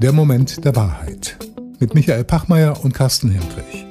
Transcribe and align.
Der 0.00 0.12
Moment 0.12 0.64
der 0.64 0.76
Wahrheit. 0.76 1.36
Mit 1.80 1.94
Michael 1.94 2.24
Pachmeier 2.24 2.84
und 2.84 2.94
Carsten 2.94 3.30
Hendrich. 3.30 3.86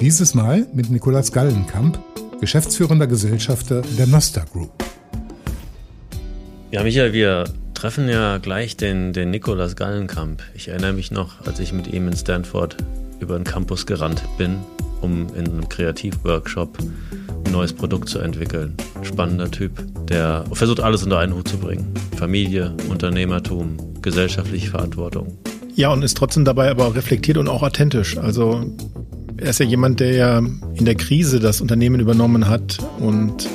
Dieses 0.00 0.34
Mal 0.34 0.66
mit 0.72 0.90
Nikolaus 0.90 1.32
Gallenkamp, 1.32 1.98
geschäftsführender 2.40 3.06
Gesellschafter 3.06 3.82
der 3.98 4.06
Nosta 4.06 4.44
Group. 4.52 4.70
Ja, 6.70 6.82
Michael, 6.82 7.12
wir 7.12 7.44
treffen 7.74 8.08
ja 8.08 8.38
gleich 8.38 8.76
den, 8.76 9.12
den 9.12 9.30
Nikolaus 9.30 9.76
Gallenkamp. 9.76 10.42
Ich 10.54 10.68
erinnere 10.68 10.92
mich 10.92 11.10
noch, 11.10 11.46
als 11.46 11.58
ich 11.58 11.72
mit 11.72 11.86
ihm 11.92 12.08
in 12.08 12.16
Stanford 12.16 12.76
über 13.20 13.36
den 13.36 13.44
Campus 13.44 13.86
gerannt 13.86 14.22
bin, 14.38 14.58
um 15.00 15.26
in 15.34 15.48
einem 15.48 15.68
Kreativworkshop 15.68 16.78
ein 17.46 17.52
neues 17.52 17.72
Produkt 17.72 18.08
zu 18.08 18.18
entwickeln. 18.18 18.76
Spannender 19.02 19.50
Typ, 19.50 19.72
der 20.08 20.44
versucht 20.52 20.80
alles 20.80 21.02
unter 21.02 21.18
einen 21.18 21.34
Hut 21.34 21.48
zu 21.48 21.58
bringen. 21.58 21.92
Familie, 22.16 22.74
Unternehmertum, 22.88 23.76
gesellschaftliche 24.02 24.70
Verantwortung. 24.70 25.38
Ja, 25.74 25.92
und 25.92 26.02
ist 26.02 26.16
trotzdem 26.16 26.44
dabei 26.44 26.70
aber 26.70 26.94
reflektiert 26.94 27.38
und 27.38 27.48
auch 27.48 27.62
authentisch. 27.62 28.18
Also 28.18 28.64
er 29.36 29.50
ist 29.50 29.60
ja 29.60 29.66
jemand, 29.66 30.00
der 30.00 30.12
ja 30.12 30.38
in 30.38 30.84
der 30.84 30.94
Krise 30.94 31.40
das 31.40 31.60
Unternehmen 31.60 32.00
übernommen 32.00 32.48
hat 32.48 32.78
und 32.98 33.48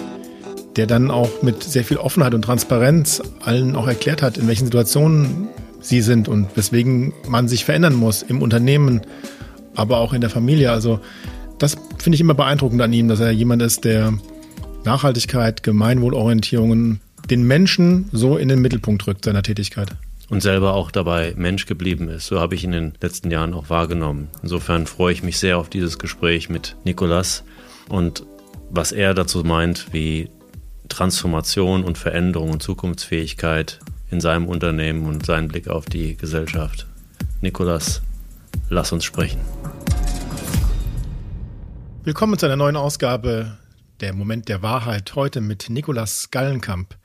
der 0.76 0.88
dann 0.88 1.12
auch 1.12 1.42
mit 1.42 1.64
sehr 1.64 1.84
viel 1.84 1.98
Offenheit 1.98 2.34
und 2.34 2.42
Transparenz 2.42 3.22
allen 3.42 3.76
auch 3.76 3.88
erklärt 3.88 4.22
hat, 4.22 4.38
in 4.38 4.48
welchen 4.48 4.66
Situationen 4.66 5.48
sie 5.80 6.02
sind 6.02 6.28
und 6.28 6.48
weswegen 6.56 7.14
man 7.28 7.48
sich 7.48 7.64
verändern 7.66 7.94
muss 7.94 8.24
im 8.24 8.42
Unternehmen, 8.42 9.02
aber 9.76 10.00
auch 10.00 10.14
in 10.14 10.22
der 10.22 10.30
Familie. 10.30 10.72
Also 10.72 11.00
das 11.60 11.78
finde 12.00 12.16
ich 12.16 12.22
immer 12.22 12.34
beeindruckend 12.34 12.82
an 12.82 12.92
ihm, 12.92 13.08
dass 13.08 13.20
er 13.20 13.32
jemand 13.32 13.62
ist, 13.62 13.86
der 13.86 14.14
Nachhaltigkeit, 14.86 15.64
Gemeinwohlorientierungen, 15.64 17.02
den 17.30 17.44
Menschen 17.44 18.08
so 18.12 18.38
in 18.38 18.48
den 18.48 18.62
Mittelpunkt 18.62 19.06
rückt 19.08 19.26
seiner 19.26 19.44
Tätigkeit. 19.44 19.90
Und 20.30 20.42
selber 20.42 20.74
auch 20.74 20.92
dabei 20.92 21.34
Mensch 21.36 21.66
geblieben 21.66 22.08
ist. 22.08 22.28
So 22.28 22.40
habe 22.40 22.56
ich 22.56 22.64
in 22.64 22.72
den 22.72 22.94
letzten 23.02 23.30
Jahren 23.30 23.54
auch 23.54 23.70
wahrgenommen. 23.70 24.30
Insofern 24.42 24.88
freue 24.88 25.14
ich 25.14 25.24
mich 25.24 25.40
sehr 25.40 25.58
auf 25.58 25.70
dieses 25.70 26.00
Gespräch 26.00 26.50
mit 26.50 26.76
Nikolas 26.84 27.44
und 27.90 28.26
was 28.70 28.92
er 28.92 29.14
dazu 29.14 29.44
meint, 29.44 29.94
wie 29.94 30.30
Transformation 30.90 31.84
und 31.84 31.98
Veränderung 31.98 32.52
und 32.52 32.64
Zukunftsfähigkeit 32.64 33.80
in 34.10 34.22
seinem 34.22 34.48
Unternehmen 34.48 35.06
und 35.06 35.26
seinen 35.26 35.48
Blick 35.48 35.68
auf 35.68 35.86
die 35.86 36.16
Gesellschaft. 36.16 36.88
Nikolas, 37.42 38.02
lass 38.70 38.92
uns 38.92 39.04
sprechen. 39.04 39.40
Willkommen 42.04 42.38
zu 42.38 42.46
einer 42.46 42.56
neuen 42.56 42.76
Ausgabe 42.76 43.58
der 44.02 44.14
Moment 44.14 44.50
der 44.50 44.62
Wahrheit 44.62 45.16
heute 45.16 45.42
mit 45.42 45.70
Nikolas 45.70 46.30
Gallenkamp. 46.32 46.98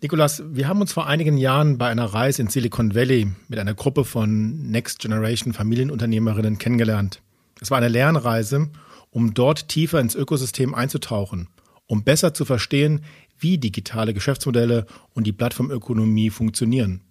Nikolas, 0.00 0.42
wir 0.46 0.68
haben 0.68 0.80
uns 0.80 0.92
vor 0.92 1.06
einigen 1.06 1.36
Jahren 1.36 1.76
bei 1.76 1.88
einer 1.88 2.06
Reise 2.06 2.42
in 2.42 2.48
Silicon 2.48 2.94
Valley 2.94 3.28
mit 3.48 3.58
einer 3.58 3.74
Gruppe 3.74 4.04
von 4.04 4.70
Next 4.70 5.00
Generation 5.00 5.52
Familienunternehmerinnen 5.52 6.58
kennengelernt. 6.58 7.22
Es 7.60 7.70
war 7.70 7.78
eine 7.78 7.88
Lernreise, 7.88 8.70
um 9.10 9.34
dort 9.34 9.68
tiefer 9.68 10.00
ins 10.00 10.14
Ökosystem 10.14 10.74
einzutauchen, 10.74 11.48
um 11.86 12.04
besser 12.04 12.32
zu 12.32 12.44
verstehen, 12.44 13.04
wie 13.38 13.58
digitale 13.58 14.14
Geschäftsmodelle 14.14 14.86
und 15.12 15.26
die 15.26 15.32
Plattformökonomie 15.32 16.30
funktionieren, 16.30 17.02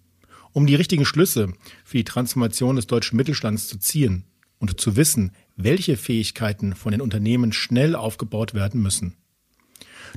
um 0.52 0.66
die 0.66 0.74
richtigen 0.74 1.04
Schlüsse 1.04 1.52
für 1.84 1.98
die 1.98 2.04
Transformation 2.04 2.76
des 2.76 2.86
deutschen 2.86 3.16
Mittelstands 3.16 3.68
zu 3.68 3.78
ziehen 3.78 4.24
und 4.58 4.80
zu 4.80 4.96
wissen, 4.96 5.32
welche 5.56 5.96
Fähigkeiten 5.96 6.74
von 6.74 6.92
den 6.92 7.00
Unternehmen 7.00 7.52
schnell 7.52 7.94
aufgebaut 7.94 8.54
werden 8.54 8.82
müssen. 8.82 9.16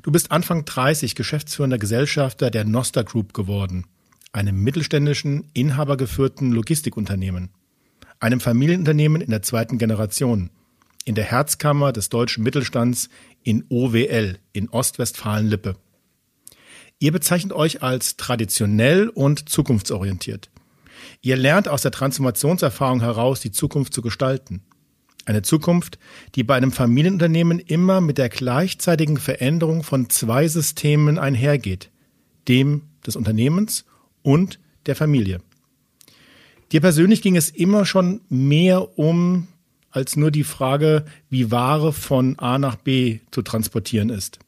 Du 0.04 0.12
bist 0.12 0.32
Anfang 0.32 0.66
30 0.66 1.16
geschäftsführender 1.16 1.78
Gesellschafter 1.78 2.52
der 2.52 2.66
Nosta 2.66 3.02
Group 3.02 3.34
geworden, 3.34 3.86
einem 4.32 4.64
mittelständischen, 4.64 5.50
inhabergeführten 5.54 6.52
Logistikunternehmen, 6.52 7.50
einem 8.20 8.40
Familienunternehmen 8.40 9.22
in 9.22 9.32
der 9.32 9.42
zweiten 9.42 9.78
Generation, 9.78 10.50
in 11.06 11.16
der 11.16 11.24
Herzkammer 11.24 11.94
des 11.94 12.10
deutschen 12.10 12.44
Mittelstands 12.44 13.09
in 13.44 13.64
OWL 13.70 14.40
in 14.53 14.70
Ostwestfalen-Lippe. 14.70 15.78
Ihr 17.00 17.12
bezeichnet 17.12 17.53
euch 17.53 17.84
als 17.84 18.18
traditionell 18.18 19.08
und 19.09 19.50
zukunftsorientiert. 19.50 20.50
Ihr 21.22 21.38
lernt 21.38 21.68
aus 21.68 21.84
der 21.84 21.92
Transformationserfahrung 21.92 23.02
heraus, 23.02 23.40
die 23.40 23.52
Zukunft 23.52 23.94
zu 23.94 24.02
gestalten. 24.02 24.64
Eine 25.28 25.42
Zukunft, 25.42 26.00
die 26.36 26.46
bei 26.46 26.56
einem 26.56 26.72
Familienunternehmen 26.72 27.60
immer 27.60 28.00
mit 28.00 28.18
der 28.18 28.30
gleichzeitigen 28.30 29.18
Veränderung 29.18 29.84
von 29.84 30.10
zwei 30.10 30.48
Systemen 30.48 31.20
einhergeht, 31.20 31.92
dem 32.48 32.84
des 33.06 33.18
Unternehmens 33.18 33.84
und 34.22 34.62
der 34.86 34.96
Familie. 34.96 35.42
Dir 36.72 36.80
persönlich 36.80 37.22
ging 37.22 37.36
es 37.36 37.50
immer 37.50 37.86
schon 37.86 38.22
mehr 38.30 38.98
um 38.98 39.50
als 39.92 40.16
nur 40.16 40.32
die 40.32 40.46
Frage, 40.46 41.04
wie 41.30 41.52
Ware 41.52 41.92
von 41.92 42.40
A 42.40 42.58
nach 42.58 42.78
B 42.78 43.20
zu 43.32 43.42
transportieren 43.42 44.09
ist. 44.09 44.40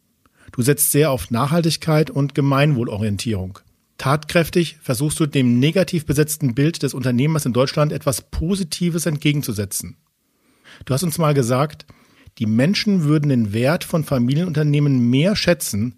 Du 0.54 0.62
setzt 0.62 0.94
sehr 0.94 1.12
auf 1.12 1.30
Nachhaltigkeit 1.30 2.10
und 2.10 2.36
Gemeinwohlorientierung. 2.36 3.60
Tatkräftig 3.98 4.78
versuchst 4.82 5.20
du 5.20 5.26
dem 5.26 5.60
negativ 5.60 6.06
besetzten 6.06 6.56
Bild 6.56 6.84
des 6.84 6.94
Unternehmers 6.94 7.46
in 7.46 7.52
Deutschland 7.52 7.92
etwas 7.92 8.22
Positives 8.22 9.06
entgegenzusetzen. 9.06 9.98
Du 10.86 10.94
hast 10.94 11.04
uns 11.04 11.18
mal 11.18 11.34
gesagt, 11.34 11.86
die 12.38 12.46
Menschen 12.46 13.04
würden 13.04 13.30
den 13.30 13.54
Wert 13.54 13.84
von 13.84 14.04
Familienunternehmen 14.04 15.10
mehr 15.10 15.36
schätzen, 15.36 15.96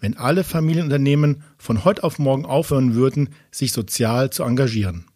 wenn 0.00 0.16
alle 0.16 0.44
Familienunternehmen 0.44 1.42
von 1.58 1.84
heute 1.84 2.04
auf 2.04 2.18
morgen 2.18 2.44
aufhören 2.44 2.94
würden, 2.94 3.30
sich 3.50 3.72
sozial 3.72 4.30
zu 4.30 4.42
engagieren. 4.42 5.06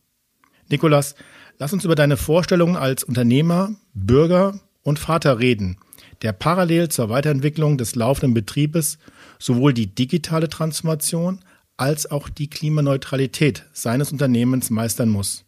Nikolas, 0.69 1.17
lass 1.59 1.73
uns 1.73 1.85
über 1.85 1.97
deine 1.97 2.17
Vorstellungen 2.17 2.77
als 2.77 3.03
Unternehmer, 3.03 3.75
Bürger 3.95 4.61
und 4.83 4.99
Vater 4.99 5.39
reden, 5.41 5.77
der 6.23 6.33
parallel 6.33 6.89
zur 6.89 7.09
Weiterentwicklung 7.09 7.77
des 7.77 7.97
laufenden 7.97 8.33
Betriebes 8.33 8.99
sowohl 9.39 9.75
die 9.75 9.93
digitale 9.95 10.49
Transformation 10.49 11.41
als 11.77 12.11
auch 12.11 12.29
die 12.29 12.49
Klimaneutralität 12.49 13.67
seines 13.73 14.13
Unternehmens 14.13 14.71
meistern 14.71 15.09
muss 15.09 15.45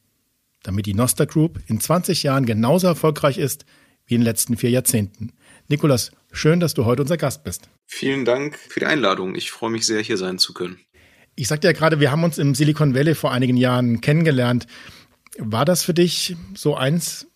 damit 0.62 0.86
die 0.86 0.94
Noster 0.94 1.26
Group 1.26 1.60
in 1.66 1.80
20 1.80 2.22
Jahren 2.22 2.46
genauso 2.46 2.86
erfolgreich 2.86 3.38
ist 3.38 3.64
wie 4.06 4.14
in 4.14 4.20
den 4.20 4.26
letzten 4.26 4.56
vier 4.56 4.70
Jahrzehnten. 4.70 5.32
Nikolas, 5.68 6.12
schön, 6.32 6.60
dass 6.60 6.74
du 6.74 6.84
heute 6.84 7.02
unser 7.02 7.16
Gast 7.16 7.44
bist. 7.44 7.68
Vielen 7.86 8.24
Dank 8.24 8.58
für 8.58 8.80
die 8.80 8.86
Einladung. 8.86 9.34
Ich 9.34 9.50
freue 9.50 9.70
mich 9.70 9.86
sehr, 9.86 10.02
hier 10.02 10.16
sein 10.16 10.38
zu 10.38 10.52
können. 10.52 10.78
Ich 11.34 11.48
sagte 11.48 11.66
ja 11.66 11.72
gerade, 11.72 12.00
wir 12.00 12.10
haben 12.10 12.24
uns 12.24 12.38
im 12.38 12.54
Silicon 12.54 12.94
Valley 12.94 13.14
vor 13.14 13.32
einigen 13.32 13.56
Jahren 13.56 14.00
kennengelernt. 14.00 14.66
War 15.38 15.64
das 15.64 15.82
für 15.82 15.94
dich 15.94 16.36
so 16.54 16.76
eins 16.76 17.26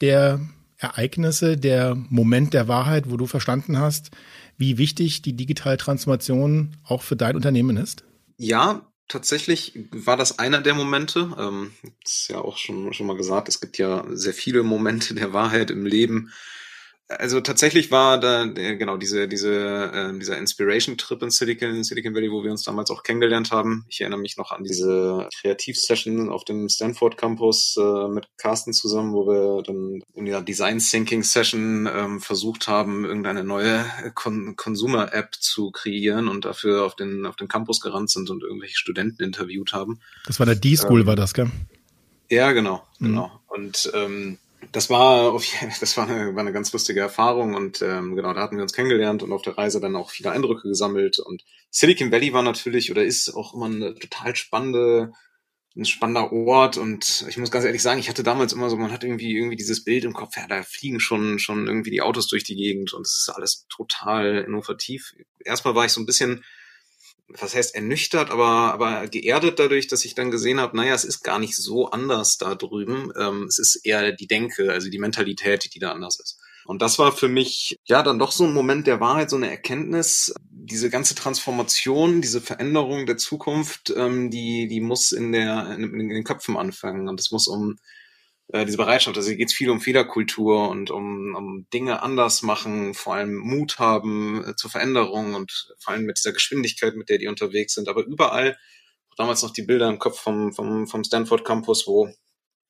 der 0.00 0.40
Ereignisse, 0.78 1.56
der 1.56 1.94
Moment 1.94 2.54
der 2.54 2.68
Wahrheit, 2.68 3.10
wo 3.10 3.16
du 3.16 3.26
verstanden 3.26 3.78
hast, 3.78 4.10
wie 4.56 4.78
wichtig 4.78 5.22
die 5.22 5.34
digitale 5.34 5.76
Transformation 5.76 6.76
auch 6.84 7.02
für 7.02 7.16
dein 7.16 7.36
Unternehmen 7.36 7.76
ist? 7.76 8.04
Ja, 8.36 8.89
tatsächlich 9.10 9.72
war 9.90 10.16
das 10.16 10.38
einer 10.38 10.62
der 10.62 10.74
Momente. 10.74 11.34
Ähm, 11.38 11.72
ist 12.02 12.28
ja 12.28 12.38
auch 12.38 12.56
schon, 12.56 12.94
schon 12.94 13.06
mal 13.06 13.16
gesagt, 13.16 13.48
es 13.48 13.60
gibt 13.60 13.76
ja 13.76 14.04
sehr 14.10 14.32
viele 14.32 14.62
Momente 14.62 15.14
der 15.14 15.34
Wahrheit 15.34 15.70
im 15.70 15.84
Leben, 15.84 16.32
also 17.18 17.40
tatsächlich 17.40 17.90
war 17.90 18.18
da 18.20 18.44
genau 18.46 18.96
diese 18.96 19.26
diese 19.26 19.90
äh, 19.92 20.18
dieser 20.18 20.38
Inspiration 20.38 20.96
Trip 20.96 21.20
in 21.22 21.30
Silicon 21.30 21.82
Silicon 21.82 22.14
Valley, 22.14 22.30
wo 22.30 22.44
wir 22.44 22.50
uns 22.50 22.62
damals 22.62 22.90
auch 22.90 23.02
kennengelernt 23.02 23.50
haben. 23.50 23.84
Ich 23.88 24.00
erinnere 24.00 24.20
mich 24.20 24.36
noch 24.36 24.52
an 24.52 24.62
diese 24.62 25.28
Kreativsession 25.40 26.28
auf 26.28 26.44
dem 26.44 26.68
Stanford 26.68 27.16
Campus 27.16 27.76
äh, 27.76 28.08
mit 28.08 28.28
Carsten 28.36 28.72
zusammen, 28.72 29.12
wo 29.12 29.26
wir 29.26 29.62
dann 29.62 30.00
in 30.14 30.26
der 30.26 30.40
Design 30.40 30.78
Thinking 30.78 31.24
Session 31.24 31.88
ähm, 31.92 32.20
versucht 32.20 32.68
haben, 32.68 33.04
irgendeine 33.04 33.42
neue 33.42 33.84
Con 34.14 34.54
Consumer 34.56 35.12
App 35.12 35.34
zu 35.34 35.72
kreieren 35.72 36.28
und 36.28 36.44
dafür 36.44 36.84
auf 36.84 36.94
den 36.94 37.26
auf 37.26 37.36
den 37.36 37.48
Campus 37.48 37.80
gerannt 37.80 38.10
sind 38.10 38.30
und 38.30 38.42
irgendwelche 38.42 38.76
Studenten 38.76 39.24
interviewt 39.24 39.72
haben. 39.72 40.00
Das 40.26 40.38
war 40.38 40.46
der 40.46 40.54
D-School, 40.54 41.00
ähm, 41.00 41.06
war 41.06 41.16
das, 41.16 41.34
gell? 41.34 41.50
Ja, 42.30 42.52
genau, 42.52 42.82
mhm. 43.00 43.06
genau. 43.06 43.40
Und 43.48 43.90
ähm, 43.94 44.38
das 44.72 44.90
war 44.90 45.32
auf, 45.32 45.46
das 45.80 45.96
war 45.96 46.08
eine, 46.08 46.34
war 46.34 46.40
eine 46.40 46.52
ganz 46.52 46.72
lustige 46.72 47.00
Erfahrung 47.00 47.54
und 47.54 47.82
ähm, 47.82 48.16
genau, 48.16 48.32
da 48.32 48.40
hatten 48.40 48.56
wir 48.56 48.62
uns 48.62 48.72
kennengelernt 48.72 49.22
und 49.22 49.32
auf 49.32 49.42
der 49.42 49.58
Reise 49.58 49.80
dann 49.80 49.96
auch 49.96 50.10
viele 50.10 50.30
Eindrücke 50.30 50.68
gesammelt. 50.68 51.18
Und 51.18 51.44
Silicon 51.70 52.12
Valley 52.12 52.32
war 52.32 52.42
natürlich 52.42 52.90
oder 52.90 53.04
ist 53.04 53.34
auch 53.34 53.54
immer 53.54 53.66
eine 53.66 53.94
total 53.94 54.36
spannende, 54.36 55.12
ein 55.76 55.84
spannender 55.84 56.32
Ort. 56.32 56.76
Und 56.76 57.26
ich 57.28 57.36
muss 57.36 57.50
ganz 57.50 57.64
ehrlich 57.64 57.82
sagen, 57.82 58.00
ich 58.00 58.08
hatte 58.08 58.22
damals 58.22 58.52
immer 58.52 58.70
so, 58.70 58.76
man 58.76 58.92
hat 58.92 59.04
irgendwie 59.04 59.36
irgendwie 59.36 59.56
dieses 59.56 59.84
Bild 59.84 60.04
im 60.04 60.12
Kopf, 60.12 60.36
ja, 60.36 60.46
da 60.46 60.62
fliegen 60.62 61.00
schon 61.00 61.38
schon 61.38 61.66
irgendwie 61.66 61.90
die 61.90 62.02
Autos 62.02 62.28
durch 62.28 62.44
die 62.44 62.56
Gegend 62.56 62.92
und 62.92 63.06
es 63.06 63.16
ist 63.16 63.28
alles 63.28 63.66
total 63.68 64.44
innovativ. 64.46 65.14
Erstmal 65.44 65.74
war 65.74 65.84
ich 65.84 65.92
so 65.92 66.00
ein 66.00 66.06
bisschen 66.06 66.44
was 67.38 67.54
heißt 67.54 67.74
ernüchtert, 67.74 68.30
aber, 68.30 68.72
aber 68.72 69.06
geerdet 69.08 69.58
dadurch, 69.58 69.86
dass 69.86 70.04
ich 70.04 70.14
dann 70.14 70.30
gesehen 70.30 70.60
habe, 70.60 70.76
naja, 70.76 70.94
es 70.94 71.04
ist 71.04 71.22
gar 71.22 71.38
nicht 71.38 71.56
so 71.56 71.90
anders 71.90 72.38
da 72.38 72.54
drüben. 72.54 73.12
Ähm, 73.18 73.44
es 73.44 73.58
ist 73.58 73.84
eher 73.84 74.12
die 74.12 74.26
Denke, 74.26 74.70
also 74.70 74.90
die 74.90 74.98
Mentalität, 74.98 75.74
die 75.74 75.78
da 75.78 75.92
anders 75.92 76.18
ist. 76.20 76.38
Und 76.64 76.82
das 76.82 76.98
war 76.98 77.12
für 77.12 77.28
mich 77.28 77.78
ja 77.84 78.02
dann 78.02 78.18
doch 78.18 78.32
so 78.32 78.44
ein 78.44 78.52
Moment 78.52 78.86
der 78.86 79.00
Wahrheit, 79.00 79.30
so 79.30 79.36
eine 79.36 79.50
Erkenntnis, 79.50 80.32
diese 80.50 80.90
ganze 80.90 81.14
Transformation, 81.14 82.20
diese 82.20 82.40
Veränderung 82.40 83.06
der 83.06 83.16
Zukunft, 83.16 83.92
ähm, 83.96 84.30
die, 84.30 84.68
die 84.68 84.80
muss 84.80 85.12
in, 85.12 85.32
der, 85.32 85.74
in, 85.76 85.98
in 85.98 86.08
den 86.10 86.24
Köpfen 86.24 86.56
anfangen. 86.56 87.08
Und 87.08 87.18
es 87.18 87.30
muss 87.30 87.48
um 87.48 87.78
äh, 88.52 88.64
diese 88.64 88.76
Bereitschaft, 88.76 89.16
also 89.16 89.28
hier 89.28 89.36
geht 89.36 89.48
es 89.48 89.54
viel 89.54 89.70
um 89.70 89.80
Fehlerkultur 89.80 90.68
und 90.68 90.90
um, 90.90 91.34
um 91.36 91.66
Dinge 91.72 92.02
anders 92.02 92.42
machen, 92.42 92.94
vor 92.94 93.14
allem 93.14 93.36
Mut 93.36 93.78
haben 93.78 94.44
äh, 94.44 94.56
zur 94.56 94.70
Veränderung 94.70 95.34
und 95.34 95.74
vor 95.78 95.94
allem 95.94 96.04
mit 96.04 96.18
dieser 96.18 96.32
Geschwindigkeit, 96.32 96.96
mit 96.96 97.08
der 97.08 97.18
die 97.18 97.28
unterwegs 97.28 97.74
sind. 97.74 97.88
Aber 97.88 98.04
überall, 98.04 98.58
damals 99.16 99.42
noch 99.42 99.52
die 99.52 99.62
Bilder 99.62 99.88
im 99.88 99.98
Kopf 99.98 100.20
vom, 100.20 100.52
vom, 100.52 100.86
vom 100.86 101.04
Stanford 101.04 101.44
Campus, 101.44 101.86
wo, 101.86 102.08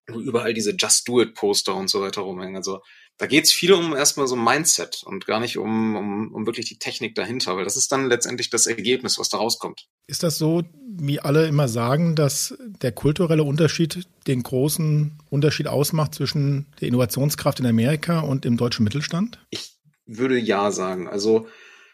wo 0.08 0.20
überall 0.20 0.52
diese 0.52 0.74
Just 0.76 1.08
Do 1.08 1.22
It 1.22 1.34
Poster 1.34 1.74
und 1.74 1.88
so 1.88 2.02
weiter 2.02 2.22
rumhängen. 2.22 2.56
Also 2.56 2.80
da 3.20 3.26
geht 3.26 3.44
es 3.44 3.52
viel 3.52 3.74
um 3.74 3.94
erstmal 3.94 4.26
so 4.26 4.34
Mindset 4.34 5.02
und 5.04 5.26
gar 5.26 5.40
nicht 5.40 5.58
um, 5.58 5.94
um, 5.94 6.32
um 6.32 6.46
wirklich 6.46 6.64
die 6.64 6.78
Technik 6.78 7.14
dahinter, 7.14 7.54
weil 7.54 7.64
das 7.64 7.76
ist 7.76 7.92
dann 7.92 8.08
letztendlich 8.08 8.48
das 8.48 8.66
Ergebnis, 8.66 9.18
was 9.18 9.28
da 9.28 9.36
rauskommt. 9.36 9.88
Ist 10.06 10.22
das 10.22 10.38
so, 10.38 10.62
wie 10.88 11.20
alle 11.20 11.46
immer 11.46 11.68
sagen, 11.68 12.16
dass 12.16 12.56
der 12.80 12.92
kulturelle 12.92 13.44
Unterschied 13.44 14.08
den 14.26 14.42
großen 14.42 15.18
Unterschied 15.28 15.66
ausmacht 15.66 16.14
zwischen 16.14 16.64
der 16.80 16.88
Innovationskraft 16.88 17.60
in 17.60 17.66
Amerika 17.66 18.20
und 18.20 18.46
im 18.46 18.56
deutschen 18.56 18.84
Mittelstand? 18.84 19.38
Ich 19.50 19.74
würde 20.06 20.38
ja 20.38 20.72
sagen. 20.72 21.06
Also 21.06 21.46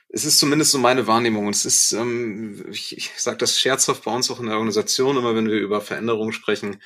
es 0.09 0.25
ist 0.25 0.39
zumindest 0.39 0.71
so 0.71 0.79
meine 0.79 1.09
Wahrnehmung. 1.09 1.49
Und 1.49 1.57
es 1.57 1.65
ist, 1.65 1.91
ähm, 1.91 2.67
ich, 2.71 2.97
ich 2.97 3.11
sage 3.17 3.39
das 3.39 3.59
scherzhaft 3.59 4.05
bei 4.05 4.15
uns 4.15 4.31
auch 4.31 4.39
in 4.39 4.47
der 4.47 4.55
Organisation, 4.59 5.17
immer 5.17 5.35
wenn 5.35 5.49
wir 5.49 5.59
über 5.59 5.81
Veränderungen 5.81 6.33
sprechen 6.33 6.77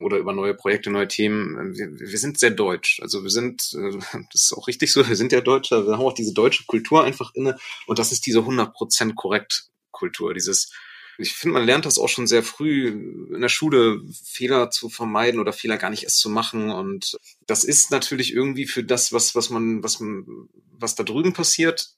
oder 0.00 0.18
über 0.18 0.32
neue 0.32 0.54
Projekte, 0.54 0.90
neue 0.90 1.08
Themen. 1.08 1.74
Wir, 1.76 1.98
wir 1.98 2.18
sind 2.18 2.38
sehr 2.38 2.50
deutsch. 2.50 3.00
Also 3.00 3.22
wir 3.22 3.30
sind, 3.30 3.72
äh, 3.74 3.92
das 4.32 4.42
ist 4.42 4.54
auch 4.56 4.68
richtig 4.68 4.92
so, 4.92 5.08
wir 5.08 5.16
sind 5.16 5.32
ja 5.32 5.40
Deutsche, 5.40 5.86
wir 5.86 5.94
haben 5.94 6.04
auch 6.04 6.12
diese 6.12 6.34
deutsche 6.34 6.64
Kultur 6.66 7.04
einfach 7.04 7.30
inne 7.34 7.58
und 7.86 7.98
das 7.98 8.12
ist 8.12 8.26
diese 8.26 8.40
100% 8.40 9.14
korrekt 9.14 9.68
Kultur, 9.90 10.34
dieses 10.34 10.72
ich 11.18 11.32
finde, 11.32 11.54
man 11.54 11.64
lernt 11.64 11.86
das 11.86 11.98
auch 11.98 12.08
schon 12.08 12.26
sehr 12.26 12.42
früh 12.42 12.88
in 12.88 13.40
der 13.40 13.48
Schule, 13.48 14.02
Fehler 14.24 14.70
zu 14.70 14.88
vermeiden 14.88 15.40
oder 15.40 15.52
Fehler 15.52 15.78
gar 15.78 15.90
nicht 15.90 16.04
erst 16.04 16.18
zu 16.18 16.28
machen. 16.28 16.70
Und 16.70 17.16
das 17.46 17.64
ist 17.64 17.90
natürlich 17.90 18.34
irgendwie 18.34 18.66
für 18.66 18.84
das, 18.84 19.12
was, 19.12 19.34
was 19.34 19.50
man, 19.50 19.82
was 19.82 20.00
man, 20.00 20.26
was 20.72 20.94
da 20.94 21.04
drüben 21.04 21.32
passiert, 21.32 21.96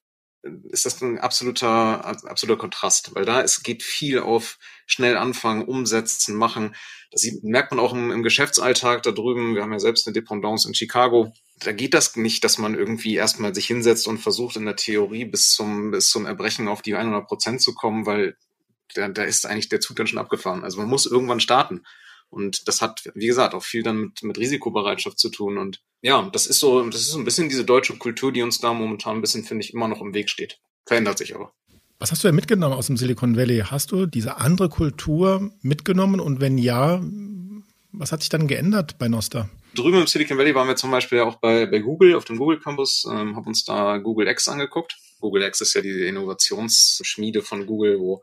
ist 0.71 0.87
das 0.87 1.03
ein 1.03 1.19
absoluter, 1.19 2.05
absoluter 2.05 2.61
Kontrast, 2.61 3.15
weil 3.15 3.25
da 3.25 3.43
es 3.43 3.63
geht 3.63 3.83
viel 3.83 4.21
auf 4.21 4.59
schnell 4.87 5.17
anfangen, 5.17 5.65
umsetzen, 5.65 6.37
machen. 6.37 6.77
Das 7.11 7.27
merkt 7.43 7.73
man 7.73 7.81
auch 7.81 7.93
im, 7.93 8.11
im 8.11 8.23
Geschäftsalltag 8.23 9.03
da 9.03 9.13
drüben. 9.13 9.55
Wir 9.55 9.63
haben 9.63 9.73
ja 9.73 9.79
selbst 9.79 10.07
eine 10.07 10.15
Dependance 10.15 10.69
in 10.69 10.75
Chicago. 10.75 11.33
Da 11.61 11.73
geht 11.73 11.95
das 11.95 12.17
nicht, 12.17 12.45
dass 12.45 12.59
man 12.59 12.75
irgendwie 12.75 13.15
erstmal 13.15 13.55
sich 13.55 13.67
hinsetzt 13.67 14.07
und 14.07 14.19
versucht 14.19 14.57
in 14.57 14.67
der 14.67 14.77
Theorie 14.77 15.25
bis 15.25 15.51
zum, 15.51 15.91
bis 15.91 16.11
zum 16.11 16.27
Erbrechen 16.27 16.69
auf 16.69 16.83
die 16.83 16.95
100 16.95 17.27
Prozent 17.27 17.63
zu 17.63 17.75
kommen, 17.75 18.07
weil 18.07 18.37
da, 18.95 19.09
da 19.09 19.23
ist 19.23 19.47
eigentlich 19.47 19.69
der 19.69 19.81
Zug 19.81 19.97
dann 19.97 20.07
schon 20.07 20.19
abgefahren. 20.19 20.65
Also 20.65 20.79
man 20.79 20.89
muss 20.89 21.07
irgendwann 21.07 21.41
starten. 21.41 21.83
Und 22.31 22.69
das 22.69 22.83
hat, 22.83 23.11
wie 23.15 23.27
gesagt, 23.27 23.55
auch 23.55 23.65
viel 23.65 23.83
dann 23.83 24.01
mit, 24.01 24.23
mit 24.23 24.39
Risikobereitschaft 24.39 25.19
zu 25.19 25.31
tun. 25.31 25.57
Und 25.57 25.81
ja, 26.03 26.29
das 26.31 26.47
ist 26.47 26.61
so, 26.61 26.87
das 26.89 27.01
ist 27.01 27.11
so 27.11 27.19
ein 27.19 27.25
bisschen 27.25 27.49
diese 27.49 27.65
deutsche 27.65 27.97
Kultur, 27.97 28.33
die 28.33 28.43
uns 28.43 28.59
da 28.59 28.75
momentan 28.75 29.17
ein 29.17 29.21
bisschen, 29.23 29.45
finde 29.45 29.65
ich, 29.65 29.73
immer 29.73 29.89
noch 29.89 30.03
im 30.03 30.15
Weg 30.15 30.29
steht. 30.29 30.61
Verändert 30.85 31.19
sich 31.19 31.35
aber. 31.35 31.53
Was 32.01 32.13
hast 32.13 32.23
du 32.23 32.29
denn 32.29 32.37
mitgenommen 32.37 32.77
aus 32.77 32.87
dem 32.87 32.97
Silicon 32.97 33.37
Valley? 33.37 33.65
Hast 33.67 33.91
du 33.91 34.07
diese 34.07 34.37
andere 34.37 34.69
Kultur 34.69 35.51
mitgenommen? 35.63 36.21
Und 36.21 36.41
wenn 36.41 36.57
ja, 36.57 37.03
was 37.91 38.13
hat 38.13 38.21
sich 38.21 38.29
dann 38.29 38.47
geändert 38.47 38.99
bei 38.99 39.09
Nosta? 39.09 39.49
Drüben 39.75 39.99
im 39.99 40.07
Silicon 40.07 40.39
Valley 40.39 40.55
waren 40.55 40.69
wir 40.69 40.77
zum 40.77 40.93
Beispiel 40.93 41.21
auch 41.21 41.37
bei, 41.37 41.67
bei 41.67 41.81
Google 41.81 42.15
auf 42.15 42.25
dem 42.25 42.39
Google 42.39 42.61
Campus, 42.61 43.05
ähm, 43.11 43.35
haben 43.35 43.47
uns 43.47 43.65
da 43.65 43.99
Google 43.99 44.29
X 44.29 44.47
angeguckt. 44.47 44.97
Google 45.19 45.43
X 45.43 45.61
ist 45.61 45.75
ja 45.75 45.81
diese 45.81 46.05
Innovationsschmiede 46.05 47.43
von 47.43 47.67
Google, 47.67 47.99
wo 47.99 48.23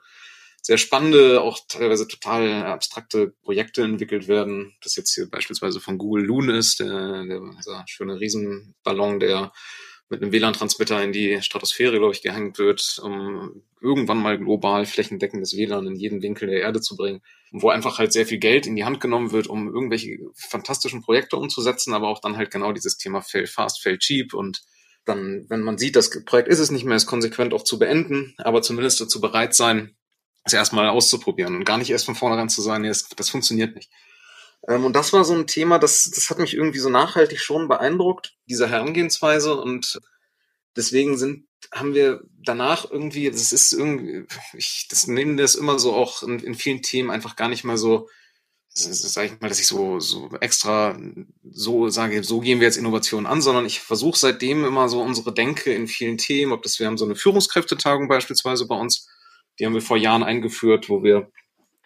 sehr 0.62 0.78
spannende, 0.78 1.42
auch 1.42 1.60
teilweise 1.68 2.08
total 2.08 2.64
abstrakte 2.64 3.34
Projekte 3.44 3.84
entwickelt 3.84 4.30
werden. 4.30 4.74
Das 4.84 4.96
jetzt 4.96 5.14
hier 5.14 5.30
beispielsweise 5.30 5.82
von 5.82 5.98
Google 5.98 6.24
Loon 6.24 6.50
ist, 6.50 6.80
der, 6.80 7.26
der 7.26 7.42
dieser 7.58 7.84
schöne 7.88 8.22
Riesenballon, 8.22 9.20
der 9.20 9.52
mit 10.10 10.22
einem 10.22 10.32
WLAN-Transmitter 10.32 11.04
in 11.04 11.12
die 11.12 11.42
Stratosphäre, 11.42 11.98
glaube 11.98 12.14
ich, 12.14 12.22
gehängt 12.22 12.60
wird, 12.60 13.00
um 13.02 13.64
irgendwann 13.82 14.22
mal 14.22 14.38
global 14.38 14.86
flächendeckendes 14.86 15.58
WLAN 15.58 15.88
in 15.88 15.96
jeden 15.96 16.22
Winkel 16.22 16.48
der 16.48 16.62
Erde 16.62 16.80
zu 16.80 16.96
bringen. 16.96 17.22
Wo 17.52 17.70
einfach 17.70 17.98
halt 17.98 18.14
sehr 18.14 18.26
viel 18.26 18.38
Geld 18.38 18.68
in 18.68 18.76
die 18.76 18.86
Hand 18.86 19.00
genommen 19.00 19.32
wird, 19.32 19.48
um 19.48 19.68
irgendwelche 19.68 20.20
fantastischen 20.36 21.02
Projekte 21.02 21.38
umzusetzen, 21.38 21.94
aber 21.94 22.10
auch 22.10 22.20
dann 22.20 22.38
halt 22.38 22.52
genau 22.52 22.72
dieses 22.72 22.98
Thema 22.98 23.22
fail 23.22 23.48
fast, 23.48 23.82
fail 23.82 23.98
cheap 23.98 24.34
und 24.34 24.62
dann, 25.06 25.46
wenn 25.50 25.62
man 25.62 25.78
sieht, 25.78 25.96
das 25.96 26.10
Projekt 26.26 26.50
ist 26.50 26.60
es 26.60 26.72
nicht 26.72 26.84
mehr, 26.84 26.96
ist 26.96 27.06
konsequent 27.06 27.54
auch 27.54 27.64
zu 27.64 27.78
beenden, 27.78 28.34
aber 28.38 28.62
zumindest 28.62 29.00
dazu 29.00 29.22
bereit 29.22 29.54
sein, 29.54 29.96
es 30.44 30.54
erstmal 30.54 30.90
auszuprobieren 30.90 31.56
und 31.56 31.64
gar 31.64 31.78
nicht 31.78 31.90
erst 31.90 32.06
von 32.06 32.16
vornherein 32.16 32.50
zu 32.50 32.62
sagen, 32.62 32.84
nee, 32.84 32.88
das, 32.88 33.08
das 33.16 33.30
funktioniert 33.30 33.76
nicht. 33.76 33.92
Ähm, 34.68 34.86
und 34.86 34.96
das 34.96 35.14
war 35.14 35.24
so 35.26 35.34
ein 35.34 35.48
Thema, 35.48 35.80
das, 35.80 36.10
das 36.12 36.30
hat 36.30 36.40
mich 36.40 36.54
irgendwie 36.54 36.80
so 36.80 36.90
nachhaltig 36.90 37.40
schon 37.40 37.68
beeindruckt, 37.68 38.36
diese 38.48 38.70
Herangehensweise. 38.70 39.56
Und 39.56 40.00
deswegen 40.76 41.18
sind, 41.18 41.48
haben 41.72 41.94
wir 41.94 42.22
danach 42.44 42.90
irgendwie, 42.90 43.30
das 43.30 43.54
ist 43.54 43.74
irgendwie, 43.74 44.26
ich, 44.54 44.88
das 44.90 45.08
nehmen 45.08 45.38
das 45.38 45.56
immer 45.56 45.80
so 45.80 45.94
auch 45.94 46.24
in, 46.24 46.40
in 46.40 46.56
vielen 46.56 46.82
Themen 46.82 47.12
einfach 47.12 47.36
gar 47.36 47.50
nicht 47.50 47.64
mal 47.64 47.78
so, 47.78 48.10
sage 48.78 49.28
ich 49.28 49.42
mal, 49.42 49.48
dass 49.48 49.60
ich 49.60 49.68
so, 49.68 50.02
so 50.02 50.30
extra 50.42 51.00
so 51.50 51.88
sage, 51.88 52.24
so 52.24 52.42
gehen 52.42 52.60
wir 52.60 52.68
jetzt 52.68 52.78
Innovationen 52.78 53.26
an, 53.26 53.42
sondern 53.42 53.66
ich 53.66 53.80
versuche 53.80 54.18
seitdem 54.18 54.66
immer 54.66 54.90
so 54.90 55.02
unsere 55.02 55.34
Denke 55.34 55.74
in 55.74 55.88
vielen 55.88 56.18
Themen, 56.18 56.52
ob 56.52 56.62
das 56.62 56.78
wir 56.80 56.88
haben 56.88 56.98
so 56.98 57.06
eine 57.06 57.16
Führungskräftetagung 57.16 58.10
beispielsweise 58.10 58.68
bei 58.68 58.76
uns, 58.76 59.08
die 59.60 59.66
haben 59.66 59.74
wir 59.74 59.82
vor 59.82 59.96
Jahren 59.96 60.24
eingeführt, 60.24 60.90
wo 60.90 61.04
wir 61.04 61.32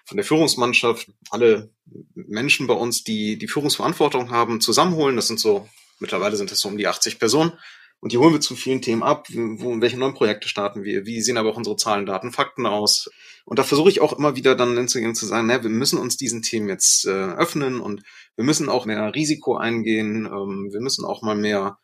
von 0.09 0.17
der 0.17 0.25
Führungsmannschaft 0.25 1.07
alle 1.29 1.69
Menschen 2.15 2.65
bei 2.65 2.73
uns, 2.73 3.03
die 3.03 3.37
die 3.37 3.47
Führungsverantwortung 3.47 4.31
haben, 4.31 4.59
zusammenholen. 4.59 5.15
Das 5.15 5.27
sind 5.27 5.39
so, 5.39 5.69
mittlerweile 5.99 6.35
sind 6.35 6.49
das 6.49 6.59
so 6.59 6.67
um 6.67 6.77
die 6.77 6.87
80 6.87 7.19
Personen. 7.19 7.53
Und 7.99 8.11
die 8.11 8.17
holen 8.17 8.33
wir 8.33 8.41
zu 8.41 8.55
vielen 8.55 8.81
Themen 8.81 9.03
ab. 9.03 9.27
Wo, 9.29 9.79
welche 9.81 9.99
neuen 9.99 10.15
Projekte 10.15 10.49
starten 10.49 10.83
wir? 10.83 11.05
Wie 11.05 11.21
sehen 11.21 11.37
aber 11.37 11.51
auch 11.51 11.57
unsere 11.57 11.75
Zahlen, 11.75 12.07
Daten, 12.07 12.31
Fakten 12.31 12.65
aus? 12.65 13.09
Und 13.45 13.59
da 13.59 13.63
versuche 13.63 13.89
ich 13.89 14.01
auch 14.01 14.13
immer 14.13 14.35
wieder 14.35 14.55
dann 14.55 14.75
hinzugehen 14.75 15.13
zu 15.13 15.27
sagen, 15.27 15.45
na, 15.45 15.61
wir 15.61 15.69
müssen 15.69 15.99
uns 15.99 16.17
diesen 16.17 16.41
Themen 16.41 16.69
jetzt 16.69 17.05
äh, 17.05 17.11
öffnen 17.11 17.79
und 17.79 18.01
wir 18.35 18.45
müssen 18.45 18.67
auch 18.67 18.87
mehr 18.87 19.13
Risiko 19.13 19.57
eingehen. 19.57 20.25
Ähm, 20.25 20.69
wir 20.71 20.81
müssen 20.81 21.05
auch 21.05 21.21
mal 21.21 21.35
mehr 21.35 21.77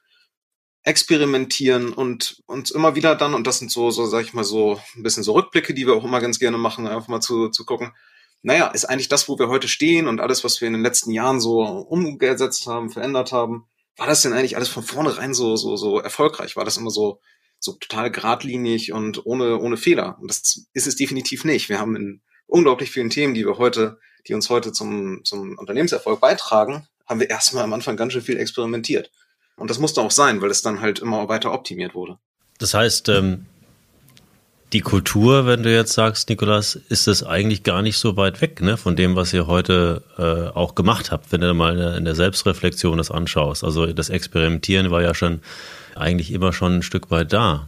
experimentieren 0.81 1.93
und 1.93 2.41
uns 2.47 2.71
immer 2.71 2.95
wieder 2.95 3.15
dann, 3.15 3.35
und 3.35 3.45
das 3.45 3.59
sind 3.59 3.71
so, 3.71 3.91
so 3.91 4.07
sag 4.07 4.23
ich 4.23 4.33
mal, 4.33 4.43
so 4.43 4.79
ein 4.95 5.03
bisschen 5.03 5.23
so 5.23 5.33
Rückblicke, 5.33 5.75
die 5.75 5.85
wir 5.85 5.93
auch 5.93 6.05
immer 6.05 6.21
ganz 6.21 6.39
gerne 6.39 6.57
machen, 6.57 6.87
einfach 6.87 7.07
mal 7.07 7.21
zu, 7.21 7.49
zu 7.49 7.65
gucken, 7.65 7.91
naja, 8.41 8.67
ist 8.67 8.85
eigentlich 8.85 9.09
das, 9.09 9.27
wo 9.27 9.39
wir 9.39 9.47
heute 9.47 9.67
stehen 9.67 10.07
und 10.07 10.21
alles, 10.21 10.43
was 10.43 10.61
wir 10.61 10.67
in 10.67 10.73
den 10.73 10.83
letzten 10.83 11.11
Jahren 11.11 11.39
so 11.39 11.61
umgesetzt 11.61 12.67
haben, 12.67 12.89
verändert 12.89 13.31
haben, 13.31 13.67
war 13.97 14.07
das 14.07 14.21
denn 14.21 14.33
eigentlich 14.33 14.55
alles 14.55 14.69
von 14.69 14.83
vornherein 14.83 15.33
so, 15.33 15.55
so, 15.55 15.75
so 15.77 15.99
erfolgreich? 15.99 16.55
War 16.55 16.65
das 16.65 16.77
immer 16.77 16.91
so, 16.91 17.21
so 17.59 17.73
total 17.73 18.11
geradlinig 18.11 18.91
und 18.91 19.25
ohne, 19.25 19.59
ohne 19.59 19.77
Fehler? 19.77 20.17
Und 20.19 20.29
das 20.29 20.67
ist 20.73 20.87
es 20.87 20.95
definitiv 20.95 21.45
nicht. 21.45 21.69
Wir 21.69 21.79
haben 21.79 21.95
in 21.95 22.21
unglaublich 22.45 22.91
vielen 22.91 23.09
Themen, 23.09 23.33
die 23.33 23.45
wir 23.45 23.57
heute, 23.57 23.99
die 24.27 24.33
uns 24.33 24.49
heute 24.49 24.71
zum, 24.71 25.21
zum 25.23 25.57
Unternehmenserfolg 25.57 26.19
beitragen, 26.19 26.87
haben 27.05 27.19
wir 27.19 27.29
erstmal 27.29 27.63
am 27.63 27.73
Anfang 27.73 27.97
ganz 27.97 28.13
schön 28.13 28.21
viel 28.21 28.37
experimentiert. 28.37 29.11
Und 29.55 29.69
das 29.69 29.79
musste 29.79 30.01
auch 30.01 30.11
sein, 30.11 30.41
weil 30.41 30.51
es 30.51 30.61
dann 30.61 30.81
halt 30.81 30.99
immer 30.99 31.29
weiter 31.29 31.53
optimiert 31.53 31.95
wurde. 31.95 32.19
Das 32.57 32.73
heißt, 32.73 33.09
ähm, 33.09 33.45
die 34.75 34.81
Kultur, 34.81 35.45
wenn 35.45 35.63
du 35.63 35.73
jetzt 35.73 35.93
sagst, 35.93 36.27
Nikolas, 36.27 36.75
ist 36.75 37.07
es 37.07 37.23
eigentlich 37.23 37.63
gar 37.63 37.81
nicht 37.81 37.97
so 37.97 38.17
weit 38.17 38.41
weg 38.41 38.61
ne, 38.61 38.75
von 38.75 38.97
dem, 38.97 39.15
was 39.15 39.31
ihr 39.31 39.47
heute 39.47 40.03
äh, 40.17 40.53
auch 40.53 40.75
gemacht 40.75 41.11
habt, 41.11 41.31
wenn 41.31 41.39
du 41.39 41.53
mal 41.53 41.79
in 41.97 42.03
der 42.03 42.13
Selbstreflexion 42.13 42.97
das 42.97 43.09
anschaust. 43.09 43.63
Also 43.63 43.85
das 43.85 44.09
Experimentieren 44.09 44.91
war 44.91 45.01
ja 45.01 45.13
schon 45.13 45.39
eigentlich 45.95 46.33
immer 46.33 46.51
schon 46.51 46.79
ein 46.79 46.81
Stück 46.81 47.09
weit 47.09 47.31
da. 47.31 47.67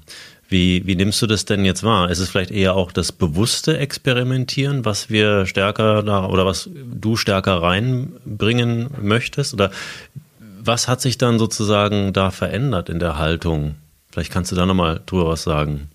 Wie, 0.49 0.85
wie 0.85 0.97
nimmst 0.97 1.21
du 1.21 1.27
das 1.27 1.45
denn 1.45 1.63
jetzt 1.63 1.81
wahr? 1.81 2.11
Ist 2.11 2.19
es 2.19 2.27
vielleicht 2.27 2.51
eher 2.51 2.75
auch 2.75 2.91
das 2.91 3.13
bewusste 3.13 3.77
Experimentieren, 3.77 4.83
was 4.83 5.09
wir 5.09 5.45
stärker 5.45 6.03
da 6.03 6.25
oder 6.25 6.45
was 6.45 6.69
du 6.73 7.15
stärker 7.15 7.61
reinbringen 7.61 8.89
möchtest? 9.01 9.53
Oder 9.53 9.71
was 10.61 10.89
hat 10.89 10.99
sich 10.99 11.17
dann 11.17 11.39
sozusagen 11.39 12.11
da 12.11 12.31
verändert 12.31 12.89
in 12.89 12.99
der 12.99 13.17
Haltung? 13.17 13.75
Vielleicht 14.11 14.33
kannst 14.33 14.51
du 14.51 14.57
da 14.57 14.65
nochmal 14.65 14.99
drüber 15.05 15.29
was 15.29 15.43
sagen. 15.43 15.89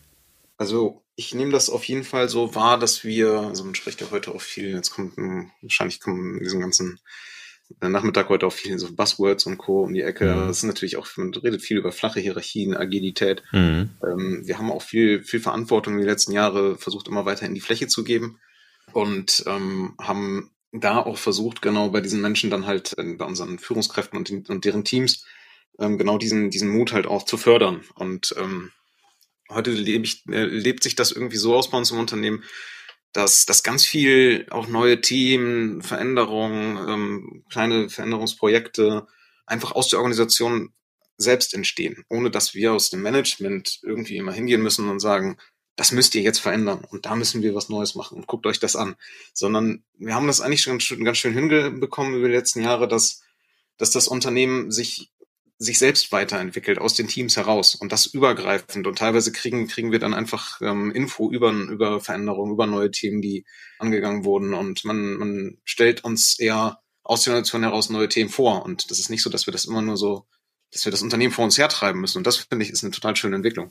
Also 0.57 1.02
ich 1.15 1.35
nehme 1.35 1.53
das 1.53 1.71
auf 1.71 1.85
jeden 1.85 2.05
Fall 2.05 2.29
so 2.29 2.55
wahr, 2.55 2.79
dass 2.79 3.05
wir, 3.05 3.33
also 3.33 3.65
man 3.65 3.75
spricht 3.75 4.01
ja 4.01 4.11
heute 4.11 4.35
auch 4.35 4.41
viel, 4.41 4.71
jetzt 4.71 4.91
kommt 4.91 5.17
wahrscheinlich 5.61 6.01
kommen 6.01 6.39
in 6.39 6.45
diesem 6.45 6.61
ganzen 6.61 7.01
äh, 7.81 7.89
Nachmittag 7.89 8.29
heute 8.29 8.47
auch 8.47 8.53
viel 8.53 8.79
so 8.79 8.95
Buzzwords 8.95 9.47
und 9.47 9.59
Co. 9.59 9.83
um 9.83 9.93
die 9.93 10.03
Ecke. 10.03 10.35
Mhm. 10.35 10.49
Das 10.49 10.59
ist 10.59 10.65
natürlich 10.65 10.97
auch, 10.97 11.07
man 11.17 11.35
redet 11.35 11.63
viel 11.63 11.79
über 11.79 11.93
flache 11.93 12.21
Hierarchien, 12.21 12.77
Agilität. 12.77 13.43
Mhm. 13.53 13.91
Ähm, 14.03 14.43
wir 14.45 14.59
haben 14.59 14.71
auch 14.71 14.83
viel, 14.83 15.23
viel 15.23 15.41
Verantwortung 15.41 15.95
in 15.95 16.01
den 16.01 16.09
letzten 16.09 16.33
Jahren 16.33 16.79
versucht, 16.79 17.09
immer 17.09 17.27
weiter 17.27 17.47
in 17.47 17.55
die 17.55 17.61
Fläche 17.61 17.89
zu 17.89 18.05
geben 18.05 18.39
und 18.93 19.45
ähm, 19.47 19.95
haben 20.01 20.51
da 20.73 20.99
auch 20.99 21.19
versucht, 21.19 21.61
genau 21.61 21.91
bei 21.91 22.01
diesen 22.01 22.23
Menschen 22.23 22.51
dann 22.51 22.67
halt, 22.67 22.97
äh, 22.99 23.15
bei 23.15 23.27
unseren 23.27 23.59
Führungskräften 23.59 24.19
und, 24.19 24.49
und 24.49 24.65
deren 24.65 24.85
Teams, 24.85 25.25
ähm, 25.79 25.99
genau 25.99 26.19
diesen, 26.19 26.51
diesen 26.51 26.71
Mut 26.71 26.93
halt 26.93 27.07
auch 27.07 27.25
zu 27.25 27.37
fördern 27.37 27.83
und 27.95 28.35
ähm, 28.39 28.73
heute 29.55 29.71
lebe 29.71 30.05
ich, 30.05 30.25
äh, 30.29 30.45
lebt 30.45 30.83
sich 30.83 30.95
das 30.95 31.13
irgendwie 31.13 31.37
so 31.37 31.55
aus 31.55 31.71
bei 31.71 31.79
uns 31.79 31.91
im 31.91 31.99
Unternehmen, 31.99 32.45
dass, 33.13 33.45
dass 33.47 33.63
ganz 33.63 33.85
viel 33.85 34.47
auch 34.51 34.69
neue 34.69 35.01
Themen, 35.01 35.83
Veränderungen, 35.83 36.89
ähm, 36.89 37.45
kleine 37.51 37.91
Veränderungsprojekte 37.91 39.07
einfach 39.47 39.73
aus 39.73 39.89
der 39.89 39.99
Organisation 39.99 40.73
selbst 41.19 41.55
entstehen, 41.55 42.05
ohne 42.09 42.31
dass 42.31 42.55
wir 42.55 42.73
aus 42.73 42.91
dem 42.91 43.03
Management 43.03 43.81
irgendwie 43.83 44.17
immer 44.17 44.33
hingehen 44.33 44.63
müssen 44.63 44.89
und 44.89 45.01
sagen, 45.01 45.37
das 45.77 45.93
müsst 45.93 46.15
ihr 46.15 46.23
jetzt 46.23 46.41
verändern 46.41 46.85
und 46.91 47.07
da 47.07 47.15
müssen 47.15 47.43
wir 47.43 47.55
was 47.55 47.69
Neues 47.69 47.95
machen 47.95 48.19
und 48.19 48.27
guckt 48.27 48.47
euch 48.47 48.61
das 48.61 48.77
an. 48.77 48.97
Sondern 49.33 49.85
wir 49.99 50.15
haben 50.15 50.27
das 50.27 50.41
eigentlich 50.41 50.63
schon 50.63 50.79
ganz 51.05 51.19
schön 51.19 51.35
hingebekommen 51.35 52.15
über 52.15 52.29
die 52.29 52.35
letzten 52.35 52.63
Jahre, 52.63 52.89
dass, 52.89 53.23
dass 53.79 53.91
das 53.91 54.09
Unternehmen 54.09 54.71
sich 54.71 55.12
sich 55.63 55.79
selbst 55.79 56.13
weiterentwickelt 56.13 56.79
aus 56.79 56.95
den 56.95 57.09
Teams 57.09 57.37
heraus 57.37 57.75
und 57.75 57.93
das 57.93 58.07
übergreifend. 58.07 58.87
Und 58.87 58.99
teilweise 58.99 59.33
kriegen 59.33 59.69
kriegen 59.69 59.93
wir 59.93 59.99
dann 59.99 60.15
einfach 60.15 60.61
ähm, 60.61 60.91
Info 60.91 61.31
über 61.31 61.53
über 61.53 62.01
Veränderungen 62.01 62.53
über 62.53 62.67
neue 62.67 62.91
Themen 62.91 63.23
die 63.23 63.45
angegangen 63.79 64.25
wurden. 64.25 64.55
Und 64.55 64.85
man 64.85 65.15
man 65.15 65.59
stellt 65.65 66.05
uns 66.05 66.39
eher 66.39 66.79
aus 67.05 67.23
der 67.23 67.33
Organisation 67.33 67.63
heraus 67.63 67.91
neue 67.91 68.09
Themen 68.09 68.31
vor. 68.31 68.65
Und 68.65 68.91
das 68.91 68.99
ist 68.99 69.11
nicht 69.11 69.23
so 69.23 69.31
dass 69.31 69.47
wir 69.47 69.53
das 69.53 69.65
immer 69.65 69.83
nur 69.83 69.97
so 69.97 70.27
dass 70.73 70.85
wir 70.87 70.93
das 70.93 71.03
Unternehmen 71.03 71.33
vor 71.33 71.45
uns 71.45 71.59
hertreiben 71.59 72.01
müssen. 72.01 72.19
Und 72.19 72.27
das 72.27 72.39
finde 72.39 72.65
ich 72.65 72.71
ist 72.71 72.83
eine 72.83 72.93
total 72.93 73.15
schöne 73.15 73.37
Entwicklung. 73.37 73.71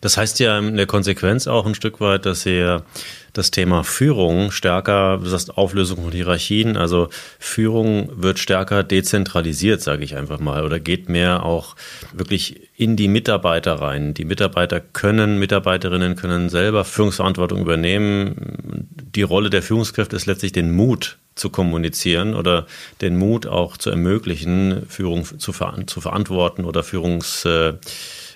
Das 0.00 0.16
heißt 0.16 0.40
ja 0.40 0.58
in 0.58 0.76
der 0.76 0.86
Konsequenz 0.86 1.46
auch 1.46 1.64
ein 1.64 1.74
Stück 1.74 2.00
weit, 2.00 2.26
dass 2.26 2.44
ihr 2.46 2.84
das 3.32 3.52
Thema 3.52 3.84
Führung 3.84 4.50
stärker, 4.50 5.18
du 5.18 5.28
sagst 5.28 5.56
Auflösung 5.56 6.02
von 6.02 6.10
Hierarchien, 6.10 6.76
also 6.76 7.08
Führung 7.38 8.10
wird 8.20 8.40
stärker 8.40 8.82
dezentralisiert, 8.82 9.80
sage 9.80 10.02
ich 10.02 10.16
einfach 10.16 10.40
mal, 10.40 10.64
oder 10.64 10.80
geht 10.80 11.08
mehr 11.08 11.44
auch 11.44 11.76
wirklich 12.12 12.68
in 12.76 12.96
die 12.96 13.06
Mitarbeiter 13.06 13.74
rein. 13.74 14.14
Die 14.14 14.24
Mitarbeiter 14.24 14.80
können, 14.80 15.38
Mitarbeiterinnen 15.38 16.16
können 16.16 16.48
selber 16.48 16.84
Führungsverantwortung 16.84 17.60
übernehmen. 17.60 18.88
Die 19.14 19.22
Rolle 19.22 19.50
der 19.50 19.62
Führungskräfte 19.62 20.16
ist 20.16 20.26
letztlich 20.26 20.52
den 20.52 20.72
Mut 20.72 21.18
zu 21.36 21.50
kommunizieren 21.50 22.34
oder 22.34 22.66
den 23.00 23.16
Mut 23.16 23.46
auch 23.46 23.76
zu 23.76 23.90
ermöglichen, 23.90 24.86
Führung 24.88 25.24
zu, 25.38 25.52
ver 25.52 25.74
zu 25.86 26.00
verantworten 26.00 26.64
oder 26.64 26.82
Führungs 26.82 27.44
äh, 27.44 27.74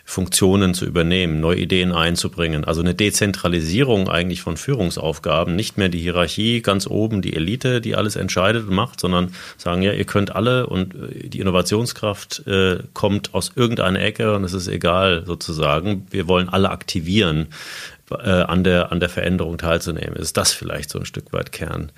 Funktionen 0.04 0.74
zu 0.74 0.84
übernehmen, 0.84 1.40
neue 1.40 1.58
Ideen 1.58 1.92
einzubringen. 1.92 2.64
Also 2.64 2.80
eine 2.80 2.94
Dezentralisierung 2.94 4.08
eigentlich 4.08 4.42
von 4.42 4.56
Führungsaufgaben, 4.56 5.54
nicht 5.54 5.78
mehr 5.78 5.88
die 5.88 6.00
Hierarchie 6.00 6.60
ganz 6.60 6.86
oben, 6.86 7.22
die 7.22 7.34
Elite, 7.34 7.80
die 7.80 7.94
alles 7.94 8.16
entscheidet 8.16 8.68
und 8.68 8.74
macht, 8.74 9.00
sondern 9.00 9.34
sagen, 9.56 9.82
ja, 9.82 9.92
ihr 9.92 10.04
könnt 10.04 10.34
alle 10.34 10.66
und 10.66 10.94
äh, 10.94 11.28
die 11.28 11.40
Innovationskraft 11.40 12.46
äh, 12.46 12.80
kommt 12.94 13.34
aus 13.34 13.52
irgendeiner 13.54 14.00
Ecke 14.00 14.34
und 14.34 14.44
es 14.44 14.52
ist 14.52 14.68
egal 14.68 15.24
sozusagen. 15.26 16.06
Wir 16.10 16.28
wollen 16.28 16.48
alle 16.48 16.70
aktivieren, 16.70 17.48
äh, 18.10 18.28
an, 18.28 18.64
der, 18.64 18.92
an 18.92 19.00
der 19.00 19.08
Veränderung 19.08 19.58
teilzunehmen. 19.58 20.16
Ist 20.16 20.36
das 20.36 20.52
vielleicht 20.52 20.90
so 20.90 20.98
ein 20.98 21.06
Stück 21.06 21.32
weit 21.32 21.52
Kern 21.52 21.92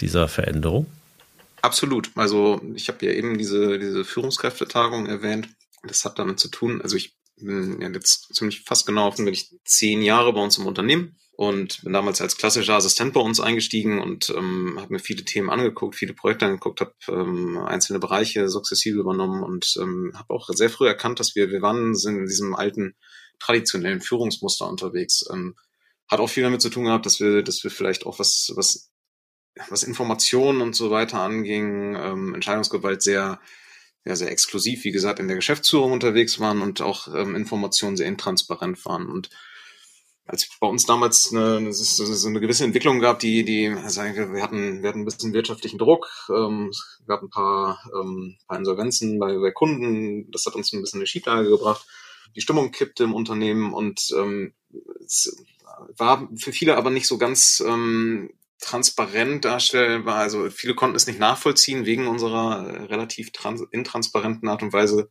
dieser 0.00 0.28
Veränderung? 0.28 0.86
Absolut. 1.62 2.10
Also 2.14 2.60
ich 2.74 2.88
habe 2.88 3.06
ja 3.06 3.12
eben 3.12 3.38
diese, 3.38 3.78
diese 3.78 4.04
Führungskräftetagung 4.04 5.06
erwähnt. 5.06 5.48
Das 5.86 6.04
hat 6.04 6.18
damit 6.18 6.40
zu 6.40 6.48
tun, 6.48 6.82
also 6.82 6.96
ich 6.96 7.14
ja 7.36 7.90
jetzt 7.90 8.34
ziemlich 8.34 8.62
fast 8.62 8.86
genau 8.86 9.10
bin 9.10 9.26
ich 9.26 9.50
zehn 9.64 10.02
Jahre 10.02 10.32
bei 10.32 10.40
uns 10.40 10.58
im 10.58 10.66
Unternehmen 10.66 11.16
und 11.36 11.82
bin 11.82 11.92
damals 11.92 12.20
als 12.20 12.36
klassischer 12.36 12.74
Assistent 12.74 13.12
bei 13.12 13.20
uns 13.20 13.40
eingestiegen 13.40 14.00
und 14.00 14.30
ähm, 14.30 14.76
habe 14.78 14.92
mir 14.92 14.98
viele 15.00 15.24
Themen 15.24 15.50
angeguckt, 15.50 15.96
viele 15.96 16.14
Projekte 16.14 16.46
angeguckt, 16.46 16.80
habe 16.80 16.94
ähm, 17.08 17.58
einzelne 17.58 17.98
Bereiche 17.98 18.48
sukzessive 18.48 18.98
übernommen 18.98 19.42
und 19.42 19.74
ähm, 19.80 20.12
habe 20.14 20.32
auch 20.32 20.48
sehr 20.50 20.70
früh 20.70 20.86
erkannt, 20.86 21.18
dass 21.18 21.34
wir, 21.34 21.50
wir 21.50 21.62
waren 21.62 21.94
sind 21.94 22.18
in 22.18 22.26
diesem 22.26 22.54
alten 22.54 22.94
traditionellen 23.40 24.00
Führungsmuster 24.00 24.68
unterwegs. 24.68 25.24
Ähm, 25.32 25.56
hat 26.08 26.20
auch 26.20 26.28
viel 26.28 26.44
damit 26.44 26.62
zu 26.62 26.70
tun 26.70 26.84
gehabt, 26.84 27.06
dass 27.06 27.18
wir, 27.18 27.42
dass 27.42 27.64
wir 27.64 27.70
vielleicht 27.70 28.06
auch 28.06 28.18
was, 28.18 28.52
was, 28.54 28.90
was 29.68 29.82
Informationen 29.82 30.60
und 30.60 30.76
so 30.76 30.90
weiter 30.90 31.20
anging, 31.20 31.96
ähm, 31.96 32.34
Entscheidungsgewalt 32.34 33.02
sehr 33.02 33.40
ja, 34.04 34.16
sehr 34.16 34.30
exklusiv, 34.30 34.84
wie 34.84 34.92
gesagt, 34.92 35.18
in 35.18 35.28
der 35.28 35.36
Geschäftsführung 35.36 35.92
unterwegs 35.92 36.38
waren 36.38 36.60
und 36.60 36.82
auch 36.82 37.08
ähm, 37.14 37.34
Informationen 37.34 37.96
sehr 37.96 38.06
intransparent 38.06 38.84
waren. 38.84 39.08
Und 39.08 39.30
als 40.26 40.48
bei 40.60 40.66
uns 40.66 40.86
damals 40.86 41.32
eine, 41.32 41.72
so 41.72 42.28
eine 42.28 42.40
gewisse 42.40 42.64
Entwicklung 42.64 43.00
gab, 43.00 43.18
die, 43.18 43.44
die, 43.44 43.68
also 43.68 44.02
wir 44.02 44.42
hatten, 44.42 44.82
wir 44.82 44.88
hatten 44.88 45.00
ein 45.00 45.04
bisschen 45.04 45.32
wirtschaftlichen 45.32 45.78
Druck, 45.78 46.06
ähm, 46.30 46.68
es 46.70 47.02
gab 47.06 47.22
ein 47.22 47.30
paar, 47.30 47.78
ähm, 47.94 48.36
paar 48.46 48.58
Insolvenzen 48.58 49.18
bei, 49.18 49.36
bei 49.38 49.50
Kunden, 49.50 50.30
das 50.30 50.46
hat 50.46 50.54
uns 50.54 50.72
ein 50.72 50.80
bisschen 50.80 51.00
in 51.00 51.04
die 51.04 51.10
Schieflage 51.10 51.48
gebracht. 51.48 51.86
Die 52.36 52.40
Stimmung 52.40 52.72
kippte 52.72 53.04
im 53.04 53.14
Unternehmen 53.14 53.72
und 53.72 54.10
ähm, 54.16 54.54
es 55.04 55.36
war 55.96 56.28
für 56.36 56.52
viele 56.52 56.76
aber 56.76 56.90
nicht 56.90 57.06
so 57.06 57.18
ganz 57.18 57.62
ähm, 57.66 58.30
transparent 58.64 59.44
darstellbar. 59.44 60.16
Also 60.16 60.50
viele 60.50 60.74
konnten 60.74 60.96
es 60.96 61.06
nicht 61.06 61.18
nachvollziehen 61.18 61.84
wegen 61.86 62.06
unserer 62.06 62.66
äh, 62.66 62.84
relativ 62.84 63.30
trans 63.30 63.62
intransparenten 63.70 64.48
Art 64.48 64.62
und 64.62 64.72
Weise, 64.72 65.10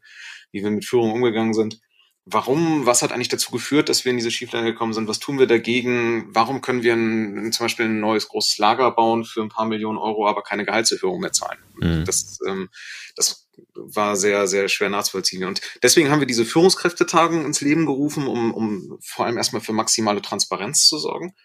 wie 0.51 0.63
wir 0.63 0.71
mit 0.71 0.85
Führung 0.85 1.11
umgegangen 1.11 1.53
sind. 1.53 1.79
Warum, 2.25 2.85
was 2.85 3.01
hat 3.01 3.11
eigentlich 3.11 3.27
dazu 3.27 3.51
geführt, 3.51 3.89
dass 3.89 4.05
wir 4.05 4.09
in 4.09 4.17
diese 4.17 4.31
Schieflage 4.31 4.71
gekommen 4.71 4.93
sind? 4.93 5.09
Was 5.09 5.19
tun 5.19 5.39
wir 5.39 5.45
dagegen? 5.45 6.33
Warum 6.33 6.61
können 6.61 6.81
wir 6.81 6.93
ein, 6.93 7.51
zum 7.51 7.65
Beispiel 7.65 7.85
ein 7.85 7.99
neues 7.99 8.29
großes 8.29 8.57
Lager 8.59 8.91
bauen 8.91 9.25
für 9.25 9.41
ein 9.41 9.49
paar 9.49 9.65
Millionen 9.65 9.97
Euro, 9.97 10.27
aber 10.27 10.41
keine 10.41 10.63
Gehaltserhöhung 10.65 11.19
mehr 11.19 11.33
zahlen? 11.33 11.59
Mhm. 11.75 12.05
Das, 12.05 12.39
ähm, 12.47 12.69
das 13.17 13.49
war 13.75 14.15
sehr, 14.15 14.47
sehr 14.47 14.69
schwer 14.69 14.89
nachzuvollziehen. 14.89 15.43
Und 15.43 15.61
deswegen 15.83 16.09
haben 16.09 16.21
wir 16.21 16.27
diese 16.27 16.45
Führungskräftetagung 16.45 17.45
ins 17.45 17.59
Leben 17.59 17.85
gerufen, 17.85 18.25
um, 18.25 18.53
um 18.53 18.97
vor 19.03 19.25
allem 19.25 19.37
erstmal 19.37 19.61
für 19.61 19.73
maximale 19.73 20.21
Transparenz 20.21 20.87
zu 20.87 20.97
sorgen 20.97 21.35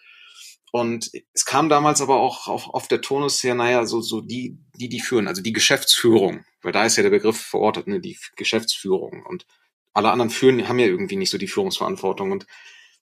und 0.70 1.10
es 1.32 1.44
kam 1.44 1.68
damals 1.68 2.00
aber 2.00 2.16
auch 2.16 2.46
auf, 2.46 2.68
auf 2.68 2.88
der 2.88 3.00
Tonus 3.00 3.42
her, 3.42 3.54
naja, 3.54 3.86
so, 3.86 4.00
so 4.00 4.20
die, 4.20 4.58
die, 4.74 4.88
die 4.88 5.00
führen, 5.00 5.26
also 5.26 5.42
die 5.42 5.52
Geschäftsführung, 5.52 6.44
weil 6.62 6.72
da 6.72 6.84
ist 6.84 6.96
ja 6.96 7.02
der 7.02 7.10
Begriff 7.10 7.40
verortet, 7.40 7.86
ne, 7.86 8.00
die 8.00 8.18
Geschäftsführung. 8.36 9.24
Und 9.26 9.46
alle 9.94 10.10
anderen 10.10 10.30
führen, 10.30 10.68
haben 10.68 10.78
ja 10.78 10.86
irgendwie 10.86 11.16
nicht 11.16 11.30
so 11.30 11.38
die 11.38 11.48
Führungsverantwortung. 11.48 12.32
Und, 12.32 12.46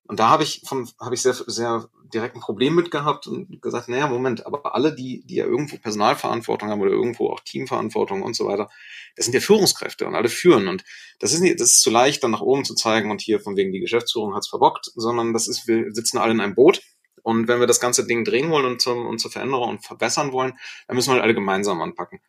und 0.04 0.20
da 0.20 0.28
habe 0.28 0.44
ich 0.44 0.62
vom, 0.64 0.88
habe 1.00 1.16
ich 1.16 1.23
sehr, 1.23 1.35
sehr 1.35 1.88
direkt 2.14 2.37
ein 2.37 2.40
Problem 2.40 2.76
mit 2.76 2.92
gehabt 2.92 3.26
und 3.26 3.61
gesagt, 3.61 3.88
naja, 3.88 4.06
Moment, 4.06 4.46
aber 4.46 4.75
alle, 4.76 4.94
die, 4.94 5.25
die 5.26 5.35
ja 5.35 5.44
irgendwo 5.44 5.76
Personalverantwortung 5.78 6.70
haben 6.70 6.80
oder 6.80 6.92
irgendwo 6.92 7.30
auch 7.30 7.40
Teamverantwortung 7.40 8.23
und 8.23 8.37
so 8.37 8.46
weiter, 8.46 8.70
das 9.16 9.25
sind 9.25 9.35
ja 9.35 9.40
Führungskräfte 9.40 10.06
und 10.06 10.14
alle 10.14 10.28
führen. 10.28 10.68
Und 10.68 10.85
das 11.18 11.32
ist 11.32 11.40
nicht, 11.40 11.58
das 11.58 11.70
ist 11.70 11.82
zu 11.82 11.90
leicht, 11.90 12.23
dann 12.23 12.30
nach 12.30 12.42
oben 12.42 12.64
zu 12.64 12.76
zeigen 12.76 13.11
und 13.11 13.20
hier 13.20 13.40
von 13.40 13.56
wegen 13.56 13.73
die 13.73 13.80
Geschäftsführung 13.80 14.37
hat's 14.37 14.49
verbockt, 14.49 14.92
sondern 14.94 15.32
das 15.32 15.49
ist, 15.49 15.66
wir 15.66 15.92
sitzen 15.92 16.18
alle 16.18 16.32
in 16.32 16.40
einem 16.40 16.54
Boot 16.54 16.80
und 17.26 17.49
wenn 17.49 17.59
wir 17.59 17.66
das 17.66 17.80
ganze 17.80 18.06
Ding 18.06 18.25
drehen 18.25 18.50
wollen 18.50 18.66
und, 18.66 18.80
zum, 18.80 19.04
und 19.04 19.18
zur 19.18 19.33
Veränderung 19.33 19.71
und 19.71 19.85
verbessern 19.85 20.30
wollen, 20.30 20.52
dann 20.87 20.95
müssen 20.95 21.09
wir 21.09 21.14
halt 21.14 21.25
alle 21.25 21.35
gemeinsam 21.35 21.83
anpacken. 21.83 22.21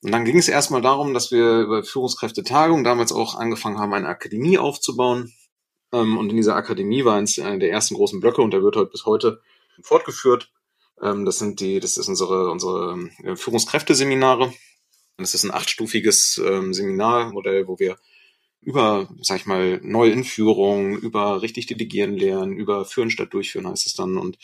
Und 0.00 0.12
dann 0.12 0.24
ging 0.24 0.38
es 0.38 0.48
erstmal 0.48 0.80
darum, 0.80 1.12
dass 1.12 1.30
wir 1.30 1.58
über 1.58 1.84
Führungskräftetagung 1.84 2.82
damals 2.82 3.12
auch 3.12 3.34
angefangen 3.34 3.78
haben, 3.78 3.92
eine 3.92 4.08
Akademie 4.08 4.56
aufzubauen. 4.56 5.30
Ähm, 5.92 6.16
und 6.16 6.30
in 6.30 6.36
dieser 6.36 6.56
Akademie 6.56 7.04
war 7.04 7.16
eins 7.16 7.34
der 7.34 7.70
ersten 7.70 7.96
großen 7.96 8.18
Blöcke 8.18 8.40
und 8.40 8.50
der 8.52 8.62
wird 8.62 8.76
heute 8.76 8.90
bis 8.90 9.04
heute 9.04 9.42
fortgeführt. 9.82 10.50
Ähm, 11.02 11.26
das 11.26 11.38
sind 11.38 11.60
die, 11.60 11.78
das 11.78 11.98
ist 11.98 12.08
unsere, 12.08 12.50
unsere 12.50 13.10
äh, 13.24 13.36
Führungskräfteseminare. 13.36 14.54
Das 15.18 15.34
ist 15.34 15.44
ein 15.44 15.52
achtstufiges 15.52 16.40
ähm, 16.42 16.72
Seminarmodell, 16.72 17.68
wo 17.68 17.78
wir 17.78 17.98
über, 18.66 19.08
sag 19.22 19.38
ich 19.38 19.46
mal, 19.46 19.80
neue 19.84 20.10
Inführung, 20.10 20.98
über 20.98 21.40
richtig 21.40 21.66
delegieren 21.66 22.16
lernen, 22.16 22.56
über 22.56 22.84
Führen 22.84 23.12
statt 23.12 23.32
Durchführen 23.32 23.68
heißt 23.68 23.86
es 23.86 23.94
dann 23.94 24.18
und 24.18 24.38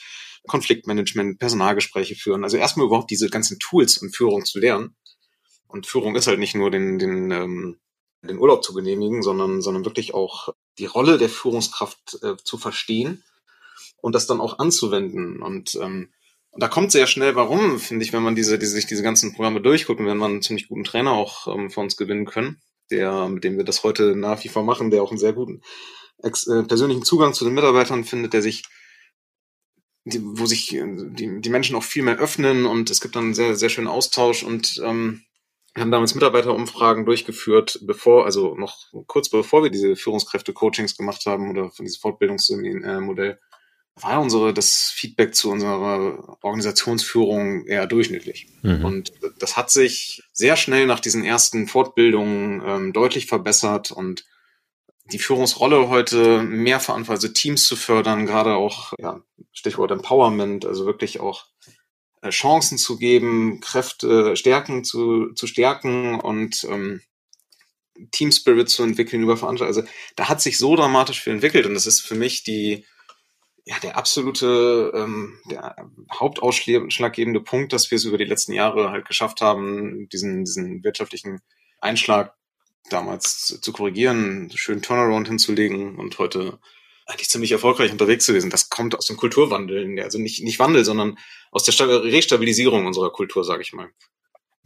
Konfliktmanagement, 0.47 1.41
Personalgespräche 1.41 2.15
führen. 2.15 2.45
Also 2.45 2.57
erstmal 2.57 2.87
überhaupt 2.87 3.11
diese 3.11 3.29
ganzen 3.29 3.59
Tools 3.59 3.99
und 3.99 4.15
Führung 4.15 4.45
zu 4.45 4.61
lernen. 4.61 4.95
Und 5.67 5.89
Führung 5.89 6.15
ist 6.15 6.29
halt 6.29 6.39
nicht 6.39 6.55
nur 6.55 6.71
den, 6.71 7.01
den, 7.01 7.33
ähm, 7.33 7.81
den 8.23 8.39
Urlaub 8.39 8.63
zu 8.63 8.75
genehmigen, 8.75 9.25
sondern, 9.25 9.61
sondern 9.61 9.85
wirklich 9.85 10.15
auch 10.15 10.51
die 10.79 10.87
Rolle 10.87 11.19
der 11.19 11.29
Führungskraft 11.29 12.23
äh, 12.23 12.37
zu 12.37 12.59
verstehen 12.59 13.25
und 13.97 14.15
das 14.15 14.29
dann 14.29 14.41
auch 14.41 14.61
anzuwenden. 14.61 15.43
Und, 15.43 15.75
ähm, 15.83 16.13
und 16.53 16.63
da 16.63 16.69
kommt 16.69 16.93
sehr 16.93 17.09
schnell, 17.09 17.35
warum, 17.35 17.81
finde 17.81 18.05
ich, 18.05 18.13
wenn 18.13 18.23
man 18.23 18.37
diese, 18.37 18.57
diese, 18.57 18.75
sich 18.75 18.87
diese 18.87 19.03
ganzen 19.03 19.35
Programme 19.35 19.61
durchguckt 19.61 19.99
und 19.99 20.07
wenn 20.07 20.19
man 20.19 20.31
einen 20.31 20.43
ziemlich 20.43 20.69
guten 20.69 20.85
Trainer 20.85 21.11
auch 21.11 21.49
ähm, 21.49 21.71
für 21.71 21.81
uns 21.81 21.97
gewinnen 21.97 22.25
können, 22.25 22.61
der, 22.93 23.29
mit 23.29 23.45
dem 23.45 23.57
wir 23.57 23.65
das 23.65 23.83
heute 23.83 24.15
nach 24.15 24.45
wie 24.45 24.49
vor 24.49 24.63
machen, 24.63 24.91
der 24.91 25.03
auch 25.03 25.11
einen 25.11 25.19
sehr 25.19 25.33
guten 25.33 25.63
ex, 26.23 26.47
äh, 26.47 26.63
persönlichen 26.63 27.05
Zugang 27.05 27.35
zu 27.35 27.45
den 27.45 27.55
Mitarbeitern 27.55 28.05
findet, 28.05 28.33
der 28.33 28.43
sich, 28.43 28.63
die, 30.05 30.21
wo 30.23 30.47
sich 30.47 30.75
äh, 30.75 30.85
die, 30.87 31.41
die 31.41 31.51
Menschen 31.51 31.77
auch 31.77 31.83
viel 31.83 32.03
mehr 32.03 32.19
öffnen 32.19 32.67
und 32.67 32.91
es 32.91 33.01
gibt 33.01 33.17
dann 33.17 33.25
einen 33.25 33.35
sehr, 33.35 33.57
sehr 33.57 33.69
schönen 33.69 33.89
Austausch 33.89 34.43
und 34.43 34.81
ähm, 34.85 35.25
wir 35.75 35.83
haben 35.83 35.91
damals 35.91 36.15
Mitarbeiterumfragen 36.15 37.07
durchgeführt, 37.07 37.81
bevor, 37.83 38.27
also 38.27 38.55
noch 38.57 38.93
kurz 39.07 39.31
bevor 39.31 39.63
wir 39.63 39.71
diese 39.71 39.97
Führungskräfte-Coachings 39.97 40.99
gemacht 40.99 41.25
haben 41.25 41.51
oder 41.51 41.71
von 41.71 41.87
diesem 41.87 42.01
Fortbildungsmodell, 42.01 43.41
war 44.01 44.21
unsere, 44.21 44.55
das 44.55 44.93
Feedback 44.95 45.35
zu 45.35 45.51
unserer 45.51 46.39
Organisationsführung 46.43 47.67
eher 47.67 47.87
durchschnittlich. 47.87 48.49
Mhm. 48.63 48.85
Und 48.85 49.13
das 49.39 49.57
hat 49.57 49.71
sich 49.71 50.23
sehr 50.33 50.57
schnell 50.57 50.87
nach 50.87 51.01
diesen 51.01 51.25
ersten 51.25 51.69
Fortbildungen 51.69 52.63
ähm, 52.65 52.93
deutlich 52.93 53.27
verbessert 53.27 53.91
und 53.91 54.25
die 55.13 55.19
Führungsrolle 55.19 55.89
heute 55.89 56.43
mehr 56.43 56.81
verantwortet, 56.81 57.25
also 57.25 57.35
Teams 57.35 57.67
zu 57.67 57.77
fördern, 57.77 58.27
gerade 58.27 58.55
auch, 58.55 58.93
ja, 58.99 59.21
Stichwort 59.53 59.91
Empowerment, 59.91 60.65
also 60.65 60.87
wirklich 60.87 61.21
auch 61.21 61.47
äh, 62.23 62.31
Chancen 62.31 62.79
zu 62.79 62.97
geben, 62.97 63.61
Kräfte, 63.61 64.37
Stärken 64.37 64.85
zu, 64.85 65.33
zu 65.35 65.47
stärken 65.47 66.19
und 66.19 66.65
ähm, 66.65 67.03
Team 68.11 68.33
Spirit 68.33 68.71
zu 68.71 68.83
entwickeln 68.85 69.23
über 69.23 69.37
Veranstaltungen. 69.37 69.85
Also 69.85 69.93
da 70.17 70.29
hat 70.29 70.41
sich 70.41 70.57
so 70.57 70.77
dramatisch 70.77 71.21
viel 71.21 71.35
entwickelt 71.35 71.67
und 71.67 71.75
das 71.75 71.87
ist 71.87 72.01
für 72.01 72.15
mich 72.15 72.43
die, 72.43 72.87
ja, 73.65 73.79
der 73.81 73.97
absolute, 73.97 74.93
ähm, 74.95 75.39
der 75.49 75.77
hauptausschlaggebende 76.13 77.41
Punkt, 77.41 77.73
dass 77.73 77.91
wir 77.91 77.97
es 77.97 78.05
über 78.05 78.19
die 78.19 78.25
letzten 78.25 78.53
Jahre 78.53 78.91
halt 78.91 79.07
geschafft 79.07 79.41
haben, 79.41 80.09
diesen, 80.09 80.45
diesen 80.45 80.83
wirtschaftlichen 80.83 81.41
Einschlag 81.81 82.35
damals 82.91 83.47
zu, 83.47 83.61
zu 83.61 83.73
korrigieren, 83.73 84.51
schön 84.55 84.83
Turnaround 84.83 85.29
hinzulegen 85.29 85.97
und 85.97 86.19
heute 86.19 86.59
eigentlich 87.07 87.29
ziemlich 87.29 87.53
erfolgreich 87.53 87.93
unterwegs 87.93 88.27
gewesen. 88.27 88.51
Das 88.51 88.69
kommt 88.69 88.97
aus 88.97 89.07
dem 89.07 89.17
Kulturwandel, 89.17 90.01
also 90.03 90.19
nicht, 90.19 90.43
nicht 90.43 90.59
Wandel, 90.59 90.85
sondern 90.85 91.19
aus 91.51 91.65
der 91.65 91.75
Restabilisierung 92.05 92.87
unserer 92.87 93.11
Kultur, 93.11 93.45
sage 93.45 93.63
ich 93.63 93.73
mal. 93.73 93.89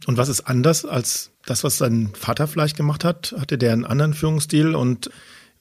Und 0.05 0.17
was 0.17 0.29
ist 0.29 0.41
anders 0.41 0.85
als 0.85 1.31
das, 1.45 1.63
was 1.63 1.77
sein 1.77 2.11
Vater 2.13 2.47
vielleicht 2.47 2.77
gemacht 2.77 3.03
hat? 3.03 3.33
Hatte 3.37 3.57
der 3.57 3.73
einen 3.73 3.85
anderen 3.85 4.13
Führungsstil? 4.13 4.75
Und 4.75 5.09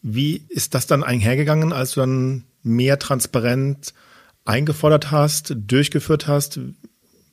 wie 0.03 0.45
ist 0.49 0.75
das 0.75 0.87
dann 0.87 1.03
einhergegangen, 1.03 1.73
als 1.73 1.93
du 1.93 2.01
dann 2.01 2.45
mehr 2.67 2.99
transparent 2.99 3.95
eingefordert 4.45 5.11
hast, 5.11 5.55
durchgeführt 5.57 6.27
hast? 6.27 6.61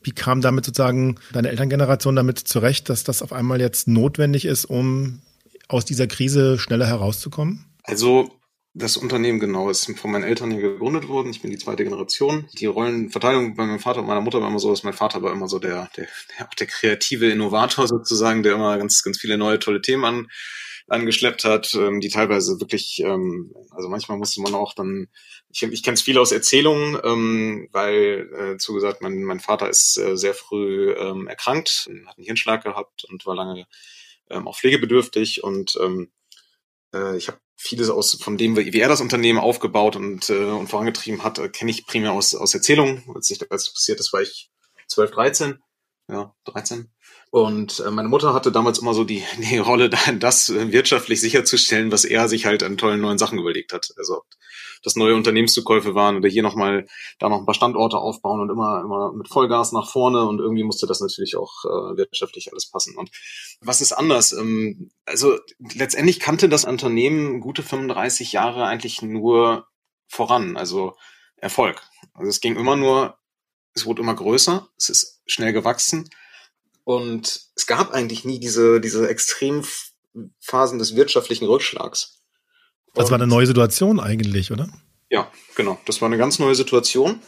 Wie 0.02 0.12
kam 0.12 0.42
damit 0.42 0.66
sozusagen 0.66 1.18
deine 1.32 1.50
Elterngeneration 1.50 2.16
damit 2.16 2.40
zurecht, 2.40 2.90
dass 2.90 3.04
das 3.04 3.22
auf 3.22 3.34
einmal 3.34 3.62
jetzt 3.62 3.88
notwendig 3.88 4.46
ist, 4.46 4.66
um 4.66 5.22
aus 5.68 5.86
dieser 5.86 6.08
Krise 6.08 6.60
schneller 6.60 6.86
herauszukommen? 6.86 7.66
Also 7.84 8.32
das 8.76 8.98
Unternehmen 8.98 9.40
genau 9.40 9.70
ist 9.70 9.86
von 9.98 10.12
meinen 10.12 10.24
Eltern 10.24 10.50
hier 10.52 10.62
gegründet 10.62 11.08
worden. 11.08 11.30
Ich 11.30 11.42
bin 11.42 11.52
die 11.52 11.58
zweite 11.58 11.84
Generation. 11.84 12.48
Die 12.58 12.66
Rollenverteilung 12.66 13.56
bei 13.56 13.66
meinem 13.66 13.80
Vater 13.80 14.00
und 14.00 14.08
meiner 14.08 14.22
Mutter 14.22 14.42
war 14.42 14.50
immer 14.50 14.60
so, 14.60 14.72
dass 14.72 14.84
mein 14.84 14.94
Vater 14.94 15.22
war 15.22 15.32
immer 15.32 15.48
so 15.48 15.60
der, 15.60 15.90
der, 15.96 16.08
der, 16.40 16.50
der 16.60 16.68
kreative 16.68 17.30
Innovator 17.30 17.88
sozusagen, 17.88 18.42
der 18.42 18.56
immer 18.56 18.78
ganz, 18.78 19.04
ganz 19.04 19.20
viele 19.20 19.38
neue 19.38 19.60
tolle 19.60 19.82
Themen 19.82 20.06
an, 20.06 20.28
angeschleppt 20.88 21.44
hat, 21.46 21.74
ähm, 21.74 22.02
die 22.02 22.10
teilweise 22.10 22.60
wirklich, 22.60 23.02
ähm, 23.04 23.54
also 23.72 23.90
manchmal 23.90 24.18
musste 24.18 24.42
man 24.42 24.54
auch 24.56 24.74
dann, 24.74 25.08
ich, 25.50 25.64
ich 25.64 25.84
kenne 25.84 25.96
es 25.96 26.02
viel 26.02 26.18
aus 26.18 26.32
Erzählungen, 26.32 27.00
ähm, 27.04 27.70
weil 27.72 28.30
äh, 28.34 28.58
zugesagt, 28.58 29.02
mein, 29.02 29.24
mein 29.24 29.40
Vater 29.40 29.70
ist 29.70 29.98
äh, 29.98 30.18
sehr 30.18 30.34
früh 30.34 30.94
ähm, 30.94 31.28
erkrankt, 31.28 31.90
hat 32.06 32.18
einen 32.18 32.26
Hirnschlag 32.26 32.64
gehabt 32.64 33.06
und 33.06 33.26
war 33.26 33.36
lange 33.36 33.66
ähm, 34.30 34.48
auch 34.48 34.58
pflegebedürftig 34.58 35.44
und 35.44 35.78
ähm, 35.82 36.12
äh, 36.94 37.18
ich 37.18 37.28
habe 37.28 37.40
vieles 37.56 37.90
aus 37.90 38.14
von 38.22 38.38
dem, 38.38 38.58
wie 38.58 38.80
er 38.80 38.90
das 38.90 39.02
Unternehmen 39.02 39.40
aufgebaut 39.40 39.96
und, 39.96 40.30
äh, 40.30 40.46
und 40.46 40.68
vorangetrieben 40.68 41.24
hat, 41.24 41.40
äh, 41.40 41.50
kenne 41.50 41.72
ich 41.72 41.86
primär 41.86 42.12
aus, 42.12 42.36
aus 42.36 42.54
Erzählungen. 42.54 43.04
Als 43.14 43.30
ich 43.30 43.52
als 43.52 43.72
passiert 43.72 44.00
ist, 44.00 44.12
war 44.12 44.22
ich 44.22 44.52
12, 44.88 45.12
13. 45.12 45.60
Ja, 46.10 46.36
13. 46.46 46.93
Und 47.34 47.80
äh, 47.80 47.90
meine 47.90 48.10
Mutter 48.10 48.36
hatte 48.36 48.52
damals 48.52 48.78
immer 48.78 48.94
so 48.94 49.04
die, 49.04 49.24
die 49.40 49.58
Rolle, 49.58 49.90
das 49.90 50.54
wirtschaftlich 50.54 51.20
sicherzustellen, 51.20 51.92
was 51.92 52.06
er 52.06 52.30
sich 52.30 52.46
halt 52.46 52.62
an 52.62 52.78
tollen 52.78 53.02
neuen 53.02 53.18
Sachen 53.18 53.40
überlegt 53.40 53.74
hat. 53.74 53.92
Also 53.98 54.18
ob 54.18 54.26
das 54.84 54.96
neue 54.96 55.16
Unternehmenszukäufe 55.16 55.96
waren 55.96 56.16
oder 56.16 56.30
hier 56.30 56.44
nochmal, 56.44 56.86
da 57.18 57.30
noch 57.30 57.40
ein 57.40 57.46
paar 57.48 57.56
Standorte 57.56 57.98
aufbauen 57.98 58.40
und 58.40 58.52
immer, 58.52 58.82
immer 58.82 59.14
mit 59.14 59.30
Vollgas 59.30 59.72
nach 59.72 59.90
vorne 59.90 60.24
und 60.26 60.42
irgendwie 60.42 60.64
musste 60.64 60.86
das 60.86 61.02
natürlich 61.02 61.36
auch 61.36 61.66
äh, 61.66 61.98
wirtschaftlich 61.98 62.52
alles 62.52 62.70
passen. 62.70 62.96
Und 62.96 63.10
was 63.62 63.82
ist 63.82 63.94
anders? 63.94 64.32
Ähm, 64.34 64.92
also 65.08 65.36
letztendlich 65.74 66.20
kannte 66.20 66.50
das 66.50 66.66
Unternehmen 66.66 67.40
gute 67.40 67.64
35 67.64 68.34
Jahre 68.34 68.66
eigentlich 68.66 69.02
nur 69.02 69.66
voran, 70.08 70.56
also 70.56 70.98
Erfolg. 71.38 71.82
Also 72.14 72.30
es 72.30 72.42
ging 72.42 72.58
immer 72.58 72.76
nur, 72.76 73.18
es 73.74 73.88
wurde 73.88 74.04
immer 74.04 74.14
größer, 74.14 74.70
es 74.78 74.90
ist 74.90 75.22
schnell 75.26 75.52
gewachsen 75.52 76.08
und 76.84 77.42
es 77.56 77.68
gab 77.68 77.92
eigentlich 77.92 78.26
nie 78.26 78.40
diese, 78.40 78.82
diese 78.82 79.08
Extremphasen 79.08 80.80
des 80.80 80.96
wirtschaftlichen 80.96 81.46
Rückschlags. 81.46 82.20
Das 82.94 83.10
war 83.10 83.16
eine 83.16 83.28
neue 83.28 83.48
Situation 83.48 84.00
eigentlich, 84.00 84.52
oder? 84.52 84.70
Ja, 85.10 85.32
genau. 85.56 85.80
Das 85.86 86.02
war 86.02 86.08
eine 86.08 86.18
ganz 86.18 86.40
neue 86.40 86.56
Situation. 86.56 87.22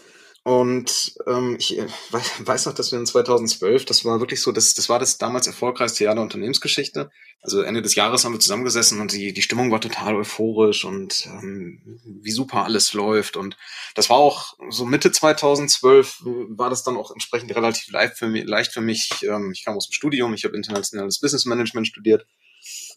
Und 0.45 1.15
ähm, 1.25 1.55
ich 1.57 1.75
äh, 1.75 1.87
weiß 2.11 2.67
noch, 2.67 2.75
dass 2.75 2.91
wir 2.91 2.99
in 2.99 3.07
2012, 3.07 3.83
das 3.85 4.05
war 4.05 4.19
wirklich 4.19 4.43
so, 4.43 4.51
das, 4.51 4.75
das 4.75 4.89
war 4.89 4.99
das 4.99 5.17
damals 5.17 5.47
erfolgreichste 5.47 6.03
Jahr 6.03 6.13
der 6.13 6.21
Unternehmensgeschichte. 6.21 7.09
Also 7.41 7.63
Ende 7.63 7.81
des 7.81 7.95
Jahres 7.95 8.23
haben 8.23 8.33
wir 8.33 8.39
zusammengesessen 8.39 9.01
und 9.01 9.11
die, 9.11 9.33
die 9.33 9.41
Stimmung 9.41 9.71
war 9.71 9.81
total 9.81 10.15
euphorisch 10.15 10.85
und 10.85 11.25
ähm, 11.25 11.99
wie 12.21 12.29
super 12.29 12.63
alles 12.63 12.93
läuft. 12.93 13.37
Und 13.37 13.57
das 13.95 14.11
war 14.11 14.17
auch 14.17 14.53
so 14.69 14.85
Mitte 14.85 15.11
2012 15.11 16.21
war 16.49 16.69
das 16.69 16.83
dann 16.83 16.95
auch 16.95 17.09
entsprechend 17.09 17.55
relativ 17.55 17.91
leicht 17.91 18.15
für 18.15 18.27
mich. 18.27 18.45
Leicht 18.45 18.71
für 18.71 18.81
mich. 18.81 19.09
Ähm, 19.23 19.51
ich 19.51 19.65
kam 19.65 19.75
aus 19.75 19.89
dem 19.89 19.93
Studium, 19.93 20.35
ich 20.35 20.43
habe 20.43 20.55
internationales 20.55 21.19
Business 21.19 21.45
Management 21.45 21.87
studiert, 21.87 22.27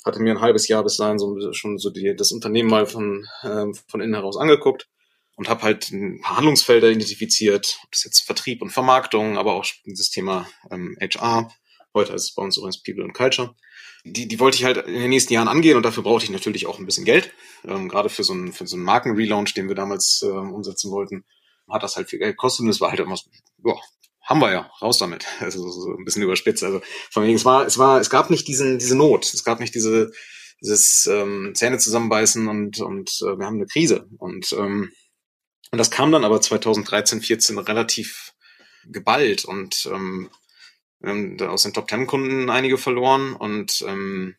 hatte 0.05 0.21
mir 0.21 0.35
ein 0.35 0.43
halbes 0.43 0.69
Jahr 0.69 0.83
bis 0.85 0.99
dahin 0.99 1.19
so, 1.19 1.51
schon 1.53 1.79
so 1.79 1.89
die, 1.89 2.15
das 2.15 2.31
Unternehmen 2.31 2.69
mal 2.69 2.85
von, 2.85 3.27
ähm, 3.43 3.75
von 3.89 4.03
innen 4.03 4.13
heraus 4.13 4.37
angeguckt 4.37 4.87
und 5.39 5.49
habe 5.49 5.63
halt 5.63 5.93
ein 5.93 6.21
paar 6.21 6.37
Handlungsfelder 6.37 6.91
identifiziert, 6.91 7.79
ob 7.85 7.93
das 7.93 8.03
jetzt 8.03 8.27
Vertrieb 8.27 8.61
und 8.61 8.71
Vermarktung, 8.71 9.39
aber 9.39 9.55
auch 9.55 9.65
dieses 9.87 10.11
Thema 10.11 10.49
ähm, 10.73 10.97
HR. 11.01 11.49
Heute 11.95 12.13
ist 12.13 12.25
es 12.25 12.35
bei 12.35 12.43
uns 12.43 12.57
übrigens 12.57 12.83
People 12.83 13.05
and 13.05 13.15
Culture. 13.15 13.55
Die, 14.05 14.27
die 14.27 14.41
wollte 14.41 14.57
ich 14.57 14.65
halt 14.65 14.79
in 14.79 14.95
den 14.95 15.11
nächsten 15.11 15.33
Jahren 15.33 15.47
angehen 15.47 15.77
und 15.77 15.85
dafür 15.85 16.03
brauchte 16.03 16.25
ich 16.25 16.33
natürlich 16.33 16.67
auch 16.67 16.81
ein 16.81 16.87
bisschen 16.87 17.05
Geld. 17.05 17.33
Ähm, 17.65 17.89
gerade 17.89 18.09
für 18.09 18.25
so 18.25 18.33
einen, 18.33 18.53
für 18.53 18.67
so 18.67 18.75
einen 18.75 18.85
Markenrelaunch, 18.85 19.55
den 19.55 19.69
wir 19.69 19.77
damals 19.77 20.23
äh, 20.25 20.27
umsetzen 20.27 20.91
wollten, 20.91 21.25
hat 21.71 21.85
das 21.85 21.95
halt 21.95 22.11
viel 22.11 22.19
Geld 22.19 22.33
gekostet 22.33 22.65
und 22.65 22.71
es 22.71 22.81
war 22.81 22.91
halt 22.91 22.99
immer 22.99 23.17
so, 23.17 23.31
ja, 23.65 23.75
haben 24.25 24.41
wir 24.41 24.51
ja, 24.51 24.71
raus 24.83 24.99
damit. 24.99 25.25
Also 25.41 25.69
so 25.71 25.95
ein 25.97 26.05
bisschen 26.05 26.25
überspitzt. 26.25 26.65
Also 26.65 26.81
von 27.13 27.23
wegen, 27.23 27.37
es 27.37 27.45
war, 27.45 27.65
es 27.65 27.79
war, 27.79 28.01
es 28.01 28.11
gab 28.11 28.31
nicht 28.31 28.49
diesen, 28.49 28.81
diese 28.81 28.97
Not, 28.97 29.33
es 29.33 29.45
gab 29.45 29.61
nicht 29.61 29.77
diese, 29.77 30.11
dieses 30.61 31.09
ähm, 31.09 31.53
Zähne 31.55 31.79
zusammenbeißen 31.79 32.49
und, 32.49 32.81
und 32.81 33.11
äh, 33.23 33.39
wir 33.39 33.47
haben 33.47 33.55
eine 33.55 33.67
Krise. 33.67 34.09
Und 34.19 34.53
ähm, 34.59 34.91
und 35.71 35.79
das 35.79 35.91
kam 35.91 36.13
dann 36.13 36.25
aber 36.25 36.41
2013, 36.41 37.21
14 37.21 37.59
relativ 37.59 38.35
geballt 38.85 39.45
und 39.45 39.89
ähm, 39.93 40.31
aus 41.41 41.63
den 41.63 41.73
Top 41.73 41.89
Ten 41.89 42.07
Kunden 42.07 42.51
einige 42.51 42.79
verloren 42.79 43.35
und 43.35 43.85
ähm, 43.87 44.37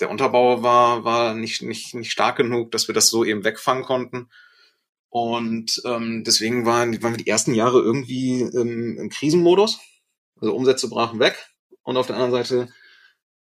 der 0.00 0.10
Unterbau 0.10 0.62
war, 0.62 1.04
war 1.04 1.34
nicht, 1.34 1.62
nicht, 1.62 1.94
nicht 1.94 2.12
stark 2.12 2.36
genug, 2.36 2.70
dass 2.70 2.88
wir 2.88 2.94
das 2.94 3.08
so 3.08 3.24
eben 3.24 3.44
wegfangen 3.44 3.84
konnten. 3.84 4.28
Und 5.10 5.82
ähm, 5.84 6.22
deswegen 6.24 6.66
waren, 6.66 7.02
waren 7.02 7.14
wir 7.14 7.24
die 7.24 7.30
ersten 7.30 7.54
Jahre 7.54 7.80
irgendwie 7.80 8.42
ähm, 8.42 8.98
im 8.98 9.08
Krisenmodus. 9.08 9.80
Also 10.40 10.54
Umsätze 10.54 10.88
brachen 10.88 11.18
weg. 11.18 11.36
Und 11.82 11.96
auf 11.96 12.06
der 12.06 12.16
anderen 12.16 12.32
Seite 12.32 12.72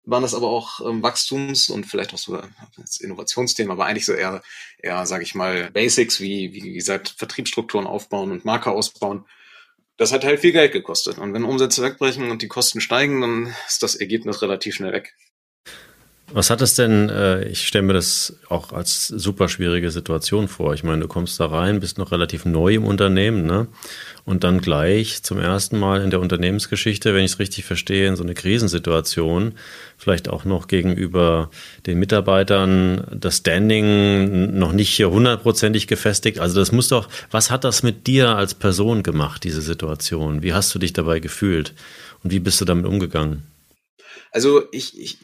waren 0.04 0.22
das 0.22 0.34
aber 0.34 0.48
auch 0.48 0.80
ähm, 0.80 1.02
Wachstums- 1.02 1.70
und 1.70 1.84
vielleicht 1.84 2.14
auch 2.14 2.18
so 2.18 2.40
das 2.76 2.98
Innovationsthemen, 2.98 3.70
aber 3.70 3.86
eigentlich 3.86 4.06
so 4.06 4.12
eher, 4.12 4.42
eher 4.78 5.06
sage 5.06 5.24
ich 5.24 5.34
mal, 5.34 5.70
Basics 5.70 6.20
wie, 6.20 6.52
wie 6.52 6.72
gesagt, 6.72 7.14
Vertriebsstrukturen 7.16 7.86
aufbauen 7.86 8.30
und 8.30 8.44
Marke 8.44 8.70
ausbauen. 8.70 9.24
Das 9.96 10.12
hat 10.12 10.24
halt 10.24 10.40
viel 10.40 10.52
Geld 10.52 10.72
gekostet. 10.72 11.18
Und 11.18 11.34
wenn 11.34 11.44
Umsätze 11.44 11.82
wegbrechen 11.82 12.30
und 12.30 12.40
die 12.42 12.48
Kosten 12.48 12.80
steigen, 12.80 13.20
dann 13.20 13.54
ist 13.66 13.82
das 13.82 13.94
Ergebnis 13.94 14.40
relativ 14.40 14.74
schnell 14.74 14.92
weg. 14.92 15.14
Was 16.32 16.48
hat 16.48 16.60
es 16.60 16.74
denn, 16.74 17.08
äh, 17.08 17.48
ich 17.48 17.66
stelle 17.66 17.82
mir 17.82 17.92
das 17.92 18.36
auch 18.48 18.72
als 18.72 19.08
super 19.08 19.48
schwierige 19.48 19.90
Situation 19.90 20.46
vor. 20.46 20.74
Ich 20.74 20.84
meine, 20.84 21.00
du 21.00 21.08
kommst 21.08 21.40
da 21.40 21.46
rein, 21.46 21.80
bist 21.80 21.98
noch 21.98 22.12
relativ 22.12 22.44
neu 22.44 22.74
im 22.74 22.84
Unternehmen, 22.84 23.46
ne? 23.46 23.66
Und 24.24 24.44
dann 24.44 24.60
gleich 24.60 25.22
zum 25.24 25.38
ersten 25.40 25.78
Mal 25.78 26.02
in 26.02 26.10
der 26.10 26.20
Unternehmensgeschichte, 26.20 27.14
wenn 27.14 27.24
ich 27.24 27.32
es 27.32 27.38
richtig 27.40 27.64
verstehe, 27.64 28.06
in 28.06 28.16
so 28.16 28.22
eine 28.22 28.34
Krisensituation, 28.34 29.54
vielleicht 29.96 30.28
auch 30.28 30.44
noch 30.44 30.68
gegenüber 30.68 31.50
den 31.86 31.98
Mitarbeitern, 31.98 33.04
das 33.12 33.38
Standing 33.38 34.56
noch 34.56 34.72
nicht 34.72 34.90
hier 34.90 35.10
hundertprozentig 35.10 35.88
gefestigt. 35.88 36.38
Also 36.38 36.60
das 36.60 36.70
muss 36.70 36.88
doch, 36.88 37.08
was 37.30 37.50
hat 37.50 37.64
das 37.64 37.82
mit 37.82 38.06
dir 38.06 38.36
als 38.36 38.54
Person 38.54 39.02
gemacht, 39.02 39.42
diese 39.42 39.62
Situation? 39.62 40.42
Wie 40.42 40.52
hast 40.52 40.72
du 40.74 40.78
dich 40.78 40.92
dabei 40.92 41.18
gefühlt? 41.18 41.74
Und 42.22 42.30
wie 42.30 42.40
bist 42.40 42.60
du 42.60 42.64
damit 42.64 42.86
umgegangen? 42.86 43.42
Also 44.32 44.62
ich, 44.70 45.00
ich 45.00 45.18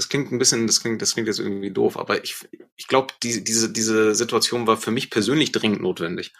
das 0.00 0.08
klingt 0.08 0.32
ein 0.32 0.38
bisschen, 0.38 0.66
das 0.66 0.80
klingt, 0.80 1.02
das 1.02 1.12
klingt 1.12 1.28
jetzt 1.28 1.40
irgendwie 1.40 1.70
doof, 1.70 1.98
aber 1.98 2.24
ich, 2.24 2.36
ich 2.76 2.86
glaube, 2.86 3.12
die, 3.22 3.44
diese, 3.44 3.70
diese 3.70 4.14
Situation 4.14 4.66
war 4.66 4.78
für 4.78 4.90
mich 4.90 5.10
persönlich 5.10 5.52
dringend 5.52 5.82
notwendig. 5.82 6.32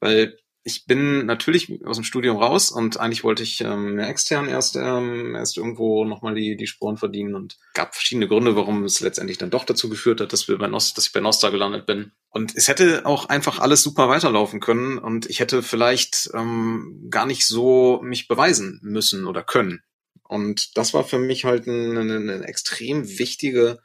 Weil 0.00 0.38
ich 0.62 0.86
bin 0.86 1.26
natürlich 1.26 1.84
aus 1.84 1.98
dem 1.98 2.04
Studium 2.04 2.38
raus 2.38 2.70
und 2.70 2.98
eigentlich 2.98 3.22
wollte 3.24 3.42
ich 3.42 3.60
ähm, 3.60 3.98
extern 3.98 4.48
erst, 4.48 4.76
ähm, 4.76 5.34
erst 5.34 5.58
irgendwo 5.58 6.06
nochmal 6.06 6.34
die, 6.34 6.56
die 6.56 6.66
Sporen 6.66 6.96
verdienen 6.96 7.34
und 7.34 7.58
gab 7.74 7.94
verschiedene 7.94 8.26
Gründe, 8.26 8.56
warum 8.56 8.84
es 8.84 9.00
letztendlich 9.00 9.36
dann 9.36 9.50
doch 9.50 9.64
dazu 9.64 9.90
geführt 9.90 10.22
hat, 10.22 10.32
dass 10.32 10.48
wir 10.48 10.56
bei 10.56 10.66
Nost, 10.66 10.96
dass 10.96 11.08
ich 11.08 11.12
bei 11.12 11.20
Nosta 11.20 11.50
gelandet 11.50 11.84
bin. 11.84 12.12
Und 12.30 12.56
es 12.56 12.68
hätte 12.68 13.04
auch 13.04 13.28
einfach 13.28 13.58
alles 13.58 13.82
super 13.82 14.08
weiterlaufen 14.08 14.60
können 14.60 14.96
und 14.96 15.28
ich 15.28 15.40
hätte 15.40 15.62
vielleicht 15.62 16.30
ähm, 16.32 17.08
gar 17.10 17.26
nicht 17.26 17.46
so 17.46 18.00
mich 18.02 18.28
beweisen 18.28 18.80
müssen 18.82 19.26
oder 19.26 19.42
können. 19.42 19.82
Und 20.26 20.76
das 20.76 20.94
war 20.94 21.04
für 21.04 21.18
mich 21.18 21.44
halt 21.44 21.68
eine, 21.68 22.00
eine 22.00 22.44
extrem 22.44 23.18
wichtige 23.18 23.78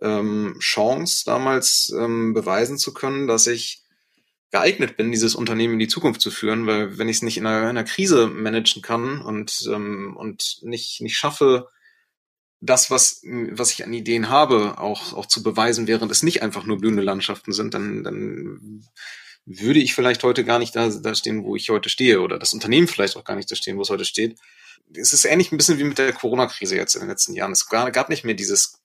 ähm, 0.00 0.56
Chance, 0.60 1.24
damals 1.26 1.92
ähm, 1.98 2.32
beweisen 2.34 2.78
zu 2.78 2.94
können, 2.94 3.26
dass 3.26 3.46
ich 3.46 3.82
geeignet 4.50 4.96
bin, 4.96 5.10
dieses 5.10 5.34
Unternehmen 5.34 5.74
in 5.74 5.78
die 5.80 5.88
Zukunft 5.88 6.20
zu 6.20 6.30
führen, 6.30 6.66
weil 6.66 6.96
wenn 6.96 7.08
ich 7.08 7.16
es 7.16 7.22
nicht 7.22 7.36
in 7.36 7.46
einer, 7.46 7.62
in 7.62 7.68
einer, 7.70 7.84
Krise 7.84 8.28
managen 8.28 8.82
kann 8.82 9.20
und, 9.20 9.68
ähm, 9.68 10.16
und 10.16 10.58
nicht, 10.62 11.00
nicht 11.00 11.16
schaffe, 11.16 11.68
das, 12.60 12.90
was, 12.90 13.20
was 13.24 13.72
ich 13.72 13.84
an 13.84 13.92
Ideen 13.92 14.28
habe, 14.28 14.78
auch, 14.78 15.12
auch 15.12 15.26
zu 15.26 15.42
beweisen, 15.42 15.86
während 15.86 16.10
es 16.12 16.22
nicht 16.22 16.42
einfach 16.42 16.64
nur 16.64 16.78
blühende 16.78 17.02
Landschaften 17.02 17.52
sind, 17.52 17.74
dann, 17.74 18.04
dann 18.04 18.86
würde 19.44 19.80
ich 19.80 19.94
vielleicht 19.94 20.22
heute 20.22 20.44
gar 20.44 20.58
nicht 20.58 20.74
da, 20.74 20.88
da 20.88 21.14
stehen, 21.14 21.44
wo 21.44 21.56
ich 21.56 21.68
heute 21.68 21.88
stehe, 21.88 22.20
oder 22.20 22.38
das 22.38 22.54
Unternehmen 22.54 22.88
vielleicht 22.88 23.16
auch 23.16 23.24
gar 23.24 23.36
nicht 23.36 23.50
da 23.50 23.56
stehen, 23.56 23.76
wo 23.76 23.82
es 23.82 23.90
heute 23.90 24.04
steht. 24.04 24.38
Es 24.92 25.12
ist 25.12 25.24
ähnlich 25.24 25.50
ein 25.50 25.56
bisschen 25.56 25.78
wie 25.78 25.84
mit 25.84 25.98
der 25.98 26.12
Corona-Krise 26.12 26.76
jetzt 26.76 26.94
in 26.94 27.00
den 27.00 27.08
letzten 27.08 27.34
Jahren. 27.34 27.52
Es 27.52 27.68
gab 27.68 28.08
nicht 28.08 28.24
mehr 28.24 28.34
dieses 28.34 28.78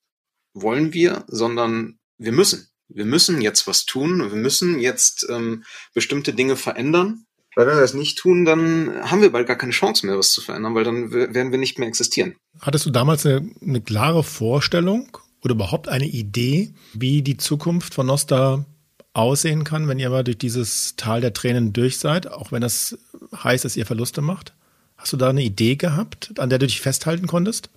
wollen 0.53 0.93
wir, 0.93 1.25
sondern 1.27 1.99
wir 2.17 2.31
müssen. 2.31 2.69
Wir 2.87 3.05
müssen 3.05 3.41
jetzt 3.41 3.67
was 3.67 3.85
tun. 3.85 4.31
Wir 4.31 4.37
müssen 4.37 4.79
jetzt 4.79 5.27
ähm, 5.29 5.63
bestimmte 5.93 6.33
Dinge 6.33 6.55
verändern. 6.55 7.25
Weil 7.55 7.67
wenn 7.67 7.75
wir 7.75 7.81
das 7.81 7.93
nicht 7.93 8.17
tun, 8.17 8.45
dann 8.45 8.93
haben 9.09 9.21
wir 9.21 9.31
bald 9.31 9.47
gar 9.47 9.57
keine 9.57 9.71
Chance 9.71 10.05
mehr, 10.05 10.17
was 10.17 10.31
zu 10.31 10.41
verändern, 10.41 10.75
weil 10.75 10.83
dann 10.83 11.11
werden 11.11 11.51
wir 11.51 11.57
nicht 11.57 11.79
mehr 11.79 11.87
existieren. 11.87 12.35
Hattest 12.61 12.85
du 12.85 12.89
damals 12.89 13.25
eine, 13.25 13.49
eine 13.61 13.81
klare 13.81 14.23
Vorstellung 14.23 15.17
oder 15.41 15.55
überhaupt 15.55 15.87
eine 15.87 16.07
Idee, 16.07 16.73
wie 16.93 17.21
die 17.21 17.37
Zukunft 17.37 17.93
von 17.93 18.05
Nosta 18.05 18.65
aussehen 19.13 19.63
kann, 19.63 19.87
wenn 19.87 19.99
ihr 19.99 20.09
mal 20.09 20.23
durch 20.23 20.37
dieses 20.37 20.95
Tal 20.95 21.21
der 21.21 21.33
Tränen 21.33 21.73
durch 21.73 21.97
seid, 21.97 22.27
auch 22.27 22.51
wenn 22.51 22.61
das 22.61 22.97
heißt, 23.35 23.65
dass 23.65 23.75
ihr 23.75 23.85
Verluste 23.85 24.21
macht? 24.21 24.53
Hast 24.99 25.13
du 25.13 25.17
da 25.17 25.29
eine 25.29 25.41
Idee 25.41 25.77
gehabt, 25.77 26.37
an 26.37 26.49
der 26.49 26.59
du 26.59 26.67
dich 26.67 26.81
festhalten 26.81 27.25
konntest? 27.25 27.69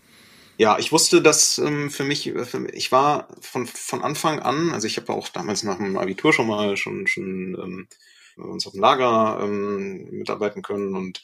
Ja, 0.59 0.79
ich 0.79 0.93
wusste, 0.93 1.23
dass 1.23 1.59
ähm, 1.59 1.91
für 1.91 2.05
mich, 2.05 2.27
äh, 2.27 2.45
für, 2.45 2.69
ich 2.75 2.93
war 2.93 3.29
von, 3.41 3.67
von 3.67 4.03
Anfang 4.03 4.41
an, 4.41 4.73
also 4.73 4.87
ich 4.87 4.97
habe 4.97 5.13
auch 5.13 5.29
damals 5.29 5.63
nach 5.63 5.79
dem 5.79 5.97
Abitur 5.97 6.33
schon 6.33 6.47
mal 6.47 6.77
schon, 6.77 7.07
schon 7.07 7.57
ähm, 7.63 7.89
uns 8.37 8.67
auf 8.67 8.73
dem 8.73 8.83
Lager 8.83 9.41
ähm, 9.43 10.11
mitarbeiten 10.11 10.63
können 10.63 10.95
und 10.95 11.23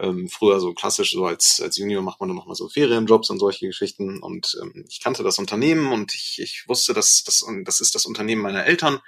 ähm, 0.00 0.28
früher 0.28 0.60
so 0.60 0.72
klassisch, 0.72 1.10
so 1.10 1.26
als, 1.26 1.60
als 1.60 1.76
Junior 1.76 2.02
macht 2.02 2.20
man 2.20 2.28
dann 2.28 2.36
nochmal 2.36 2.54
so 2.54 2.68
Ferienjobs 2.68 3.28
und 3.30 3.38
solche 3.38 3.66
Geschichten. 3.66 4.22
Und 4.22 4.56
ähm, 4.62 4.84
ich 4.88 5.00
kannte 5.00 5.22
das 5.22 5.38
Unternehmen 5.38 5.92
und 5.92 6.14
ich, 6.14 6.40
ich 6.40 6.64
wusste, 6.66 6.94
dass 6.94 7.24
das, 7.24 7.44
das 7.64 7.80
ist 7.80 7.94
das 7.94 8.06
Unternehmen 8.06 8.42
meiner 8.42 8.64
Eltern, 8.64 9.00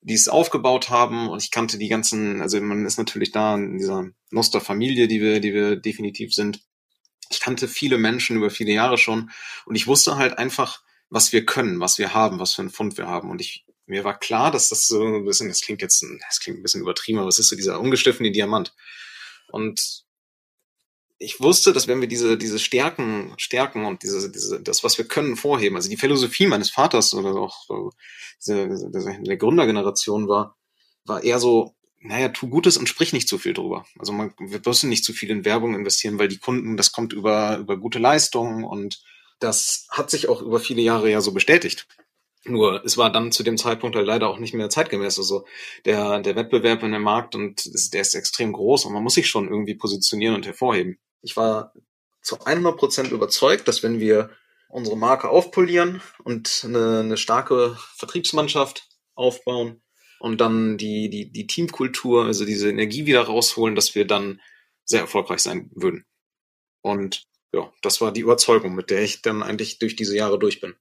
die 0.00 0.14
es 0.14 0.28
aufgebaut 0.28 0.90
haben. 0.90 1.28
Und 1.28 1.42
ich 1.42 1.50
kannte 1.50 1.78
die 1.78 1.88
ganzen, 1.88 2.42
also 2.42 2.60
man 2.60 2.86
ist 2.86 2.98
natürlich 2.98 3.32
da 3.32 3.54
in 3.54 3.78
dieser 3.78 4.06
Noster-Familie, 4.30 5.08
die 5.08 5.20
wir, 5.20 5.40
die 5.40 5.54
wir 5.54 5.76
definitiv 5.76 6.32
sind 6.32 6.60
ich 7.30 7.40
kannte 7.40 7.68
viele 7.68 7.98
Menschen 7.98 8.36
über 8.36 8.50
viele 8.50 8.72
Jahre 8.72 8.98
schon 8.98 9.30
und 9.64 9.74
ich 9.74 9.86
wusste 9.86 10.16
halt 10.16 10.38
einfach, 10.38 10.82
was 11.08 11.32
wir 11.32 11.46
können, 11.46 11.80
was 11.80 11.98
wir 11.98 12.14
haben, 12.14 12.38
was 12.38 12.54
für 12.54 12.62
einen 12.62 12.70
Fund 12.70 12.96
wir 12.98 13.06
haben. 13.06 13.30
Und 13.30 13.40
ich, 13.40 13.64
mir 13.86 14.04
war 14.04 14.18
klar, 14.18 14.50
dass 14.50 14.68
das 14.68 14.86
so 14.86 15.02
ein 15.04 15.24
bisschen, 15.24 15.48
das 15.48 15.60
klingt 15.60 15.82
jetzt, 15.82 16.04
das 16.26 16.40
klingt 16.40 16.58
ein 16.58 16.62
bisschen 16.62 16.80
übertrieben, 16.80 17.18
aber 17.18 17.28
es 17.28 17.38
ist 17.38 17.48
so 17.48 17.56
dieser 17.56 17.80
ungestiftene 17.80 18.32
Diamant. 18.32 18.74
Und 19.50 20.04
ich 21.18 21.40
wusste, 21.40 21.72
dass 21.72 21.88
wenn 21.88 22.00
wir 22.00 22.08
diese, 22.08 22.36
diese 22.36 22.58
Stärken, 22.58 23.32
Stärken 23.38 23.86
und 23.86 24.02
diese, 24.02 24.30
diese, 24.30 24.60
das, 24.60 24.84
was 24.84 24.98
wir 24.98 25.06
können, 25.06 25.36
vorheben, 25.36 25.76
also 25.76 25.88
die 25.88 25.96
Philosophie 25.96 26.46
meines 26.46 26.70
Vaters 26.70 27.14
oder 27.14 27.36
auch 27.36 27.92
diese, 28.38 28.90
der 28.90 29.36
Gründergeneration 29.36 30.28
war, 30.28 30.56
war 31.04 31.24
eher 31.24 31.38
so, 31.38 31.74
naja, 32.00 32.28
tu 32.28 32.48
Gutes 32.48 32.76
und 32.76 32.88
sprich 32.88 33.12
nicht 33.12 33.28
zu 33.28 33.38
viel 33.38 33.54
drüber. 33.54 33.86
Also 33.98 34.12
man, 34.12 34.34
wir 34.38 34.60
müssen 34.64 34.90
nicht 34.90 35.04
zu 35.04 35.12
viel 35.12 35.30
in 35.30 35.44
Werbung 35.44 35.74
investieren, 35.74 36.18
weil 36.18 36.28
die 36.28 36.38
Kunden, 36.38 36.76
das 36.76 36.92
kommt 36.92 37.12
über, 37.12 37.58
über 37.58 37.76
gute 37.78 37.98
Leistungen 37.98 38.64
und 38.64 39.02
das 39.40 39.86
hat 39.90 40.10
sich 40.10 40.28
auch 40.28 40.42
über 40.42 40.60
viele 40.60 40.82
Jahre 40.82 41.10
ja 41.10 41.20
so 41.20 41.32
bestätigt. 41.32 41.86
Nur 42.44 42.84
es 42.84 42.96
war 42.96 43.10
dann 43.10 43.32
zu 43.32 43.42
dem 43.42 43.56
Zeitpunkt 43.56 43.96
halt 43.96 44.06
leider 44.06 44.28
auch 44.28 44.38
nicht 44.38 44.54
mehr 44.54 44.70
zeitgemäß. 44.70 45.18
Also 45.18 45.46
der, 45.84 46.20
der 46.20 46.36
Wettbewerb 46.36 46.82
in 46.82 46.92
dem 46.92 47.02
Markt 47.02 47.34
und 47.34 47.64
der 47.92 48.02
ist 48.02 48.14
extrem 48.14 48.52
groß 48.52 48.84
und 48.84 48.92
man 48.92 49.02
muss 49.02 49.14
sich 49.14 49.28
schon 49.28 49.48
irgendwie 49.48 49.74
positionieren 49.74 50.36
und 50.36 50.46
hervorheben. 50.46 50.98
Ich 51.22 51.36
war 51.36 51.72
zu 52.22 52.44
100 52.44 52.76
Prozent 52.76 53.12
überzeugt, 53.12 53.68
dass 53.68 53.82
wenn 53.82 54.00
wir 54.00 54.30
unsere 54.68 54.96
Marke 54.96 55.28
aufpolieren 55.28 56.02
und 56.24 56.62
eine, 56.64 57.00
eine 57.00 57.16
starke 57.16 57.76
Vertriebsmannschaft 57.96 58.88
aufbauen, 59.14 59.82
und 60.18 60.40
dann 60.40 60.78
die, 60.78 61.10
die, 61.10 61.30
die 61.30 61.46
Teamkultur, 61.46 62.24
also 62.24 62.44
diese 62.44 62.70
Energie 62.70 63.06
wieder 63.06 63.22
rausholen, 63.22 63.74
dass 63.74 63.94
wir 63.94 64.06
dann 64.06 64.40
sehr 64.84 65.00
erfolgreich 65.00 65.40
sein 65.40 65.70
würden. 65.74 66.04
Und 66.80 67.24
ja, 67.52 67.70
das 67.82 68.00
war 68.00 68.12
die 68.12 68.20
Überzeugung, 68.20 68.74
mit 68.74 68.90
der 68.90 69.02
ich 69.02 69.22
dann 69.22 69.42
eigentlich 69.42 69.78
durch 69.78 69.96
diese 69.96 70.16
Jahre 70.16 70.38
durch 70.38 70.60
bin. 70.60 70.74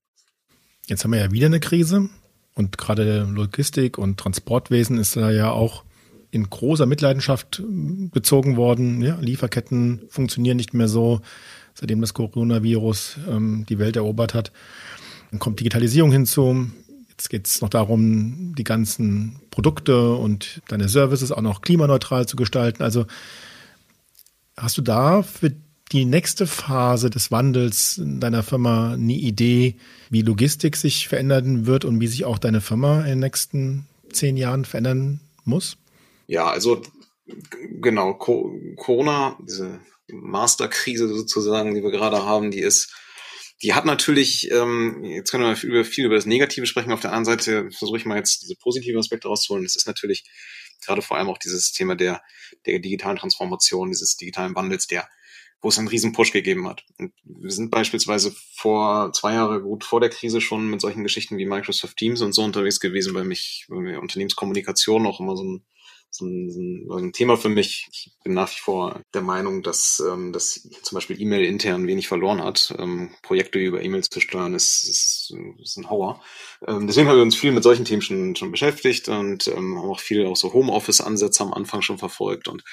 Jetzt 0.87 1.03
haben 1.03 1.11
wir 1.11 1.19
ja 1.19 1.31
wieder 1.31 1.47
eine 1.47 1.59
Krise 1.59 2.09
und 2.53 2.77
gerade 2.77 3.23
Logistik 3.23 3.97
und 3.97 4.19
Transportwesen 4.19 4.97
ist 4.97 5.15
da 5.15 5.31
ja 5.31 5.51
auch 5.51 5.83
in 6.35 6.49
großer 6.49 6.85
Mitleidenschaft 6.85 7.63
bezogen 8.11 8.57
worden. 8.57 9.01
Ja, 9.01 9.17
Lieferketten 9.21 10.01
funktionieren 10.09 10.57
nicht 10.57 10.73
mehr 10.73 10.89
so, 10.89 11.21
seitdem 11.73 12.01
das 12.01 12.13
Coronavirus 12.13 13.17
ähm, 13.29 13.65
die 13.69 13.79
Welt 13.79 13.95
erobert 13.95 14.33
hat. 14.33 14.51
Dann 15.31 15.39
kommt 15.39 15.61
Digitalisierung 15.61 16.11
hinzu. 16.11 16.69
Jetzt 17.09 17.29
geht 17.29 17.47
es 17.47 17.61
noch 17.61 17.69
darum, 17.69 18.53
die 18.57 18.65
ganzen 18.65 19.37
Produkte 19.49 20.15
und 20.15 20.61
deine 20.67 20.89
Services 20.89 21.31
auch 21.31 21.41
noch 21.41 21.61
klimaneutral 21.61 22.27
zu 22.27 22.35
gestalten. 22.35 22.83
Also 22.83 23.05
hast 24.57 24.77
du 24.77 24.81
da 24.81 25.23
für 25.23 25.53
die 25.93 26.03
nächste 26.03 26.47
Phase 26.47 27.09
des 27.09 27.31
Wandels 27.31 27.97
in 27.97 28.19
deiner 28.19 28.43
Firma 28.43 28.93
eine 28.93 29.13
Idee, 29.13 29.75
wie 30.09 30.21
Logistik 30.21 30.75
sich 30.75 31.07
verändern 31.07 31.65
wird 31.65 31.85
und 31.85 32.01
wie 32.01 32.07
sich 32.07 32.25
auch 32.25 32.39
deine 32.39 32.59
Firma 32.59 33.01
in 33.01 33.11
den 33.11 33.19
nächsten 33.19 33.85
zehn 34.11 34.35
Jahren 34.35 34.65
verändern 34.65 35.21
muss? 35.45 35.77
Ja, 36.27 36.47
also 36.49 36.81
genau, 37.81 38.13
Corona, 38.13 39.37
diese 39.41 39.81
Masterkrise 40.07 41.07
sozusagen, 41.07 41.73
die 41.75 41.83
wir 41.83 41.91
gerade 41.91 42.23
haben, 42.23 42.51
die 42.51 42.61
ist 42.61 42.93
die 43.61 43.73
hat 43.73 43.85
natürlich, 43.85 44.51
ähm, 44.51 45.03
jetzt 45.03 45.31
können 45.31 45.45
wir 45.45 45.55
viel, 45.55 45.83
viel 45.85 46.05
über 46.05 46.15
das 46.15 46.25
Negative 46.25 46.65
sprechen, 46.65 46.91
auf 46.91 46.99
der 46.99 47.13
anderen 47.13 47.37
Seite 47.37 47.71
versuche 47.71 47.97
ich 47.97 48.05
mal 48.05 48.17
jetzt 48.17 48.41
diese 48.41 48.55
positiven 48.55 48.99
Aspekte 48.99 49.27
rauszuholen. 49.27 49.65
Es 49.65 49.75
ist 49.75 49.87
natürlich 49.87 50.25
gerade 50.85 51.01
vor 51.01 51.17
allem 51.17 51.29
auch 51.29 51.37
dieses 51.37 51.71
Thema 51.71 51.95
der, 51.95 52.21
der 52.65 52.79
digitalen 52.79 53.17
Transformation, 53.17 53.91
dieses 53.91 54.17
digitalen 54.17 54.55
Wandels, 54.55 54.87
der, 54.87 55.07
wo 55.61 55.69
es 55.69 55.79
einen 55.79 55.87
riesen 55.87 56.11
Push 56.11 56.33
gegeben 56.33 56.67
hat. 56.67 56.83
Und 56.97 57.13
wir 57.23 57.51
sind 57.51 57.71
beispielsweise 57.71 58.35
vor 58.55 59.13
zwei 59.13 59.33
Jahre 59.33 59.61
gut 59.61 59.85
vor 59.85 60.01
der 60.01 60.09
Krise 60.09 60.41
schon 60.41 60.69
mit 60.69 60.81
solchen 60.81 61.03
Geschichten 61.03 61.37
wie 61.37 61.45
Microsoft 61.45 61.95
Teams 61.95 62.21
und 62.21 62.33
so 62.33 62.43
unterwegs 62.43 62.81
gewesen, 62.81 63.13
weil 63.13 63.25
mich, 63.25 63.65
weil 63.69 63.81
mir 63.81 64.01
Unternehmenskommunikation 64.01 65.07
auch 65.07 65.21
immer 65.21 65.37
so 65.37 65.43
ein 65.43 65.65
so 66.17 66.25
ein, 66.25 66.49
so 66.87 66.95
ein, 66.95 67.11
Thema 67.13 67.37
für 67.37 67.49
mich. 67.49 67.87
Ich 67.91 68.11
bin 68.23 68.33
nach 68.33 68.49
wie 68.49 68.59
vor 68.59 69.01
der 69.13 69.21
Meinung, 69.21 69.63
dass, 69.63 70.01
ähm, 70.05 70.31
dass 70.31 70.67
zum 70.81 70.95
Beispiel 70.95 71.21
E-Mail 71.21 71.45
intern 71.45 71.87
wenig 71.87 72.07
verloren 72.07 72.43
hat. 72.43 72.73
Ähm, 72.77 73.11
Projekte 73.21 73.59
über 73.59 73.81
E-Mails 73.83 74.09
zu 74.09 74.19
steuern 74.19 74.53
ist, 74.53 74.83
ist, 74.83 75.33
ist 75.61 75.77
ein 75.77 75.89
Hauer. 75.89 76.21
Ähm, 76.67 76.87
deswegen 76.87 77.07
haben 77.07 77.17
wir 77.17 77.23
uns 77.23 77.35
viel 77.35 77.51
mit 77.51 77.63
solchen 77.63 77.85
Themen 77.85 78.01
schon, 78.01 78.35
schon 78.35 78.51
beschäftigt 78.51 79.09
und 79.09 79.47
ähm, 79.47 79.77
haben 79.77 79.89
auch 79.89 79.99
viel 79.99 80.25
auch 80.25 80.35
so 80.35 80.53
Homeoffice-Ansätze 80.53 81.43
am 81.43 81.53
Anfang 81.53 81.81
schon 81.81 81.97
verfolgt. 81.97 82.47
Und 82.47 82.63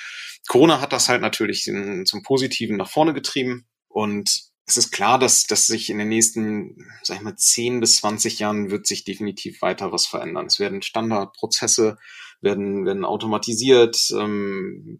Corona 0.48 0.80
hat 0.80 0.92
das 0.92 1.08
halt 1.08 1.22
natürlich 1.22 1.66
in, 1.66 2.06
zum 2.06 2.22
Positiven 2.22 2.76
nach 2.76 2.90
vorne 2.90 3.14
getrieben. 3.14 3.66
Und 3.88 4.51
es 4.66 4.76
ist 4.76 4.92
klar, 4.92 5.18
dass, 5.18 5.44
dass 5.44 5.66
sich 5.66 5.90
in 5.90 5.98
den 5.98 6.08
nächsten, 6.08 6.76
sag 7.02 7.16
ich 7.16 7.22
mal, 7.22 7.36
10 7.36 7.80
bis 7.80 7.96
20 7.96 8.38
Jahren 8.38 8.70
wird 8.70 8.86
sich 8.86 9.04
definitiv 9.04 9.60
weiter 9.60 9.92
was 9.92 10.06
verändern. 10.06 10.46
Es 10.46 10.60
werden 10.60 10.82
Standardprozesse 10.82 11.98
werden, 12.40 12.86
werden 12.86 13.04
automatisiert. 13.04 13.98
Ähm, 14.18 14.98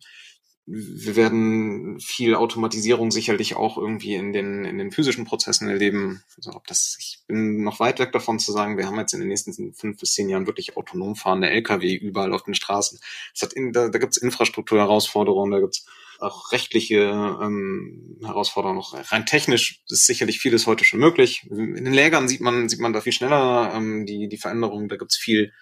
wir 0.66 1.16
werden 1.16 1.98
viel 1.98 2.37
Automatisierung 2.37 3.11
sicherlich 3.11 3.57
auch 3.57 3.77
irgendwie 3.77 4.14
in 4.14 4.33
den, 4.33 4.64
in 4.64 4.79
den 4.79 4.92
physischen 4.92 5.25
Prozessen 5.25 5.68
erleben. 5.68 6.22
Also 6.37 6.53
ob 6.53 6.66
das, 6.68 6.96
ich 7.01 7.18
bin 7.27 7.64
noch 7.64 7.81
weit 7.81 7.98
weg 7.98 8.12
davon 8.12 8.38
zu 8.38 8.53
sagen, 8.53 8.77
wir 8.77 8.87
haben 8.87 8.98
jetzt 8.98 9.12
in 9.12 9.20
den 9.20 9.29
nächsten 9.29 9.72
fünf 9.75 9.98
bis 9.98 10.14
zehn 10.14 10.29
Jahren 10.29 10.46
wirklich 10.46 10.77
autonom 10.77 11.16
fahrende 11.16 11.51
Lkw 11.51 11.94
überall 11.94 12.33
auf 12.33 12.44
den 12.44 12.55
Straßen. 12.55 13.01
Das 13.35 13.42
hat 13.42 13.53
in, 13.55 13.72
da, 13.72 13.88
da 13.88 13.98
gibt 13.98 14.16
es 14.16 14.22
Infrastrukturherausforderungen, 14.22 15.51
da 15.51 15.61
gibt 15.61 15.75
es 15.75 15.87
auch 16.20 16.53
rechtliche 16.53 16.98
ähm, 17.42 18.18
Herausforderungen 18.25 18.79
noch. 18.79 18.94
Rein 19.11 19.27
technisch 19.27 19.83
ist 19.88 20.07
sicherlich 20.07 20.38
vieles 20.38 20.68
heute 20.68 20.85
schon 20.85 21.01
möglich. 21.01 21.44
In 21.51 21.85
den 21.85 21.92
Lägern 21.92 22.29
sieht 22.29 22.40
man, 22.40 22.68
sieht 22.68 22.79
man 22.79 22.92
da 22.92 23.01
viel 23.01 23.12
schneller 23.12 23.72
ähm, 23.75 24.07
die, 24.07 24.29
die 24.29 24.38
Veränderungen. 24.38 24.88
Da 24.88 24.96
gibt's 24.96 25.16
viel 25.16 25.53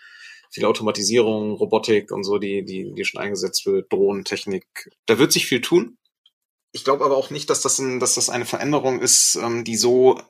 viel 0.50 0.64
Automatisierung, 0.64 1.52
Robotik 1.52 2.10
und 2.12 2.24
so, 2.24 2.38
die, 2.38 2.64
die, 2.64 2.92
die 2.94 3.04
schon 3.04 3.20
eingesetzt 3.20 3.66
wird, 3.66 3.92
Drohnentechnik. 3.92 4.66
Da 5.06 5.18
wird 5.18 5.32
sich 5.32 5.46
viel 5.46 5.60
tun. 5.60 5.96
Ich 6.72 6.84
glaube 6.84 7.04
aber 7.04 7.16
auch 7.16 7.30
nicht, 7.30 7.50
dass 7.50 7.62
das, 7.62 7.78
ein, 7.78 8.00
dass 8.00 8.14
das 8.14 8.30
eine 8.30 8.46
Veränderung 8.46 9.00
ist, 9.00 9.36
ähm, 9.36 9.64
die 9.64 9.76
so 9.76 10.20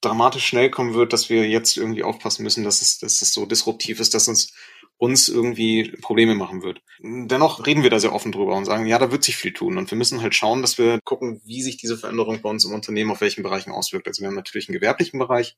dramatisch 0.00 0.46
schnell 0.46 0.70
kommen 0.70 0.94
wird, 0.94 1.12
dass 1.12 1.30
wir 1.30 1.48
jetzt 1.48 1.76
irgendwie 1.76 2.02
aufpassen 2.02 2.42
müssen, 2.42 2.64
dass 2.64 2.82
es, 2.82 2.98
dass 2.98 3.22
es 3.22 3.32
so 3.32 3.46
disruptiv 3.46 4.00
ist, 4.00 4.14
dass 4.14 4.28
uns 4.28 4.52
uns 4.98 5.28
irgendwie 5.28 5.92
Probleme 6.00 6.34
machen 6.34 6.62
wird. 6.62 6.80
Dennoch 7.02 7.66
reden 7.66 7.82
wir 7.82 7.90
da 7.90 8.00
sehr 8.00 8.14
offen 8.14 8.32
drüber 8.32 8.56
und 8.56 8.64
sagen, 8.64 8.86
ja, 8.86 8.98
da 8.98 9.10
wird 9.10 9.24
sich 9.24 9.36
viel 9.36 9.52
tun. 9.52 9.76
Und 9.76 9.90
wir 9.90 9.98
müssen 9.98 10.22
halt 10.22 10.34
schauen, 10.34 10.62
dass 10.62 10.78
wir 10.78 11.00
gucken, 11.04 11.42
wie 11.44 11.62
sich 11.62 11.76
diese 11.76 11.98
Veränderung 11.98 12.40
bei 12.40 12.48
uns 12.48 12.64
im 12.64 12.72
Unternehmen 12.72 13.10
auf 13.10 13.20
welchen 13.20 13.42
Bereichen 13.42 13.72
auswirkt. 13.72 14.08
Also 14.08 14.22
wir 14.22 14.28
haben 14.28 14.34
natürlich 14.34 14.68
einen 14.68 14.78
gewerblichen 14.78 15.18
Bereich, 15.18 15.56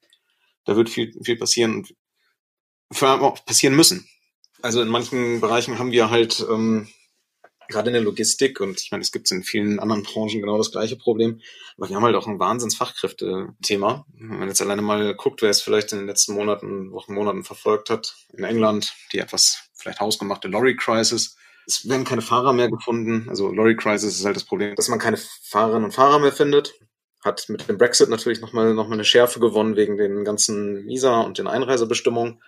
Da 0.65 0.77
wird 0.77 0.91
viel, 0.91 1.13
viel 1.23 1.37
passieren 1.37 1.77
und 1.77 1.95
passieren 2.91 3.77
müssen. 3.77 4.09
Also 4.63 4.83
in 4.83 4.89
manchen 4.89 5.41
Bereichen 5.41 5.79
haben 5.79 5.93
wir 5.93 6.11
halt 6.11 6.45
ähm, 6.51 6.89
gerade 7.69 7.91
in 7.91 7.95
der 7.95 8.03
Logistik 8.03 8.61
und 8.61 8.81
ich 8.81 8.91
meine, 8.91 9.03
es 9.03 9.13
gibt 9.13 9.31
in 9.31 9.43
vielen 9.43 9.79
anderen 9.79 10.03
Branchen 10.03 10.41
genau 10.41 10.59
das 10.59 10.73
gleiche 10.73 10.97
Problem, 10.97 11.41
aber 11.77 11.89
wir 11.89 11.97
haben 11.97 12.05
halt 12.05 12.17
auch 12.17 12.27
ein 12.27 12.39
wahnsinns 12.39 12.75
Fachkräfte-Thema. 12.75 14.07
Wenn 14.15 14.39
man 14.39 14.49
jetzt 14.49 14.63
alleine 14.63 14.83
mal 14.83 15.15
guckt, 15.15 15.43
wer 15.43 15.51
es 15.51 15.61
vielleicht 15.61 15.93
in 15.93 15.99
den 15.99 16.09
letzten 16.09 16.35
Monaten, 16.35 16.91
Wochen, 16.93 17.15
Monaten 17.15 17.45
verfolgt 17.45 17.91
hat, 17.91 18.17
in 18.33 18.45
England, 18.45 18.95
die 19.13 19.19
etwas 19.19 19.69
vielleicht 19.75 20.01
hausgemachte 20.01 20.49
Lorry-Crisis, 20.49 21.37
es 21.69 21.87
werden 21.87 22.05
keine 22.05 22.23
Fahrer 22.23 22.55
mehr 22.55 22.71
gefunden. 22.71 23.27
Also 23.29 23.53
Lorry 23.53 23.77
Crisis 23.77 24.19
ist 24.19 24.25
halt 24.25 24.37
das 24.37 24.45
Problem, 24.45 24.75
dass 24.75 24.89
man 24.89 24.99
keine 24.99 25.19
Fahrerinnen 25.19 25.85
und 25.85 25.93
Fahrer 25.93 26.19
mehr 26.19 26.33
findet. 26.33 26.75
Hat 27.23 27.47
mit 27.51 27.69
dem 27.69 27.77
Brexit 27.77 28.09
natürlich 28.09 28.41
nochmal 28.41 28.73
noch 28.73 28.89
mal 28.89 28.95
eine 28.95 29.05
Schärfe 29.05 29.39
gewonnen 29.39 29.77
wegen 29.77 29.99
den 29.99 30.25
ganzen 30.25 30.87
Visa 30.87 31.21
und 31.21 31.37
den 31.37 31.47
Einreisebestimmungen 31.47 32.43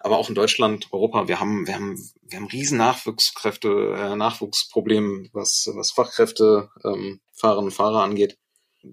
aber 0.00 0.16
auch 0.16 0.30
in 0.30 0.34
Deutschland, 0.34 0.88
Europa, 0.92 1.28
wir 1.28 1.40
haben, 1.40 1.66
wir 1.66 1.74
haben, 1.74 1.96
wir 2.22 2.38
haben 2.38 2.46
riesen 2.46 2.78
Nachwuchskräfte, 2.78 3.94
äh, 3.96 4.16
Nachwuchsproblem, 4.16 5.28
was, 5.32 5.70
was 5.74 5.92
Fachkräfte, 5.92 6.70
ähm, 6.84 7.20
Fahrerinnen 7.32 7.66
und 7.66 7.74
Fahrer 7.74 8.02
angeht. 8.02 8.38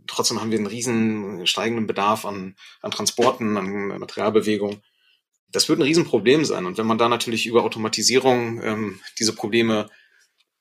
Trotzdem 0.06 0.41
haben 0.41 0.52
wir 0.52 0.58
einen 0.58 0.67
riesen 0.67 1.48
steigenden 1.48 1.88
Bedarf 1.88 2.26
an, 2.26 2.58
an 2.82 2.91
Transporten, 2.91 3.56
an 3.56 4.00
Materialbewegung. 4.00 4.82
Das 5.50 5.70
wird 5.70 5.80
ein 5.80 5.84
Riesenproblem 5.84 6.43
sein. 6.43 6.65
Und 6.65 6.78
wenn 6.78 6.86
man 6.86 6.98
da 6.98 7.08
natürlich 7.08 7.48
über 7.48 7.63
Automatisierung 7.63 8.62
ähm, 8.62 9.00
diese 9.17 9.34
Probleme 9.34 9.89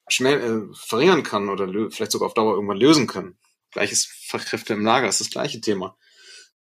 schnell 0.08 0.40
äh, 0.70 0.74
verringern 0.76 1.24
kann 1.24 1.48
oder 1.48 1.66
vielleicht 1.90 2.12
sogar 2.12 2.26
auf 2.26 2.34
Dauer 2.34 2.54
irgendwann 2.54 2.78
lösen 2.78 3.08
können. 3.08 3.36
Gleiches 3.72 4.06
Fachkräfte 4.28 4.74
im 4.74 4.84
Lager 4.84 5.08
ist 5.08 5.20
das 5.20 5.30
gleiche 5.30 5.60
Thema 5.60 5.96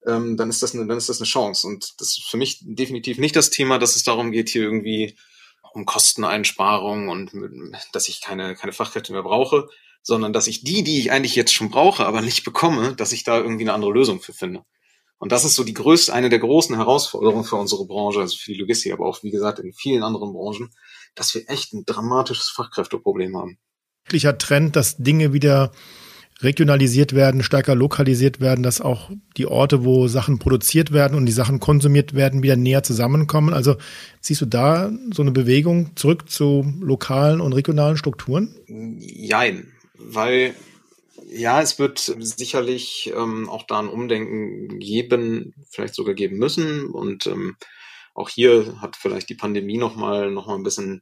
ähm, 0.07 0.37
dann 0.37 0.49
ist 0.49 0.61
das 0.61 0.73
eine, 0.73 0.85
dann 0.85 0.97
ist 0.97 1.09
das 1.09 1.19
eine 1.19 1.27
Chance. 1.27 1.67
Und 1.67 1.99
das 1.99 2.17
ist 2.17 2.29
für 2.29 2.37
mich 2.37 2.59
definitiv 2.61 3.17
nicht 3.17 3.35
das 3.35 3.49
Thema, 3.49 3.79
dass 3.79 3.95
es 3.95 4.03
darum 4.03 4.31
geht, 4.31 4.49
hier 4.49 4.63
irgendwie 4.63 5.15
um 5.73 5.85
Kosteneinsparung 5.85 7.09
und 7.09 7.31
dass 7.91 8.07
ich 8.07 8.21
keine, 8.21 8.55
keine 8.55 8.71
Fachkräfte 8.71 9.11
mehr 9.11 9.23
brauche, 9.23 9.67
sondern 10.01 10.33
dass 10.33 10.47
ich 10.47 10.63
die, 10.63 10.83
die 10.83 10.99
ich 10.99 11.11
eigentlich 11.11 11.35
jetzt 11.35 11.53
schon 11.53 11.69
brauche, 11.69 12.05
aber 12.05 12.21
nicht 12.21 12.43
bekomme, 12.43 12.95
dass 12.95 13.11
ich 13.11 13.23
da 13.23 13.37
irgendwie 13.37 13.63
eine 13.63 13.73
andere 13.73 13.91
Lösung 13.91 14.21
für 14.21 14.33
finde. 14.33 14.63
Und 15.17 15.31
das 15.31 15.45
ist 15.45 15.55
so 15.55 15.63
die 15.63 15.73
größte, 15.73 16.13
eine 16.13 16.29
der 16.29 16.39
großen 16.39 16.75
Herausforderungen 16.75 17.45
für 17.45 17.55
unsere 17.55 17.85
Branche, 17.85 18.19
also 18.19 18.37
für 18.37 18.53
die 18.53 18.59
Logistik, 18.59 18.93
aber 18.93 19.05
auch, 19.05 19.23
wie 19.23 19.31
gesagt, 19.31 19.59
in 19.59 19.73
vielen 19.73 20.03
anderen 20.03 20.33
Branchen, 20.33 20.71
dass 21.15 21.33
wir 21.33 21.49
echt 21.49 21.73
ein 21.73 21.85
dramatisches 21.85 22.49
Fachkräfteproblem 22.49 23.35
haben. 23.35 23.57
Trend, 24.37 24.75
dass 24.75 24.97
Dinge 24.97 25.33
wieder 25.33 25.71
regionalisiert 26.41 27.13
werden, 27.13 27.43
stärker 27.43 27.75
lokalisiert 27.75 28.39
werden, 28.41 28.61
dass 28.61 28.81
auch 28.81 29.09
die 29.37 29.45
Orte, 29.45 29.85
wo 29.85 30.07
Sachen 30.07 30.37
produziert 30.37 30.91
werden 30.91 31.17
und 31.17 31.25
die 31.25 31.31
Sachen 31.31 31.59
konsumiert 31.59 32.13
werden, 32.13 32.43
wieder 32.43 32.57
näher 32.57 32.83
zusammenkommen. 32.83 33.53
Also 33.53 33.77
siehst 34.19 34.41
du 34.41 34.45
da 34.45 34.91
so 35.11 35.21
eine 35.21 35.31
Bewegung 35.31 35.95
zurück 35.95 36.29
zu 36.29 36.65
lokalen 36.81 37.39
und 37.39 37.53
regionalen 37.53 37.97
Strukturen? 37.97 38.55
Jein, 38.99 39.71
weil 39.97 40.55
ja, 41.27 41.61
es 41.61 41.79
wird 41.79 41.99
sicherlich 41.99 43.11
ähm, 43.15 43.49
auch 43.49 43.63
da 43.63 43.79
ein 43.79 43.87
Umdenken 43.87 44.79
geben, 44.79 45.53
vielleicht 45.69 45.95
sogar 45.95 46.13
geben 46.13 46.37
müssen. 46.37 46.85
Und 46.87 47.27
ähm, 47.27 47.55
auch 48.13 48.29
hier 48.29 48.79
hat 48.81 48.95
vielleicht 48.95 49.29
die 49.29 49.35
Pandemie 49.35 49.77
nochmal 49.77 50.31
noch 50.31 50.47
mal 50.47 50.55
ein 50.55 50.63
bisschen 50.63 51.01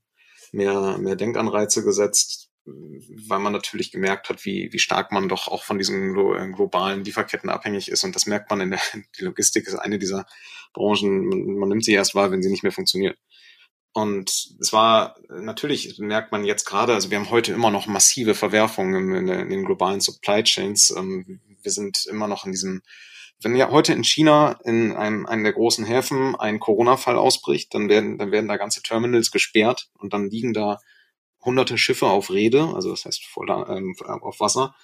mehr, 0.52 0.98
mehr 1.00 1.16
Denkanreize 1.16 1.84
gesetzt 1.84 2.53
weil 2.66 3.40
man 3.40 3.52
natürlich 3.52 3.92
gemerkt 3.92 4.30
hat, 4.30 4.46
wie, 4.46 4.72
wie 4.72 4.80
stark 4.80 5.12
man 5.12 5.28
doch 5.28 5.48
auch 5.48 5.64
von 5.64 5.78
diesen 5.78 6.12
äh, 6.12 6.50
globalen 6.52 7.04
Lieferketten 7.04 7.50
abhängig 7.50 7.90
ist. 7.90 8.04
Und 8.04 8.16
das 8.16 8.26
merkt 8.26 8.50
man 8.50 8.62
in 8.62 8.72
der 8.72 8.80
die 9.20 9.24
Logistik 9.24 9.68
ist 9.68 9.76
eine 9.76 10.00
dieser 10.00 10.26
Branchen, 10.74 11.26
man, 11.26 11.46
man 11.58 11.70
nimmt 11.70 11.86
sie 11.86 11.94
erst 11.94 12.16
wahr, 12.16 12.32
wenn 12.32 12.42
sie 12.42 12.50
nicht 12.50 12.64
mehr 12.64 12.72
funktioniert. 12.72 13.18
Und 13.94 14.56
es 14.60 14.74
war 14.74 15.18
natürlich, 15.30 16.00
merkt 16.00 16.32
man 16.32 16.46
jetzt 16.46 16.66
gerade, 16.66 16.94
also 16.94 17.12
wir 17.12 17.20
haben 17.20 17.30
heute 17.30 17.54
immer 17.54 17.70
noch 17.70 17.86
massive 17.86 18.34
Verwerfungen 18.34 19.14
in, 19.14 19.28
in 19.28 19.50
den 19.50 19.66
globalen 19.66 20.02
Supply 20.02 20.44
Chains. 20.44 20.92
Ähm, 20.98 21.42
wir 21.62 21.72
sind 21.72 22.06
immer 22.10 22.28
noch 22.28 22.46
in 22.46 22.52
diesem, 22.52 22.82
wenn 23.42 23.56
ja 23.56 23.70
heute 23.70 23.94
in 23.94 24.04
China 24.04 24.60
in 24.64 24.94
einem, 24.94 25.28
einem 25.28 25.44
der 25.44 25.54
großen 25.54 25.86
Häfen 25.86 26.36
ein 26.36 26.60
Corona-Fall 26.60 27.18
ausbricht, 27.18 27.74
dann 27.76 27.88
werden, 27.88 28.18
dann 28.18 28.32
werden 28.32 28.48
da 28.48 28.58
ganze 28.58 28.82
Terminals 28.82 29.30
gesperrt 29.30 29.90
und 30.00 30.14
dann 30.14 30.30
liegen 30.30 30.54
da 30.54 30.80
hunderte 31.44 31.78
Schiffe 31.78 32.08
auf 32.08 32.30
Rede, 32.30 32.72
also 32.74 32.92
das 32.92 33.06
heißt 33.06 33.26
voll, 33.26 33.50
ähm, 33.50 33.96
auf 34.06 34.40
Wasser, 34.40 34.76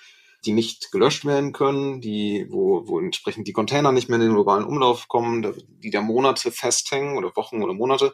die 0.45 0.53
nicht 0.53 0.91
gelöscht 0.91 1.25
werden 1.25 1.51
können, 1.51 2.01
die, 2.01 2.47
wo, 2.49 2.87
wo 2.87 2.99
entsprechend 2.99 3.47
die 3.47 3.53
Container 3.53 3.91
nicht 3.91 4.09
mehr 4.09 4.15
in 4.17 4.25
den 4.25 4.33
globalen 4.33 4.63
Umlauf 4.63 5.07
kommen, 5.07 5.53
die 5.83 5.89
da 5.89 6.01
Monate 6.01 6.51
festhängen 6.51 7.17
oder 7.17 7.35
Wochen 7.35 7.61
oder 7.61 7.73
Monate. 7.73 8.13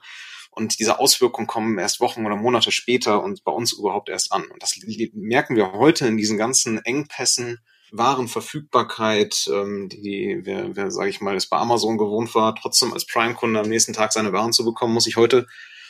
Und 0.49 0.79
diese 0.79 0.99
Auswirkungen 0.99 1.47
kommen 1.47 1.77
erst 1.77 1.99
Wochen 1.99 2.25
oder 2.25 2.37
Monate 2.37 2.71
später 2.71 3.21
und 3.21 3.43
bei 3.43 3.51
uns 3.51 3.73
überhaupt 3.73 4.09
erst 4.09 4.31
an. 4.31 4.45
Und 4.45 4.63
das 4.63 4.79
merken 5.13 5.55
wir 5.55 5.73
heute 5.73 6.07
in 6.07 6.17
diesen 6.17 6.37
ganzen 6.37 6.79
Engpässen, 6.79 7.59
Warenverfügbarkeit, 7.91 9.49
ähm, 9.53 9.89
die, 9.89 10.39
wer, 10.43 10.75
wer 10.75 10.91
sage 10.91 11.09
ich 11.09 11.21
mal, 11.21 11.35
es 11.35 11.47
bei 11.47 11.57
Amazon 11.57 11.97
gewohnt 11.97 12.33
war, 12.35 12.55
trotzdem 12.55 12.93
als 12.93 13.05
Prime-Kunde 13.05 13.59
am 13.59 13.69
nächsten 13.69 13.93
Tag 13.93 14.11
seine 14.11 14.33
Waren 14.33 14.53
zu 14.53 14.65
bekommen, 14.65 14.93
muss 14.93 15.07
ich 15.07 15.17
heute 15.17 15.47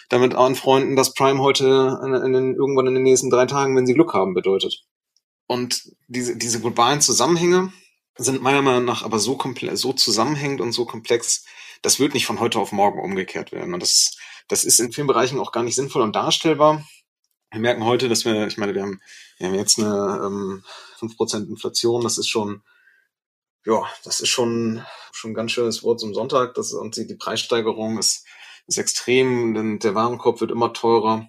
damit 0.09 0.35
anfreunden, 0.35 0.95
dass 0.95 1.13
Prime 1.13 1.41
heute 1.41 1.99
in, 2.03 2.33
den, 2.33 2.55
irgendwann 2.55 2.87
in 2.87 2.93
den 2.95 3.03
nächsten 3.03 3.29
drei 3.29 3.45
Tagen, 3.45 3.75
wenn 3.75 3.85
sie 3.85 3.93
Glück 3.93 4.13
haben, 4.13 4.33
bedeutet. 4.33 4.83
Und 5.47 5.83
diese, 6.07 6.37
diese 6.37 6.59
globalen 6.59 7.01
Zusammenhänge 7.01 7.71
sind 8.17 8.41
meiner 8.41 8.61
Meinung 8.61 8.85
nach 8.85 9.03
aber 9.03 9.19
so 9.19 9.35
komplex, 9.35 9.81
so 9.81 9.93
zusammenhängend 9.93 10.61
und 10.61 10.71
so 10.71 10.85
komplex, 10.85 11.45
das 11.81 11.99
wird 11.99 12.13
nicht 12.13 12.25
von 12.25 12.39
heute 12.39 12.59
auf 12.59 12.71
morgen 12.71 12.99
umgekehrt 12.99 13.51
werden. 13.51 13.73
Und 13.73 13.81
das, 13.81 14.17
das 14.47 14.63
ist 14.63 14.79
in 14.79 14.91
vielen 14.91 15.07
Bereichen 15.07 15.39
auch 15.39 15.51
gar 15.51 15.63
nicht 15.63 15.75
sinnvoll 15.75 16.01
und 16.01 16.15
darstellbar. 16.15 16.85
Wir 17.51 17.59
merken 17.59 17.85
heute, 17.85 18.09
dass 18.09 18.25
wir, 18.25 18.47
ich 18.47 18.57
meine, 18.57 18.73
wir 18.73 18.81
haben, 18.81 19.01
wir 19.37 19.47
haben 19.47 19.55
jetzt 19.55 19.79
eine 19.79 20.21
ähm, 20.25 20.63
5% 20.99 21.47
Inflation, 21.47 22.03
das 22.03 22.17
ist 22.17 22.27
schon, 22.27 22.63
ja, 23.65 23.83
das 24.03 24.19
ist 24.19 24.29
schon, 24.29 24.83
schon 25.11 25.31
ein 25.31 25.35
ganz 25.35 25.51
schönes 25.51 25.83
Wort 25.83 25.99
zum 25.99 26.13
Sonntag. 26.13 26.53
Das, 26.55 26.73
und 26.73 26.95
die, 26.95 27.07
die 27.07 27.15
Preissteigerung 27.15 27.97
ist, 27.97 28.25
ist 28.67 28.77
extrem, 28.77 29.53
denn 29.53 29.79
der 29.79 29.95
Warenkorb 29.95 30.41
wird 30.41 30.51
immer 30.51 30.73
teurer. 30.73 31.27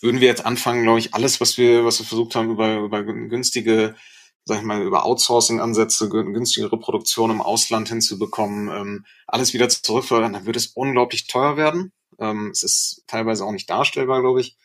Würden 0.00 0.20
wir 0.20 0.28
jetzt 0.28 0.46
anfangen, 0.46 0.82
glaube 0.82 0.98
ich, 0.98 1.14
alles, 1.14 1.40
was 1.40 1.58
wir, 1.58 1.84
was 1.84 1.98
wir 1.98 2.06
versucht 2.06 2.34
haben, 2.34 2.50
über, 2.50 2.78
über 2.78 3.02
günstige, 3.02 3.96
sag 4.44 4.58
ich 4.58 4.64
mal, 4.64 4.82
über 4.82 5.04
Outsourcing-Ansätze, 5.04 6.08
günstige 6.08 6.72
Reproduktion 6.72 7.30
im 7.30 7.40
Ausland 7.40 7.88
hinzubekommen, 7.88 8.68
ähm, 8.68 9.04
alles 9.26 9.54
wieder 9.54 9.68
zurückfördern, 9.68 10.32
dann 10.32 10.46
würde 10.46 10.58
es 10.58 10.68
unglaublich 10.68 11.26
teuer 11.26 11.56
werden. 11.56 11.92
Ähm, 12.18 12.50
es 12.50 12.62
ist 12.62 13.04
teilweise 13.06 13.44
auch 13.44 13.52
nicht 13.52 13.68
darstellbar, 13.70 14.20
glaube 14.20 14.40
ich. 14.40 14.56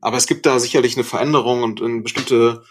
Aber 0.00 0.16
es 0.16 0.26
gibt 0.26 0.46
da 0.46 0.58
sicherlich 0.58 0.96
eine 0.96 1.04
Veränderung 1.04 1.62
und 1.62 1.80
in 1.80 2.02
bestimmte 2.02 2.64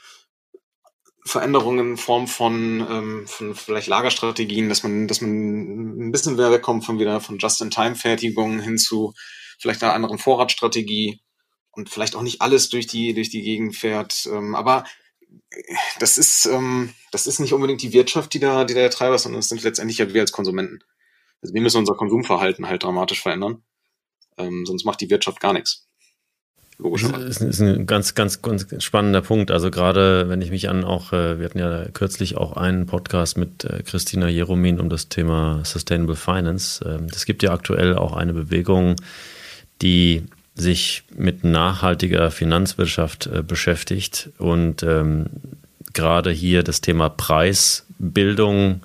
Veränderungen 1.27 1.91
in 1.91 1.97
Form 1.97 2.27
von, 2.27 2.85
ähm, 2.88 3.27
von 3.27 3.55
vielleicht 3.55 3.88
Lagerstrategien, 3.88 4.69
dass 4.69 4.83
man, 4.83 5.07
dass 5.07 5.21
man 5.21 6.07
ein 6.07 6.11
bisschen 6.11 6.35
mehr 6.35 6.51
wegkommt 6.51 6.85
von 6.85 6.99
wieder 6.99 7.19
von 7.19 7.39
Just-in-Time-Fertigung 7.39 8.59
hin 8.59 8.77
zu 8.77 9.13
vielleicht 9.59 9.81
einer 9.81 9.93
anderen 9.93 10.19
Vorratsstrategie 10.19 11.19
und 11.71 11.89
vielleicht 11.89 12.15
auch 12.15 12.21
nicht 12.21 12.41
alles 12.41 12.69
durch 12.69 12.85
die, 12.85 13.15
durch 13.15 13.29
die 13.29 13.41
Gegend 13.41 13.75
fährt. 13.75 14.27
Ähm, 14.27 14.53
aber 14.53 14.85
das 15.99 16.19
ist, 16.19 16.45
ähm, 16.45 16.93
das 17.11 17.25
ist 17.25 17.39
nicht 17.39 17.53
unbedingt 17.53 17.81
die 17.81 17.93
Wirtschaft, 17.93 18.33
die 18.33 18.39
da, 18.39 18.63
die 18.63 18.75
da 18.75 18.81
der 18.81 18.91
Treiber 18.91 19.15
ist, 19.15 19.23
sondern 19.23 19.39
es 19.39 19.49
sind 19.49 19.63
letztendlich 19.63 19.97
ja 19.97 20.13
wir 20.13 20.21
als 20.21 20.31
Konsumenten. 20.31 20.79
Also 21.41 21.55
wir 21.55 21.61
müssen 21.61 21.79
unser 21.79 21.95
Konsumverhalten 21.95 22.67
halt 22.67 22.83
dramatisch 22.83 23.21
verändern. 23.21 23.63
Ähm, 24.38 24.65
sonst 24.65 24.85
macht 24.85 25.01
die 25.01 25.09
Wirtschaft 25.09 25.39
gar 25.39 25.53
nichts 25.53 25.88
logischerweise. 26.77 27.25
Das 27.25 27.41
ist 27.41 27.61
ein 27.61 27.85
ganz, 27.85 28.15
ganz, 28.15 28.41
ganz 28.41 28.67
spannender 28.83 29.21
Punkt. 29.21 29.51
Also 29.51 29.71
gerade, 29.71 30.29
wenn 30.29 30.41
ich 30.41 30.51
mich 30.51 30.69
an 30.69 30.83
auch, 30.83 31.13
äh, 31.13 31.39
wir 31.39 31.45
hatten 31.45 31.59
ja 31.59 31.85
kürzlich 31.93 32.38
auch 32.38 32.57
einen 32.57 32.85
Podcast 32.85 33.38
mit 33.38 33.63
äh, 33.63 33.83
Christina 33.83 34.27
Jeromin 34.27 34.79
um 34.79 34.89
das 34.89 35.09
Thema 35.09 35.61
Sustainable 35.63 36.15
Finance. 36.15 36.83
Ähm, 36.88 37.07
es 37.11 37.25
gibt 37.25 37.43
ja 37.43 37.51
aktuell 37.51 37.95
auch 37.95 38.15
eine 38.15 38.33
Bewegung, 38.33 38.95
die 39.81 40.23
sich 40.55 41.03
mit 41.15 41.43
nachhaltiger 41.43 42.31
Finanzwirtschaft 42.31 43.27
äh, 43.27 43.43
beschäftigt 43.43 44.29
und 44.38 44.83
ähm, 44.83 45.25
gerade 45.93 46.31
hier 46.31 46.63
das 46.63 46.81
Thema 46.81 47.09
Preisbildung 47.09 48.81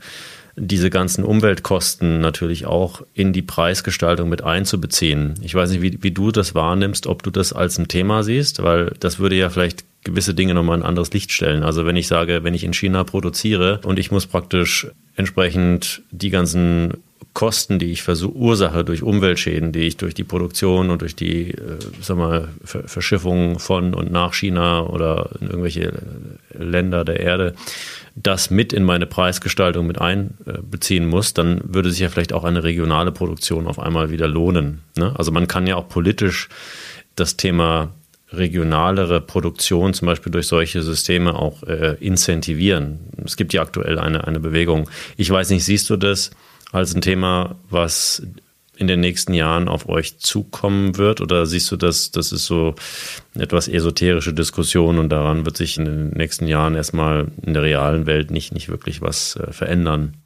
diese 0.57 0.91
ganzen 0.91 1.25
Umweltkosten 1.25 2.21
natürlich 2.21 2.67
auch 2.67 3.03
in 3.15 3.33
die 3.33 3.43
Preisgestaltung 3.43 4.29
mit 4.29 4.43
einzubeziehen. 4.43 5.35
Ich 5.43 5.55
weiß 5.55 5.71
nicht, 5.71 5.83
wie, 5.83 6.03
wie 6.03 6.11
du 6.11 6.31
das 6.33 6.55
wahrnimmst, 6.55 7.07
ob 7.07 7.23
du 7.23 7.31
das 7.31 7.53
als 7.53 7.79
ein 7.79 7.89
Thema 7.89 8.23
siehst, 8.23 8.63
weil 8.63 8.93
das 9.01 9.19
würde 9.19 9.37
ja 9.37 9.51
vielleicht 9.51 9.85
gewisse 10.05 10.35
Dinge 10.35 10.55
nochmal 10.55 10.79
in 10.79 10.83
ein 10.83 10.89
anderes 10.89 11.13
Licht 11.13 11.31
stellen. 11.33 11.63
Also 11.63 11.87
wenn 11.87 11.97
ich 11.97 12.09
sage, 12.09 12.43
wenn 12.43 12.55
ich 12.55 12.65
in 12.65 12.73
China 12.73 13.05
produziere 13.05 13.81
und 13.85 13.99
ich 13.99 14.11
muss 14.11 14.27
praktisch 14.27 14.89
entsprechend 15.17 16.03
die 16.11 16.31
ganzen 16.31 16.95
Kosten, 17.33 17.79
die 17.79 17.93
ich 17.93 18.03
verursache 18.03 18.85
durch 18.85 19.03
Umweltschäden, 19.03 19.73
die 19.73 19.81
ich 19.81 19.97
durch 19.97 20.15
die 20.15 20.25
Produktion 20.25 20.91
und 20.91 21.01
durch 21.03 21.15
die 21.15 21.53
äh, 21.53 21.79
sag 22.01 22.17
mal, 22.17 22.49
Verschiffung 22.65 23.59
von 23.59 23.95
und 23.95 24.11
nach 24.11 24.35
China 24.35 24.83
oder 24.83 25.31
in 25.41 25.47
irgendwelche 25.47 25.93
Länder 26.59 27.05
der 27.05 27.21
Erde, 27.21 27.55
das 28.17 28.51
mit 28.51 28.73
in 28.73 28.85
meine 28.85 29.07
Preisgestaltung 29.07 29.87
mit 29.87 30.01
einbeziehen 30.01 31.07
muss, 31.07 31.33
dann 31.33 31.61
würde 31.65 31.91
sich 31.91 32.01
ja 32.01 32.09
vielleicht 32.09 32.33
auch 32.33 32.45
eine 32.45 32.65
regionale 32.65 33.13
Produktion 33.13 33.69
auf 33.69 33.79
einmal 33.79 34.11
wieder 34.11 34.27
lohnen. 34.27 34.83
Ne? 34.97 35.15
Also 35.17 35.31
man 35.31 35.47
kann 35.47 35.69
ja 35.69 35.77
auch 35.77 35.89
politisch 35.89 36.49
das 37.15 37.37
Thema 37.37 37.91
regionalere 38.33 39.21
Produktion 39.21 39.95
zum 39.95 40.07
Beispiel 40.07 40.33
durch 40.33 40.47
solche 40.47 40.83
Systeme 40.83 41.35
auch 41.35 41.63
äh, 41.65 41.97
incentivieren. 42.01 43.01
Es 43.25 43.37
gibt 43.37 43.53
ja 43.53 43.63
aktuell 43.63 43.99
eine, 43.99 44.27
eine 44.27 44.41
Bewegung. 44.41 44.89
Ich 45.17 45.31
weiß 45.31 45.51
nicht, 45.51 45.65
siehst 45.65 45.91
du 45.91 45.97
das 45.97 46.31
als 46.73 46.95
ein 46.95 47.01
Thema, 47.01 47.57
was 47.69 48.23
in 48.77 48.87
den 48.87 49.01
nächsten 49.01 49.35
Jahren 49.35 49.69
auf 49.69 49.89
euch 49.89 50.19
zukommen 50.19 50.97
wird? 50.97 51.21
Oder 51.21 51.45
siehst 51.45 51.71
du 51.71 51.77
das, 51.77 52.11
das 52.13 52.33
ist 52.33 52.47
so 52.47 52.75
etwas 53.35 53.69
esoterische 53.69 54.33
Diskussion 54.33 54.99
und 54.99 55.11
daran 55.11 55.45
wird 55.45 55.57
sich 55.57 55.77
in 55.77 55.85
den 55.85 56.11
nächsten 56.11 56.47
Jahren 56.47 56.75
erstmal 56.75 57.31
in 57.43 57.53
der 57.53 57.63
realen 57.63 58.07
Welt 58.07 58.31
nicht, 58.31 58.53
nicht 58.53 58.69
wirklich 58.69 59.03
was 59.03 59.37
äh, 59.37 59.53
verändern? 59.53 60.17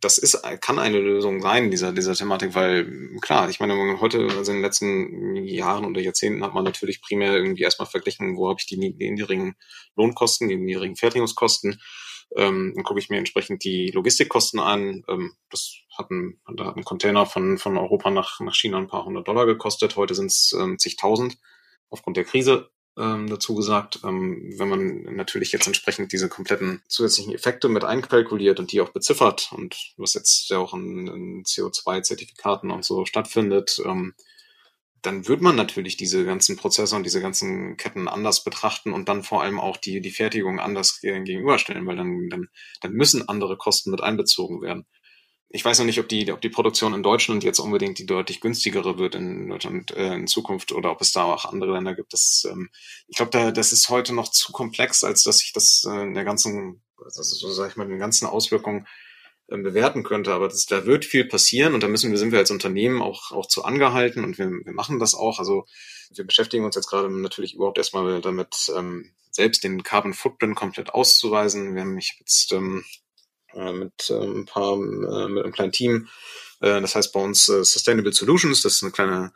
das 0.00 0.18
ist, 0.18 0.40
kann 0.60 0.78
eine 0.78 1.00
Lösung 1.00 1.42
sein, 1.42 1.70
dieser, 1.70 1.92
dieser 1.92 2.14
Thematik, 2.14 2.54
weil 2.54 3.18
klar, 3.20 3.50
ich 3.50 3.58
meine, 3.58 4.00
heute, 4.00 4.28
also 4.36 4.52
in 4.52 4.58
den 4.58 4.62
letzten 4.62 5.34
Jahren 5.44 5.84
oder 5.84 6.00
Jahrzehnten 6.00 6.44
hat 6.44 6.54
man 6.54 6.64
natürlich 6.64 7.02
primär 7.02 7.34
irgendwie 7.34 7.64
erstmal 7.64 7.88
verglichen, 7.88 8.36
wo 8.36 8.48
habe 8.48 8.60
ich 8.60 8.66
die 8.66 8.76
niedrigen 8.76 9.56
Lohnkosten, 9.96 10.48
die 10.48 10.56
niedrigen 10.56 10.96
Fertigungskosten. 10.96 11.80
Ähm, 12.36 12.72
dann 12.74 12.84
gucke 12.84 13.00
ich 13.00 13.10
mir 13.10 13.18
entsprechend 13.18 13.64
die 13.64 13.90
Logistikkosten 13.90 14.60
an. 14.60 15.04
Ähm, 15.08 15.34
das 15.50 15.74
hat 15.96 16.10
ein, 16.10 16.40
da 16.54 16.66
hat 16.66 16.76
ein 16.76 16.84
Container 16.84 17.26
von, 17.26 17.58
von 17.58 17.76
Europa 17.76 18.10
nach, 18.10 18.40
nach 18.40 18.54
China 18.54 18.78
ein 18.78 18.88
paar 18.88 19.04
hundert 19.04 19.26
Dollar 19.28 19.46
gekostet. 19.46 19.96
Heute 19.96 20.14
sind 20.14 20.26
es 20.26 20.54
ähm, 20.58 20.78
zigtausend 20.78 21.38
aufgrund 21.90 22.16
der 22.16 22.24
Krise 22.24 22.70
ähm, 22.98 23.28
dazu 23.28 23.54
gesagt, 23.54 24.00
ähm, 24.04 24.52
wenn 24.58 24.68
man 24.68 25.02
natürlich 25.16 25.52
jetzt 25.52 25.66
entsprechend 25.66 26.12
diese 26.12 26.28
kompletten 26.28 26.82
zusätzlichen 26.88 27.34
Effekte 27.34 27.68
mit 27.68 27.84
einkalkuliert 27.84 28.60
und 28.60 28.72
die 28.72 28.80
auch 28.80 28.90
beziffert 28.90 29.50
und 29.52 29.94
was 29.96 30.14
jetzt 30.14 30.50
ja 30.50 30.58
auch 30.58 30.74
in, 30.74 31.06
in 31.06 31.44
CO2-Zertifikaten 31.44 32.70
und 32.70 32.84
so 32.84 33.04
stattfindet, 33.06 33.80
ähm, 33.84 34.14
dann 35.02 35.28
wird 35.28 35.40
man 35.40 35.56
natürlich 35.56 35.96
diese 35.96 36.24
ganzen 36.24 36.56
Prozesse 36.56 36.96
und 36.96 37.04
diese 37.04 37.20
ganzen 37.20 37.76
Ketten 37.76 38.08
anders 38.08 38.44
betrachten 38.44 38.92
und 38.92 39.08
dann 39.08 39.22
vor 39.22 39.42
allem 39.42 39.58
auch 39.60 39.76
die, 39.76 40.00
die 40.00 40.10
Fertigung 40.10 40.60
anders 40.60 41.00
gegenüberstellen, 41.00 41.86
weil 41.86 41.96
dann, 41.96 42.28
dann, 42.28 42.48
dann 42.80 42.92
müssen 42.92 43.28
andere 43.28 43.56
Kosten 43.56 43.90
mit 43.90 44.02
einbezogen 44.02 44.62
werden 44.62 44.86
ich 45.52 45.64
weiß 45.64 45.80
noch 45.80 45.86
nicht, 45.86 45.98
ob 45.98 46.08
die, 46.08 46.30
ob 46.32 46.40
die 46.40 46.48
Produktion 46.48 46.94
in 46.94 47.02
Deutschland 47.02 47.42
jetzt 47.42 47.58
unbedingt 47.58 47.98
die 47.98 48.06
deutlich 48.06 48.40
günstigere 48.40 48.98
wird 48.98 49.16
in 49.16 49.48
Deutschland 49.48 49.90
äh, 49.90 50.14
in 50.14 50.28
Zukunft 50.28 50.70
oder 50.70 50.92
ob 50.92 51.00
es 51.00 51.10
da 51.10 51.24
auch 51.24 51.44
andere 51.44 51.72
Länder 51.72 51.94
gibt. 51.94 52.12
Das, 52.12 52.46
ähm, 52.48 52.70
ich 53.08 53.16
glaube, 53.16 53.32
da, 53.32 53.50
das 53.50 53.72
ist 53.72 53.88
heute 53.88 54.14
noch 54.14 54.30
zu 54.30 54.52
komplex, 54.52 55.02
als 55.02 55.24
dass 55.24 55.42
ich 55.42 55.52
das 55.52 55.82
äh, 55.88 56.02
in 56.02 56.14
der 56.14 56.24
ganzen, 56.24 56.82
also 57.04 57.22
so 57.22 57.50
sage 57.50 57.70
ich 57.70 57.76
mal, 57.76 57.84
in 57.84 57.90
den 57.90 57.98
ganzen 57.98 58.26
Auswirkungen 58.26 58.86
bewerten 59.50 60.02
könnte. 60.02 60.32
Aber 60.32 60.48
das, 60.48 60.66
da 60.66 60.86
wird 60.86 61.04
viel 61.04 61.24
passieren 61.24 61.74
und 61.74 61.82
da 61.82 61.88
müssen 61.88 62.10
wir, 62.10 62.18
sind 62.18 62.32
wir 62.32 62.38
als 62.38 62.50
Unternehmen 62.50 63.02
auch, 63.02 63.32
auch 63.32 63.46
zu 63.46 63.64
angehalten 63.64 64.24
und 64.24 64.38
wir, 64.38 64.50
wir 64.50 64.72
machen 64.72 64.98
das 64.98 65.14
auch. 65.14 65.38
Also 65.38 65.66
wir 66.14 66.24
beschäftigen 66.24 66.64
uns 66.64 66.76
jetzt 66.76 66.88
gerade 66.88 67.10
natürlich 67.10 67.54
überhaupt 67.54 67.78
erstmal 67.78 68.20
damit, 68.20 68.72
ähm, 68.76 69.12
selbst 69.30 69.62
den 69.64 69.82
Carbon 69.82 70.14
Footprint 70.14 70.56
komplett 70.56 70.90
auszuweisen. 70.90 71.74
Wir 71.74 71.82
haben 71.82 71.94
mich 71.94 72.16
jetzt 72.18 72.52
ähm, 72.52 72.84
äh, 73.54 73.72
mit 73.72 74.10
äh, 74.10 74.14
ein 74.14 74.44
paar, 74.44 74.74
äh, 74.74 75.28
mit 75.28 75.44
einem 75.44 75.52
kleinen 75.52 75.72
Team. 75.72 76.08
Äh, 76.60 76.80
das 76.80 76.94
heißt 76.94 77.12
bei 77.12 77.20
uns 77.20 77.48
äh, 77.48 77.64
Sustainable 77.64 78.12
Solutions, 78.12 78.62
das 78.62 78.74
ist 78.74 78.82
eine 78.82 78.92
kleine 78.92 79.32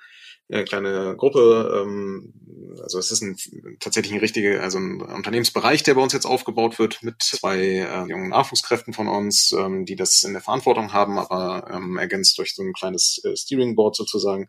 äh, 0.49 0.65
kleine 0.65 1.15
Gruppe, 1.17 1.83
ähm, 1.83 2.35
also 2.83 2.99
es 2.99 3.11
ist 3.11 3.23
ein, 3.23 3.37
tatsächlich 3.81 4.13
ein 4.13 4.21
richtiger, 4.21 4.63
also 4.63 4.79
ein 4.79 5.01
Unternehmensbereich, 5.01 5.83
der 5.83 5.95
bei 5.95 6.03
uns 6.03 6.13
jetzt 6.13 6.27
aufgebaut 6.27 6.79
wird 6.79 7.03
mit 7.03 7.23
zwei 7.23 7.59
äh, 7.59 8.09
jungen 8.09 8.29
Nachwuchskräften 8.29 8.93
von 8.93 9.09
uns, 9.09 9.53
ähm, 9.53 9.87
die 9.87 9.97
das 9.97 10.23
in 10.23 10.33
der 10.33 10.43
Verantwortung 10.43 10.93
haben, 10.93 11.19
aber 11.19 11.71
ähm, 11.73 11.97
ergänzt 11.97 12.37
durch 12.39 12.55
so 12.55 12.63
ein 12.63 12.73
kleines 12.73 13.23
äh, 13.25 13.37
Steering 13.37 13.75
Board 13.75 13.97
sozusagen, 13.97 14.49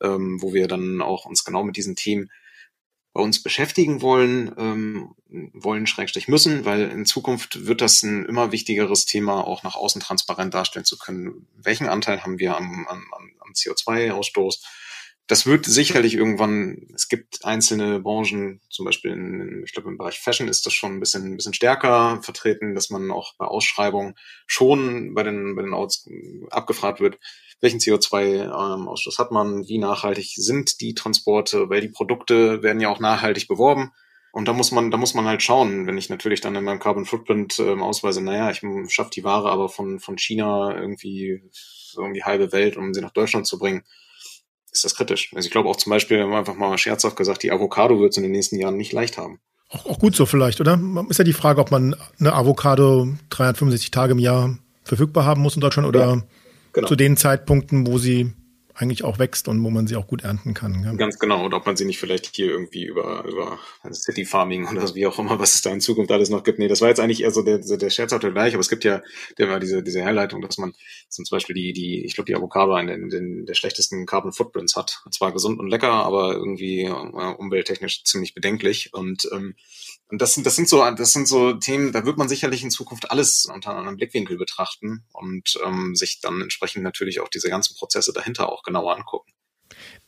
ähm, 0.00 0.42
wo 0.42 0.52
wir 0.52 0.66
dann 0.66 1.00
auch 1.00 1.26
uns 1.26 1.44
genau 1.44 1.62
mit 1.62 1.76
diesen 1.76 1.96
Themen 1.96 2.30
bei 3.12 3.20
uns 3.20 3.42
beschäftigen 3.42 4.02
wollen, 4.02 4.54
ähm, 4.56 5.14
wollen 5.52 5.86
Schrägstrich 5.86 6.28
müssen, 6.28 6.64
weil 6.64 6.90
in 6.90 7.06
Zukunft 7.06 7.66
wird 7.66 7.80
das 7.80 8.02
ein 8.02 8.24
immer 8.24 8.52
wichtigeres 8.52 9.04
Thema, 9.04 9.46
auch 9.46 9.64
nach 9.64 9.74
außen 9.74 10.00
transparent 10.00 10.54
darstellen 10.54 10.84
zu 10.84 10.96
können. 10.96 11.48
Welchen 11.56 11.88
Anteil 11.88 12.22
haben 12.22 12.38
wir 12.38 12.56
am, 12.56 12.86
am, 12.88 13.04
am 13.12 13.52
CO2-Ausstoß? 13.52 14.60
Das 15.30 15.46
wird 15.46 15.64
sicherlich 15.64 16.14
irgendwann, 16.14 16.88
es 16.92 17.08
gibt 17.08 17.44
einzelne 17.44 18.00
Branchen, 18.00 18.60
zum 18.68 18.84
Beispiel 18.84 19.12
in, 19.12 19.62
ich 19.64 19.72
glaube 19.72 19.88
im 19.88 19.96
Bereich 19.96 20.18
Fashion 20.18 20.48
ist 20.48 20.66
das 20.66 20.72
schon 20.72 20.94
ein 20.94 20.98
bisschen, 20.98 21.24
ein 21.24 21.36
bisschen 21.36 21.54
stärker 21.54 22.20
vertreten, 22.20 22.74
dass 22.74 22.90
man 22.90 23.12
auch 23.12 23.36
bei 23.36 23.44
Ausschreibungen 23.44 24.16
schon 24.48 25.14
bei 25.14 25.22
den, 25.22 25.54
bei 25.54 25.62
den 25.62 25.72
Outs 25.72 26.08
abgefragt 26.50 26.98
wird, 26.98 27.20
welchen 27.60 27.78
CO2-Ausstoß 27.78 29.18
hat 29.18 29.30
man, 29.30 29.68
wie 29.68 29.78
nachhaltig 29.78 30.32
sind 30.34 30.80
die 30.80 30.94
Transporte, 30.94 31.70
weil 31.70 31.80
die 31.80 31.90
Produkte 31.90 32.64
werden 32.64 32.80
ja 32.80 32.88
auch 32.88 32.98
nachhaltig 32.98 33.46
beworben. 33.46 33.92
Und 34.32 34.48
da 34.48 34.52
muss 34.52 34.72
man, 34.72 34.90
da 34.90 34.96
muss 34.96 35.14
man 35.14 35.26
halt 35.26 35.44
schauen, 35.44 35.86
wenn 35.86 35.96
ich 35.96 36.10
natürlich 36.10 36.40
dann 36.40 36.56
in 36.56 36.64
meinem 36.64 36.80
Carbon 36.80 37.06
Footprint 37.06 37.56
ähm, 37.60 37.84
ausweise, 37.84 38.20
naja, 38.20 38.50
ich 38.50 38.62
schaffe 38.92 39.10
die 39.14 39.22
Ware 39.22 39.48
aber 39.48 39.68
von, 39.68 40.00
von 40.00 40.18
China 40.18 40.76
irgendwie 40.76 41.40
die 42.16 42.24
halbe 42.24 42.50
Welt, 42.50 42.76
um 42.76 42.92
sie 42.92 43.00
nach 43.00 43.12
Deutschland 43.12 43.46
zu 43.46 43.56
bringen, 43.56 43.84
ist 44.72 44.84
das 44.84 44.94
kritisch. 44.94 45.32
Also 45.34 45.46
ich 45.46 45.52
glaube 45.52 45.68
auch 45.68 45.76
zum 45.76 45.90
Beispiel, 45.90 46.22
haben 46.22 46.30
wir 46.30 46.38
einfach 46.38 46.54
mal 46.54 46.76
scherzhaft 46.78 47.16
gesagt, 47.16 47.42
die 47.42 47.52
Avocado 47.52 48.00
wird 48.00 48.12
es 48.12 48.16
in 48.16 48.22
den 48.22 48.32
nächsten 48.32 48.58
Jahren 48.58 48.76
nicht 48.76 48.92
leicht 48.92 49.18
haben. 49.18 49.40
Auch, 49.68 49.86
auch 49.86 49.98
gut 49.98 50.16
so 50.16 50.26
vielleicht, 50.26 50.60
oder? 50.60 50.80
Ist 51.08 51.18
ja 51.18 51.24
die 51.24 51.32
Frage, 51.32 51.60
ob 51.60 51.70
man 51.70 51.96
eine 52.18 52.32
Avocado 52.32 53.08
365 53.30 53.90
Tage 53.90 54.12
im 54.12 54.18
Jahr 54.18 54.58
verfügbar 54.82 55.24
haben 55.24 55.42
muss 55.42 55.54
in 55.54 55.60
Deutschland 55.60 55.86
oder 55.86 56.00
ja 56.00 56.22
genau. 56.72 56.88
zu 56.88 56.96
den 56.96 57.16
Zeitpunkten, 57.16 57.86
wo 57.86 57.98
sie 57.98 58.32
eigentlich 58.74 59.04
auch 59.04 59.18
wächst 59.18 59.48
und 59.48 59.62
wo 59.62 59.70
man 59.70 59.86
sie 59.86 59.96
auch 59.96 60.06
gut 60.06 60.22
ernten 60.22 60.54
kann. 60.54 60.84
Ja. 60.84 60.92
Ganz 60.94 61.18
genau. 61.18 61.44
Und 61.44 61.54
ob 61.54 61.66
man 61.66 61.76
sie 61.76 61.84
nicht 61.84 61.98
vielleicht 61.98 62.34
hier 62.34 62.46
irgendwie 62.46 62.84
über, 62.84 63.24
über 63.24 63.58
City 63.92 64.24
Farming 64.24 64.68
oder 64.68 64.94
wie 64.94 65.06
auch 65.06 65.18
immer, 65.18 65.38
was 65.38 65.54
es 65.54 65.62
da 65.62 65.70
in 65.70 65.80
Zukunft 65.80 66.10
alles 66.10 66.30
noch 66.30 66.44
gibt. 66.44 66.58
Nee, 66.58 66.68
das 66.68 66.80
war 66.80 66.88
jetzt 66.88 67.00
eigentlich 67.00 67.22
eher 67.22 67.30
so 67.30 67.42
der, 67.42 67.58
der 67.58 67.90
scherzhafte 67.90 68.32
Gleich, 68.32 68.54
aber 68.54 68.60
es 68.60 68.68
gibt 68.68 68.84
ja, 68.84 69.02
der 69.38 69.48
war 69.48 69.60
diese, 69.60 69.82
diese 69.82 70.00
Herleitung, 70.00 70.40
dass 70.40 70.58
man 70.58 70.72
zum 71.08 71.24
Beispiel 71.30 71.54
die, 71.54 71.72
die, 71.72 72.04
ich 72.04 72.14
glaube, 72.14 72.26
die 72.26 72.34
Avocado 72.34 72.72
einen 72.74 73.10
den, 73.10 73.46
der 73.46 73.54
schlechtesten 73.54 74.06
Carbon 74.06 74.32
Footprints 74.32 74.76
hat. 74.76 75.02
Zwar 75.10 75.32
gesund 75.32 75.58
und 75.58 75.68
lecker, 75.68 75.92
aber 75.92 76.34
irgendwie 76.34 76.82
äh, 76.84 76.90
umwelttechnisch 76.90 78.04
ziemlich 78.04 78.34
bedenklich. 78.34 78.94
Und 78.94 79.28
ähm, 79.32 79.54
und 80.10 80.20
das 80.20 80.34
sind, 80.34 80.44
das 80.44 80.56
sind 80.56 80.68
so, 80.68 80.84
das 80.90 81.12
sind 81.12 81.28
so 81.28 81.52
Themen, 81.52 81.92
da 81.92 82.04
wird 82.04 82.18
man 82.18 82.28
sicherlich 82.28 82.62
in 82.62 82.70
Zukunft 82.70 83.10
alles 83.10 83.46
unter 83.52 83.76
einem 83.76 83.96
Blickwinkel 83.96 84.36
betrachten 84.36 85.04
und 85.12 85.58
ähm, 85.64 85.94
sich 85.94 86.20
dann 86.20 86.40
entsprechend 86.40 86.82
natürlich 86.82 87.20
auch 87.20 87.28
diese 87.28 87.48
ganzen 87.48 87.76
Prozesse 87.76 88.12
dahinter 88.12 88.50
auch 88.50 88.62
genauer 88.62 88.96
angucken. 88.96 89.32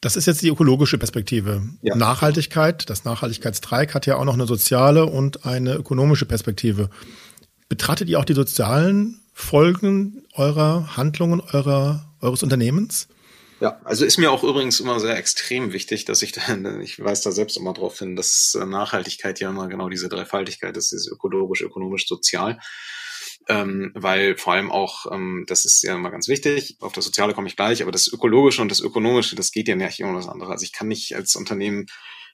Das 0.00 0.16
ist 0.16 0.26
jetzt 0.26 0.42
die 0.42 0.48
ökologische 0.48 0.98
Perspektive. 0.98 1.62
Ja. 1.82 1.94
Nachhaltigkeit, 1.94 2.90
das 2.90 3.04
Nachhaltigkeitsdreieck 3.04 3.94
hat 3.94 4.06
ja 4.06 4.16
auch 4.16 4.24
noch 4.24 4.34
eine 4.34 4.46
soziale 4.46 5.06
und 5.06 5.46
eine 5.46 5.74
ökonomische 5.74 6.26
Perspektive. 6.26 6.90
Betrachtet 7.68 8.08
ihr 8.08 8.18
auch 8.18 8.24
die 8.24 8.34
sozialen 8.34 9.22
Folgen 9.32 10.26
eurer 10.34 10.96
Handlungen, 10.96 11.40
eurer, 11.40 12.12
eures 12.20 12.42
Unternehmens? 12.42 13.08
Ja, 13.62 13.80
also 13.84 14.04
ist 14.04 14.18
mir 14.18 14.32
auch 14.32 14.42
übrigens 14.42 14.80
immer 14.80 14.98
sehr 14.98 15.16
extrem 15.16 15.72
wichtig, 15.72 16.04
dass 16.04 16.20
ich 16.22 16.32
da, 16.32 16.80
ich 16.80 16.98
weiß 16.98 17.22
da 17.22 17.30
selbst 17.30 17.56
immer 17.56 17.72
drauf 17.72 17.96
hin, 17.96 18.16
dass 18.16 18.58
äh, 18.60 18.66
Nachhaltigkeit 18.66 19.38
ja 19.38 19.50
immer 19.50 19.68
genau 19.68 19.88
diese 19.88 20.08
Dreifaltigkeit 20.08 20.76
ist, 20.76 20.92
ist 20.92 21.06
ökologisch, 21.06 21.62
ökonomisch, 21.62 22.08
sozial. 22.08 22.58
Ähm, 23.48 23.92
weil 23.94 24.36
vor 24.36 24.54
allem 24.54 24.72
auch, 24.72 25.06
ähm, 25.12 25.44
das 25.46 25.64
ist 25.64 25.82
ja 25.84 25.94
immer 25.94 26.10
ganz 26.10 26.26
wichtig, 26.26 26.76
auf 26.80 26.92
das 26.92 27.04
Soziale 27.04 27.34
komme 27.34 27.46
ich 27.46 27.54
gleich, 27.54 27.82
aber 27.82 27.92
das 27.92 28.08
Ökologische 28.08 28.62
und 28.62 28.68
das 28.68 28.80
Ökonomische, 28.80 29.36
das 29.36 29.52
geht 29.52 29.68
ja 29.68 29.76
nicht 29.76 30.02
um 30.02 30.16
was 30.16 30.28
anderes. 30.28 30.50
Also 30.50 30.64
ich 30.64 30.72
kann 30.72 30.88
nicht 30.88 31.14
als 31.14 31.36
Unternehmen 31.36 31.86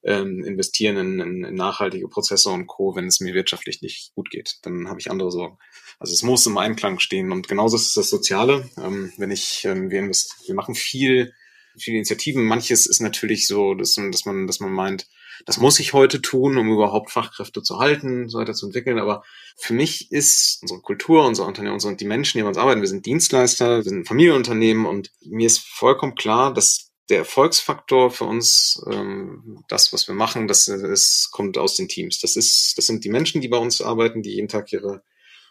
ähm, 0.04 0.42
investieren 0.44 0.96
in, 0.96 1.20
in, 1.20 1.44
in 1.44 1.54
nachhaltige 1.54 2.08
Prozesse 2.08 2.48
und 2.48 2.66
Co., 2.66 2.96
wenn 2.96 3.06
es 3.06 3.20
mir 3.20 3.34
wirtschaftlich 3.34 3.82
nicht 3.82 4.14
gut 4.14 4.30
geht. 4.30 4.56
Dann 4.62 4.88
habe 4.88 5.00
ich 5.00 5.10
andere 5.10 5.30
Sorgen. 5.30 5.58
Also 5.98 6.12
es 6.12 6.22
muss 6.22 6.46
im 6.46 6.58
Einklang 6.58 6.98
stehen. 6.98 7.32
Und 7.32 7.48
genauso 7.48 7.76
ist 7.76 7.88
es 7.88 7.94
das 7.94 8.10
Soziale. 8.10 8.68
Ähm, 8.76 9.12
wenn 9.16 9.30
ich, 9.30 9.64
ähm, 9.64 9.90
wir, 9.90 10.02
wir 10.02 10.54
machen 10.54 10.74
viel, 10.74 11.32
viele 11.76 11.98
Initiativen. 11.98 12.44
Manches 12.44 12.86
ist 12.86 13.00
natürlich 13.00 13.46
so, 13.46 13.74
dass, 13.74 13.94
dass 13.94 14.24
man, 14.24 14.46
dass 14.46 14.60
man 14.60 14.72
meint, 14.72 15.06
das 15.46 15.58
muss 15.58 15.78
ich 15.78 15.92
heute 15.92 16.20
tun, 16.20 16.58
um 16.58 16.72
überhaupt 16.72 17.10
Fachkräfte 17.10 17.62
zu 17.62 17.78
halten, 17.78 18.28
so 18.28 18.38
weiter 18.38 18.54
zu 18.54 18.66
entwickeln. 18.66 18.98
Aber 18.98 19.22
für 19.56 19.72
mich 19.72 20.10
ist 20.10 20.58
unsere 20.62 20.80
Kultur, 20.80 21.26
unser 21.26 21.46
Unternehmen, 21.46 21.74
unsere, 21.74 21.94
die 21.96 22.06
Menschen, 22.06 22.38
die 22.38 22.42
bei 22.42 22.48
uns 22.48 22.58
arbeiten, 22.58 22.80
wir 22.80 22.88
sind 22.88 23.06
Dienstleister, 23.06 23.76
wir 23.76 23.82
sind 23.82 24.00
ein 24.00 24.04
Familienunternehmen 24.04 24.86
und 24.86 25.12
mir 25.20 25.46
ist 25.46 25.60
vollkommen 25.60 26.14
klar, 26.14 26.52
dass 26.52 26.90
der 27.08 27.18
Erfolgsfaktor 27.18 28.10
für 28.10 28.24
uns, 28.24 28.82
ähm, 28.90 29.64
das, 29.68 29.92
was 29.92 30.08
wir 30.08 30.14
machen, 30.14 30.46
das 30.46 30.68
ist, 30.68 31.30
kommt 31.32 31.56
aus 31.56 31.74
den 31.76 31.88
Teams. 31.88 32.20
Das 32.20 32.36
ist, 32.36 32.74
das 32.76 32.86
sind 32.86 33.04
die 33.04 33.08
Menschen, 33.08 33.40
die 33.40 33.48
bei 33.48 33.56
uns 33.56 33.80
arbeiten, 33.80 34.22
die 34.22 34.34
jeden 34.34 34.48
Tag 34.48 34.72
ihre, 34.72 35.02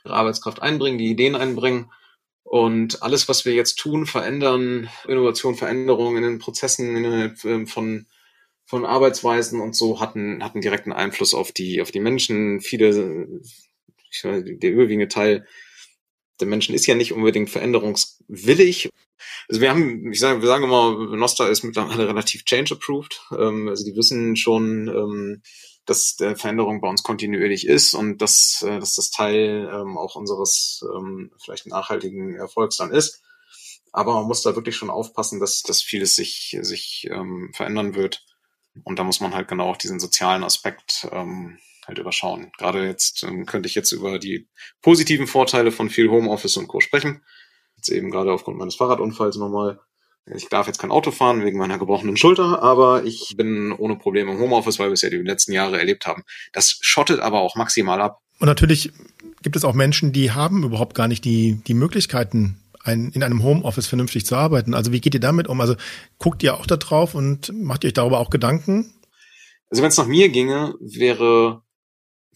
ihre 0.06 0.16
Arbeitskraft 0.16 0.62
einbringen, 0.62 0.98
die 0.98 1.10
Ideen 1.10 1.36
einbringen. 1.36 1.92
Und 2.44 3.04
alles, 3.04 3.28
was 3.28 3.44
wir 3.44 3.54
jetzt 3.54 3.76
tun, 3.76 4.06
verändern, 4.06 4.90
Innovation, 5.08 5.56
Veränderung 5.56 6.16
in 6.16 6.24
den 6.24 6.40
Prozessen 6.40 6.96
innerhalb 6.96 7.44
ähm, 7.44 7.68
von, 7.68 8.08
von 8.66 8.86
Arbeitsweisen 8.86 9.60
und 9.60 9.76
so 9.76 10.00
hatten, 10.00 10.42
hatten 10.44 10.62
direkten 10.62 10.94
Einfluss 10.94 11.34
auf 11.34 11.52
die, 11.52 11.82
auf 11.82 11.92
die 11.92 12.00
Menschen. 12.00 12.62
Viele, 12.62 13.28
ich 14.12 14.24
meine, 14.24 14.44
der 14.44 14.72
überwiegende 14.72 15.10
Teil 15.10 15.46
der 16.40 16.48
Menschen 16.48 16.76
ist 16.76 16.86
ja 16.86 16.96
nicht 16.96 17.14
unbedingt 17.14 17.50
veränderungswillig. 17.50 18.90
Also 19.50 19.62
wir 19.62 19.70
haben, 19.70 20.12
ich 20.12 20.20
sage, 20.20 20.42
wir 20.42 20.48
sagen 20.48 20.64
immer, 20.64 21.16
Nosta 21.16 21.48
ist 21.48 21.64
mittlerweile 21.64 22.08
relativ 22.08 22.46
change-approved. 22.46 23.22
Ähm, 23.38 23.68
also 23.68 23.84
die 23.84 23.96
wissen 23.96 24.36
schon, 24.36 24.88
ähm, 24.88 25.42
dass 25.88 26.16
der 26.18 26.36
Veränderung 26.36 26.82
bei 26.82 26.90
uns 26.90 27.02
kontinuierlich 27.02 27.66
ist 27.66 27.94
und 27.94 28.22
dass, 28.22 28.62
äh, 28.62 28.80
dass 28.80 28.96
das 28.96 29.10
Teil 29.10 29.70
ähm, 29.74 29.98
auch 29.98 30.16
unseres 30.16 30.86
ähm, 30.96 31.32
vielleicht 31.44 31.66
nachhaltigen 31.66 32.36
Erfolgs 32.36 32.78
dann 32.78 32.92
ist. 32.92 33.24
Aber 33.94 34.14
man 34.14 34.26
muss 34.26 34.44
da 34.44 34.56
wirklich 34.56 34.76
schon 34.76 34.90
aufpassen, 34.90 35.40
dass, 35.40 35.64
dass 35.64 35.82
vieles 35.82 36.16
sich, 36.16 36.58
sich 36.62 37.08
ähm, 37.10 37.52
verändern 37.54 37.96
wird. 37.96 38.26
Und 38.84 39.00
da 39.00 39.04
muss 39.04 39.22
man 39.22 39.34
halt 39.34 39.48
genau 39.48 39.72
auch 39.72 39.78
diesen 39.78 40.00
sozialen 40.00 40.44
Aspekt 40.44 41.08
ähm, 41.12 41.58
halt 41.88 41.98
überschauen. 41.98 42.52
Gerade 42.58 42.86
jetzt 42.86 43.24
ähm, 43.24 43.46
könnte 43.46 43.68
ich 43.68 43.76
jetzt 43.76 43.94
über 43.94 44.20
die 44.20 44.50
positiven 44.82 45.26
Vorteile 45.26 45.72
von 45.72 45.90
viel 45.90 46.10
Homeoffice 46.10 46.58
und 46.58 46.68
Co. 46.68 46.80
sprechen. 46.82 47.24
Jetzt 47.78 47.90
eben 47.90 48.12
gerade 48.12 48.34
aufgrund 48.34 48.58
meines 48.58 48.76
Fahrradunfalls 48.76 49.38
nochmal 49.38 49.80
ich 50.36 50.50
darf 50.50 50.68
jetzt 50.68 50.80
kein 50.80 50.92
Auto 50.92 51.12
fahren 51.12 51.44
wegen 51.44 51.58
meiner 51.58 51.78
gebrochenen 51.78 52.18
Schulter, 52.18 52.62
aber 52.62 53.04
ich 53.04 53.36
bin 53.38 53.72
ohne 53.72 53.96
Probleme 53.96 54.32
im 54.32 54.40
Homeoffice, 54.40 54.80
weil 54.80 54.90
wir 54.90 54.94
es 54.94 55.02
ja 55.02 55.10
die 55.10 55.18
letzten 55.18 55.54
Jahre 55.54 55.80
erlebt 55.80 56.06
haben. 56.06 56.24
Das 56.54 56.78
schottet 56.82 57.20
aber 57.20 57.42
auch 57.42 57.56
maximal 57.56 58.02
ab. 58.02 58.22
Und 58.40 58.48
natürlich 58.48 58.92
gibt 59.42 59.56
es 59.56 59.64
auch 59.64 59.74
Menschen, 59.74 60.12
die 60.12 60.32
haben 60.32 60.64
überhaupt 60.64 60.96
gar 60.96 61.08
nicht 61.08 61.26
die, 61.26 61.62
die 61.68 61.74
Möglichkeiten, 61.74 62.60
ein, 62.84 63.12
in 63.14 63.24
einem 63.24 63.44
Homeoffice 63.44 63.88
vernünftig 63.88 64.26
zu 64.26 64.36
arbeiten. 64.36 64.74
Also 64.74 64.92
wie 64.92 65.02
geht 65.02 65.14
ihr 65.14 65.20
damit 65.20 65.48
um? 65.48 65.60
Also 65.62 65.76
guckt 66.20 66.44
ihr 66.44 66.56
auch 66.56 66.66
da 66.66 66.78
drauf 66.78 67.16
und 67.16 67.52
macht 67.54 67.84
ihr 67.84 67.90
euch 67.90 67.94
darüber 67.94 68.20
auch 68.20 68.30
Gedanken? 68.30 68.94
Also 69.70 69.84
wenn 69.84 69.90
es 69.90 69.98
nach 69.98 70.08
mir 70.08 70.30
ginge, 70.30 70.76
wäre 70.80 71.62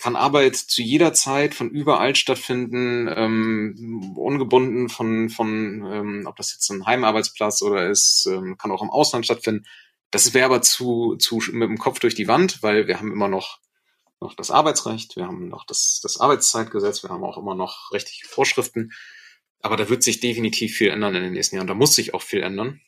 kann 0.02 0.16
Arbeit 0.16 0.56
zu 0.56 0.82
jeder 0.82 1.14
Zeit 1.14 1.54
von 1.54 1.70
überall 1.70 2.16
stattfinden, 2.16 3.08
ähm, 3.08 4.14
ungebunden 4.18 4.90
von, 4.90 5.30
von 5.30 5.86
ähm, 5.86 6.24
ob 6.26 6.36
das 6.38 6.54
jetzt 6.54 6.70
ein 6.72 6.86
Heimarbeitsplatz 6.86 7.62
oder 7.62 7.90
ist, 7.90 8.28
ähm, 8.30 8.58
kann 8.58 8.72
auch 8.72 8.82
im 8.82 8.90
Ausland 8.90 9.26
stattfinden. 9.26 9.66
Das 10.10 10.34
wäre 10.34 10.46
aber 10.46 10.62
zu, 10.62 11.16
zu 11.18 11.40
mit 11.52 11.70
dem 11.70 11.78
Kopf 11.78 12.00
durch 12.00 12.16
die 12.16 12.28
Wand, 12.28 12.64
weil 12.64 12.88
wir 12.88 12.98
haben 12.98 13.12
immer 13.12 13.28
noch, 13.28 13.60
noch 14.20 14.36
das 14.36 14.52
Arbeitsrecht, 14.52 15.16
wir 15.16 15.26
haben 15.26 15.48
noch 15.48 15.66
das, 15.66 16.00
das 16.02 16.20
Arbeitszeitgesetz, 16.20 17.04
wir 17.04 17.12
haben 17.12 17.24
auch 17.24 17.38
immer 17.38 17.56
noch 17.56 17.92
rechtliche 17.92 18.28
Vorschriften. 18.28 18.92
Aber 19.62 19.78
da 19.78 19.88
wird 19.88 20.02
sich 20.02 20.20
definitiv 20.20 20.76
viel 20.76 20.90
ändern 20.90 21.16
in 21.16 21.24
den 21.24 21.34
nächsten 21.34 21.56
Jahren. 21.56 21.68
Da 21.68 21.76
muss 21.76 21.94
sich 21.94 22.16
auch 22.16 22.24
viel 22.24 22.42
ändern. 22.42 22.82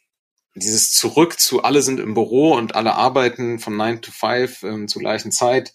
Dieses 0.55 0.91
Zurück 0.91 1.39
zu 1.39 1.63
alle 1.63 1.81
sind 1.81 1.99
im 1.99 2.15
Büro 2.15 2.53
und 2.53 2.75
alle 2.75 2.95
arbeiten 2.95 3.59
von 3.59 3.77
9 3.77 4.01
to 4.01 4.11
5 4.11 4.63
ähm, 4.63 4.87
zur 4.87 5.01
gleichen 5.01 5.31
Zeit, 5.31 5.73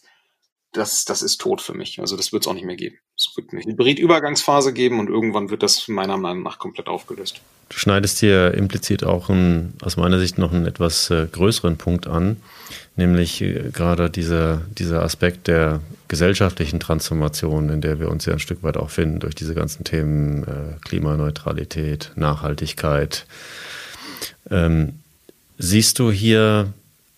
das, 0.73 1.05
das 1.05 1.23
ist 1.23 1.41
tot 1.41 1.61
für 1.61 1.75
mich. 1.75 1.99
Also 2.01 2.17
das 2.17 2.33
wird 2.33 2.43
es 2.43 2.47
auch 2.49 2.55
nicht 2.55 2.67
mehr 2.67 2.77
geben. 2.77 2.99
Es 3.17 3.33
wird 3.37 3.53
eine 3.53 3.63
Hybrid-Übergangsphase 3.63 4.73
geben 4.73 5.01
und 5.01 5.09
irgendwann 5.09 5.51
wird 5.51 5.63
das 5.63 5.89
meiner 5.89 6.17
Meinung 6.17 6.43
nach 6.43 6.59
komplett 6.59 6.89
aufgelöst. 6.89 7.41
Du 7.69 7.79
schneidest 7.79 8.19
hier 8.21 8.55
implizit 8.55 9.05
auch 9.05 9.29
einen, 9.29 9.75
aus 9.83 9.97
meiner 9.97 10.19
Sicht 10.19 10.39
noch 10.39 10.53
einen 10.53 10.67
etwas 10.67 11.11
äh, 11.11 11.27
größeren 11.31 11.77
Punkt 11.77 12.07
an, 12.07 12.37
nämlich 12.97 13.43
äh, 13.43 13.71
gerade 13.73 14.09
dieser, 14.11 14.63
dieser 14.79 15.03
Aspekt 15.03 15.49
der 15.49 15.81
gesellschaftlichen 16.07 16.81
Transformation, 16.81 17.69
in 17.71 17.81
der 17.81 17.99
wir 18.01 18.11
uns 18.11 18.25
ja 18.25 18.35
ein 18.35 18.39
Stück 18.39 18.63
weit 18.63 18.77
auch 18.77 18.91
finden, 18.91 19.21
durch 19.21 19.35
diese 19.35 19.55
ganzen 19.55 19.85
Themen 19.85 20.45
äh, 20.45 20.79
Klimaneutralität, 20.85 22.13
Nachhaltigkeit. 22.15 23.27
Ähm, 24.51 25.01
siehst 25.59 25.99
du 25.99 26.11
hier 26.11 26.73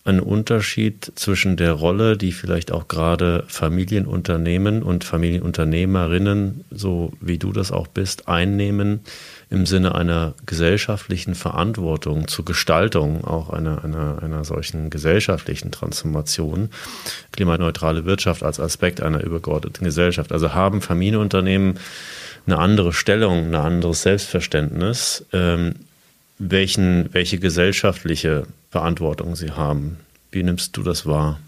ein 0.04 0.20
Unterschied 0.20 1.12
zwischen 1.14 1.56
der 1.56 1.72
Rolle, 1.72 2.16
die 2.16 2.32
vielleicht 2.32 2.72
auch 2.72 2.88
gerade 2.88 3.44
Familienunternehmen 3.48 4.82
und 4.82 5.04
Familienunternehmerinnen, 5.04 6.64
so 6.70 7.12
wie 7.20 7.36
du 7.36 7.52
das 7.52 7.70
auch 7.70 7.86
bist, 7.86 8.26
einnehmen 8.26 9.00
im 9.50 9.66
Sinne 9.66 9.94
einer 9.94 10.34
gesellschaftlichen 10.46 11.34
Verantwortung 11.34 12.28
zur 12.28 12.46
Gestaltung 12.46 13.24
auch 13.24 13.50
einer, 13.50 13.84
einer, 13.84 14.22
einer 14.22 14.44
solchen 14.44 14.88
gesellschaftlichen 14.88 15.70
Transformation, 15.70 16.70
klimaneutrale 17.32 18.06
Wirtschaft 18.06 18.42
als 18.42 18.58
Aspekt 18.58 19.02
einer 19.02 19.22
übergeordneten 19.22 19.84
Gesellschaft. 19.84 20.32
Also 20.32 20.54
haben 20.54 20.80
Familienunternehmen 20.80 21.78
eine 22.46 22.58
andere 22.58 22.94
Stellung, 22.94 23.48
ein 23.48 23.54
anderes 23.54 24.02
Selbstverständnis, 24.02 25.26
ähm, 25.34 25.74
welchen, 26.40 27.12
welche 27.12 27.38
gesellschaftliche 27.38 28.46
Verantwortung 28.70 29.36
sie 29.36 29.52
haben. 29.52 29.98
Wie 30.32 30.42
nimmst 30.42 30.76
du 30.76 30.82
das 30.82 31.06
wahr? 31.06 31.38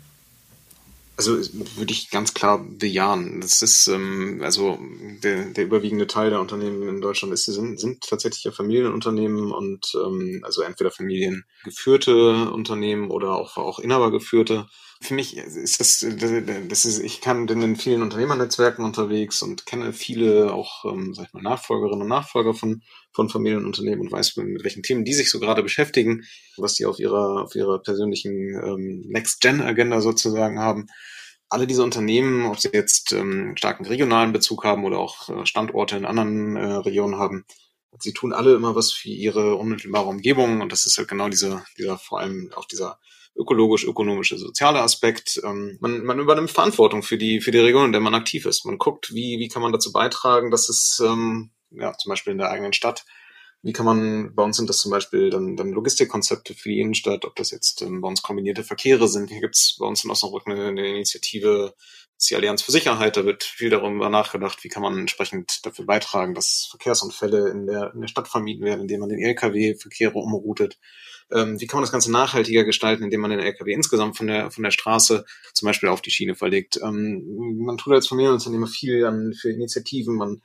Also 1.17 1.37
würde 1.77 1.93
ich 1.93 2.11
ganz 2.11 2.35
klar 2.35 2.65
bejahen. 2.65 3.41
Das 3.41 3.63
ist 3.63 3.87
ähm, 3.87 4.41
also 4.43 4.79
der, 5.23 5.47
der 5.47 5.65
überwiegende 5.65 6.07
Teil 6.07 6.31
der 6.31 6.41
Unternehmen 6.41 6.89
in 6.89 7.01
Deutschland 7.01 7.33
ist, 7.33 7.45
sind, 7.45 7.79
sind 7.79 8.03
tatsächlich 8.03 8.45
ja 8.45 8.51
Familienunternehmen 8.51 9.53
und 9.53 9.93
ähm, 9.95 10.41
also 10.43 10.63
entweder 10.63 10.91
familiengeführte 10.91 12.51
Unternehmen 12.51 13.11
oder 13.11 13.37
auch, 13.37 13.57
auch 13.57 13.79
inhabergeführte 13.79 14.67
für 15.03 15.15
mich 15.15 15.37
ist 15.37 15.81
das, 15.81 16.07
das 16.69 16.85
ist, 16.85 17.01
ich 17.01 17.21
kann 17.21 17.47
bin 17.47 17.61
in 17.63 17.77
vielen 17.77 18.03
Unternehmernetzwerken 18.03 18.85
unterwegs 18.85 19.43
und 19.43 19.67
kenne 19.67 19.93
viele 19.93 20.53
auch, 20.53 20.85
ähm, 20.85 21.13
sag 21.15 21.27
ich 21.27 21.33
mal, 21.33 21.43
Nachfolgerinnen 21.43 22.03
und 22.03 22.09
Nachfolger 22.09 22.55
von, 22.55 22.83
von 23.13 23.29
Familienunternehmen 23.29 24.01
und 24.01 24.13
weiß, 24.13 24.37
mit 24.37 24.65
welchen 24.65 24.83
Themen 24.83 25.05
die 25.05 25.13
sich 25.13 25.31
so 25.31 25.41
gerade 25.41 25.63
beschäftigen, 25.63 26.23
was 26.57 26.75
die 26.75 26.87
auf 26.87 26.99
ihrer, 26.99 27.43
auf 27.43 27.55
ihrer 27.55 27.81
persönlichen 27.81 28.33
ähm, 28.33 29.05
Next-Gen-Agenda 29.09 30.01
sozusagen 30.01 30.61
haben. 30.61 30.87
Alle 31.49 31.67
diese 31.67 31.83
Unternehmen, 31.83 32.47
ob 32.47 32.59
sie 32.59 32.71
jetzt 32.73 33.13
ähm, 33.13 33.55
starken 33.57 33.85
regionalen 33.85 34.33
Bezug 34.33 34.65
haben 34.65 34.85
oder 34.85 34.99
auch 34.99 35.29
äh, 35.29 35.45
Standorte 35.45 35.97
in 35.97 36.07
anderen 36.07 36.57
äh, 36.57 36.65
Regionen 36.77 37.17
haben, 37.17 37.45
sie 37.99 38.13
tun 38.13 38.33
alle 38.33 38.55
immer 38.55 38.75
was 38.75 38.93
für 38.93 39.11
ihre 39.11 39.57
unmittelbare 39.57 40.07
Umgebung 40.07 40.61
und 40.61 40.73
das 40.73 40.87
ist 40.87 40.97
halt 40.97 41.09
genau 41.09 41.29
dieser, 41.29 41.65
dieser 41.77 41.99
vor 41.99 42.21
allem 42.21 42.51
auch 42.55 42.67
dieser 42.67 42.99
ökologisch-ökonomische, 43.37 44.39
soziale 44.39 44.81
Aspekt. 44.81 45.41
Ähm, 45.45 45.79
man, 45.81 46.05
man 46.05 46.19
übernimmt 46.19 46.51
Verantwortung 46.51 47.03
für 47.03 47.19
die, 47.19 47.41
für 47.41 47.51
die 47.51 47.59
Region, 47.59 47.87
in 47.87 47.93
der 47.93 48.01
man 48.01 48.15
aktiv 48.15 48.47
ist. 48.47 48.65
Man 48.65 48.79
guckt, 48.79 49.15
wie, 49.15 49.39
wie 49.39 49.49
kann 49.49 49.63
man 49.63 49.73
dazu 49.73 49.93
beitragen, 49.93 50.51
dass 50.51 50.69
es 50.69 51.03
ähm, 51.05 51.51
ja, 51.71 51.97
zum 51.97 52.11
Beispiel 52.11 52.33
in 52.33 52.39
der 52.39 52.51
eigenen 52.51 52.73
Stadt 52.73 53.05
wie 53.63 53.73
kann 53.73 53.87
man, 53.87 54.35
bei 54.35 54.43
uns 54.43 54.57
sind 54.57 54.69
das 54.69 54.79
zum 54.79 54.91
Beispiel 54.91 55.31
dann, 55.31 55.57
dann 55.57 55.71
Logistikkonzepte 55.71 56.55
für 56.55 56.69
die 56.69 56.81
Innenstadt, 56.81 57.25
ob 57.25 57.37
das 57.37 57.53
jetzt 57.53 57.81
ähm, 57.83 58.01
bei 58.01 58.09
uns 58.09 58.23
kombinierte 58.23 58.65
Verkehre 58.65 59.07
sind. 59.07 59.31
Hier 59.31 59.41
gibt's 59.41 59.77
bei 59.79 59.87
uns 59.87 60.03
in 60.03 60.11
Osnabrück 60.11 60.47
eine, 60.47 60.67
eine 60.67 60.89
Initiative, 60.89 61.75
die 62.29 62.37
Allianz 62.37 62.63
für 62.63 62.73
Sicherheit, 62.73 63.17
da 63.17 63.25
wird 63.25 63.43
viel 63.45 63.71
darüber 63.71 64.09
nachgedacht, 64.09 64.63
wie 64.63 64.69
kann 64.69 64.83
man 64.83 64.99
entsprechend 64.99 65.65
dafür 65.65 65.87
beitragen, 65.87 66.35
dass 66.35 66.69
Verkehrsunfälle 66.71 67.51
in 67.51 67.67
der, 67.67 67.93
in 67.95 68.01
der 68.01 68.09
Stadt 68.09 68.29
vermieden 68.29 68.65
werden, 68.65 68.83
indem 68.83 69.01
man 69.01 69.09
den 69.09 69.21
Lkw-Verkehre 69.21 70.15
umroutet. 70.15 70.79
Ähm, 71.35 71.61
wie 71.61 71.67
kann 71.67 71.79
man 71.79 71.85
das 71.85 71.93
Ganze 71.93 72.11
nachhaltiger 72.11 72.65
gestalten, 72.65 73.05
indem 73.05 73.21
man 73.21 73.31
den 73.31 73.41
Lkw 73.41 73.73
insgesamt 73.73 74.17
von 74.17 74.27
der, 74.27 74.51
von 74.51 74.63
der 74.65 74.71
Straße 74.71 75.25
zum 75.55 75.67
Beispiel 75.67 75.89
auf 75.89 76.03
die 76.03 76.11
Schiene 76.11 76.35
verlegt. 76.35 76.79
Ähm, 76.83 77.57
man 77.59 77.79
tut 77.79 77.93
als 77.93 78.09
Familienunternehmer 78.09 78.67
viel 78.67 79.05
an, 79.05 79.33
für 79.33 79.51
Initiativen, 79.51 80.17
man 80.17 80.43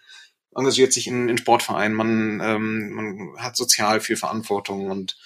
engagiert 0.56 0.94
sich 0.94 1.08
in, 1.08 1.30
in 1.30 1.38
Sportvereinen, 1.38 1.96
man, 1.96 2.42
ähm, 2.44 2.90
man 2.94 3.38
hat 3.38 3.56
sozial 3.56 4.00
viel 4.02 4.16
Verantwortung 4.16 4.90
und 4.90 5.18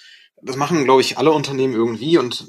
das 0.42 0.56
machen, 0.56 0.84
glaube 0.84 1.00
ich, 1.00 1.18
alle 1.18 1.30
Unternehmen 1.30 1.74
irgendwie 1.74 2.18
und 2.18 2.44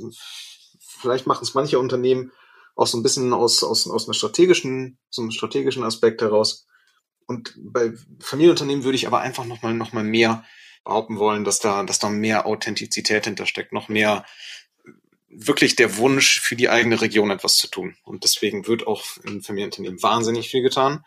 vielleicht 0.79 1.27
machen 1.27 1.43
es 1.43 1.53
manche 1.53 1.79
Unternehmen 1.79 2.31
auch 2.75 2.87
so 2.87 2.97
ein 2.97 3.03
bisschen 3.03 3.33
aus, 3.33 3.63
aus, 3.63 3.87
aus 3.87 4.07
einer 4.07 4.15
strategischen, 4.15 4.97
so 5.09 5.21
einem 5.21 5.31
strategischen 5.31 5.83
Aspekt 5.83 6.21
heraus. 6.21 6.65
Und 7.27 7.53
bei 7.57 7.93
Familienunternehmen 8.19 8.83
würde 8.83 8.95
ich 8.95 9.07
aber 9.07 9.19
einfach 9.19 9.45
nochmal 9.45 9.73
noch 9.73 9.93
mal 9.93 10.03
mehr 10.03 10.43
behaupten 10.83 11.17
wollen, 11.17 11.43
dass 11.43 11.59
da, 11.59 11.83
dass 11.83 11.99
da 11.99 12.09
mehr 12.09 12.45
Authentizität 12.45 13.25
hintersteckt, 13.25 13.73
noch 13.73 13.89
mehr 13.89 14.25
wirklich 15.29 15.75
der 15.75 15.97
Wunsch 15.97 16.39
für 16.39 16.55
die 16.55 16.69
eigene 16.69 17.01
Region 17.01 17.31
etwas 17.31 17.55
zu 17.55 17.67
tun. 17.67 17.95
Und 18.03 18.23
deswegen 18.23 18.67
wird 18.67 18.85
auch 18.85 19.03
in 19.25 19.41
Familienunternehmen 19.41 20.01
wahnsinnig 20.03 20.49
viel 20.49 20.61
getan 20.61 21.03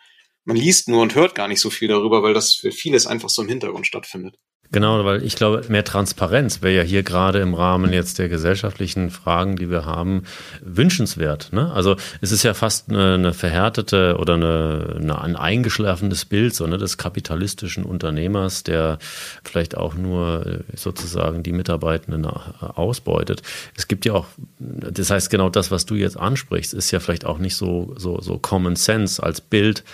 man 0.47 0.57
liest 0.57 0.89
nur 0.89 1.03
und 1.03 1.15
hört 1.15 1.35
gar 1.35 1.49
nicht 1.49 1.61
so 1.61 1.71
viel 1.71 1.89
darüber, 1.89 2.23
weil 2.23 2.33
das 2.33 2.55
für 2.55 2.71
vieles 2.71 3.07
einfach 3.07 3.29
so 3.29 3.43
im 3.43 3.49
Hintergrund 3.49 3.87
stattfindet. 3.87 4.39
Genau, 4.73 5.05
weil 5.05 5.23
ich 5.23 5.37
glaube, 5.37 5.63
mehr 5.69 5.85
Transparenz 5.85 6.63
wäre 6.63 6.75
ja 6.75 6.83
hier 6.83 7.03
gerade 7.03 7.39
im 7.41 7.55
Rahmen 7.55 7.93
jetzt 7.93 8.19
der 8.19 8.29
gesellschaftlichen 8.29 9.11
Fragen, 9.11 9.57
die 9.57 9.71
wir 9.71 9.87
haben, 9.87 10.25
wünschenswert. 10.61 11.53
Ne? 11.53 11.71
Also 11.73 11.97
es 12.21 12.33
ist 12.33 12.43
ja 12.43 12.55
fast 12.55 12.91
eine, 12.91 13.15
eine 13.15 13.33
verhärtete 13.33 14.17
oder 14.19 14.35
eine, 14.35 14.97
eine, 14.97 15.21
ein 15.21 15.37
eingeschlafenes 15.37 16.25
Bild 16.25 16.55
so, 16.55 16.67
ne, 16.67 16.79
des 16.79 16.99
kapitalistischen 16.99 17.85
Unternehmers, 17.85 18.65
der 18.65 18.99
vielleicht 19.45 19.77
auch 19.77 19.95
nur 19.95 20.47
äh, 20.47 20.77
sozusagen 20.77 21.43
die 21.43 21.53
Mitarbeitenden 21.53 22.25
äh, 22.25 22.29
ausbeutet. 22.61 23.43
Es 23.77 23.89
gibt 23.89 24.05
ja 24.05 24.15
auch, 24.15 24.27
das 24.59 25.11
heißt 25.11 25.31
genau 25.31 25.49
das, 25.49 25.71
was 25.71 25.87
du 25.87 25.95
jetzt 25.95 26.19
ansprichst, 26.19 26.75
ist 26.75 26.91
ja 26.91 27.01
vielleicht 27.01 27.25
auch 27.25 27.39
nicht 27.39 27.57
so, 27.57 27.95
so, 27.97 28.21
so 28.21 28.39
Common 28.39 28.77
Sense 28.77 29.23
als 29.23 29.41
Bild 29.41 29.85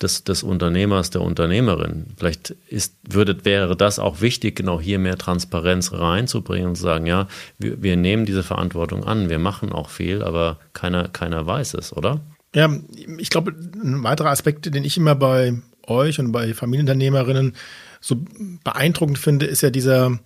des, 0.00 0.24
des 0.24 0.42
Unternehmers, 0.42 1.10
der 1.10 1.22
Unternehmerin. 1.22 2.06
Vielleicht 2.16 2.50
ist, 2.68 2.94
würde, 3.08 3.44
wäre 3.44 3.76
das 3.76 3.98
auch 3.98 4.20
wichtig, 4.20 4.56
genau 4.56 4.80
hier 4.80 4.98
mehr 4.98 5.18
Transparenz 5.18 5.92
reinzubringen 5.92 6.68
und 6.68 6.76
zu 6.76 6.82
sagen, 6.82 7.06
ja, 7.06 7.26
wir, 7.58 7.82
wir 7.82 7.96
nehmen 7.96 8.24
diese 8.24 8.42
Verantwortung 8.42 9.04
an, 9.04 9.28
wir 9.28 9.38
machen 9.38 9.72
auch 9.72 9.90
viel, 9.90 10.22
aber 10.22 10.58
keiner, 10.72 11.08
keiner 11.08 11.46
weiß 11.46 11.74
es, 11.74 11.92
oder? 11.96 12.20
Ja, 12.54 12.72
ich 13.18 13.30
glaube, 13.30 13.52
ein 13.52 14.02
weiterer 14.04 14.30
Aspekt, 14.30 14.72
den 14.72 14.84
ich 14.84 14.96
immer 14.96 15.14
bei 15.14 15.60
euch 15.86 16.18
und 16.20 16.32
bei 16.32 16.54
Familienunternehmerinnen 16.54 17.54
so 18.00 18.24
beeindruckend 18.64 19.18
finde, 19.18 19.46
ist 19.46 19.62
ja 19.62 19.70
dieser, 19.70 20.18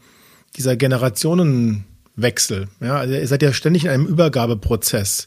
dieser 0.56 0.76
Generationenwechsel. 0.76 2.68
Ja, 2.80 2.98
also 2.98 3.14
ihr 3.14 3.26
seid 3.26 3.42
ja 3.42 3.52
ständig 3.52 3.84
in 3.84 3.90
einem 3.90 4.06
Übergabeprozess 4.06 5.26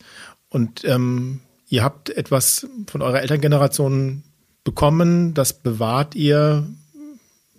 und 0.50 0.84
ähm, 0.86 1.42
ihr 1.68 1.84
habt 1.84 2.12
etwas 2.12 2.68
von 2.88 3.02
eurer 3.02 3.22
Elterngeneration 3.22 4.24
bekommen, 4.66 5.34
das 5.34 5.54
bewahrt 5.54 6.16
ihr 6.16 6.68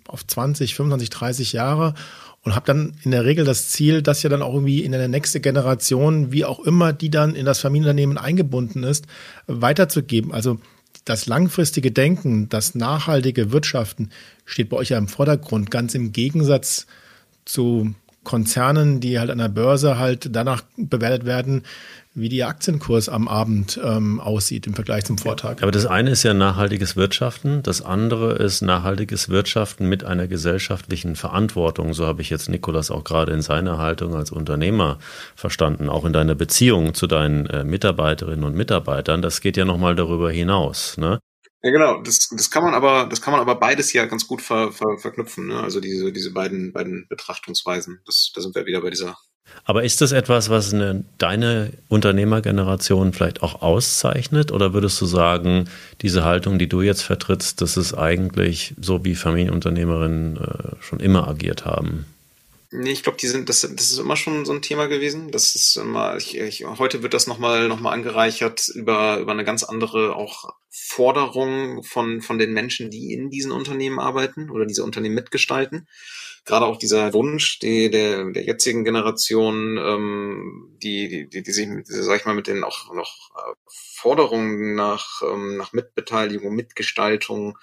auf 0.07 0.27
20, 0.27 0.75
25, 0.75 1.09
30 1.09 1.53
Jahre 1.53 1.95
und 2.43 2.55
habt 2.55 2.69
dann 2.69 2.93
in 3.03 3.11
der 3.11 3.25
Regel 3.25 3.43
das 3.43 3.69
Ziel, 3.69 4.03
dass 4.03 4.23
ihr 4.23 4.29
dann 4.29 4.43
auch 4.43 4.53
irgendwie 4.53 4.83
in 4.83 4.93
eine 4.93 5.09
nächste 5.09 5.39
Generation, 5.39 6.31
wie 6.31 6.45
auch 6.45 6.59
immer 6.59 6.93
die 6.93 7.09
dann 7.09 7.35
in 7.35 7.45
das 7.45 7.59
Familienunternehmen 7.59 8.17
eingebunden 8.17 8.83
ist, 8.83 9.07
weiterzugeben. 9.47 10.31
Also 10.31 10.59
das 11.03 11.25
langfristige 11.25 11.91
Denken, 11.91 12.49
das 12.49 12.75
nachhaltige 12.75 13.51
Wirtschaften 13.51 14.11
steht 14.45 14.69
bei 14.69 14.77
euch 14.77 14.89
ja 14.89 14.97
im 14.97 15.07
Vordergrund, 15.07 15.71
ganz 15.71 15.95
im 15.95 16.11
Gegensatz 16.11 16.85
zu 17.45 17.93
Konzernen, 18.23 18.99
die 18.99 19.19
halt 19.19 19.29
an 19.29 19.37
der 19.37 19.47
Börse 19.47 19.97
halt 19.97 20.29
danach 20.35 20.63
bewertet 20.75 21.25
werden, 21.25 21.63
wie 22.17 22.29
der 22.29 22.47
Aktienkurs 22.47 23.09
am 23.09 23.27
Abend 23.27 23.79
ähm, 23.83 24.19
aussieht 24.19 24.65
im 24.67 24.73
Vergleich 24.73 25.05
zum 25.05 25.17
Vortag. 25.17 25.61
Aber 25.61 25.71
das 25.71 25.85
eine 25.85 26.11
ist 26.11 26.23
ja 26.23 26.33
nachhaltiges 26.33 26.95
Wirtschaften, 26.95 27.61
das 27.63 27.81
andere 27.81 28.33
ist 28.33 28.61
nachhaltiges 28.61 29.29
Wirtschaften 29.29 29.87
mit 29.87 30.03
einer 30.03 30.27
gesellschaftlichen 30.27 31.15
Verantwortung. 31.15 31.93
So 31.93 32.05
habe 32.05 32.21
ich 32.21 32.29
jetzt 32.29 32.49
Nikolas 32.49 32.91
auch 32.91 33.03
gerade 33.03 33.31
in 33.31 33.41
seiner 33.41 33.77
Haltung 33.77 34.15
als 34.15 34.31
Unternehmer 34.31 34.97
verstanden, 35.35 35.89
auch 35.89 36.05
in 36.05 36.13
deiner 36.13 36.35
Beziehung 36.35 36.93
zu 36.93 37.07
deinen 37.07 37.45
äh, 37.45 37.63
Mitarbeiterinnen 37.63 38.43
und 38.43 38.55
Mitarbeitern. 38.55 39.21
Das 39.21 39.41
geht 39.41 39.55
ja 39.55 39.65
nochmal 39.65 39.95
darüber 39.95 40.31
hinaus. 40.31 40.97
Ne? 40.97 41.19
Ja, 41.61 41.71
genau. 41.71 42.01
Das, 42.01 42.29
das 42.35 42.49
kann 42.49 42.63
man 42.63 42.73
aber, 42.73 43.07
das 43.09 43.21
kann 43.21 43.31
man 43.31 43.41
aber 43.41 43.55
beides 43.55 43.93
ja 43.93 44.05
ganz 44.05 44.27
gut 44.27 44.41
ver, 44.41 44.71
ver, 44.71 44.97
verknüpfen. 44.97 45.47
Ne? 45.47 45.61
Also 45.61 45.79
diese, 45.79 46.11
diese 46.11 46.31
beiden, 46.31 46.73
beiden 46.73 47.07
Betrachtungsweisen. 47.09 48.01
Das, 48.05 48.31
da 48.33 48.41
sind 48.41 48.55
wir 48.55 48.65
wieder 48.65 48.81
bei 48.81 48.89
dieser 48.89 49.17
aber 49.65 49.83
ist 49.83 49.99
das 49.99 50.13
etwas, 50.13 50.49
was 50.49 50.73
eine, 50.73 51.03
deine 51.17 51.73
Unternehmergeneration 51.89 53.11
vielleicht 53.11 53.43
auch 53.43 53.61
auszeichnet? 53.61 54.53
Oder 54.53 54.73
würdest 54.73 54.99
du 55.01 55.05
sagen, 55.05 55.69
diese 56.01 56.23
Haltung, 56.23 56.57
die 56.57 56.69
du 56.69 56.81
jetzt 56.81 57.01
vertrittst, 57.01 57.61
das 57.61 57.75
ist 57.75 57.93
eigentlich 57.93 58.73
so, 58.79 59.03
wie 59.03 59.15
Familienunternehmerinnen 59.15 60.37
äh, 60.37 60.81
schon 60.81 61.01
immer 61.01 61.27
agiert 61.27 61.65
haben? 61.65 62.05
Nee, 62.71 62.91
ich 62.91 63.03
glaube, 63.03 63.17
die 63.17 63.27
sind, 63.27 63.49
das, 63.49 63.61
das 63.61 63.91
ist 63.91 63.97
immer 63.97 64.15
schon 64.15 64.45
so 64.45 64.53
ein 64.53 64.61
Thema 64.61 64.87
gewesen. 64.87 65.31
Das 65.31 65.55
ist 65.55 65.75
immer, 65.77 66.17
ich, 66.17 66.37
ich, 66.37 66.65
heute 66.65 67.03
wird 67.03 67.13
das 67.13 67.27
nochmal 67.27 67.67
noch 67.67 67.79
mal 67.79 67.91
angereichert 67.91 68.69
über, 68.69 69.17
über 69.19 69.31
eine 69.31 69.43
ganz 69.43 69.63
andere 69.63 70.15
auch 70.15 70.49
Forderung 70.69 71.83
von, 71.83 72.21
von 72.21 72.37
den 72.37 72.53
Menschen, 72.53 72.89
die 72.89 73.13
in 73.13 73.29
diesen 73.29 73.51
Unternehmen 73.51 73.99
arbeiten 73.99 74.49
oder 74.49 74.65
diese 74.65 74.83
Unternehmen 74.83 75.15
mitgestalten 75.15 75.87
gerade 76.47 76.65
auch 76.65 76.77
dieser 76.77 77.13
Wunsch 77.13 77.59
die, 77.59 77.91
der, 77.91 78.31
der 78.31 78.43
jetzigen 78.43 78.83
Generation, 78.83 79.77
ähm, 79.77 80.77
die, 80.81 81.09
die, 81.09 81.29
die, 81.29 81.43
die 81.43 81.51
sich, 81.51 81.69
sag 81.85 82.19
ich 82.19 82.25
mal, 82.25 82.33
mit 82.33 82.47
den 82.47 82.63
auch 82.63 82.93
noch 82.93 83.29
äh, 83.35 83.53
Forderungen 83.67 84.73
nach, 84.73 85.21
ähm, 85.21 85.57
nach 85.57 85.73
Mitbeteiligung, 85.73 86.55
Mitgestaltung 86.55 87.57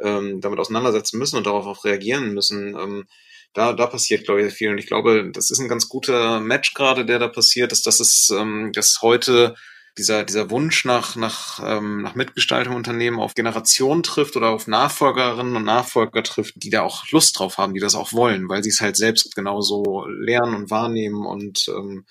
ähm, 0.00 0.40
damit 0.40 0.60
auseinandersetzen 0.60 1.18
müssen 1.18 1.36
und 1.36 1.46
darauf 1.46 1.66
auch 1.66 1.84
reagieren 1.84 2.32
müssen. 2.32 2.76
Ähm, 2.78 3.04
da, 3.52 3.72
da 3.72 3.86
passiert, 3.86 4.24
glaube 4.24 4.42
ich, 4.42 4.54
viel. 4.54 4.70
Und 4.70 4.78
ich 4.78 4.86
glaube, 4.86 5.30
das 5.32 5.50
ist 5.50 5.58
ein 5.58 5.68
ganz 5.68 5.88
guter 5.88 6.40
Match 6.40 6.72
gerade, 6.72 7.04
der 7.04 7.18
da 7.18 7.26
passiert, 7.26 7.72
ist, 7.72 7.86
dass 7.86 7.98
es, 7.98 8.30
ähm, 8.30 8.70
dass 8.72 8.98
heute 9.02 9.56
dieser, 9.98 10.24
dieser 10.24 10.50
Wunsch 10.50 10.84
nach, 10.84 11.16
nach, 11.16 11.60
ähm, 11.64 12.02
nach 12.02 12.14
Mitgestaltung 12.14 12.74
Unternehmen 12.74 13.18
auf 13.18 13.34
Generationen 13.34 14.02
trifft 14.02 14.36
oder 14.36 14.48
auf 14.48 14.66
Nachfolgerinnen 14.66 15.56
und 15.56 15.64
Nachfolger 15.64 16.22
trifft, 16.22 16.54
die 16.56 16.70
da 16.70 16.82
auch 16.82 17.08
Lust 17.10 17.38
drauf 17.38 17.58
haben, 17.58 17.74
die 17.74 17.80
das 17.80 17.94
auch 17.94 18.12
wollen, 18.12 18.48
weil 18.48 18.62
sie 18.62 18.70
es 18.70 18.80
halt 18.80 18.96
selbst 18.96 19.34
genauso 19.34 20.06
lernen 20.06 20.54
und 20.54 20.70
wahrnehmen 20.70 21.26
und 21.26 21.68
ähm, 21.68 22.04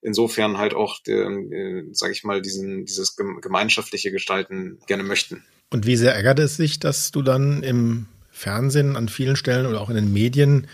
insofern 0.00 0.58
halt 0.58 0.74
auch, 0.74 0.98
äh, 1.06 1.84
sage 1.92 2.12
ich 2.12 2.24
mal, 2.24 2.40
diesen, 2.40 2.84
dieses 2.84 3.16
gemeinschaftliche 3.16 4.10
Gestalten 4.10 4.78
gerne 4.86 5.02
möchten. 5.02 5.44
Und 5.70 5.86
wie 5.86 5.96
sehr 5.96 6.14
ärgert 6.14 6.38
es 6.38 6.56
sich, 6.56 6.80
dass 6.80 7.10
du 7.10 7.22
dann 7.22 7.62
im 7.62 8.06
Fernsehen 8.30 8.96
an 8.96 9.08
vielen 9.08 9.36
Stellen 9.36 9.66
oder 9.66 9.80
auch 9.80 9.90
in 9.90 9.96
den 9.96 10.12
Medien 10.12 10.66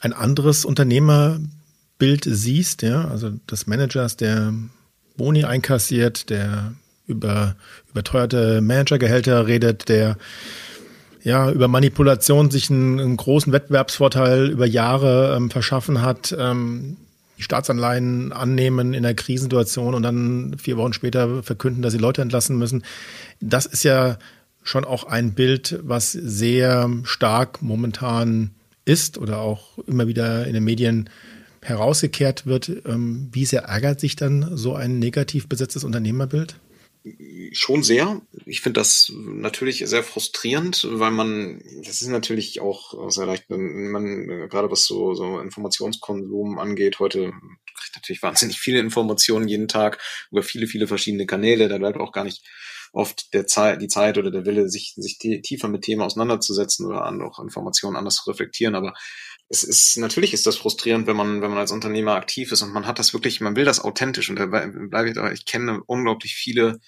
ein 0.00 0.12
anderes 0.12 0.64
Unternehmerbild 0.64 2.24
siehst, 2.24 2.82
ja, 2.82 3.08
also 3.08 3.30
des 3.50 3.66
Managers, 3.66 4.16
der 4.16 4.54
Boni 5.18 5.44
einkassiert, 5.44 6.30
der 6.30 6.72
über 7.06 7.56
überteuerte 7.90 8.62
Managergehälter 8.62 9.46
redet, 9.46 9.90
der 9.90 10.16
ja 11.22 11.50
über 11.50 11.68
Manipulation 11.68 12.50
sich 12.50 12.70
einen, 12.70 12.98
einen 12.98 13.16
großen 13.18 13.52
Wettbewerbsvorteil 13.52 14.48
über 14.48 14.66
Jahre 14.66 15.36
ähm, 15.36 15.50
verschaffen 15.50 16.00
hat, 16.00 16.34
ähm, 16.38 16.96
die 17.36 17.42
Staatsanleihen 17.42 18.32
annehmen 18.32 18.94
in 18.94 19.04
einer 19.04 19.14
Krisensituation 19.14 19.94
und 19.94 20.02
dann 20.02 20.56
vier 20.58 20.76
Wochen 20.76 20.92
später 20.92 21.42
verkünden, 21.42 21.82
dass 21.82 21.92
sie 21.92 21.98
Leute 21.98 22.22
entlassen 22.22 22.56
müssen. 22.56 22.82
Das 23.40 23.66
ist 23.66 23.84
ja 23.84 24.18
schon 24.62 24.84
auch 24.84 25.04
ein 25.04 25.34
Bild, 25.34 25.78
was 25.82 26.12
sehr 26.12 26.90
stark 27.04 27.62
momentan 27.62 28.50
ist 28.84 29.18
oder 29.18 29.38
auch 29.38 29.78
immer 29.86 30.08
wieder 30.08 30.46
in 30.46 30.54
den 30.54 30.64
Medien 30.64 31.10
herausgekehrt 31.62 32.46
wird, 32.46 32.68
ähm, 32.86 33.28
wie 33.32 33.44
sehr 33.44 33.62
ärgert 33.62 34.00
sich 34.00 34.16
dann 34.16 34.56
so 34.56 34.74
ein 34.74 34.98
negativ 34.98 35.48
besetztes 35.48 35.84
Unternehmerbild? 35.84 36.56
Schon 37.52 37.82
sehr. 37.82 38.20
Ich 38.44 38.60
finde 38.60 38.80
das 38.80 39.10
natürlich 39.14 39.82
sehr 39.86 40.02
frustrierend, 40.02 40.86
weil 40.90 41.10
man, 41.10 41.62
das 41.84 42.02
ist 42.02 42.08
natürlich 42.08 42.60
auch 42.60 43.10
sehr 43.10 43.24
leicht, 43.24 43.44
wenn 43.48 43.90
man, 43.90 44.26
gerade 44.48 44.70
was 44.70 44.84
so, 44.84 45.14
so 45.14 45.38
Informationskonsum 45.38 46.58
angeht, 46.58 46.98
heute 46.98 47.32
kriegt 47.74 47.96
natürlich 47.96 48.22
wahnsinnig 48.22 48.58
viele 48.58 48.80
Informationen 48.80 49.48
jeden 49.48 49.68
Tag 49.68 49.98
über 50.30 50.42
viele, 50.42 50.66
viele 50.66 50.86
verschiedene 50.86 51.26
Kanäle, 51.26 51.68
da 51.68 51.78
bleibt 51.78 51.98
auch 51.98 52.12
gar 52.12 52.24
nicht 52.24 52.44
oft 52.92 53.32
der 53.34 53.46
Zeit, 53.46 53.82
die 53.82 53.88
Zeit 53.88 54.18
oder 54.18 54.30
der 54.30 54.46
Wille, 54.46 54.68
sich, 54.68 54.94
sich 54.96 55.18
tiefer 55.18 55.68
mit 55.68 55.82
Themen 55.82 56.02
auseinanderzusetzen 56.02 56.86
oder 56.86 57.04
auch 57.22 57.38
Informationen 57.38 57.96
anders 57.96 58.16
zu 58.16 58.30
reflektieren. 58.30 58.74
Aber 58.74 58.94
es 59.50 59.62
ist 59.62 59.96
natürlich 59.96 60.34
ist 60.34 60.46
das 60.46 60.58
frustrierend, 60.58 61.06
wenn 61.06 61.16
man 61.16 61.40
wenn 61.40 61.48
man 61.48 61.58
als 61.58 61.72
Unternehmer 61.72 62.16
aktiv 62.16 62.52
ist 62.52 62.60
und 62.60 62.70
man 62.70 62.86
hat 62.86 62.98
das 62.98 63.14
wirklich, 63.14 63.40
man 63.40 63.56
will 63.56 63.64
das 63.64 63.80
authentisch 63.80 64.28
und 64.28 64.38
dabei 64.38 64.66
bleibe 64.66 65.08
ich 65.08 65.14
da. 65.14 65.32
Ich 65.32 65.46
kenne 65.46 65.82
unglaublich 65.86 66.34
viele, 66.34 66.80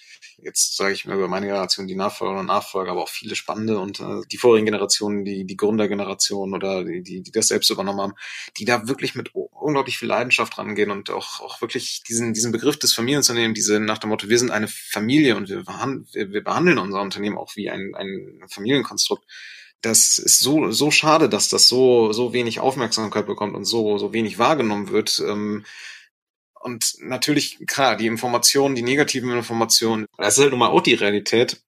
jetzt 0.43 0.77
sage 0.77 0.93
ich 0.93 1.07
mal 1.07 1.17
über 1.17 1.27
meine 1.27 1.47
Generation 1.47 1.87
die 1.87 1.97
Nachfolger 1.97 2.41
und 2.41 2.47
Nachfolger, 2.47 2.91
aber 2.91 3.03
auch 3.03 3.09
viele 3.09 3.35
spannende 3.35 3.79
und 3.79 4.01
äh, 4.01 4.21
die 4.31 4.37
vorigen 4.37 4.67
Generationen, 4.67 5.25
die 5.25 5.47
die 5.47 5.57
Gründergeneration 5.57 6.53
oder 6.53 6.85
die, 6.85 7.03
die 7.03 7.23
die 7.23 7.33
das 7.33 7.49
selbst 7.49 7.71
übernommen 7.71 8.01
haben, 8.01 8.15
die 8.59 8.67
da 8.67 8.87
wirklich 8.87 9.15
mit 9.15 9.31
unglaublich 9.35 9.97
viel 9.97 10.09
Leidenschaft 10.09 10.59
rangehen 10.59 10.91
und 10.91 11.09
auch 11.09 11.41
auch 11.41 11.63
wirklich 11.63 12.03
diesen 12.07 12.35
diesen 12.35 12.53
Begriff 12.53 12.79
des 12.79 12.93
Familienunternehmens, 12.93 13.57
diese 13.57 13.81
nach 13.81 13.99
dem 13.99 14.11
Motto, 14.11 14.29
wir 14.29 14.39
sind 14.39 14.51
eine 14.51 14.69
Familie 14.69 15.37
und 15.37 15.49
wir, 15.49 15.67
wir, 15.67 16.33
wir 16.33 16.45
behandeln 16.45 16.79
unser 16.79 17.01
Unternehmen 17.01 17.39
auch 17.39 17.57
wie 17.57 17.71
ein 17.71 17.95
ein 17.95 18.43
Familienkonstrukt 18.51 19.25
das 19.83 20.19
ist 20.19 20.41
so, 20.41 20.71
so 20.71 20.91
schade, 20.91 21.29
dass 21.29 21.49
das 21.49 21.69
so, 21.69 22.13
so 22.13 22.33
wenig 22.33 22.61
Aufmerksamkeit 22.61 23.27
bekommt 23.27 23.55
und 23.55 23.65
so, 23.65 23.99
so 23.99 24.13
wenig 24.13 24.39
wahrgenommen 24.39 24.91
wird. 24.91 25.23
Ähm, 25.27 25.65
und 26.61 26.97
natürlich, 27.01 27.59
klar, 27.67 27.97
die 27.97 28.07
Informationen, 28.07 28.75
die 28.75 28.83
negativen 28.83 29.31
Informationen, 29.31 30.07
das 30.19 30.37
ist 30.37 30.43
halt 30.43 30.51
nun 30.51 30.59
mal 30.59 30.69
auch 30.69 30.83
die 30.83 30.95
Realität. 30.95 31.63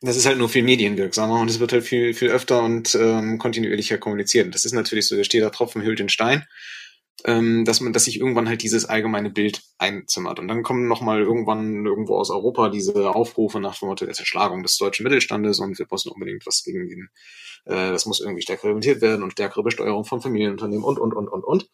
Das 0.00 0.16
ist 0.16 0.26
halt 0.26 0.38
nur 0.38 0.48
viel 0.48 0.62
medienwirksamer 0.62 1.40
und 1.40 1.48
es 1.48 1.60
wird 1.60 1.72
halt 1.72 1.84
viel, 1.84 2.12
viel 2.12 2.30
öfter 2.30 2.62
und 2.62 2.94
ähm, 2.96 3.38
kontinuierlicher 3.38 3.98
kommuniziert. 3.98 4.54
Das 4.54 4.64
ist 4.64 4.72
natürlich 4.72 5.06
so, 5.06 5.16
der 5.16 5.24
steht 5.24 5.42
da 5.42 5.50
Tropfen 5.50 5.82
hüllt 5.82 6.00
den 6.00 6.08
Stein 6.08 6.46
ähm, 7.24 7.64
dass 7.64 7.80
man, 7.80 7.92
dass 7.92 8.04
sich 8.04 8.20
irgendwann 8.20 8.48
halt 8.48 8.62
dieses 8.62 8.84
allgemeine 8.84 9.30
Bild 9.30 9.62
einzimmert. 9.78 10.38
Und 10.38 10.48
dann 10.48 10.62
kommen 10.62 10.86
nochmal 10.86 11.20
irgendwann 11.20 11.86
irgendwo 11.86 12.16
aus 12.16 12.30
Europa 12.30 12.68
diese 12.68 13.14
Aufrufe 13.14 13.60
nach 13.60 13.78
dem 13.78 13.88
Motto 13.88 14.04
der 14.04 14.14
Zerschlagung 14.14 14.62
des 14.62 14.76
deutschen 14.76 15.04
Mittelstandes 15.04 15.58
und 15.58 15.78
wir 15.78 15.86
müssen 15.90 16.10
unbedingt 16.10 16.46
was 16.46 16.62
gegen 16.62 16.88
den, 16.88 17.08
äh, 17.64 17.90
das 17.90 18.06
muss 18.06 18.20
irgendwie 18.20 18.42
stärker 18.42 18.64
reglementiert 18.64 19.00
werden 19.00 19.22
und 19.22 19.32
stärkere 19.32 19.62
Besteuerung 19.62 20.04
von 20.04 20.20
Familienunternehmen 20.20 20.84
und, 20.84 20.98
und, 20.98 21.14
und, 21.14 21.28
und, 21.28 21.44
und. 21.44 21.70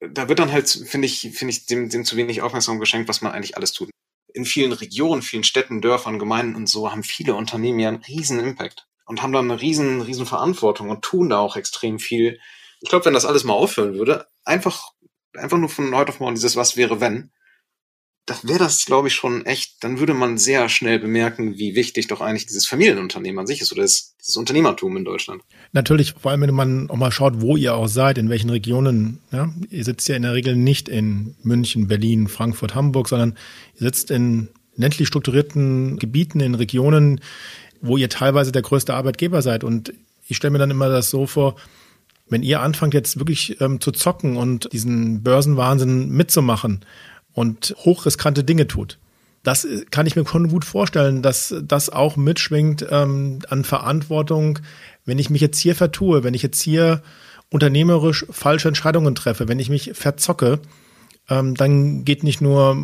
Da 0.00 0.28
wird 0.28 0.40
dann 0.40 0.52
halt, 0.52 0.68
finde 0.68 1.06
ich, 1.06 1.30
finde 1.32 1.52
ich, 1.52 1.66
dem, 1.66 1.88
dem 1.88 2.04
zu 2.04 2.16
wenig 2.16 2.42
Aufmerksamkeit 2.42 2.80
geschenkt, 2.80 3.08
was 3.08 3.22
man 3.22 3.32
eigentlich 3.32 3.56
alles 3.56 3.72
tut. 3.72 3.90
In 4.34 4.44
vielen 4.44 4.72
Regionen, 4.72 5.22
vielen 5.22 5.44
Städten, 5.44 5.80
Dörfern, 5.80 6.18
Gemeinden 6.18 6.56
und 6.56 6.66
so 6.66 6.90
haben 6.90 7.04
viele 7.04 7.34
Unternehmen 7.34 7.78
ja 7.78 7.88
einen 7.88 8.02
riesen 8.02 8.40
Impact 8.40 8.86
und 9.06 9.22
haben 9.22 9.32
da 9.32 9.38
eine 9.38 9.60
riesen, 9.60 10.00
riesen 10.00 10.26
Verantwortung 10.26 10.90
und 10.90 11.02
tun 11.02 11.28
da 11.28 11.38
auch 11.38 11.56
extrem 11.56 11.98
viel. 11.98 12.40
Ich 12.82 12.90
glaube, 12.90 13.06
wenn 13.06 13.14
das 13.14 13.24
alles 13.24 13.44
mal 13.44 13.54
aufhören 13.54 13.94
würde, 13.94 14.26
einfach, 14.44 14.90
einfach 15.34 15.58
nur 15.58 15.68
von 15.68 15.94
heute 15.94 16.10
auf 16.10 16.20
morgen 16.20 16.34
dieses 16.34 16.56
Was 16.56 16.76
wäre 16.76 17.00
wenn, 17.00 17.30
das 18.26 18.46
wäre 18.46 18.60
das, 18.60 18.84
glaube 18.84 19.08
ich, 19.08 19.14
schon 19.14 19.44
echt, 19.46 19.82
dann 19.82 19.98
würde 19.98 20.14
man 20.14 20.38
sehr 20.38 20.68
schnell 20.68 21.00
bemerken, 21.00 21.58
wie 21.58 21.74
wichtig 21.74 22.06
doch 22.06 22.20
eigentlich 22.20 22.46
dieses 22.46 22.66
Familienunternehmen 22.66 23.40
an 23.40 23.46
sich 23.48 23.60
ist 23.60 23.72
oder 23.72 23.82
das, 23.82 24.14
dieses 24.20 24.36
Unternehmertum 24.36 24.96
in 24.96 25.04
Deutschland. 25.04 25.42
Natürlich, 25.72 26.14
vor 26.20 26.30
allem 26.30 26.42
wenn 26.42 26.54
man 26.54 26.88
auch 26.88 26.96
mal 26.96 27.10
schaut, 27.10 27.40
wo 27.40 27.56
ihr 27.56 27.74
auch 27.74 27.88
seid, 27.88 28.18
in 28.18 28.30
welchen 28.30 28.50
Regionen. 28.50 29.18
Ja? 29.32 29.52
Ihr 29.70 29.84
sitzt 29.84 30.08
ja 30.08 30.14
in 30.14 30.22
der 30.22 30.34
Regel 30.34 30.54
nicht 30.54 30.88
in 30.88 31.34
München, 31.42 31.88
Berlin, 31.88 32.28
Frankfurt, 32.28 32.76
Hamburg, 32.76 33.08
sondern 33.08 33.36
ihr 33.74 33.86
sitzt 33.86 34.12
in 34.12 34.48
ländlich 34.76 35.08
strukturierten 35.08 35.98
Gebieten, 35.98 36.38
in 36.38 36.54
Regionen, 36.54 37.20
wo 37.80 37.96
ihr 37.96 38.08
teilweise 38.08 38.52
der 38.52 38.62
größte 38.62 38.94
Arbeitgeber 38.94 39.42
seid. 39.42 39.64
Und 39.64 39.92
ich 40.28 40.36
stelle 40.36 40.52
mir 40.52 40.58
dann 40.58 40.70
immer 40.70 40.88
das 40.88 41.10
so 41.10 41.26
vor, 41.26 41.56
wenn 42.32 42.42
ihr 42.42 42.60
anfangt 42.60 42.94
jetzt 42.94 43.18
wirklich 43.18 43.60
ähm, 43.60 43.80
zu 43.80 43.92
zocken 43.92 44.36
und 44.36 44.72
diesen 44.72 45.22
Börsenwahnsinn 45.22 46.08
mitzumachen 46.08 46.80
und 47.32 47.74
hochriskante 47.78 48.42
Dinge 48.42 48.66
tut, 48.66 48.98
das 49.42 49.64
äh, 49.64 49.84
kann 49.90 50.06
ich 50.06 50.16
mir 50.16 50.26
schon 50.26 50.48
gut 50.48 50.64
vorstellen, 50.64 51.22
dass 51.22 51.54
das 51.62 51.90
auch 51.90 52.16
mitschwingt 52.16 52.86
ähm, 52.90 53.40
an 53.48 53.64
Verantwortung, 53.64 54.58
wenn 55.04 55.18
ich 55.18 55.30
mich 55.30 55.40
jetzt 55.40 55.58
hier 55.58 55.74
vertue, 55.74 56.24
wenn 56.24 56.34
ich 56.34 56.42
jetzt 56.42 56.60
hier 56.60 57.02
unternehmerisch 57.50 58.24
falsche 58.30 58.68
Entscheidungen 58.68 59.14
treffe, 59.14 59.46
wenn 59.46 59.58
ich 59.58 59.68
mich 59.68 59.92
verzocke, 59.94 60.58
ähm, 61.28 61.54
dann 61.54 62.04
geht 62.04 62.24
nicht 62.24 62.40
nur 62.40 62.76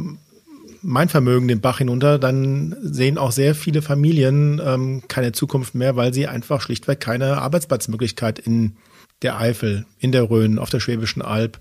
mein 0.82 1.08
Vermögen 1.08 1.48
den 1.48 1.60
Bach 1.60 1.78
hinunter, 1.78 2.18
dann 2.18 2.76
sehen 2.82 3.18
auch 3.18 3.32
sehr 3.32 3.54
viele 3.54 3.82
Familien 3.82 4.60
ähm, 4.64 5.02
keine 5.08 5.32
Zukunft 5.32 5.74
mehr, 5.74 5.96
weil 5.96 6.14
sie 6.14 6.28
einfach 6.28 6.60
schlichtweg 6.60 7.00
keine 7.00 7.38
Arbeitsplatzmöglichkeit 7.38 8.38
in 8.38 8.76
der 9.22 9.38
Eifel, 9.38 9.86
in 9.98 10.12
der 10.12 10.30
Rhön, 10.30 10.58
auf 10.58 10.70
der 10.70 10.80
Schwäbischen 10.80 11.22
Alb 11.22 11.58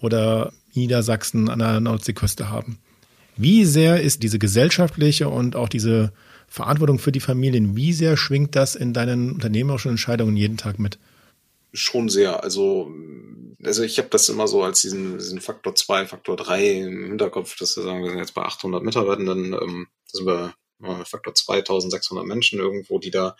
oder 0.00 0.52
Niedersachsen 0.74 1.48
an 1.48 1.58
der 1.58 1.80
Nordseeküste 1.80 2.48
haben. 2.48 2.78
Wie 3.36 3.64
sehr 3.64 4.00
ist 4.00 4.22
diese 4.22 4.38
gesellschaftliche 4.38 5.28
und 5.28 5.54
auch 5.54 5.68
diese 5.68 6.12
Verantwortung 6.48 6.98
für 6.98 7.12
die 7.12 7.20
Familien, 7.20 7.76
wie 7.76 7.92
sehr 7.92 8.16
schwingt 8.16 8.56
das 8.56 8.74
in 8.74 8.92
deinen 8.92 9.32
unternehmerischen 9.32 9.90
Entscheidungen 9.90 10.36
jeden 10.36 10.56
Tag 10.56 10.78
mit? 10.78 10.98
Schon 11.74 12.08
sehr. 12.08 12.42
Also, 12.42 12.90
also 13.62 13.82
ich 13.82 13.98
habe 13.98 14.08
das 14.08 14.28
immer 14.28 14.48
so 14.48 14.62
als 14.62 14.80
diesen, 14.80 15.18
diesen 15.18 15.40
Faktor 15.40 15.74
2, 15.74 16.06
Faktor 16.06 16.36
3 16.36 16.70
im 16.80 17.04
Hinterkopf, 17.04 17.56
dass 17.58 17.76
wir 17.76 17.84
sagen, 17.84 18.02
wir 18.02 18.10
sind 18.10 18.18
jetzt 18.18 18.34
bei 18.34 18.42
800 18.42 18.82
Mitarbeitenden, 18.82 19.52
ähm, 19.52 19.86
sind 20.10 20.26
wir 20.26 20.54
Faktor 21.04 21.34
2600 21.34 22.24
Menschen 22.24 22.60
irgendwo, 22.60 22.98
die 22.98 23.10
da 23.10 23.36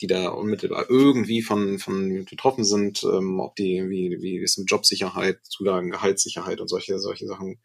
die 0.00 0.06
da 0.06 0.28
unmittelbar 0.28 0.86
irgendwie 0.88 1.42
von, 1.42 1.78
von 1.78 2.24
betroffen 2.24 2.64
sind, 2.64 3.02
ähm, 3.04 3.40
ob 3.40 3.56
die, 3.56 3.84
wie, 3.88 4.18
wie 4.20 4.38
ist 4.38 4.58
mit 4.58 4.70
Jobsicherheit, 4.70 5.38
Zulagen, 5.44 5.90
Gehaltssicherheit 5.90 6.60
und 6.60 6.68
solche, 6.68 6.98
solche 6.98 7.26
Sachen. 7.26 7.58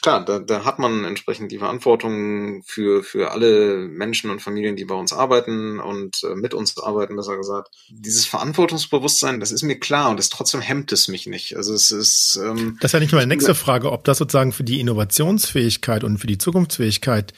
Klar, 0.00 0.24
da, 0.24 0.38
da 0.38 0.64
hat 0.64 0.78
man 0.78 1.04
entsprechend 1.04 1.50
die 1.50 1.58
Verantwortung 1.58 2.62
für, 2.64 3.02
für 3.02 3.32
alle 3.32 3.88
Menschen 3.88 4.30
und 4.30 4.40
Familien, 4.40 4.76
die 4.76 4.84
bei 4.84 4.94
uns 4.94 5.12
arbeiten 5.12 5.80
und 5.80 6.22
äh, 6.22 6.36
mit 6.36 6.54
uns 6.54 6.78
arbeiten, 6.78 7.16
besser 7.16 7.36
gesagt. 7.36 7.74
Dieses 7.90 8.24
Verantwortungsbewusstsein, 8.26 9.40
das 9.40 9.50
ist 9.50 9.62
mir 9.62 9.80
klar 9.80 10.10
und 10.10 10.20
es 10.20 10.28
trotzdem 10.28 10.60
hemmt 10.60 10.92
es 10.92 11.08
mich 11.08 11.26
nicht. 11.26 11.56
Also 11.56 11.74
es 11.74 11.90
ist. 11.90 12.38
Ähm, 12.40 12.76
das 12.80 12.90
ist 12.90 12.92
ja 12.92 13.00
nicht 13.00 13.12
meine 13.12 13.26
nächste 13.26 13.56
Frage, 13.56 13.90
ob 13.90 14.04
das 14.04 14.18
sozusagen 14.18 14.52
für 14.52 14.64
die 14.64 14.78
Innovationsfähigkeit 14.78 16.04
und 16.04 16.18
für 16.18 16.28
die 16.28 16.38
Zukunftsfähigkeit 16.38 17.32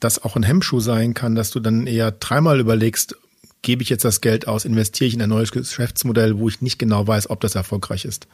das 0.00 0.22
auch 0.22 0.36
ein 0.36 0.42
Hemmschuh 0.42 0.80
sein 0.80 1.14
kann, 1.14 1.34
dass 1.34 1.50
du 1.50 1.60
dann 1.60 1.86
eher 1.86 2.10
dreimal 2.12 2.60
überlegst, 2.60 3.16
gebe 3.64 3.82
ich 3.82 3.88
jetzt 3.88 4.04
das 4.04 4.20
Geld 4.20 4.46
aus, 4.46 4.64
investiere 4.64 5.08
ich 5.08 5.14
in 5.14 5.22
ein 5.22 5.28
neues 5.28 5.50
Geschäftsmodell, 5.50 6.38
wo 6.38 6.48
ich 6.48 6.60
nicht 6.60 6.78
genau 6.78 7.06
weiß, 7.06 7.30
ob 7.30 7.40
das 7.40 7.56
erfolgreich 7.56 8.04
ist? 8.04 8.28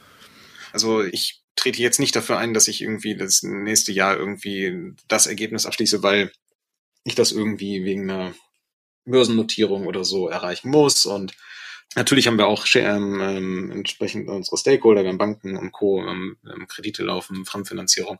Also 0.73 1.03
ich 1.03 1.41
trete 1.55 1.81
jetzt 1.81 1.99
nicht 1.99 2.15
dafür 2.15 2.37
ein, 2.37 2.53
dass 2.53 2.67
ich 2.67 2.81
irgendwie 2.81 3.15
das 3.15 3.41
nächste 3.41 3.91
Jahr 3.91 4.15
irgendwie 4.15 4.93
das 5.07 5.25
Ergebnis 5.25 5.65
abschließe, 5.65 6.03
weil 6.03 6.31
ich 7.03 7.15
das 7.15 7.31
irgendwie 7.31 7.83
wegen 7.83 8.09
einer 8.09 8.33
Börsennotierung 9.05 9.87
oder 9.87 10.03
so 10.03 10.29
erreichen 10.29 10.69
muss 10.69 11.05
und 11.05 11.33
Natürlich 11.93 12.27
haben 12.27 12.37
wir 12.37 12.47
auch 12.47 12.65
ähm, 12.75 13.19
ähm, 13.19 13.71
entsprechend 13.71 14.29
unsere 14.29 14.55
Stakeholder, 14.55 15.03
wir 15.03 15.09
haben 15.09 15.17
Banken 15.17 15.57
und 15.57 15.73
Co., 15.73 16.01
ähm, 16.01 16.37
Kredite 16.69 17.03
laufen, 17.03 17.43
Fremdfinanzierung. 17.43 18.17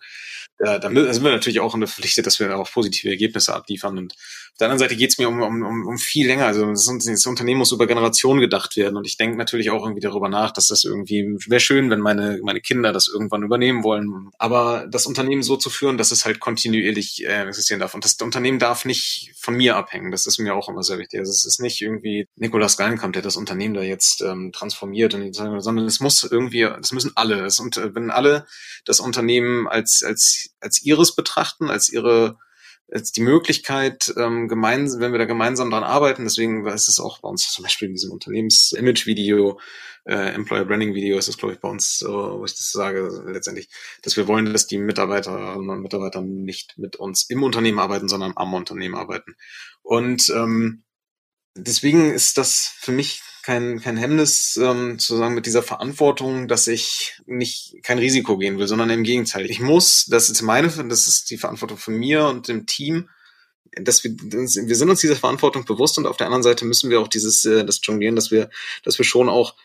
Da, 0.58 0.78
da 0.78 0.90
sind 0.90 1.24
wir 1.24 1.32
natürlich 1.32 1.62
auch 1.62 1.74
in 1.74 1.80
der 1.80 1.88
Pflicht, 1.88 2.26
dass 2.26 2.42
wir 2.42 2.54
auch 2.58 2.70
positive 2.70 3.10
Ergebnisse 3.10 3.56
abliefern. 3.56 3.98
Und 3.98 4.16
auf 4.54 4.58
der 4.58 4.68
anderen 4.68 4.80
Seite 4.80 4.96
geht 4.96 5.12
es 5.12 5.18
mir 5.18 5.28
um, 5.28 5.42
um, 5.42 5.88
um, 5.88 5.98
viel 5.98 6.28
länger. 6.28 6.46
Also 6.46 6.66
das, 6.68 6.86
das 6.86 7.26
Unternehmen 7.26 7.60
muss 7.60 7.72
über 7.72 7.88
Generationen 7.88 8.42
gedacht 8.42 8.76
werden. 8.78 8.98
Und 8.98 9.08
ich 9.08 9.18
denke 9.18 9.38
natürlich 9.38 9.72
auch 9.72 9.84
irgendwie 9.84 10.02
darüber 10.02 10.30
nach, 10.30 10.52
dass 10.52 10.68
das 10.68 10.84
irgendwie 10.84 11.36
wäre 11.48 11.60
schön, 11.60 11.90
wenn 11.90 12.00
meine, 12.00 12.40
meine 12.44 12.62
Kinder 12.62 12.94
das 12.94 13.08
irgendwann 13.08 13.44
übernehmen 13.44 13.84
wollen. 13.84 14.30
Aber 14.38 14.88
das 14.92 15.08
Unternehmen 15.08 15.42
so 15.42 15.58
zu 15.58 15.70
führen, 15.70 15.98
dass 15.98 16.12
es 16.12 16.26
halt 16.26 16.40
kontinuierlich 16.40 17.26
äh, 17.26 17.48
existieren 17.48 17.80
darf. 17.80 17.96
Und 17.96 18.06
das 18.06 18.16
Unternehmen 18.22 18.60
darf 18.60 18.86
nicht 18.86 19.32
von 19.40 19.56
mir 19.56 19.78
abhängen. 19.78 20.12
Das 20.12 20.28
ist 20.28 20.38
mir 20.38 20.54
auch 20.54 20.70
immer 20.70 20.84
sehr 20.84 21.00
wichtig. 21.00 21.20
Also 21.20 21.32
es 21.32 21.46
ist 21.46 21.60
nicht 21.60 21.82
irgendwie 21.82 22.28
Nikolaus 22.36 22.78
Gallenkamp, 22.78 23.14
der 23.14 23.24
das 23.24 23.38
Unternehmen 23.38 23.62
Unternehmen 23.62 23.74
da 23.74 23.82
jetzt 23.82 24.22
ähm, 24.22 24.52
transformiert 24.52 25.14
und 25.14 25.34
sondern 25.34 25.86
es 25.86 26.00
muss 26.00 26.24
irgendwie, 26.24 26.62
das 26.62 26.92
müssen 26.92 27.12
alle. 27.16 27.44
Das, 27.44 27.60
und 27.60 27.78
äh, 27.78 27.94
wenn 27.94 28.10
alle 28.10 28.46
das 28.86 29.00
Unternehmen 29.00 29.68
als 29.68 30.04
als 30.04 30.52
als 30.60 30.84
ihres 30.84 31.16
betrachten, 31.16 31.70
als 31.70 31.90
ihre 31.90 32.38
als 32.92 33.12
die 33.12 33.22
Möglichkeit, 33.22 34.14
ähm, 34.18 34.48
gemeinsam, 34.48 35.00
wenn 35.00 35.12
wir 35.12 35.20
da 35.20 35.26
gemeinsam 35.26 35.70
dran 35.70 35.84
arbeiten, 35.84 36.24
deswegen 36.24 36.66
ist 36.68 36.90
es 36.90 37.00
auch 37.00 37.20
bei 37.20 37.30
uns 37.30 37.52
zum 37.52 37.64
Beispiel 37.64 37.88
in 37.88 37.94
diesem 37.94 38.12
Unternehmens-Image-Video, 38.12 39.60
äh, 40.06 40.34
Employer 40.34 40.66
Branding-Video 40.66 41.18
ist 41.18 41.28
es, 41.28 41.38
glaube 41.38 41.54
ich, 41.54 41.60
bei 41.60 41.70
uns, 41.70 42.02
äh, 42.02 42.08
wo 42.08 42.44
ich 42.44 42.56
das 42.56 42.72
sage, 42.72 43.24
letztendlich, 43.28 43.70
dass 44.02 44.18
wir 44.18 44.28
wollen, 44.28 44.52
dass 44.52 44.68
die 44.68 44.78
Mitarbeiterinnen 44.78 45.70
und 45.70 45.82
Mitarbeiter 45.82 46.22
nicht 46.22 46.78
mit 46.78 46.96
uns 46.96 47.30
im 47.30 47.44
Unternehmen 47.44 47.80
arbeiten, 47.80 48.10
sondern 48.10 48.34
am 48.36 48.54
Unternehmen 48.54 48.96
arbeiten. 48.96 49.36
Und 49.84 50.30
ähm, 50.36 50.84
deswegen 51.56 52.12
ist 52.12 52.38
das 52.38 52.74
für 52.80 52.92
mich 52.92 53.22
kein, 53.44 53.80
kein 53.82 53.98
Hemmnis, 53.98 54.58
ähm, 54.58 55.00
zu 55.00 55.18
sagen, 55.18 55.36
mit 55.36 55.46
dieser 55.46 55.64
Verantwortung, 55.64 56.48
dass 56.48 56.68
ich 56.68 57.20
nicht 57.26 57.76
kein 57.84 58.00
Risiko 58.00 58.38
gehen 58.38 58.58
will, 58.58 58.68
sondern 58.68 58.90
im 58.90 59.04
Gegenteil. 59.04 59.50
Ich 59.50 59.60
muss, 59.60 60.06
das 60.06 60.30
ist 60.30 60.42
meine, 60.42 60.70
das 60.70 61.08
ist 61.08 61.30
die 61.30 61.38
Verantwortung 61.38 61.78
von 61.78 61.96
mir 61.96 62.26
und 62.26 62.48
dem 62.48 62.66
Team, 62.66 63.10
dass 63.74 64.04
wir, 64.04 64.12
wir 64.12 64.76
sind 64.76 64.90
uns 64.90 65.00
dieser 65.00 65.16
Verantwortung 65.16 65.66
bewusst 65.66 65.98
und 65.98 66.06
auf 66.06 66.18
der 66.18 66.28
anderen 66.28 66.44
Seite 66.44 66.66
müssen 66.66 66.90
wir 66.90 67.00
auch 67.00 67.08
dieses, 67.08 67.46
äh, 67.46 67.64
das 67.66 67.80
jonglieren, 67.84 68.16
dass 68.16 68.32
wir, 68.32 68.50
dass 68.84 68.98
wir 68.98 69.06
schon 69.06 69.30
auch 69.30 69.56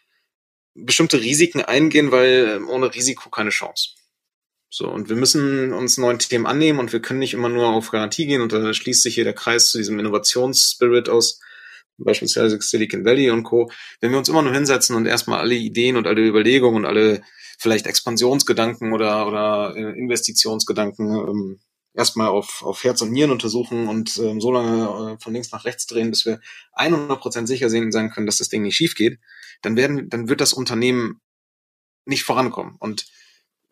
bestimmte 0.74 1.20
Risiken 1.20 1.62
eingehen, 1.62 2.12
weil 2.12 2.56
ähm, 2.56 2.68
ohne 2.68 2.94
Risiko 2.94 3.30
keine 3.30 3.50
Chance. 3.50 3.90
So, 4.68 4.88
und 4.88 5.08
wir 5.08 5.16
müssen 5.16 5.72
uns 5.72 5.96
neuen 5.96 6.18
Themen 6.18 6.46
annehmen 6.46 6.78
und 6.78 6.92
wir 6.92 7.00
können 7.00 7.20
nicht 7.20 7.34
immer 7.34 7.48
nur 7.48 7.68
auf 7.68 7.90
Garantie 7.90 8.26
gehen 8.26 8.42
und 8.42 8.52
da 8.52 8.74
schließt 8.74 9.02
sich 9.02 9.14
hier 9.14 9.24
der 9.24 9.32
Kreis 9.32 9.70
zu 9.70 9.78
diesem 9.78 9.98
Innovationsspirit 9.98 11.08
aus, 11.08 11.40
beispielsweise 11.99 12.59
Silicon 12.61 13.05
Valley 13.05 13.30
und 13.30 13.42
Co., 13.42 13.70
wenn 14.01 14.11
wir 14.11 14.18
uns 14.18 14.28
immer 14.28 14.42
nur 14.42 14.53
hinsetzen 14.53 14.97
und 14.97 15.07
erstmal 15.07 15.40
alle 15.40 15.55
Ideen 15.55 15.97
und 15.97 16.07
alle 16.07 16.22
Überlegungen 16.22 16.78
und 16.78 16.84
alle 16.84 17.22
vielleicht 17.59 17.86
Expansionsgedanken 17.86 18.92
oder, 18.92 19.26
oder 19.26 19.74
äh, 19.76 19.99
Investitionsgedanken 19.99 21.07
ähm, 21.07 21.61
erstmal 21.94 22.28
auf, 22.28 22.62
auf 22.62 22.84
Herz 22.84 23.01
und 23.01 23.11
Nieren 23.11 23.30
untersuchen 23.30 23.88
und 23.88 24.18
ähm, 24.18 24.40
so 24.40 24.53
lange 24.53 25.14
äh, 25.14 25.22
von 25.22 25.32
links 25.32 25.51
nach 25.51 25.64
rechts 25.64 25.86
drehen, 25.86 26.11
bis 26.11 26.26
wir 26.26 26.40
100% 26.76 27.47
sicher 27.47 27.70
sein 27.70 28.11
können, 28.11 28.26
dass 28.26 28.36
das 28.36 28.49
Ding 28.49 28.62
nicht 28.62 28.76
schief 28.76 28.94
geht, 28.94 29.18
dann 29.62 29.76
werden, 29.76 30.11
dann 30.11 30.28
wird 30.28 30.40
das 30.40 30.53
Unternehmen 30.53 31.20
nicht 32.05 32.22
vorankommen 32.22 32.76
und 32.78 33.07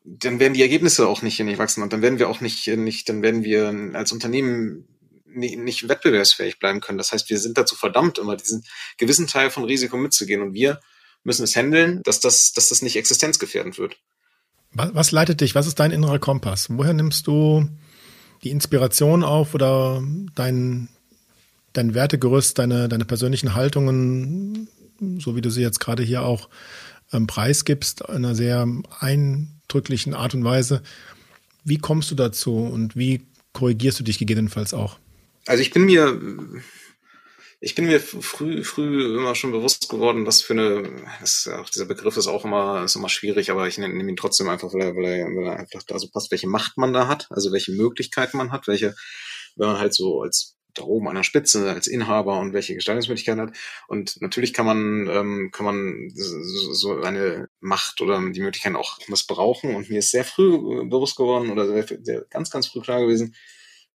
dann 0.05 0.39
werden 0.39 0.55
die 0.55 0.63
Ergebnisse 0.63 1.09
auch 1.09 1.23
nicht, 1.23 1.41
nicht 1.41 1.59
wachsen 1.59 1.83
und 1.83 1.93
dann 1.93 2.03
werden 2.03 2.19
wir 2.19 2.29
auch 2.29 2.41
nicht, 2.41 2.67
nicht, 2.67 3.09
dann 3.09 3.23
werden 3.23 3.45
wir 3.45 3.93
als 3.95 4.13
Unternehmen 4.13 4.94
nicht, 5.35 5.89
wettbewerbsfähig 5.89 6.59
bleiben 6.59 6.81
können. 6.81 6.99
Das 6.99 7.13
heißt, 7.13 7.29
wir 7.31 7.39
sind 7.39 7.59
dazu 7.59 7.75
verdammt, 7.77 8.19
immer 8.19 8.37
diesen 8.37 8.65
gewissen 8.99 9.27
Teil 9.27 9.51
von 9.51 9.65
Risiko 9.65 9.97
mitzugehen 9.97 10.43
und 10.43 10.55
wir 10.55 10.81
müssen 11.25 11.45
es 11.45 11.57
handeln, 11.57 12.03
dass 12.05 12.21
das, 12.21 12.53
dass 12.53 12.69
das 12.69 12.83
nicht 12.83 12.97
existenzgefährdend 12.97 13.79
wird. 13.79 13.97
Was, 14.73 14.95
was 14.95 15.13
leitet 15.13 15.41
dich? 15.41 15.55
Was 15.55 15.67
ist 15.67 15.81
dein 15.81 15.91
innerer 15.91 16.19
Kompass? 16.19 16.69
Woher 16.71 16.93
nimmst 16.93 17.27
du 17.27 17.69
die 18.43 18.51
Inspiration 18.51 19.25
auf 19.25 19.55
oder 19.55 20.03
dein, 20.35 20.89
dein 21.73 21.95
Wertegerüst, 21.95 22.59
deine, 22.59 22.89
deine 22.89 23.05
persönlichen 23.05 23.55
Haltungen, 23.55 24.69
so 25.19 25.35
wie 25.35 25.41
du 25.41 25.51
sie 25.51 25.63
jetzt 25.63 25.81
gerade 25.81 26.03
hier 26.03 26.23
auch 26.23 26.49
ähm, 27.13 27.27
preisgibst, 27.27 28.03
in 28.03 28.17
einer 28.17 28.35
sehr 28.35 28.67
eindrücklichen 29.01 30.15
Art 30.15 30.35
und 30.35 30.45
Weise? 30.45 30.83
Wie 31.65 31.79
kommst 31.79 32.11
du 32.11 32.15
dazu 32.15 32.59
und 32.59 32.97
wie 32.97 33.27
korrigierst 33.53 34.01
du 34.01 34.05
dich 34.05 34.19
gegebenenfalls 34.19 34.75
auch? 34.75 34.99
Also 35.47 35.63
ich 35.63 35.71
bin 35.71 35.85
mir, 35.85 36.21
ich 37.61 37.75
bin 37.75 37.87
mir 37.87 38.01
früh, 38.01 38.65
früh 38.65 39.19
immer 39.19 39.35
schon 39.35 39.53
bewusst 39.53 39.89
geworden, 39.89 40.25
dass 40.25 40.43
für 40.43 40.55
eine, 40.55 40.91
das 41.21 41.49
auch, 41.49 41.69
dieser 41.69 41.87
Begriff 41.87 42.17
ist 42.17 42.27
auch 42.27 42.45
immer, 42.45 42.85
ist 42.85 42.97
immer 42.97 43.09
schwierig, 43.09 43.51
aber 43.51 43.67
ich 43.69 43.79
nehme 43.79 44.09
ihn 44.09 44.17
trotzdem 44.17 44.49
einfach, 44.49 44.73
weil 44.73 44.83
er, 44.83 44.97
weil 44.97 45.05
er, 45.05 45.27
weil 45.27 45.47
er 45.47 45.57
einfach 45.59 45.83
da 45.83 45.99
so 45.99 46.09
passt, 46.09 46.31
welche 46.31 46.49
Macht 46.49 46.77
man 46.79 46.93
da 46.93 47.09
hat, 47.09 47.27
also 47.31 47.53
welche 47.53 47.73
Möglichkeiten 47.73 48.39
man 48.39 48.53
hat, 48.53 48.67
welche, 48.69 48.95
wenn 49.57 49.69
man 49.69 49.79
halt 49.79 49.95
so 49.95 50.23
als 50.23 50.57
da 50.75 50.83
oben 50.83 51.09
an 51.09 51.15
der 51.15 51.23
Spitze 51.23 51.71
als 51.71 51.87
Inhaber 51.87 52.39
und 52.41 52.53
welche 52.53 52.75
Gestaltungsmöglichkeiten 52.75 53.41
hat. 53.41 53.57
Und 53.89 54.21
natürlich 54.21 54.53
kann 54.53 54.67
man, 54.67 55.09
ähm, 55.09 55.51
kann 55.53 55.67
man 55.67 56.11
so 56.15 57.01
eine 57.01 57.49
Macht 57.61 58.01
oder 58.01 58.21
die 58.31 58.41
Möglichkeiten 58.41 58.77
auch 58.77 58.99
missbrauchen. 59.09 59.75
Und 59.75 59.89
mir 59.89 60.01
ist 60.01 60.11
sehr 60.11 60.25
früh 60.25 60.55
äh, 60.55 60.85
bewusst 60.87 61.17
geworden 61.17 61.51
oder 61.51 61.67
sehr, 61.67 61.87
sehr, 62.03 62.25
ganz, 62.29 62.51
ganz 62.51 62.67
früh 62.67 62.81
klar 62.81 63.01
gewesen, 63.01 63.35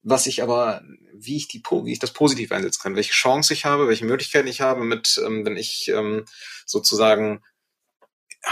was 0.02 0.26
ich 0.26 0.42
aber, 0.42 0.82
wie 1.14 1.36
ich 1.36 1.48
die, 1.48 1.62
wie 1.84 1.92
ich 1.92 1.98
das 1.98 2.12
positiv 2.12 2.52
einsetzen 2.52 2.82
kann, 2.82 2.96
welche 2.96 3.12
Chance 3.12 3.52
ich 3.52 3.64
habe, 3.64 3.88
welche 3.88 4.04
Möglichkeiten 4.04 4.48
ich 4.48 4.60
habe 4.60 4.84
mit, 4.84 5.20
ähm, 5.24 5.44
wenn 5.44 5.56
ich 5.56 5.88
ähm, 5.88 6.24
sozusagen 6.66 7.42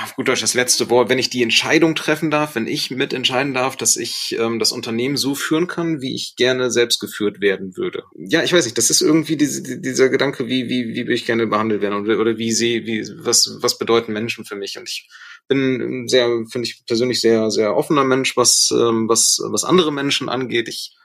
auf 0.03 0.16
gut 0.16 0.28
Deutsch 0.28 0.40
das 0.40 0.55
letzte 0.55 0.90
Wort, 0.90 1.09
wenn 1.09 1.18
ich 1.18 1.30
die 1.30 1.42
Entscheidung 1.42 1.94
treffen 1.94 2.30
darf, 2.30 2.55
wenn 2.55 2.66
ich 2.66 2.90
mitentscheiden 2.90 3.55
darf, 3.55 3.76
dass 3.76 3.97
ich 3.97 4.36
ähm, 4.38 4.59
das 4.59 4.72
Unternehmen 4.72 5.16
so 5.16 5.34
führen 5.34 5.68
kann, 5.68 6.01
wie 6.01 6.14
ich 6.14 6.34
gerne 6.36 6.70
selbst 6.70 7.01
geführt 7.01 7.40
werden 7.40 7.76
würde. 7.76 8.03
Ja, 8.16 8.42
ich 8.42 8.53
weiß 8.53 8.64
nicht, 8.64 8.76
das 8.76 8.90
ist 8.90 9.01
irgendwie 9.01 9.36
diese, 9.36 9.62
dieser 9.80 10.09
Gedanke, 10.09 10.49
wie, 10.49 10.68
wie, 10.68 10.88
wie 10.94 11.07
will 11.07 11.14
ich 11.14 11.24
gerne 11.24 11.47
behandelt 11.47 11.82
werden 11.82 12.05
oder, 12.05 12.36
wie 12.36 12.53
sie, 12.53 12.84
wie, 12.84 13.09
was, 13.18 13.59
was 13.61 13.78
bedeuten 13.78 14.12
Menschen 14.12 14.44
für 14.44 14.57
mich? 14.57 14.76
Und 14.76 14.88
ich 14.88 15.09
bin 15.49 16.09
sehr, 16.09 16.26
finde 16.51 16.66
ich 16.66 16.84
persönlich 16.86 17.20
sehr, 17.20 17.51
sehr 17.51 17.76
offener 17.76 18.05
Mensch, 18.05 18.36
was, 18.36 18.70
was, 18.72 19.40
was 19.44 19.64
andere 19.64 19.92
Menschen 19.92 20.28
angeht. 20.28 20.68
Ich 20.68 20.95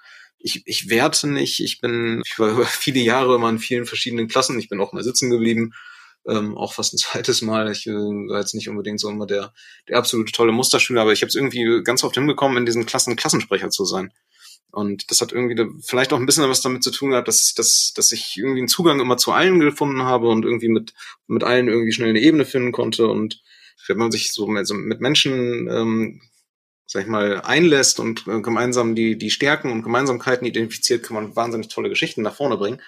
ich, 0.43 0.63
ich 0.65 0.89
werte 0.89 1.27
nicht. 1.27 1.59
Ich 1.59 1.79
bin, 1.79 2.21
ich 2.25 2.37
war 2.39 2.49
über 2.49 2.65
viele 2.65 2.99
Jahre 2.99 3.35
immer 3.35 3.49
in 3.49 3.59
vielen 3.59 3.85
verschiedenen 3.85 4.27
Klassen. 4.27 4.59
Ich 4.59 4.69
bin 4.69 4.79
auch 4.79 4.93
mal 4.93 5.03
sitzen 5.03 5.29
geblieben. 5.29 5.73
Ähm, 6.27 6.57
auch 6.57 6.73
fast 6.73 6.93
ein 6.93 6.97
zweites 6.99 7.41
Mal. 7.41 7.71
Ich 7.71 7.87
äh, 7.87 7.91
war 7.91 8.39
jetzt 8.39 8.53
nicht 8.53 8.69
unbedingt 8.69 8.99
so 8.99 9.09
immer 9.09 9.25
der, 9.25 9.53
der 9.87 9.97
absolute 9.97 10.31
tolle 10.31 10.51
Musterschüler, 10.51 11.01
aber 11.01 11.13
ich 11.13 11.21
habe 11.21 11.29
es 11.29 11.35
irgendwie 11.35 11.83
ganz 11.83 12.03
oft 12.03 12.15
hinbekommen, 12.15 12.57
in 12.57 12.65
diesen 12.65 12.85
Klassen 12.85 13.15
Klassensprecher 13.15 13.69
zu 13.69 13.85
sein. 13.85 14.11
Und 14.71 15.11
das 15.11 15.19
hat 15.19 15.33
irgendwie 15.33 15.61
vielleicht 15.81 16.13
auch 16.13 16.19
ein 16.19 16.25
bisschen 16.25 16.49
was 16.49 16.61
damit 16.61 16.81
zu 16.81 16.91
tun 16.91 17.09
gehabt, 17.09 17.27
dass, 17.27 17.53
dass, 17.53 17.91
dass 17.93 18.13
ich 18.13 18.37
irgendwie 18.37 18.59
einen 18.59 18.69
Zugang 18.69 19.01
immer 19.01 19.17
zu 19.17 19.33
allen 19.33 19.59
gefunden 19.59 20.03
habe 20.03 20.29
und 20.29 20.45
irgendwie 20.45 20.69
mit, 20.69 20.93
mit 21.27 21.43
allen 21.43 21.67
irgendwie 21.67 21.91
schnell 21.91 22.09
eine 22.09 22.21
Ebene 22.21 22.45
finden 22.45 22.71
konnte. 22.71 23.07
Und 23.07 23.41
wenn 23.87 23.97
man 23.97 24.11
sich 24.11 24.31
so 24.31 24.47
mit, 24.47 24.65
so 24.65 24.73
mit 24.73 25.01
Menschen 25.01 25.67
ähm, 25.69 26.21
sag 26.91 27.03
ich 27.03 27.07
mal, 27.07 27.39
einlässt 27.41 28.01
und 28.01 28.27
äh, 28.27 28.41
gemeinsam 28.41 28.95
die, 28.95 29.17
die 29.17 29.29
Stärken 29.29 29.71
und 29.71 29.81
Gemeinsamkeiten 29.81 30.45
identifiziert, 30.45 31.03
kann 31.03 31.15
man 31.15 31.35
wahnsinnig 31.37 31.69
tolle 31.69 31.87
Geschichten 31.87 32.21
nach 32.21 32.35
vorne 32.35 32.57
bringen. 32.57 32.81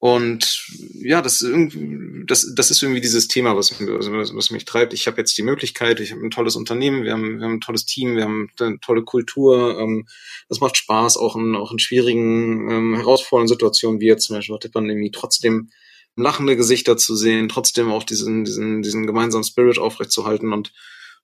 Und 0.00 0.66
ja, 0.94 1.22
das, 1.22 1.40
irgendwie, 1.40 2.24
das, 2.26 2.52
das 2.56 2.72
ist 2.72 2.82
irgendwie 2.82 3.00
dieses 3.00 3.28
Thema, 3.28 3.56
was, 3.56 3.80
was, 3.80 4.34
was 4.34 4.50
mich 4.50 4.64
treibt. 4.64 4.92
Ich 4.92 5.06
habe 5.06 5.18
jetzt 5.18 5.38
die 5.38 5.44
Möglichkeit, 5.44 6.00
ich 6.00 6.10
habe 6.10 6.22
ein 6.22 6.32
tolles 6.32 6.56
Unternehmen, 6.56 7.04
wir 7.04 7.12
haben, 7.12 7.38
wir 7.38 7.44
haben 7.46 7.54
ein 7.54 7.60
tolles 7.60 7.86
Team, 7.86 8.16
wir 8.16 8.24
haben 8.24 8.50
eine 8.58 8.80
tolle 8.80 9.04
Kultur. 9.04 9.78
Ähm, 9.78 10.08
das 10.48 10.60
macht 10.60 10.76
Spaß, 10.76 11.16
auch 11.16 11.36
in, 11.36 11.54
auch 11.54 11.70
in 11.70 11.78
schwierigen, 11.78 12.68
ähm, 12.68 12.94
herausfordernden 12.96 13.54
Situationen, 13.54 14.00
wie 14.00 14.06
jetzt 14.06 14.26
zum 14.26 14.36
Beispiel 14.36 14.56
auch 14.56 14.60
die 14.60 14.68
Pandemie, 14.68 15.12
trotzdem 15.12 15.70
lachende 16.16 16.56
Gesichter 16.56 16.96
zu 16.96 17.14
sehen, 17.14 17.48
trotzdem 17.48 17.92
auch 17.92 18.02
diesen, 18.02 18.44
diesen, 18.44 18.82
diesen 18.82 19.06
gemeinsamen 19.06 19.44
Spirit 19.44 19.78
aufrechtzuerhalten 19.78 20.52
und 20.52 20.72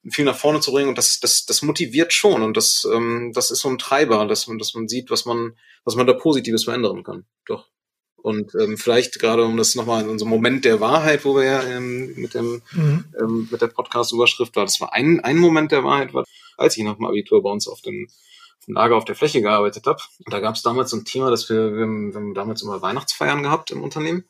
viel 0.08 0.24
nach 0.24 0.36
vorne 0.36 0.60
zu 0.60 0.72
bringen 0.72 0.88
und 0.88 0.98
das, 0.98 1.20
das, 1.20 1.44
das 1.44 1.62
motiviert 1.62 2.12
schon 2.12 2.42
und 2.42 2.56
das, 2.56 2.86
ähm, 2.90 3.32
das 3.34 3.50
ist 3.50 3.60
so 3.60 3.68
ein 3.68 3.78
Treiber, 3.78 4.26
dass 4.26 4.46
man, 4.46 4.58
dass 4.58 4.74
man 4.74 4.88
sieht, 4.88 5.10
was 5.10 5.26
man, 5.26 5.56
was 5.84 5.94
man 5.94 6.06
da 6.06 6.14
Positives 6.14 6.64
verändern 6.64 7.04
kann. 7.04 7.26
Doch. 7.46 7.66
Und 8.22 8.54
ähm, 8.54 8.76
vielleicht 8.76 9.18
gerade 9.18 9.44
um 9.44 9.56
das 9.56 9.74
nochmal 9.74 10.02
in 10.02 10.08
unserem 10.08 10.30
Moment 10.30 10.64
der 10.64 10.80
Wahrheit, 10.80 11.24
wo 11.24 11.36
wir 11.36 11.44
ja 11.44 11.62
ähm, 11.62 12.14
mit 12.16 12.34
dem 12.34 12.62
mhm. 12.72 13.04
ähm, 13.18 13.48
mit 13.50 13.60
der 13.60 13.68
Podcast-Überschrift 13.68 14.56
war, 14.56 14.64
das 14.64 14.80
war 14.80 14.92
ein, 14.92 15.20
ein 15.20 15.38
Moment 15.38 15.72
der 15.72 15.84
Wahrheit, 15.84 16.12
war, 16.12 16.24
als 16.56 16.76
ich 16.76 16.84
nach 16.84 16.96
dem 16.96 17.06
Abitur 17.06 17.42
bei 17.42 17.50
uns 17.50 17.66
auf 17.66 17.80
dem, 17.80 18.08
dem 18.66 18.74
Lager 18.74 18.96
auf 18.96 19.06
der 19.06 19.14
Fläche 19.14 19.40
gearbeitet 19.40 19.86
habe. 19.86 20.02
Und 20.24 20.32
da 20.32 20.40
gab 20.40 20.54
es 20.54 20.62
damals 20.62 20.90
so 20.90 20.98
ein 20.98 21.04
Thema, 21.04 21.30
dass 21.30 21.48
wir, 21.48 21.72
wir, 21.72 21.86
wir 21.86 22.14
haben 22.14 22.34
damals 22.34 22.62
immer 22.62 22.82
Weihnachtsfeiern 22.82 23.42
gehabt 23.42 23.70
im 23.70 23.82
Unternehmen. 23.82 24.24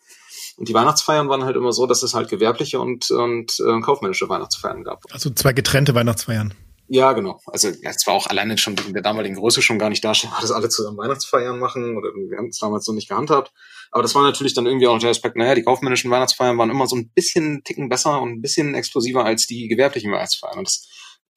Und 0.60 0.68
die 0.68 0.74
Weihnachtsfeiern 0.74 1.30
waren 1.30 1.44
halt 1.44 1.56
immer 1.56 1.72
so, 1.72 1.86
dass 1.86 2.02
es 2.02 2.12
halt 2.12 2.28
gewerbliche 2.28 2.80
und, 2.80 3.10
und 3.10 3.58
äh, 3.60 3.80
kaufmännische 3.80 4.28
Weihnachtsfeiern 4.28 4.84
gab. 4.84 5.02
Also 5.10 5.30
zwei 5.30 5.54
getrennte 5.54 5.94
Weihnachtsfeiern. 5.94 6.52
Ja, 6.86 7.14
genau. 7.14 7.40
Also 7.46 7.68
ja, 7.68 7.88
es 7.88 8.06
war 8.06 8.12
auch 8.12 8.26
alleine 8.26 8.58
schon 8.58 8.78
wegen 8.78 8.92
der 8.92 9.02
damaligen 9.02 9.36
Größe 9.36 9.62
schon 9.62 9.78
gar 9.78 9.88
nicht 9.88 10.04
darstellen, 10.04 10.34
dass 10.42 10.52
alle 10.52 10.68
zusammen 10.68 10.98
Weihnachtsfeiern 10.98 11.58
machen 11.58 11.96
oder 11.96 12.10
wir 12.10 12.36
haben 12.36 12.48
es 12.48 12.58
damals 12.58 12.84
so 12.84 12.92
nicht 12.92 13.08
gehandhabt. 13.08 13.52
Aber 13.90 14.02
das 14.02 14.14
war 14.14 14.22
natürlich 14.22 14.52
dann 14.52 14.66
irgendwie 14.66 14.86
auch 14.86 14.98
der 14.98 15.08
Aspekt, 15.08 15.36
naja, 15.36 15.54
die 15.54 15.62
kaufmännischen 15.62 16.10
Weihnachtsfeiern 16.10 16.58
waren 16.58 16.68
immer 16.68 16.86
so 16.86 16.96
ein 16.96 17.08
bisschen 17.08 17.64
Ticken 17.64 17.88
besser 17.88 18.20
und 18.20 18.28
ein 18.28 18.42
bisschen 18.42 18.74
explosiver 18.74 19.24
als 19.24 19.46
die 19.46 19.66
gewerblichen 19.66 20.12
Weihnachtsfeiern. 20.12 20.58
Und 20.58 20.68
das 20.68 20.86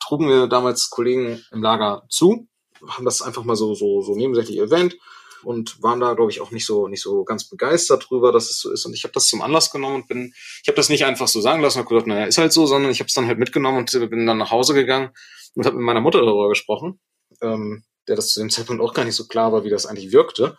trugen 0.01 0.27
wir 0.27 0.47
damals 0.47 0.89
Kollegen 0.89 1.41
im 1.53 1.63
Lager 1.63 2.03
zu, 2.09 2.49
haben 2.85 3.05
das 3.05 3.21
einfach 3.21 3.45
mal 3.45 3.55
so, 3.55 3.73
so, 3.73 4.01
so 4.01 4.15
nebensächlich 4.15 4.57
erwähnt 4.57 4.97
und 5.45 5.81
waren 5.81 5.99
da, 5.99 6.13
glaube 6.13 6.31
ich, 6.31 6.41
auch 6.41 6.51
nicht 6.51 6.65
so 6.65 6.87
nicht 6.87 7.01
so 7.01 7.23
ganz 7.23 7.45
begeistert 7.45 8.09
drüber, 8.09 8.31
dass 8.31 8.49
es 8.49 8.59
so 8.59 8.71
ist. 8.71 8.85
Und 8.85 8.93
ich 8.93 9.03
habe 9.03 9.13
das 9.13 9.27
zum 9.27 9.41
Anlass 9.41 9.71
genommen 9.71 9.95
und 9.95 10.07
bin, 10.07 10.33
ich 10.61 10.67
habe 10.67 10.75
das 10.75 10.89
nicht 10.89 11.05
einfach 11.05 11.27
so 11.27 11.41
sagen 11.41 11.61
lassen 11.61 11.79
und 11.79 11.89
gesagt, 11.89 12.07
naja, 12.07 12.25
ist 12.25 12.37
halt 12.37 12.53
so, 12.53 12.65
sondern 12.65 12.91
ich 12.91 12.99
habe 12.99 13.07
es 13.07 13.13
dann 13.13 13.27
halt 13.27 13.39
mitgenommen 13.39 13.79
und 13.79 14.09
bin 14.09 14.25
dann 14.25 14.37
nach 14.37 14.51
Hause 14.51 14.73
gegangen 14.73 15.11
und 15.55 15.65
habe 15.65 15.77
mit 15.77 15.85
meiner 15.85 16.01
Mutter 16.01 16.19
darüber 16.19 16.49
gesprochen, 16.49 16.99
ähm, 17.41 17.83
der 18.07 18.15
das 18.15 18.29
zu 18.29 18.39
dem 18.39 18.49
Zeitpunkt 18.49 18.81
auch 18.81 18.93
gar 18.93 19.05
nicht 19.05 19.15
so 19.15 19.27
klar 19.27 19.51
war, 19.51 19.63
wie 19.63 19.69
das 19.69 19.85
eigentlich 19.85 20.11
wirkte. 20.11 20.57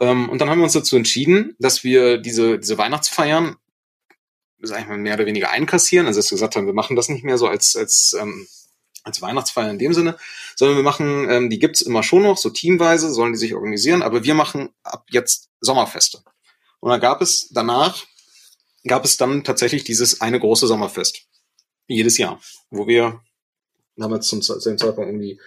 Ähm, 0.00 0.28
und 0.28 0.40
dann 0.40 0.50
haben 0.50 0.58
wir 0.58 0.64
uns 0.64 0.72
dazu 0.72 0.96
entschieden, 0.96 1.56
dass 1.58 1.84
wir 1.84 2.18
diese, 2.18 2.58
diese 2.58 2.78
Weihnachtsfeiern, 2.78 3.56
sag 4.60 4.80
ich 4.80 4.88
mal, 4.88 4.98
mehr 4.98 5.14
oder 5.14 5.26
weniger 5.26 5.50
einkassieren. 5.50 6.06
Also 6.06 6.18
dass 6.18 6.30
wir 6.30 6.36
gesagt 6.36 6.56
haben, 6.56 6.66
wir 6.66 6.74
machen 6.74 6.96
das 6.96 7.08
nicht 7.08 7.24
mehr 7.24 7.38
so 7.38 7.46
als, 7.46 7.76
als 7.76 8.16
ähm, 8.20 8.46
als 9.04 9.22
Weihnachtsfeier 9.22 9.70
in 9.70 9.78
dem 9.78 9.94
Sinne, 9.94 10.16
sondern 10.56 10.76
wir 10.76 10.82
machen, 10.82 11.28
ähm, 11.30 11.50
die 11.50 11.58
gibt's 11.58 11.82
immer 11.82 12.02
schon 12.02 12.22
noch, 12.22 12.38
so 12.38 12.50
teamweise 12.50 13.12
sollen 13.12 13.32
die 13.32 13.38
sich 13.38 13.54
organisieren, 13.54 14.02
aber 14.02 14.24
wir 14.24 14.34
machen 14.34 14.70
ab 14.82 15.06
jetzt 15.10 15.50
Sommerfeste. 15.60 16.22
Und 16.80 16.90
dann 16.90 17.00
gab 17.00 17.22
es 17.22 17.48
danach, 17.50 18.04
gab 18.86 19.04
es 19.04 19.16
dann 19.16 19.44
tatsächlich 19.44 19.84
dieses 19.84 20.20
eine 20.20 20.40
große 20.40 20.66
Sommerfest. 20.66 21.26
Jedes 21.86 22.18
Jahr, 22.18 22.40
wo 22.70 22.86
wir 22.86 23.20
damals 23.96 24.26
zum, 24.26 24.42
zu 24.42 24.58
dem 24.58 24.78
Zeitpunkt 24.78 25.08
irgendwie 25.08 25.40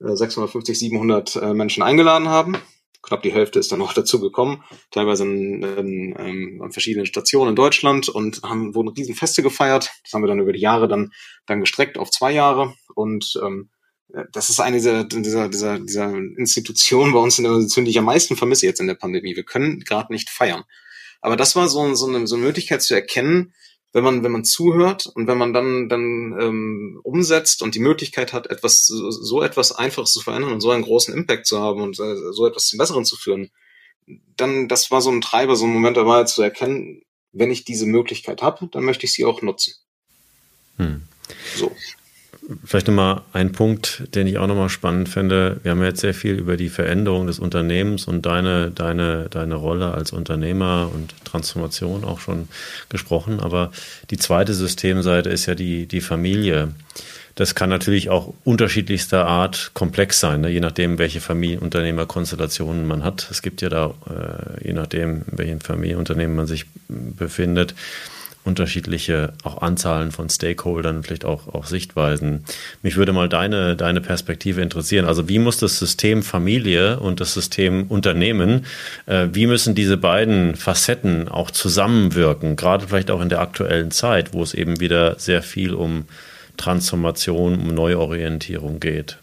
650, 0.00 0.74
äh, 0.74 0.78
700 0.78 1.36
äh, 1.36 1.54
Menschen 1.54 1.82
eingeladen 1.82 2.28
haben 2.28 2.56
knapp 3.04 3.22
die 3.22 3.32
Hälfte 3.32 3.58
ist 3.58 3.72
dann 3.72 3.82
auch 3.82 3.92
dazu 3.94 4.20
gekommen, 4.20 4.62
teilweise 4.90 5.24
in, 5.24 5.62
in, 5.62 6.12
in, 6.12 6.62
an 6.62 6.72
verschiedenen 6.72 7.06
Stationen 7.06 7.50
in 7.50 7.56
Deutschland 7.56 8.08
und 8.08 8.42
haben 8.42 8.74
wurden 8.74 8.88
Riesenfeste 8.88 9.42
gefeiert. 9.42 9.90
Das 10.02 10.12
haben 10.12 10.22
wir 10.22 10.28
dann 10.28 10.40
über 10.40 10.52
die 10.52 10.60
Jahre 10.60 10.88
dann 10.88 11.12
dann 11.46 11.60
gestreckt 11.60 11.98
auf 11.98 12.10
zwei 12.10 12.32
Jahre 12.32 12.74
und 12.94 13.38
ähm, 13.42 13.70
das 14.32 14.48
ist 14.48 14.60
eine 14.60 14.76
dieser, 14.76 15.04
dieser, 15.04 15.48
dieser, 15.48 15.78
dieser 15.80 16.14
Institutionen 16.14 17.12
bei 17.12 17.18
uns 17.18 17.38
in 17.38 17.44
der 17.44 17.50
Organisation, 17.52 17.84
die 17.84 17.90
ich 17.90 17.98
am 17.98 18.04
meisten 18.04 18.36
vermisse 18.36 18.66
jetzt 18.66 18.80
in 18.80 18.86
der 18.86 18.94
Pandemie. 18.94 19.34
Wir 19.34 19.44
können 19.44 19.80
gerade 19.80 20.12
nicht 20.12 20.30
feiern. 20.30 20.62
Aber 21.20 21.36
das 21.36 21.56
war 21.56 21.68
so, 21.68 21.94
so, 21.94 22.06
eine, 22.06 22.26
so 22.26 22.36
eine 22.36 22.44
Möglichkeit 22.44 22.82
zu 22.82 22.94
erkennen, 22.94 23.54
wenn 23.94 24.02
man, 24.02 24.24
wenn 24.24 24.32
man 24.32 24.44
zuhört 24.44 25.06
und 25.06 25.28
wenn 25.28 25.38
man 25.38 25.52
dann, 25.52 25.88
dann 25.88 26.36
ähm, 26.40 27.00
umsetzt 27.04 27.62
und 27.62 27.76
die 27.76 27.80
Möglichkeit 27.80 28.32
hat, 28.32 28.48
etwas, 28.48 28.86
so, 28.86 29.40
etwas 29.40 29.70
Einfaches 29.70 30.12
zu 30.12 30.20
verändern 30.20 30.52
und 30.52 30.60
so 30.60 30.72
einen 30.72 30.82
großen 30.82 31.14
Impact 31.14 31.46
zu 31.46 31.60
haben 31.60 31.80
und 31.80 32.00
äh, 32.00 32.32
so 32.32 32.44
etwas 32.44 32.66
zum 32.66 32.78
Besseren 32.78 33.04
zu 33.04 33.16
führen, 33.16 33.50
dann, 34.36 34.66
das 34.66 34.90
war 34.90 35.00
so 35.00 35.10
ein 35.10 35.20
Treiber, 35.20 35.54
so 35.54 35.64
ein 35.64 35.72
Moment 35.72 35.96
dabei 35.96 36.24
zu 36.24 36.42
erkennen, 36.42 37.02
wenn 37.30 37.52
ich 37.52 37.64
diese 37.64 37.86
Möglichkeit 37.86 38.42
habe, 38.42 38.66
dann 38.66 38.82
möchte 38.82 39.06
ich 39.06 39.12
sie 39.12 39.24
auch 39.24 39.42
nutzen. 39.42 39.74
Hm. 40.76 41.02
So. 41.54 41.74
Vielleicht 42.62 42.88
nochmal 42.88 43.22
ein 43.32 43.52
Punkt, 43.52 44.02
den 44.14 44.26
ich 44.26 44.36
auch 44.36 44.46
nochmal 44.46 44.68
spannend 44.68 45.08
finde. 45.08 45.60
Wir 45.62 45.70
haben 45.70 45.82
jetzt 45.82 46.00
sehr 46.00 46.12
viel 46.12 46.34
über 46.34 46.58
die 46.58 46.68
Veränderung 46.68 47.26
des 47.26 47.38
Unternehmens 47.38 48.06
und 48.06 48.26
deine, 48.26 48.70
deine, 48.70 49.28
deine 49.30 49.54
Rolle 49.54 49.92
als 49.92 50.12
Unternehmer 50.12 50.90
und 50.92 51.14
Transformation 51.24 52.04
auch 52.04 52.20
schon 52.20 52.48
gesprochen. 52.90 53.40
Aber 53.40 53.70
die 54.10 54.18
zweite 54.18 54.52
Systemseite 54.52 55.30
ist 55.30 55.46
ja 55.46 55.54
die, 55.54 55.86
die 55.86 56.02
Familie. 56.02 56.74
Das 57.34 57.54
kann 57.54 57.70
natürlich 57.70 58.10
auch 58.10 58.34
unterschiedlichster 58.44 59.26
Art 59.26 59.70
komplex 59.72 60.20
sein, 60.20 60.42
ne? 60.42 60.50
je 60.50 60.60
nachdem, 60.60 60.98
welche 60.98 61.20
Familienunternehmerkonstellationen 61.20 62.86
man 62.86 63.02
hat. 63.04 63.26
Es 63.30 63.40
gibt 63.42 63.62
ja 63.62 63.70
da, 63.70 63.94
äh, 64.06 64.66
je 64.66 64.72
nachdem, 64.74 65.24
in 65.30 65.38
welchem 65.38 65.60
Familienunternehmen 65.60 66.36
man 66.36 66.46
sich 66.46 66.66
befindet, 66.88 67.74
unterschiedliche 68.44 69.32
auch 69.42 69.62
Anzahlen 69.62 70.12
von 70.12 70.28
Stakeholdern, 70.28 71.02
vielleicht 71.02 71.24
auch, 71.24 71.48
auch 71.48 71.66
Sichtweisen. 71.66 72.44
Mich 72.82 72.96
würde 72.96 73.12
mal 73.12 73.28
deine, 73.28 73.74
deine 73.74 74.00
Perspektive 74.00 74.60
interessieren. 74.60 75.06
Also 75.06 75.28
wie 75.28 75.38
muss 75.38 75.56
das 75.56 75.78
System 75.78 76.22
Familie 76.22 77.00
und 77.00 77.20
das 77.20 77.34
System 77.34 77.86
Unternehmen, 77.88 78.66
äh, 79.06 79.28
wie 79.32 79.46
müssen 79.46 79.74
diese 79.74 79.96
beiden 79.96 80.56
Facetten 80.56 81.28
auch 81.28 81.50
zusammenwirken, 81.50 82.56
gerade 82.56 82.86
vielleicht 82.86 83.10
auch 83.10 83.22
in 83.22 83.30
der 83.30 83.40
aktuellen 83.40 83.90
Zeit, 83.90 84.34
wo 84.34 84.42
es 84.42 84.54
eben 84.54 84.78
wieder 84.78 85.18
sehr 85.18 85.42
viel 85.42 85.74
um 85.74 86.04
Transformation, 86.56 87.54
um 87.54 87.74
Neuorientierung 87.74 88.78
geht? 88.78 89.18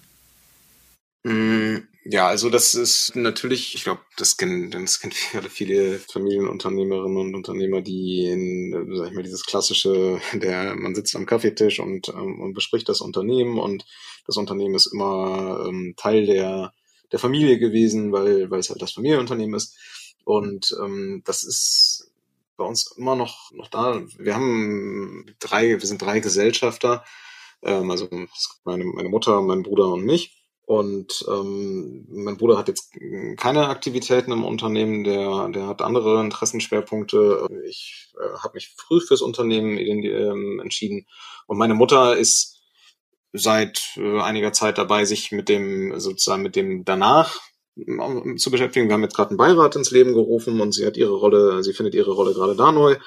Mm, 1.23 1.77
ja, 2.03 2.27
also 2.27 2.49
das 2.49 2.73
ist 2.73 3.15
natürlich, 3.15 3.75
ich 3.75 3.83
glaube, 3.83 4.01
das 4.17 4.37
kennen, 4.37 4.71
das 4.71 4.99
kennen 4.99 5.13
viele, 5.13 5.49
viele 5.49 5.99
Familienunternehmerinnen 5.99 7.17
und 7.17 7.35
Unternehmer, 7.35 7.81
die 7.81 8.25
in, 8.27 8.95
sag 8.95 9.09
ich 9.09 9.13
mal, 9.13 9.23
dieses 9.23 9.45
klassische, 9.45 10.19
der 10.33 10.75
man 10.75 10.95
sitzt 10.95 11.15
am 11.15 11.25
Kaffeetisch 11.27 11.79
und, 11.79 12.09
ähm, 12.09 12.41
und 12.41 12.53
bespricht 12.53 12.89
das 12.89 13.01
Unternehmen 13.01 13.59
und 13.59 13.85
das 14.25 14.37
Unternehmen 14.37 14.75
ist 14.75 14.87
immer 14.87 15.65
ähm, 15.67 15.93
Teil 15.97 16.25
der 16.25 16.73
der 17.11 17.19
Familie 17.19 17.59
gewesen, 17.59 18.11
weil 18.13 18.49
weil 18.49 18.59
es 18.59 18.69
halt 18.69 18.81
das 18.81 18.93
Familienunternehmen 18.93 19.55
ist. 19.55 19.77
Und 20.23 20.75
ähm, 20.81 21.21
das 21.25 21.43
ist 21.43 22.11
bei 22.57 22.63
uns 22.65 22.91
immer 22.97 23.15
noch, 23.15 23.51
noch 23.51 23.67
da. 23.69 24.01
Wir 24.17 24.35
haben 24.35 25.25
drei, 25.39 25.69
wir 25.79 25.87
sind 25.87 26.01
drei 26.01 26.19
Gesellschafter, 26.19 27.03
ähm, 27.63 27.91
also 27.91 28.07
meine, 28.63 28.85
meine 28.85 29.09
Mutter, 29.09 29.41
mein 29.41 29.63
Bruder 29.63 29.89
und 29.89 30.05
mich. 30.05 30.40
Und 30.71 31.25
ähm, 31.27 32.05
mein 32.07 32.37
Bruder 32.37 32.57
hat 32.57 32.69
jetzt 32.69 32.97
keine 33.35 33.67
Aktivitäten 33.67 34.31
im 34.31 34.45
Unternehmen, 34.45 35.03
der, 35.03 35.49
der 35.49 35.67
hat 35.67 35.81
andere 35.81 36.21
Interessenschwerpunkte. 36.21 37.45
Ich 37.67 38.13
äh, 38.17 38.37
habe 38.39 38.53
mich 38.53 38.73
früh 38.77 39.01
fürs 39.01 39.21
Unternehmen 39.21 39.77
ähm, 39.77 40.61
entschieden. 40.61 41.07
Und 41.45 41.57
meine 41.57 41.73
Mutter 41.73 42.15
ist 42.15 42.61
seit 43.33 43.97
äh, 43.97 44.21
einiger 44.21 44.53
Zeit 44.53 44.77
dabei, 44.77 45.03
sich 45.03 45.33
mit 45.33 45.49
dem 45.49 45.99
sozusagen 45.99 46.41
mit 46.41 46.55
dem 46.55 46.85
danach 46.85 47.37
zu 48.37 48.51
beschäftigen. 48.51 48.87
Wir 48.87 48.93
haben 48.93 49.03
jetzt 49.03 49.15
gerade 49.15 49.31
einen 49.31 49.37
Beirat 49.37 49.75
ins 49.75 49.91
Leben 49.91 50.13
gerufen 50.13 50.59
und 50.59 50.73
sie 50.73 50.85
hat 50.85 50.97
ihre 50.97 51.13
Rolle, 51.13 51.63
sie 51.63 51.73
findet 51.73 51.95
ihre 51.95 52.11
Rolle 52.11 52.33
gerade 52.33 52.55
da 52.55 52.71
neu 52.71 52.97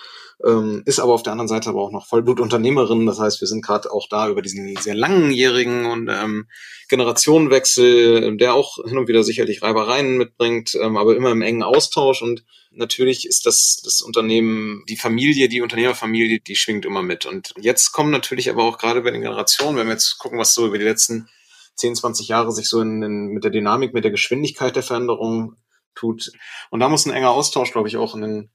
ähm, 0.42 0.82
ist 0.84 0.98
aber 0.98 1.12
auf 1.12 1.22
der 1.22 1.32
anderen 1.32 1.48
Seite 1.48 1.68
aber 1.70 1.82
auch 1.82 1.92
noch 1.92 2.06
Vollblutunternehmerin. 2.06 3.06
Das 3.06 3.18
heißt, 3.18 3.40
wir 3.40 3.48
sind 3.48 3.64
gerade 3.64 3.90
auch 3.92 4.08
da 4.08 4.28
über 4.28 4.42
diesen 4.42 4.76
sehr 4.76 4.94
langjährigen 4.94 5.86
und 5.86 6.08
ähm, 6.08 6.48
Generationenwechsel, 6.88 8.36
der 8.36 8.54
auch 8.54 8.76
hin 8.84 8.98
und 8.98 9.08
wieder 9.08 9.22
sicherlich 9.22 9.62
Reibereien 9.62 10.16
mitbringt, 10.16 10.74
ähm, 10.80 10.96
aber 10.96 11.16
immer 11.16 11.30
im 11.30 11.42
engen 11.42 11.62
Austausch. 11.62 12.22
Und 12.22 12.44
natürlich 12.72 13.26
ist 13.26 13.46
das, 13.46 13.80
das 13.84 14.02
Unternehmen, 14.02 14.82
die 14.88 14.96
Familie, 14.96 15.48
die 15.48 15.62
Unternehmerfamilie, 15.62 16.40
die 16.40 16.56
schwingt 16.56 16.84
immer 16.84 17.02
mit. 17.02 17.26
Und 17.26 17.54
jetzt 17.58 17.92
kommen 17.92 18.10
natürlich 18.10 18.50
aber 18.50 18.64
auch 18.64 18.78
gerade 18.78 19.02
bei 19.02 19.10
den 19.10 19.22
Generationen, 19.22 19.76
wenn 19.76 19.86
wir 19.86 19.94
jetzt 19.94 20.18
gucken, 20.18 20.38
was 20.38 20.54
so 20.54 20.66
über 20.66 20.78
die 20.78 20.84
letzten 20.84 21.28
10, 21.76 21.96
20 21.96 22.28
Jahre 22.28 22.52
sich 22.52 22.68
so 22.68 22.80
in, 22.80 23.02
in, 23.02 23.26
mit 23.28 23.44
der 23.44 23.50
Dynamik, 23.50 23.94
mit 23.94 24.04
der 24.04 24.10
Geschwindigkeit 24.10 24.76
der 24.76 24.82
Veränderung 24.82 25.56
tut. 25.94 26.32
Und 26.70 26.80
da 26.80 26.88
muss 26.88 27.06
ein 27.06 27.12
enger 27.12 27.30
Austausch, 27.30 27.72
glaube 27.72 27.88
ich, 27.88 27.96
auch 27.96 28.14
in 28.14 28.22
den 28.22 28.50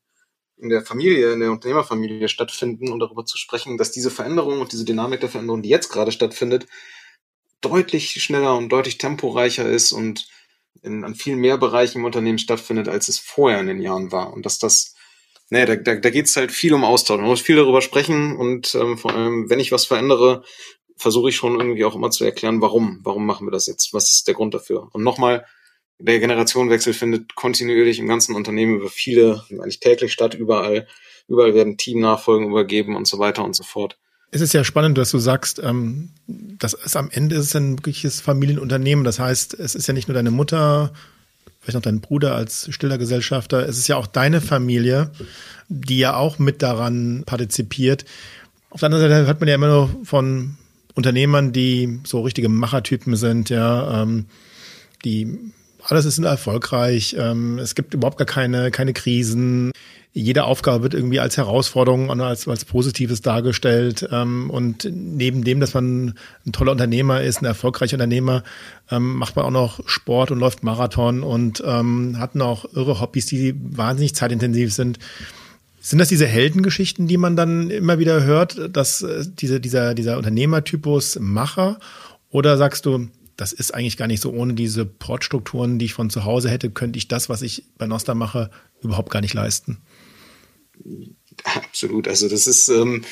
in 0.62 0.70
der 0.70 0.82
Familie, 0.82 1.32
in 1.32 1.40
der 1.40 1.52
Unternehmerfamilie 1.52 2.28
stattfinden 2.28 2.92
und 2.92 3.00
darüber 3.00 3.26
zu 3.26 3.38
sprechen, 3.38 3.78
dass 3.78 3.92
diese 3.92 4.12
Veränderung 4.12 4.60
und 4.60 4.72
diese 4.72 4.86
Dynamik 4.86 5.22
der 5.22 5.30
Veränderung, 5.30 5.62
die 5.62 5.70
jetzt 5.70 5.90
gerade 5.90 6.12
stattfindet, 6.12 6.68
deutlich 7.62 8.22
schneller 8.22 8.58
und 8.58 8.70
deutlich 8.70 8.98
temporeicher 8.98 9.68
ist 9.68 9.92
und 9.92 10.28
in, 10.82 11.04
an 11.04 11.16
viel 11.16 11.36
mehr 11.36 11.58
Bereichen 11.58 12.00
im 12.00 12.06
Unternehmen 12.06 12.40
stattfindet, 12.40 12.88
als 12.88 13.08
es 13.08 13.20
vorher 13.20 13.60
in 13.60 13.68
den 13.68 13.82
Jahren 13.82 14.12
war. 14.12 14.34
Und 14.34 14.46
dass 14.46 14.60
das, 14.60 14.96
naja, 15.50 15.66
da, 15.66 15.76
da, 15.76 15.96
da 15.96 16.10
geht 16.10 16.26
es 16.26 16.36
halt 16.36 16.52
viel 16.52 16.74
um 16.74 16.84
Austausch. 16.84 17.20
Man 17.20 17.30
muss 17.30 17.42
viel 17.42 17.56
darüber 17.56 17.82
sprechen 17.82 18.36
und 18.36 18.76
ähm, 18.76 18.98
vor 18.98 19.14
allem, 19.14 19.50
wenn 19.50 19.60
ich 19.60 19.72
was 19.72 19.86
verändere, 19.86 20.44
versuche 21.00 21.30
ich 21.30 21.36
schon 21.36 21.60
irgendwie 21.60 21.86
auch 21.86 21.96
immer 21.96 22.12
zu 22.12 22.26
erklären, 22.26 22.62
warum. 22.62 23.00
Warum 23.04 23.26
machen 23.26 23.48
wir 23.48 23.52
das 23.52 23.68
jetzt? 23.68 23.94
Was 23.94 24.12
ist 24.12 24.28
der 24.28 24.36
Grund 24.36 24.54
dafür? 24.54 24.90
Und 24.92 25.04
nochmal, 25.04 25.46
der 25.98 26.20
Generationenwechsel 26.20 26.94
findet 26.94 27.36
kontinuierlich 27.36 28.00
im 28.00 28.08
ganzen 28.08 28.36
Unternehmen 28.36 28.78
über 28.78 28.90
viele, 28.90 29.44
eigentlich 29.50 29.80
täglich 29.80 30.14
statt, 30.14 30.34
überall. 30.34 30.88
Überall 31.28 31.54
werden 31.54 31.78
Teamnachfolgen 31.78 32.50
übergeben 32.50 32.96
und 32.96 33.08
so 33.08 33.18
weiter 33.20 33.44
und 33.44 33.56
so 33.56 33.64
fort. 33.64 33.98
Es 34.32 34.42
ist 34.42 34.54
ja 34.54 34.64
spannend, 34.64 34.98
dass 34.98 35.12
du 35.12 35.18
sagst, 35.18 35.60
ähm, 35.64 36.10
dass 36.28 36.74
es 36.74 36.96
am 36.96 37.10
Ende 37.10 37.36
ist 37.36 37.56
ein 37.56 37.78
wirkliches 37.78 38.22
Familienunternehmen. 38.22 39.04
Das 39.04 39.20
heißt, 39.20 39.54
es 39.56 39.76
ist 39.76 39.88
ja 39.88 39.94
nicht 39.94 40.08
nur 40.08 40.16
deine 40.16 40.32
Mutter, 40.32 40.92
vielleicht 41.60 41.76
noch 41.76 41.82
dein 41.82 42.02
Bruder 42.02 42.36
als 42.36 42.68
stiller 42.74 42.98
Gesellschafter. 42.98 43.68
Es 43.68 43.78
ist 43.78 43.88
ja 43.88 43.96
auch 43.96 44.08
deine 44.08 44.42
Familie, 44.42 45.12
die 45.70 45.98
ja 45.98 46.16
auch 46.16 46.40
mit 46.40 46.62
daran 46.62 47.24
partizipiert. 47.26 48.06
Auf 48.70 48.82
der 48.82 48.88
anderen 48.88 49.10
Seite 49.10 49.26
hört 49.26 49.40
man 49.40 49.50
ja 49.50 49.56
immer 49.56 49.68
nur 49.68 49.90
von 50.04 50.58
Unternehmern, 50.96 51.52
die 51.52 52.00
so 52.04 52.22
richtige 52.22 52.50
Machertypen 52.50 53.16
sind, 53.16 53.50
ja, 53.50 54.04
ähm, 54.04 54.26
die 55.06 55.52
alles 55.84 56.06
ist 56.06 56.20
erfolgreich, 56.20 57.16
ähm, 57.18 57.58
es 57.58 57.74
gibt 57.74 57.94
überhaupt 57.94 58.18
gar 58.18 58.26
keine, 58.26 58.70
keine 58.72 58.94
Krisen. 58.94 59.72
Jede 60.12 60.44
Aufgabe 60.44 60.84
wird 60.84 60.94
irgendwie 60.94 61.20
als 61.20 61.38
Herausforderung 61.38 62.10
und 62.10 62.20
als, 62.20 62.48
als 62.48 62.66
Positives 62.66 63.22
dargestellt. 63.22 64.08
Ähm, 64.12 64.50
und 64.50 64.90
neben 64.92 65.44
dem, 65.44 65.60
dass 65.60 65.74
man 65.74 66.16
ein 66.46 66.52
toller 66.52 66.72
Unternehmer 66.74 67.22
ist, 67.22 67.42
ein 67.42 67.46
erfolgreicher 67.46 67.96
Unternehmer, 67.96 68.44
ähm, 68.92 69.16
macht 69.16 69.36
man 69.36 69.46
auch 69.46 69.52
noch 69.52 69.88
Sport 69.88 70.32
und 70.32 70.40
läuft 70.40 70.64
Marathon 70.64 71.24
und 71.24 71.64
ähm, 71.66 72.18
hat 72.20 72.36
noch 72.36 72.66
irre 72.74 73.00
Hobbys, 73.00 73.28
die 73.28 73.56
wahnsinnig 73.56 74.16
zeitintensiv 74.16 74.74
sind. 74.74 75.00
Sind 75.82 76.00
das 76.00 76.10
diese 76.10 76.28
Heldengeschichten, 76.28 77.08
die 77.08 77.18
man 77.18 77.36
dann 77.36 77.70
immer 77.70 78.00
wieder 78.00 78.24
hört, 78.24 78.76
dass 78.76 79.02
äh, 79.02 79.26
diese, 79.28 79.60
dieser, 79.62 79.94
dieser 79.94 80.18
Unternehmertypus 80.18 81.20
Macher? 81.20 81.80
Oder 82.30 82.58
sagst 82.58 82.86
du, 82.86 83.08
das 83.38 83.54
ist 83.54 83.74
eigentlich 83.74 83.96
gar 83.96 84.08
nicht 84.08 84.22
so. 84.22 84.32
Ohne 84.32 84.54
diese 84.54 84.86
Portstrukturen, 84.86 85.80
die 85.80 85.86
ich 85.86 85.94
von 85.94 86.10
zu 86.10 86.26
Hause 86.26 86.50
hätte, 86.50 86.70
könnte 86.70 86.98
ich 86.98 87.08
das, 87.08 87.30
was 87.30 87.42
ich 87.42 87.64
bei 87.78 87.88
Nosta 87.88 88.14
mache, 88.14 88.50
überhaupt 88.82 89.10
gar 89.10 89.22
nicht 89.22 89.34
leisten. 89.34 89.78
Absolut. 91.44 92.08
Also 92.08 92.28
das 92.28 92.48
ist, 92.48 92.68
ähm, 92.68 93.04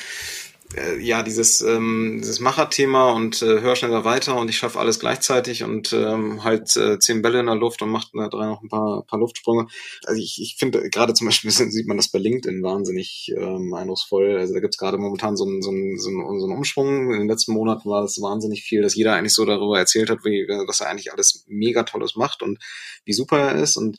äh, 0.76 0.98
ja, 0.98 1.22
dieses, 1.22 1.62
ähm, 1.62 2.18
dieses 2.20 2.40
Macherthema 2.40 3.12
und 3.12 3.40
äh, 3.40 3.60
hör 3.60 3.74
schneller 3.74 4.04
weiter 4.04 4.36
und 4.36 4.50
ich 4.50 4.58
schaffe 4.58 4.78
alles 4.78 5.00
gleichzeitig 5.00 5.64
und 5.64 5.94
ähm, 5.94 6.44
halt 6.44 6.76
äh, 6.76 6.98
zehn 6.98 7.22
Bälle 7.22 7.40
in 7.40 7.46
der 7.46 7.54
Luft 7.54 7.80
und 7.80 7.88
macht 7.88 8.10
da 8.12 8.28
drei 8.28 8.46
noch 8.46 8.62
ein 8.62 8.68
paar, 8.68 9.02
paar 9.04 9.18
Luftsprünge. 9.18 9.66
Also 10.04 10.20
ich, 10.20 10.40
ich 10.42 10.56
finde, 10.58 10.90
gerade 10.90 11.14
zum 11.14 11.26
Beispiel 11.26 11.50
sieht 11.50 11.86
man 11.86 11.96
das 11.96 12.08
bei 12.08 12.18
LinkedIn 12.18 12.62
wahnsinnig 12.62 13.32
ähm, 13.34 13.72
eindrucksvoll. 13.72 14.36
Also 14.36 14.52
da 14.52 14.60
gibt's 14.60 14.76
gerade 14.76 14.98
momentan 14.98 15.36
so 15.36 15.44
einen, 15.44 15.62
so, 15.62 15.70
einen, 15.70 15.98
so, 15.98 16.10
einen, 16.10 16.38
so 16.38 16.46
einen 16.46 16.56
Umschwung. 16.56 17.14
In 17.14 17.20
den 17.20 17.28
letzten 17.28 17.52
Monaten 17.52 17.88
war 17.88 18.04
es 18.04 18.20
wahnsinnig 18.20 18.62
viel, 18.62 18.82
dass 18.82 18.94
jeder 18.94 19.14
eigentlich 19.14 19.34
so 19.34 19.46
darüber 19.46 19.78
erzählt 19.78 20.10
hat, 20.10 20.24
wie, 20.24 20.46
was 20.66 20.80
er 20.80 20.90
eigentlich 20.90 21.12
alles 21.12 21.44
mega 21.48 21.84
Tolles 21.84 22.14
macht 22.14 22.42
und 22.42 22.58
wie 23.06 23.14
super 23.14 23.38
er 23.38 23.54
ist 23.54 23.76
und 23.76 23.98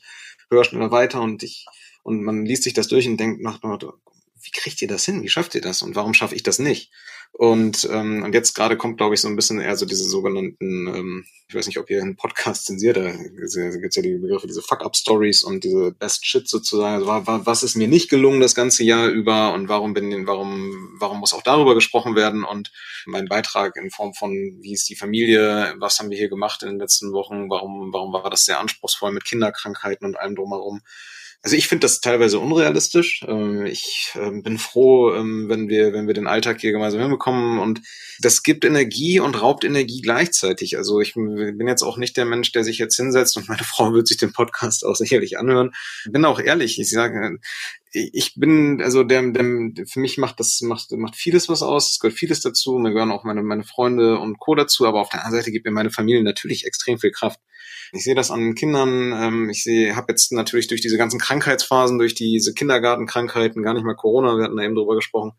hör 0.50 0.62
schneller 0.62 0.92
weiter 0.92 1.20
und 1.20 1.42
ich 1.42 1.66
und 2.02 2.22
man 2.22 2.46
liest 2.46 2.62
sich 2.62 2.72
das 2.72 2.88
durch 2.88 3.06
und 3.06 3.18
denkt 3.18 3.42
nach, 3.42 3.60
wie 4.50 4.60
kriegt 4.60 4.82
ihr 4.82 4.88
das 4.88 5.04
hin? 5.04 5.22
Wie 5.22 5.28
schafft 5.28 5.54
ihr 5.54 5.60
das? 5.60 5.82
Und 5.82 5.94
warum 5.94 6.14
schaffe 6.14 6.34
ich 6.34 6.42
das 6.42 6.58
nicht? 6.58 6.90
Und, 7.32 7.88
ähm, 7.90 8.24
und 8.24 8.34
jetzt 8.34 8.54
gerade 8.54 8.76
kommt, 8.76 8.96
glaube 8.96 9.14
ich, 9.14 9.20
so 9.20 9.28
ein 9.28 9.36
bisschen 9.36 9.60
eher 9.60 9.76
so 9.76 9.86
diese 9.86 10.02
sogenannten, 10.02 10.88
ähm, 10.88 11.24
ich 11.48 11.54
weiß 11.54 11.68
nicht, 11.68 11.78
ob 11.78 11.88
ihr 11.88 12.02
einen 12.02 12.16
Podcast 12.16 12.66
zensiert, 12.66 12.96
da 12.96 13.12
gibt's 13.12 13.96
ja 13.96 14.02
die 14.02 14.18
Begriffe, 14.18 14.48
diese 14.48 14.62
Fuck-Up-Stories 14.62 15.44
und 15.44 15.62
diese 15.62 15.92
Best 15.92 16.26
Shit 16.26 16.48
sozusagen. 16.48 16.96
Also, 16.96 17.06
war, 17.06 17.26
war, 17.28 17.46
was 17.46 17.62
ist 17.62 17.76
mir 17.76 17.86
nicht 17.86 18.10
gelungen 18.10 18.40
das 18.40 18.56
ganze 18.56 18.82
Jahr 18.82 19.08
über 19.08 19.54
und 19.54 19.68
warum 19.68 19.94
bin, 19.94 20.26
warum, 20.26 20.96
warum 20.98 21.20
muss 21.20 21.32
auch 21.32 21.42
darüber 21.42 21.74
gesprochen 21.74 22.16
werden? 22.16 22.44
Und 22.44 22.72
mein 23.06 23.26
Beitrag 23.26 23.76
in 23.76 23.90
Form 23.90 24.12
von, 24.12 24.32
wie 24.32 24.72
ist 24.72 24.88
die 24.88 24.96
Familie, 24.96 25.74
was 25.78 26.00
haben 26.00 26.10
wir 26.10 26.18
hier 26.18 26.28
gemacht 26.28 26.62
in 26.62 26.70
den 26.70 26.80
letzten 26.80 27.12
Wochen, 27.12 27.48
warum, 27.48 27.92
warum 27.92 28.12
war 28.12 28.28
das 28.28 28.44
sehr 28.44 28.58
anspruchsvoll 28.58 29.12
mit 29.12 29.24
Kinderkrankheiten 29.24 30.04
und 30.04 30.16
allem 30.16 30.34
drumherum? 30.34 30.82
Also 31.42 31.56
ich 31.56 31.68
finde 31.68 31.86
das 31.86 32.00
teilweise 32.02 32.38
unrealistisch. 32.38 33.24
Ähm, 33.26 33.64
ich 33.64 34.12
ähm, 34.14 34.42
bin 34.42 34.58
froh, 34.58 35.14
ähm, 35.14 35.48
wenn 35.48 35.68
wir, 35.68 35.94
wenn 35.94 36.06
wir 36.06 36.12
den 36.12 36.26
Alltag 36.26 36.60
hier 36.60 36.72
gemeinsam 36.72 37.00
hinbekommen 37.00 37.58
und 37.58 37.80
das 38.20 38.42
gibt 38.42 38.64
Energie 38.66 39.20
und 39.20 39.40
raubt 39.40 39.64
Energie 39.64 40.02
gleichzeitig. 40.02 40.76
Also 40.76 41.00
ich 41.00 41.14
bin 41.14 41.66
jetzt 41.66 41.82
auch 41.82 41.96
nicht 41.96 42.18
der 42.18 42.26
Mensch, 42.26 42.52
der 42.52 42.62
sich 42.62 42.76
jetzt 42.76 42.96
hinsetzt 42.96 43.38
und 43.38 43.48
meine 43.48 43.64
Frau 43.64 43.94
wird 43.94 44.06
sich 44.06 44.18
den 44.18 44.34
Podcast 44.34 44.84
auch 44.84 44.96
sicherlich 44.96 45.38
anhören. 45.38 45.70
Bin 46.10 46.26
auch 46.26 46.40
ehrlich. 46.40 46.78
Ich 46.78 46.90
sage, 46.90 47.38
ich 47.92 48.34
bin, 48.36 48.80
also 48.82 49.02
der, 49.02 49.32
der, 49.32 49.86
für 49.86 50.00
mich 50.00 50.16
macht 50.16 50.38
das, 50.38 50.60
macht, 50.60 50.92
macht 50.92 51.16
vieles 51.16 51.48
was 51.48 51.62
aus, 51.62 51.92
es 51.92 51.98
gehört 51.98 52.16
vieles 52.16 52.40
dazu, 52.40 52.78
mir 52.78 52.92
gehören 52.92 53.10
auch 53.10 53.24
meine, 53.24 53.42
meine 53.42 53.64
Freunde 53.64 54.18
und 54.18 54.38
Co. 54.38 54.54
dazu, 54.54 54.86
aber 54.86 55.00
auf 55.00 55.08
der 55.08 55.24
anderen 55.24 55.40
Seite 55.40 55.50
gibt 55.50 55.66
mir 55.66 55.72
meine 55.72 55.90
Familie 55.90 56.22
natürlich 56.22 56.66
extrem 56.66 56.98
viel 56.98 57.10
Kraft. 57.10 57.40
Ich 57.92 58.04
sehe 58.04 58.14
das 58.14 58.30
an 58.30 58.54
Kindern, 58.54 59.12
ähm, 59.12 59.50
ich 59.50 59.64
sehe, 59.64 59.96
habe 59.96 60.12
jetzt 60.12 60.30
natürlich 60.30 60.68
durch 60.68 60.80
diese 60.80 60.98
ganzen 60.98 61.18
Krankheitsphasen, 61.18 61.98
durch 61.98 62.14
diese 62.14 62.54
Kindergartenkrankheiten, 62.54 63.62
gar 63.62 63.74
nicht 63.74 63.84
mal 63.84 63.96
Corona, 63.96 64.36
wir 64.36 64.44
hatten 64.44 64.56
da 64.56 64.62
eben 64.62 64.76
drüber 64.76 64.94
gesprochen, 64.94 65.32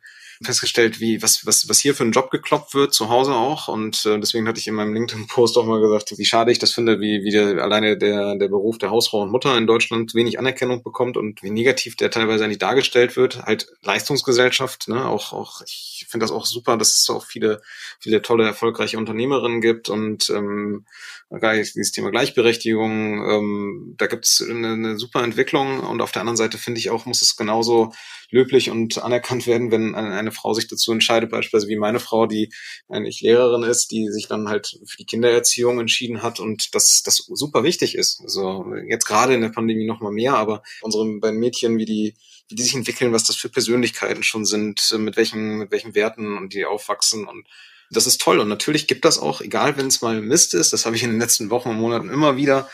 festgestellt, 0.44 1.00
wie 1.00 1.22
was 1.22 1.46
was 1.46 1.68
was 1.70 1.80
hier 1.80 1.96
für 1.96 2.04
ein 2.04 2.12
Job 2.12 2.32
gekloppt 2.32 2.74
wird 2.74 2.94
zu 2.94 3.10
Hause 3.10 3.34
auch. 3.34 3.68
Und 3.68 4.06
äh, 4.06 4.20
deswegen 4.20 4.48
hatte 4.48 4.60
ich 4.60 4.68
in 4.68 4.76
meinem 4.76 4.94
LinkedIn 4.94 5.28
Post 5.28 5.58
auch 5.58 5.66
mal 5.66 5.82
gesagt, 5.82 6.14
wie 6.18 6.26
schade 6.26 6.52
ich 6.52 6.60
das 6.60 6.72
finde, 6.72 7.00
wie 7.00 7.24
wie 7.24 7.32
der, 7.32 7.64
alleine 7.64 7.98
der 7.98 8.36
der 8.36 8.48
Beruf 8.48 8.78
der 8.78 8.92
Hausfrau 8.92 9.22
und 9.22 9.32
Mutter 9.32 9.58
in 9.58 9.68
Deutschland 9.68 10.14
wenig 10.16 10.40
Anerkennung 10.40 10.84
bekommt 10.84 11.18
und 11.18 11.44
wie 11.44 11.52
negativ 11.52 11.96
der 11.96 12.12
teilweise 12.12 12.44
eigentlich 12.44 12.60
dargestellt 12.60 13.16
wird, 13.16 13.44
halt 13.44 13.68
Leistungsgesellschaft, 13.84 14.88
ne, 14.88 15.08
auch 15.08 15.34
auch 15.34 15.62
ich 15.66 16.08
finde 16.10 16.26
das 16.26 16.32
auch 16.32 16.46
super, 16.46 16.78
dass 16.78 17.00
es 17.02 17.10
auch 17.10 17.26
viele 17.26 17.62
viele 18.00 18.22
tolle 18.22 18.46
erfolgreiche 18.46 18.98
Unternehmerinnen 18.98 19.62
gibt. 19.62 19.90
Und 19.90 20.30
ähm, 20.30 20.86
dieses 21.32 21.92
Thema 21.92 22.12
Gleichberechtigung, 22.12 23.30
ähm, 23.30 23.96
da 23.98 24.08
gibt 24.08 24.28
es 24.28 24.46
eine, 24.48 24.74
eine 24.74 24.98
super 24.98 25.24
Entwicklung. 25.24 25.80
Und 25.80 26.02
auf 26.02 26.12
der 26.12 26.22
anderen 26.22 26.38
Seite 26.38 26.58
finde 26.58 26.80
ich 26.80 26.90
auch, 26.90 27.06
muss 27.06 27.22
es 27.22 27.38
genauso 27.38 27.94
löblich 28.30 28.70
und 28.70 29.02
anerkannt 29.02 29.48
werden, 29.48 29.72
wenn 29.72 29.96
eine 29.96 30.31
Frau 30.32 30.54
sich 30.54 30.68
dazu 30.68 30.92
entscheidet, 30.92 31.32
beispielsweise 31.32 31.68
wie 31.68 31.78
meine 31.78 32.00
Frau, 32.00 32.26
die 32.26 32.52
eigentlich 32.90 33.22
Lehrerin 33.22 33.64
ist, 33.64 33.92
die 33.92 34.08
sich 34.10 34.28
dann 34.28 34.50
halt 34.50 34.80
für 34.86 34.98
die 34.98 35.06
Kindererziehung 35.06 35.80
entschieden 35.80 36.22
hat 36.22 36.40
und 36.40 36.74
das, 36.74 37.02
das 37.04 37.18
super 37.18 37.64
wichtig 37.64 37.96
ist. 37.96 38.22
Also 38.22 38.66
jetzt 38.88 39.06
gerade 39.06 39.34
in 39.34 39.42
der 39.42 39.50
Pandemie 39.50 39.86
noch 39.86 40.02
mal 40.02 40.12
mehr, 40.12 40.36
aber 40.36 40.64
unsere 40.82 41.06
beiden 41.20 41.40
Mädchen, 41.40 41.78
wie 41.78 41.86
die 41.86 42.16
wie 42.52 42.56
die 42.56 42.64
sich 42.64 42.76
entwickeln, 42.76 43.14
was 43.14 43.24
das 43.24 43.38
für 43.38 43.48
Persönlichkeiten 43.48 44.24
schon 44.24 44.44
sind, 44.44 44.94
mit 44.98 45.16
welchen, 45.16 45.58
mit 45.58 45.72
welchen 45.72 45.96
Werten 45.96 46.38
und 46.38 46.54
die 46.54 46.66
aufwachsen 46.66 47.26
und 47.26 47.48
das 47.92 48.08
ist 48.08 48.22
toll. 48.22 48.40
Und 48.40 48.48
natürlich 48.48 48.88
gibt 48.88 49.06
das 49.06 49.20
auch, 49.20 49.42
egal 49.42 49.78
wenn 49.78 49.88
es 49.88 50.02
mal 50.02 50.22
Mist 50.22 50.54
ist, 50.54 50.74
das 50.74 50.86
habe 50.86 50.96
ich 50.96 51.04
in 51.04 51.12
den 51.12 51.20
letzten 51.20 51.50
Wochen 51.50 51.70
und 51.70 51.78
Monaten 51.78 52.10
immer 52.10 52.38
wieder 52.38 52.70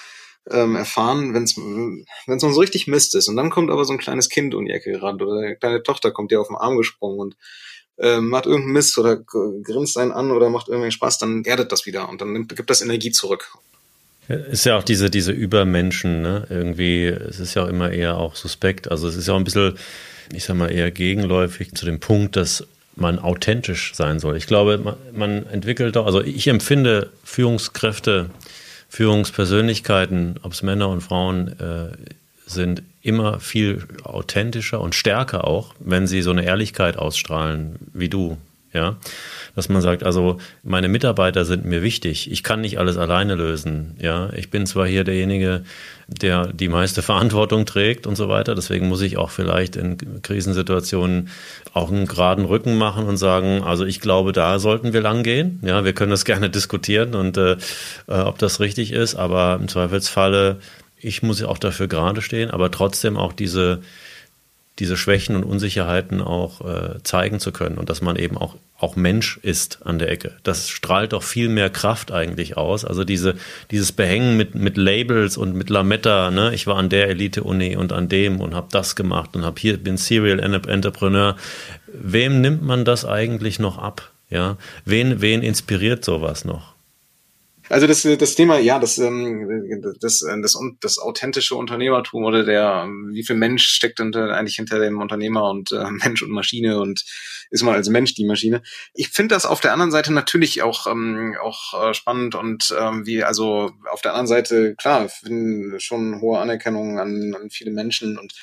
ähm, 0.51 0.75
erfahren, 0.75 1.33
wenn 1.33 1.43
es 1.43 1.57
wenn 1.57 2.39
so 2.39 2.47
richtig 2.59 2.87
Mist 2.87 3.15
ist. 3.15 3.27
Und 3.27 3.35
dann 3.35 3.49
kommt 3.49 3.69
aber 3.69 3.85
so 3.85 3.93
ein 3.93 3.99
kleines 3.99 4.29
Kind 4.29 4.55
um 4.55 4.65
die 4.65 4.71
Ecke 4.71 4.91
gerannt 4.91 5.21
oder 5.21 5.39
eine 5.39 5.55
kleine 5.55 5.83
Tochter 5.83 6.11
kommt 6.11 6.31
dir 6.31 6.41
auf 6.41 6.47
den 6.47 6.55
Arm 6.55 6.77
gesprungen 6.77 7.19
und 7.19 7.35
äh, 7.97 8.19
macht 8.19 8.45
irgendeinen 8.45 8.73
Mist 8.73 8.97
oder 8.97 9.17
grinst 9.17 9.97
einen 9.97 10.11
an 10.11 10.31
oder 10.31 10.49
macht 10.49 10.69
irgendwie 10.69 10.91
Spaß, 10.91 11.17
dann 11.17 11.43
erdet 11.45 11.71
das 11.71 11.85
wieder 11.85 12.09
und 12.09 12.21
dann 12.21 12.33
nimmt, 12.33 12.55
gibt 12.55 12.69
das 12.69 12.81
Energie 12.81 13.11
zurück. 13.11 13.51
Ist 14.27 14.65
ja 14.65 14.77
auch 14.77 14.83
diese, 14.83 15.09
diese 15.09 15.31
Übermenschen, 15.31 16.21
ne? 16.21 16.45
Irgendwie, 16.49 17.05
es 17.05 17.39
ist 17.39 17.53
ja 17.53 17.63
auch 17.63 17.69
immer 17.69 17.91
eher 17.91 18.17
auch 18.17 18.35
suspekt. 18.35 18.91
Also 18.91 19.07
es 19.07 19.15
ist 19.15 19.27
ja 19.27 19.33
auch 19.33 19.37
ein 19.37 19.45
bisschen, 19.45 19.77
ich 20.33 20.43
sag 20.43 20.57
mal, 20.57 20.69
eher 20.69 20.91
gegenläufig 20.91 21.71
zu 21.73 21.85
dem 21.85 22.01
Punkt, 22.01 22.35
dass 22.35 22.67
man 22.97 23.19
authentisch 23.19 23.93
sein 23.95 24.19
soll. 24.19 24.35
Ich 24.35 24.47
glaube, 24.47 24.79
man, 24.79 24.95
man 25.13 25.45
entwickelt 25.47 25.95
doch, 25.95 26.05
also 26.05 26.21
ich 26.21 26.47
empfinde 26.47 27.11
Führungskräfte, 27.23 28.29
Führungspersönlichkeiten, 28.89 30.39
ob 30.43 30.53
es 30.53 30.63
Männer 30.63 30.89
und 30.89 31.01
Frauen 31.01 31.59
äh, 31.59 31.91
sind, 32.45 32.83
immer 33.01 33.39
viel 33.39 33.83
authentischer 34.03 34.81
und 34.81 34.95
stärker 34.95 35.45
auch, 35.45 35.73
wenn 35.79 36.07
sie 36.07 36.21
so 36.21 36.31
eine 36.31 36.45
Ehrlichkeit 36.45 36.97
ausstrahlen 36.97 37.75
wie 37.93 38.09
du. 38.09 38.37
Ja, 38.77 38.97
dass 39.55 39.69
man 39.69 39.81
sagt, 39.81 40.03
also 40.03 40.37
meine 40.61 40.87
Mitarbeiter 40.87 41.43
sind 41.43 41.65
mir 41.65 41.81
wichtig. 41.81 42.31
Ich 42.31 42.43
kann 42.43 42.61
nicht 42.61 42.77
alles 42.77 42.95
alleine 42.95 43.33
lösen. 43.33 43.95
Ja, 43.99 44.29
ich 44.35 44.51
bin 44.51 44.67
zwar 44.67 44.85
hier 44.85 45.03
derjenige, 45.03 45.63
der 46.07 46.53
die 46.53 46.69
meiste 46.69 47.01
Verantwortung 47.11 47.65
trägt 47.65 48.05
und 48.05 48.15
so 48.15 48.29
weiter. 48.29 48.53
Deswegen 48.53 48.87
muss 48.87 49.01
ich 49.01 49.17
auch 49.17 49.31
vielleicht 49.31 49.75
in 49.75 50.21
Krisensituationen 50.21 51.29
auch 51.73 51.89
einen 51.89 52.05
geraden 52.05 52.45
Rücken 52.45 52.77
machen 52.77 53.05
und 53.05 53.17
sagen, 53.17 53.63
also 53.63 53.83
ich 53.83 53.99
glaube, 53.99 54.31
da 54.31 54.59
sollten 54.59 54.93
wir 54.93 55.01
lang 55.01 55.23
gehen. 55.23 55.59
Ja, 55.63 55.83
wir 55.83 55.93
können 55.93 56.11
das 56.11 56.23
gerne 56.31 56.51
diskutieren 56.51 57.15
und 57.15 57.35
äh, 57.37 57.53
äh 58.07 58.27
ob 58.27 58.37
das 58.37 58.59
richtig 58.59 58.91
ist, 58.91 59.15
aber 59.15 59.57
im 59.59 59.67
Zweifelsfalle 59.67 60.57
ich 60.99 61.21
muss 61.21 61.39
ja 61.39 61.47
auch 61.47 61.59
dafür 61.59 61.87
gerade 61.87 62.23
stehen, 62.23 62.49
aber 62.49 62.71
trotzdem 62.71 63.17
auch 63.17 63.31
diese, 63.31 63.81
diese 64.79 64.97
Schwächen 64.97 65.35
und 65.35 65.43
Unsicherheiten 65.43 66.21
auch 66.21 66.61
äh, 66.61 67.03
zeigen 67.03 67.39
zu 67.39 67.51
können 67.51 67.77
und 67.77 67.89
dass 67.89 68.01
man 68.01 68.15
eben 68.15 68.37
auch, 68.37 68.55
auch 68.77 68.95
Mensch 68.95 69.39
ist 69.41 69.79
an 69.85 69.97
der 69.97 70.11
Ecke. 70.11 70.33
Das 70.43 70.69
strahlt 70.69 71.13
doch 71.13 71.23
viel 71.23 71.49
mehr 71.49 71.69
Kraft 71.69 72.11
eigentlich 72.11 72.57
aus. 72.57 72.85
Also 72.85 73.03
diese, 73.03 73.35
dieses 73.71 73.91
Behängen 73.91 74.37
mit, 74.37 74.53
mit 74.55 74.77
Labels 74.77 75.37
und 75.37 75.55
mit 75.55 75.69
Lametta, 75.69 76.29
ne? 76.29 76.53
ich 76.53 76.67
war 76.67 76.77
an 76.77 76.89
der 76.89 77.09
Elite-Uni 77.09 77.75
und 77.75 77.91
an 77.91 78.07
dem 78.07 78.39
und 78.39 78.53
habe 78.53 78.67
das 78.71 78.95
gemacht 78.95 79.35
und 79.35 79.43
habe 79.43 79.59
hier 79.59 79.77
bin 79.77 79.97
Serial 79.97 80.39
Entrepreneur. 80.39 81.35
Wem 81.87 82.41
nimmt 82.41 82.61
man 82.61 82.85
das 82.85 83.05
eigentlich 83.05 83.59
noch 83.59 83.77
ab? 83.77 84.11
Ja, 84.29 84.57
wen, 84.85 85.21
wen 85.21 85.41
inspiriert 85.41 86.03
sowas 86.03 86.43
noch? 86.45 86.76
Also 87.69 87.87
das, 87.87 88.03
das 88.03 88.35
Thema, 88.35 88.59
ja, 88.59 88.79
das, 88.79 88.97
ähm, 88.97 89.81
das, 89.99 90.21
äh, 90.21 90.41
das, 90.41 90.57
das 90.81 90.99
authentische 90.99 91.55
Unternehmertum 91.55 92.23
oder 92.23 92.43
der, 92.43 92.87
wie 93.11 93.23
viel 93.25 93.35
Mensch 93.35 93.67
steckt 93.67 93.99
unter, 93.99 94.33
eigentlich 94.35 94.55
hinter 94.55 94.79
dem 94.79 94.99
Unternehmer 95.01 95.49
und 95.49 95.71
äh, 95.71 95.89
Mensch 96.03 96.21
und 96.21 96.31
Maschine 96.31 96.79
und 96.79 97.03
ist 97.49 97.63
man 97.63 97.75
als 97.75 97.89
Mensch 97.89 98.13
die 98.13 98.25
Maschine. 98.25 98.61
Ich 98.93 99.09
finde 99.09 99.35
das 99.35 99.45
auf 99.45 99.61
der 99.61 99.73
anderen 99.73 99.91
Seite 99.91 100.13
natürlich 100.13 100.61
auch, 100.61 100.87
ähm, 100.87 101.35
auch 101.41 101.89
äh, 101.89 101.93
spannend 101.93 102.35
und 102.35 102.73
ähm, 102.77 103.05
wie, 103.05 103.23
also 103.23 103.71
auf 103.91 104.01
der 104.01 104.11
anderen 104.11 104.27
Seite, 104.27 104.75
klar, 104.75 105.09
schon 105.77 106.21
hohe 106.21 106.39
Anerkennung 106.39 106.99
an, 106.99 107.35
an 107.39 107.49
viele 107.49 107.71
Menschen 107.71 108.17
und 108.17 108.33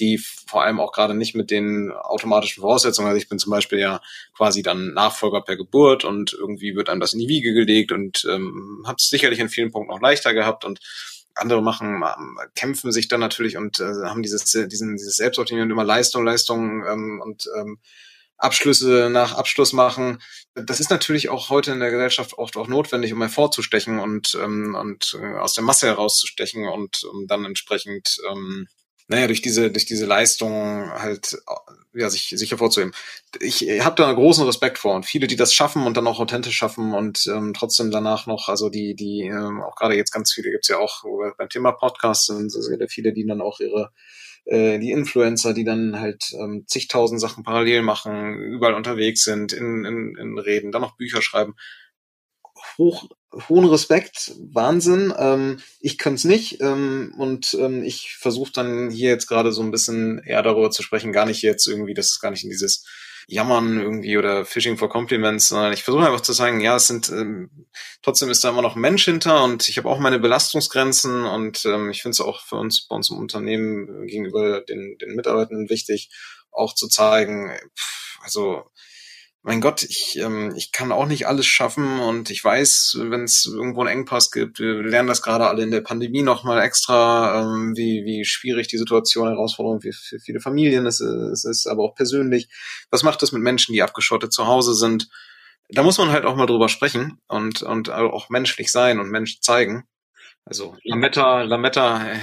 die 0.00 0.18
vor 0.46 0.62
allem 0.62 0.80
auch 0.80 0.92
gerade 0.92 1.14
nicht 1.14 1.34
mit 1.34 1.50
den 1.50 1.90
automatischen 1.92 2.60
Voraussetzungen. 2.60 3.08
Also 3.08 3.18
ich 3.18 3.28
bin 3.28 3.38
zum 3.38 3.50
Beispiel 3.50 3.78
ja 3.78 4.00
quasi 4.36 4.62
dann 4.62 4.92
Nachfolger 4.94 5.42
per 5.42 5.56
Geburt 5.56 6.04
und 6.04 6.32
irgendwie 6.32 6.74
wird 6.74 6.88
einem 6.88 7.00
das 7.00 7.12
in 7.12 7.20
die 7.20 7.28
Wiege 7.28 7.52
gelegt 7.52 7.92
und 7.92 8.26
ähm, 8.30 8.84
habe 8.86 8.96
es 8.98 9.08
sicherlich 9.08 9.38
in 9.38 9.48
vielen 9.48 9.70
Punkten 9.70 9.92
auch 9.92 10.00
leichter 10.00 10.34
gehabt 10.34 10.64
und 10.64 10.80
andere 11.34 11.62
machen, 11.62 12.02
kämpfen 12.54 12.92
sich 12.92 13.08
dann 13.08 13.20
natürlich 13.20 13.56
und 13.56 13.78
äh, 13.78 13.84
haben 14.04 14.22
dieses, 14.22 14.44
diesen, 14.44 14.96
dieses 14.96 15.16
Selbstoptimieren 15.16 15.70
immer 15.70 15.84
Leistung, 15.84 16.24
Leistung 16.24 16.84
ähm, 16.86 17.20
und 17.22 17.44
ähm, 17.58 17.78
Abschlüsse 18.38 19.08
nach 19.10 19.34
Abschluss 19.34 19.72
machen. 19.72 20.22
Das 20.54 20.80
ist 20.80 20.90
natürlich 20.90 21.28
auch 21.28 21.48
heute 21.48 21.72
in 21.72 21.80
der 21.80 21.90
Gesellschaft 21.90 22.36
oft 22.38 22.56
auch 22.56 22.68
notwendig, 22.68 23.12
um 23.12 23.20
hervorzustechen 23.20 23.98
und, 23.98 24.36
ähm, 24.42 24.74
und 24.74 25.18
äh, 25.20 25.38
aus 25.38 25.54
der 25.54 25.64
Masse 25.64 25.86
herauszustechen 25.86 26.66
und 26.68 27.04
um 27.04 27.26
dann 27.26 27.44
entsprechend 27.44 28.18
ähm, 28.30 28.66
naja, 29.08 29.26
durch 29.26 29.42
diese, 29.42 29.70
durch 29.70 29.86
diese 29.86 30.06
Leistung 30.06 30.90
halt, 30.90 31.38
ja, 31.94 32.10
sich, 32.10 32.28
sich 32.36 32.50
hervorzuheben. 32.50 32.92
Ich 33.40 33.62
habe 33.84 33.96
da 33.96 34.06
einen 34.06 34.16
großen 34.16 34.44
Respekt 34.44 34.78
vor 34.78 34.94
und 34.94 35.06
viele, 35.06 35.26
die 35.26 35.36
das 35.36 35.54
schaffen 35.54 35.86
und 35.86 35.96
dann 35.96 36.06
auch 36.06 36.18
authentisch 36.18 36.56
schaffen 36.56 36.92
und 36.92 37.26
ähm, 37.26 37.54
trotzdem 37.54 37.90
danach 37.90 38.26
noch, 38.26 38.48
also 38.48 38.68
die, 38.68 38.94
die, 38.94 39.22
ähm, 39.22 39.62
auch 39.62 39.76
gerade 39.76 39.94
jetzt 39.94 40.12
ganz 40.12 40.32
viele 40.32 40.50
gibt's 40.50 40.68
ja 40.68 40.78
auch 40.78 41.04
beim 41.38 41.48
Thema 41.48 41.72
Podcast 41.72 42.26
sind 42.26 42.50
sehr 42.50 42.88
viele, 42.88 43.12
die 43.12 43.26
dann 43.26 43.40
auch 43.40 43.60
ihre 43.60 43.92
äh, 44.46 44.78
die 44.78 44.92
Influencer, 44.92 45.54
die 45.54 45.64
dann 45.64 45.98
halt 45.98 46.32
ähm, 46.32 46.64
zigtausend 46.66 47.20
Sachen 47.20 47.42
parallel 47.42 47.82
machen, 47.82 48.34
überall 48.34 48.74
unterwegs 48.74 49.24
sind, 49.24 49.52
in, 49.52 49.84
in, 49.84 50.16
in 50.16 50.38
Reden, 50.38 50.70
dann 50.70 50.82
noch 50.82 50.96
Bücher 50.96 51.20
schreiben. 51.20 51.56
Hoch, 52.78 53.08
hohen 53.48 53.64
Respekt, 53.66 54.32
Wahnsinn. 54.52 55.12
Ähm, 55.16 55.60
ich 55.80 55.98
könnte 55.98 56.16
es 56.16 56.24
nicht 56.24 56.60
ähm, 56.60 57.14
und 57.18 57.54
ähm, 57.60 57.82
ich 57.82 58.16
versuche 58.18 58.52
dann 58.52 58.90
hier 58.90 59.10
jetzt 59.10 59.26
gerade 59.26 59.52
so 59.52 59.62
ein 59.62 59.70
bisschen 59.70 60.18
eher 60.24 60.42
darüber 60.42 60.70
zu 60.70 60.82
sprechen, 60.82 61.12
gar 61.12 61.26
nicht 61.26 61.42
jetzt 61.42 61.66
irgendwie, 61.66 61.94
das 61.94 62.06
ist 62.06 62.20
gar 62.20 62.30
nicht 62.30 62.44
in 62.44 62.50
dieses 62.50 62.84
Jammern 63.28 63.80
irgendwie 63.80 64.16
oder 64.16 64.44
Fishing 64.44 64.78
for 64.78 64.88
Compliments, 64.88 65.48
sondern 65.48 65.72
ich 65.72 65.82
versuche 65.82 66.06
einfach 66.06 66.20
zu 66.20 66.32
sagen, 66.32 66.60
ja, 66.60 66.76
es 66.76 66.86
sind 66.86 67.08
ähm, 67.08 67.66
trotzdem 68.02 68.30
ist 68.30 68.44
da 68.44 68.50
immer 68.50 68.62
noch 68.62 68.76
ein 68.76 68.80
Mensch 68.80 69.04
hinter 69.04 69.42
und 69.42 69.68
ich 69.68 69.78
habe 69.78 69.88
auch 69.88 69.98
meine 69.98 70.20
Belastungsgrenzen 70.20 71.24
und 71.24 71.64
ähm, 71.64 71.90
ich 71.90 72.02
finde 72.02 72.12
es 72.12 72.20
auch 72.20 72.40
für 72.42 72.56
uns 72.56 72.86
bei 72.86 72.94
uns 72.94 73.10
im 73.10 73.18
Unternehmen 73.18 74.06
gegenüber 74.06 74.60
den, 74.60 74.96
den 74.98 75.16
Mitarbeitern 75.16 75.68
wichtig, 75.68 76.10
auch 76.52 76.74
zu 76.74 76.88
zeigen, 76.88 77.50
pff, 77.76 78.18
also 78.22 78.62
mein 79.46 79.60
Gott, 79.60 79.84
ich, 79.84 80.18
ähm, 80.18 80.52
ich 80.56 80.72
kann 80.72 80.90
auch 80.90 81.06
nicht 81.06 81.28
alles 81.28 81.46
schaffen 81.46 82.00
und 82.00 82.30
ich 82.30 82.42
weiß, 82.42 82.96
wenn 83.02 83.22
es 83.22 83.46
irgendwo 83.46 83.82
einen 83.82 84.00
Engpass 84.00 84.32
gibt, 84.32 84.58
wir 84.58 84.82
lernen 84.82 85.06
das 85.06 85.22
gerade 85.22 85.46
alle 85.46 85.62
in 85.62 85.70
der 85.70 85.82
Pandemie 85.82 86.24
nochmal 86.24 86.60
extra, 86.60 87.40
ähm, 87.40 87.76
wie, 87.76 88.04
wie 88.04 88.24
schwierig 88.24 88.66
die 88.66 88.76
Situation, 88.76 89.28
Herausforderung 89.28 89.80
für, 89.80 89.92
für 89.92 90.18
viele 90.18 90.40
Familien 90.40 90.84
es, 90.84 90.98
es 90.98 91.44
ist, 91.44 91.68
aber 91.68 91.84
auch 91.84 91.94
persönlich. 91.94 92.48
Was 92.90 93.04
macht 93.04 93.22
das 93.22 93.30
mit 93.30 93.40
Menschen, 93.40 93.72
die 93.72 93.84
abgeschottet 93.84 94.32
zu 94.32 94.48
Hause 94.48 94.74
sind? 94.74 95.08
Da 95.68 95.84
muss 95.84 95.98
man 95.98 96.10
halt 96.10 96.24
auch 96.24 96.34
mal 96.34 96.46
drüber 96.46 96.68
sprechen 96.68 97.20
und, 97.28 97.62
und 97.62 97.88
auch 97.88 98.28
menschlich 98.30 98.72
sein 98.72 98.98
und 98.98 99.10
Mensch 99.10 99.38
zeigen. 99.38 99.84
Also 100.48 100.76
Lametta, 100.84 101.42
Lametta, 101.42 102.06
äh, 102.06 102.18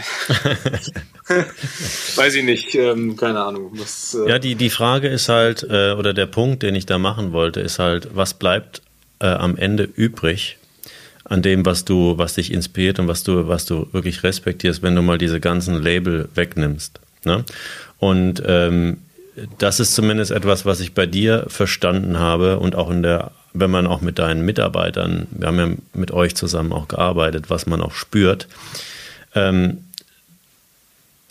weiß 2.15 2.35
ich 2.35 2.45
nicht, 2.45 2.73
ähm, 2.73 3.17
keine 3.17 3.43
Ahnung. 3.43 3.71
Was, 3.73 4.15
äh 4.15 4.29
ja, 4.29 4.39
die, 4.39 4.55
die 4.55 4.69
Frage 4.69 5.09
ist 5.09 5.27
halt, 5.27 5.63
äh, 5.69 5.91
oder 5.91 6.13
der 6.13 6.27
Punkt, 6.27 6.63
den 6.63 6.73
ich 6.73 6.85
da 6.85 6.97
machen 6.97 7.33
wollte, 7.33 7.59
ist 7.59 7.79
halt, 7.79 8.15
was 8.15 8.33
bleibt 8.33 8.81
äh, 9.19 9.25
am 9.25 9.57
Ende 9.57 9.83
übrig 9.83 10.57
an 11.25 11.41
dem, 11.41 11.65
was 11.65 11.83
du, 11.83 12.17
was 12.17 12.35
dich 12.35 12.53
inspiriert 12.53 12.97
und 12.97 13.09
was 13.09 13.23
du, 13.23 13.49
was 13.49 13.65
du 13.65 13.87
wirklich 13.91 14.23
respektierst, 14.23 14.81
wenn 14.83 14.95
du 14.95 15.01
mal 15.01 15.17
diese 15.17 15.41
ganzen 15.41 15.81
Label 15.81 16.29
wegnimmst. 16.33 17.01
Ne? 17.25 17.43
Und 17.99 18.41
ähm, 18.45 18.99
das 19.57 19.81
ist 19.81 19.95
zumindest 19.95 20.31
etwas, 20.31 20.65
was 20.65 20.79
ich 20.79 20.93
bei 20.93 21.05
dir 21.05 21.45
verstanden 21.49 22.19
habe 22.19 22.59
und 22.59 22.75
auch 22.75 22.89
in 22.89 23.03
der 23.03 23.31
wenn 23.53 23.71
man 23.71 23.87
auch 23.87 24.01
mit 24.01 24.19
deinen 24.19 24.45
Mitarbeitern, 24.45 25.27
wir 25.31 25.47
haben 25.47 25.59
ja 25.59 25.69
mit 25.93 26.11
euch 26.11 26.35
zusammen 26.35 26.71
auch 26.71 26.87
gearbeitet, 26.87 27.49
was 27.49 27.65
man 27.65 27.81
auch 27.81 27.93
spürt, 27.93 28.47
ähm, 29.35 29.79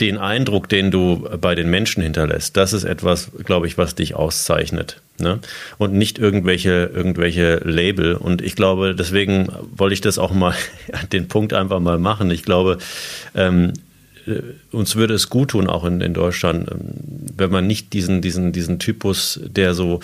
den 0.01 0.19
Eindruck, 0.19 0.69
den 0.69 0.91
du 0.91 1.29
bei 1.41 1.55
den 1.55 1.71
Menschen 1.71 2.03
hinterlässt, 2.03 2.57
das 2.57 2.73
ist 2.73 2.85
etwas, 2.85 3.31
glaube 3.45 3.67
ich, 3.67 3.79
was 3.79 3.95
dich 3.95 4.15
auszeichnet. 4.15 5.01
Ne? 5.19 5.39
Und 5.79 5.93
nicht 5.93 6.19
irgendwelche, 6.19 6.91
irgendwelche 6.93 7.57
Label. 7.63 8.15
Und 8.15 8.43
ich 8.43 8.57
glaube, 8.57 8.95
deswegen 8.95 9.49
wollte 9.77 9.95
ich 9.95 10.01
das 10.01 10.19
auch 10.19 10.33
mal, 10.33 10.55
den 11.13 11.29
Punkt 11.29 11.53
einfach 11.53 11.79
mal 11.79 11.99
machen. 11.99 12.31
Ich 12.31 12.43
glaube, 12.43 12.79
ähm, 13.35 13.69
äh, 13.69 13.92
uns 14.71 14.97
würde 14.97 15.15
es 15.15 15.29
gut 15.29 15.51
tun, 15.51 15.67
auch 15.69 15.85
in, 15.85 16.01
in 16.01 16.15
Deutschland, 16.15 16.71
ähm, 16.71 16.81
wenn 17.37 17.51
man 17.51 17.67
nicht 17.67 17.93
diesen, 17.93 18.21
diesen, 18.23 18.53
diesen 18.53 18.79
Typus, 18.79 19.41
der 19.45 19.75
so 19.75 20.01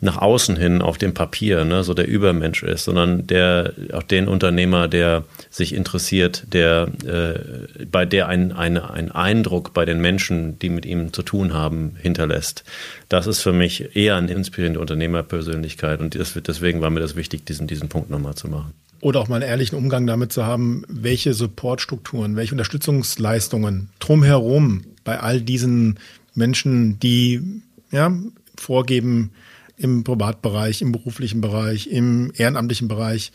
nach 0.00 0.18
außen 0.18 0.56
hin 0.56 0.82
auf 0.82 0.98
dem 0.98 1.14
Papier, 1.14 1.64
ne, 1.64 1.84
so 1.84 1.94
der 1.94 2.08
Übermensch 2.08 2.62
ist, 2.62 2.84
sondern 2.84 3.26
der 3.26 3.72
auch 3.92 4.02
den 4.02 4.28
Unternehmer, 4.28 4.88
der 4.88 5.24
sich 5.50 5.74
interessiert, 5.74 6.44
der 6.52 6.88
äh, 7.06 7.84
bei 7.86 8.06
der 8.06 8.28
ein, 8.28 8.52
eine, 8.52 8.90
ein 8.90 9.10
Eindruck 9.12 9.74
bei 9.74 9.84
den 9.84 10.00
Menschen, 10.00 10.58
die 10.58 10.68
mit 10.68 10.86
ihm 10.86 11.12
zu 11.12 11.22
tun 11.22 11.52
haben, 11.52 11.96
hinterlässt. 12.00 12.64
Das 13.08 13.26
ist 13.26 13.40
für 13.40 13.52
mich 13.52 13.94
eher 13.96 14.16
eine 14.16 14.32
inspirierende 14.32 14.80
Unternehmerpersönlichkeit 14.80 16.00
und 16.00 16.14
das, 16.14 16.34
deswegen 16.46 16.80
war 16.80 16.90
mir 16.90 17.00
das 17.00 17.16
wichtig, 17.16 17.44
diesen, 17.46 17.66
diesen 17.66 17.88
Punkt 17.88 18.10
nochmal 18.10 18.34
zu 18.34 18.48
machen. 18.48 18.72
Oder 19.02 19.18
auch 19.18 19.26
mal 19.26 19.42
einen 19.42 19.50
ehrlichen 19.50 19.76
Umgang 19.76 20.06
damit 20.06 20.32
zu 20.32 20.46
haben, 20.46 20.84
welche 20.88 21.34
Supportstrukturen, 21.34 22.36
welche 22.36 22.52
Unterstützungsleistungen 22.52 23.88
drumherum 23.98 24.84
bei 25.02 25.18
all 25.18 25.40
diesen 25.40 25.98
Menschen, 26.34 27.00
die 27.00 27.62
ja, 27.90 28.12
vorgeben, 28.56 29.32
im 29.76 30.04
Privatbereich, 30.04 30.82
im 30.82 30.92
beruflichen 30.92 31.40
Bereich, 31.40 31.88
im 31.88 32.30
ehrenamtlichen 32.36 32.86
Bereich 32.86 33.32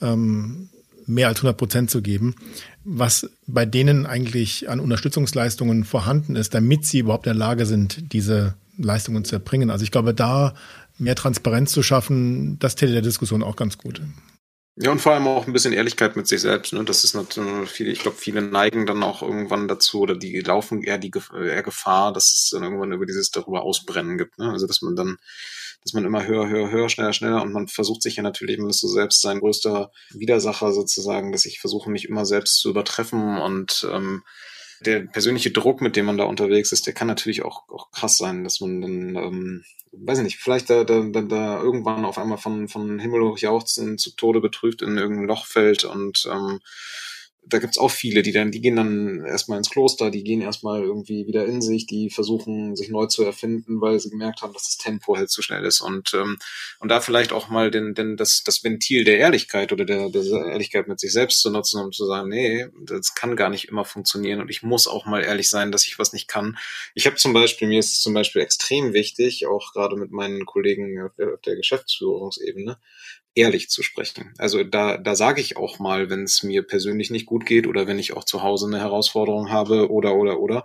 ähm, 0.00 0.68
mehr 1.06 1.26
als 1.26 1.38
100 1.38 1.56
Prozent 1.56 1.90
zu 1.90 2.00
geben, 2.00 2.36
was 2.84 3.28
bei 3.48 3.66
denen 3.66 4.06
eigentlich 4.06 4.68
an 4.70 4.78
Unterstützungsleistungen 4.78 5.82
vorhanden 5.82 6.36
ist, 6.36 6.54
damit 6.54 6.86
sie 6.86 7.00
überhaupt 7.00 7.26
in 7.26 7.32
der 7.32 7.38
Lage 7.38 7.66
sind, 7.66 8.12
diese 8.12 8.54
Leistungen 8.76 9.24
zu 9.24 9.34
erbringen. 9.34 9.70
Also 9.70 9.82
ich 9.82 9.90
glaube, 9.90 10.14
da 10.14 10.54
mehr 10.96 11.16
Transparenz 11.16 11.72
zu 11.72 11.82
schaffen, 11.82 12.60
das 12.60 12.76
täte 12.76 12.92
der 12.92 13.02
Diskussion 13.02 13.42
auch 13.42 13.56
ganz 13.56 13.78
gut. 13.78 14.00
Ja, 14.80 14.92
und 14.92 15.00
vor 15.00 15.12
allem 15.12 15.26
auch 15.26 15.44
ein 15.48 15.52
bisschen 15.52 15.72
Ehrlichkeit 15.72 16.14
mit 16.14 16.28
sich 16.28 16.40
selbst. 16.40 16.72
Ne? 16.72 16.84
Das 16.84 17.02
ist 17.02 17.14
natürlich 17.14 17.68
viele, 17.68 17.90
ich 17.90 17.98
glaube, 17.98 18.16
viele 18.16 18.42
neigen 18.42 18.86
dann 18.86 19.02
auch 19.02 19.22
irgendwann 19.22 19.66
dazu 19.66 20.00
oder 20.00 20.14
die 20.14 20.38
laufen 20.38 20.84
eher 20.84 20.98
die 20.98 21.10
eher 21.34 21.64
Gefahr, 21.64 22.12
dass 22.12 22.32
es 22.32 22.50
dann 22.52 22.62
irgendwann 22.62 22.92
über 22.92 23.04
dieses 23.04 23.32
darüber 23.32 23.62
ausbrennen 23.62 24.18
gibt. 24.18 24.38
Ne? 24.38 24.52
Also 24.52 24.68
dass 24.68 24.80
man 24.80 24.94
dann, 24.94 25.16
dass 25.82 25.94
man 25.94 26.04
immer 26.04 26.24
höher, 26.28 26.48
höher, 26.48 26.70
höher, 26.70 26.88
schneller, 26.88 27.12
schneller 27.12 27.42
und 27.42 27.52
man 27.52 27.66
versucht 27.66 28.02
sich 28.02 28.16
ja 28.16 28.22
natürlich, 28.22 28.58
man 28.58 28.70
ist 28.70 28.80
so 28.80 28.86
selbst 28.86 29.20
sein 29.20 29.40
größter 29.40 29.90
Widersacher 30.10 30.72
sozusagen, 30.72 31.32
dass 31.32 31.44
ich 31.44 31.58
versuche, 31.58 31.90
mich 31.90 32.08
immer 32.08 32.24
selbst 32.24 32.60
zu 32.60 32.70
übertreffen 32.70 33.38
und 33.38 33.84
ähm, 33.92 34.22
der 34.80 35.00
persönliche 35.00 35.50
Druck, 35.50 35.80
mit 35.80 35.96
dem 35.96 36.06
man 36.06 36.18
da 36.18 36.24
unterwegs 36.24 36.72
ist, 36.72 36.86
der 36.86 36.94
kann 36.94 37.08
natürlich 37.08 37.44
auch, 37.44 37.68
auch 37.68 37.90
krass 37.90 38.16
sein, 38.16 38.44
dass 38.44 38.60
man 38.60 38.80
dann 38.80 39.16
ähm, 39.16 39.64
weiß 39.92 40.18
ich 40.18 40.24
nicht, 40.24 40.38
vielleicht 40.38 40.70
da, 40.70 40.84
da, 40.84 41.00
da, 41.02 41.22
da 41.22 41.62
irgendwann 41.62 42.04
auf 42.04 42.18
einmal 42.18 42.38
von, 42.38 42.68
von 42.68 42.98
Himmel 42.98 43.22
hoch 43.22 43.38
jauchzen, 43.38 43.98
zu 43.98 44.10
Tode 44.10 44.40
betrübt 44.40 44.82
in 44.82 44.96
irgendein 44.96 45.26
Loch 45.26 45.46
fällt 45.46 45.84
und 45.84 46.28
ähm, 46.30 46.60
da 47.48 47.58
gibt's 47.58 47.78
auch 47.78 47.90
viele, 47.90 48.22
die 48.22 48.32
dann, 48.32 48.50
die 48.50 48.60
gehen 48.60 48.76
dann 48.76 49.24
erstmal 49.24 49.58
ins 49.58 49.70
Kloster, 49.70 50.10
die 50.10 50.22
gehen 50.22 50.40
erstmal 50.40 50.82
irgendwie 50.82 51.26
wieder 51.26 51.46
in 51.46 51.62
sich, 51.62 51.86
die 51.86 52.10
versuchen, 52.10 52.76
sich 52.76 52.88
neu 52.90 53.06
zu 53.06 53.24
erfinden, 53.24 53.80
weil 53.80 53.98
sie 53.98 54.10
gemerkt 54.10 54.42
haben, 54.42 54.52
dass 54.52 54.64
das 54.64 54.76
Tempo 54.76 55.16
halt 55.16 55.30
zu 55.30 55.42
schnell 55.42 55.64
ist. 55.64 55.80
Und, 55.80 56.14
ähm, 56.14 56.38
und 56.78 56.90
da 56.90 57.00
vielleicht 57.00 57.32
auch 57.32 57.48
mal 57.48 57.70
den, 57.70 57.94
den, 57.94 58.16
das, 58.16 58.42
das 58.44 58.62
Ventil 58.62 59.04
der 59.04 59.18
Ehrlichkeit 59.18 59.72
oder 59.72 59.84
der, 59.84 60.10
der 60.10 60.22
Ehrlichkeit 60.22 60.88
mit 60.88 61.00
sich 61.00 61.12
selbst 61.12 61.40
zu 61.40 61.50
nutzen, 61.50 61.80
um 61.80 61.92
zu 61.92 62.06
sagen, 62.06 62.28
nee, 62.28 62.66
das 62.84 63.14
kann 63.14 63.36
gar 63.36 63.50
nicht 63.50 63.68
immer 63.68 63.84
funktionieren 63.84 64.40
und 64.40 64.50
ich 64.50 64.62
muss 64.62 64.86
auch 64.86 65.06
mal 65.06 65.24
ehrlich 65.24 65.48
sein, 65.48 65.72
dass 65.72 65.86
ich 65.86 65.98
was 65.98 66.12
nicht 66.12 66.28
kann. 66.28 66.58
Ich 66.94 67.06
habe 67.06 67.16
zum 67.16 67.32
Beispiel, 67.32 67.68
mir 67.68 67.78
ist 67.78 67.92
es 67.92 68.00
zum 68.00 68.14
Beispiel 68.14 68.42
extrem 68.42 68.92
wichtig, 68.92 69.46
auch 69.46 69.72
gerade 69.72 69.96
mit 69.96 70.10
meinen 70.10 70.46
Kollegen 70.46 71.00
auf 71.02 71.14
der, 71.16 71.34
auf 71.34 71.40
der 71.40 71.56
Geschäftsführungsebene, 71.56 72.78
ehrlich 73.38 73.70
zu 73.70 73.84
sprechen. 73.84 74.34
Also 74.36 74.64
da, 74.64 74.98
da 74.98 75.14
sage 75.14 75.40
ich 75.40 75.56
auch 75.56 75.78
mal, 75.78 76.10
wenn 76.10 76.24
es 76.24 76.42
mir 76.42 76.62
persönlich 76.62 77.10
nicht 77.10 77.24
gut 77.24 77.46
geht 77.46 77.68
oder 77.68 77.86
wenn 77.86 77.98
ich 77.98 78.12
auch 78.12 78.24
zu 78.24 78.42
Hause 78.42 78.66
eine 78.66 78.80
Herausforderung 78.80 79.50
habe 79.50 79.90
oder 79.90 80.16
oder 80.16 80.40
oder. 80.40 80.64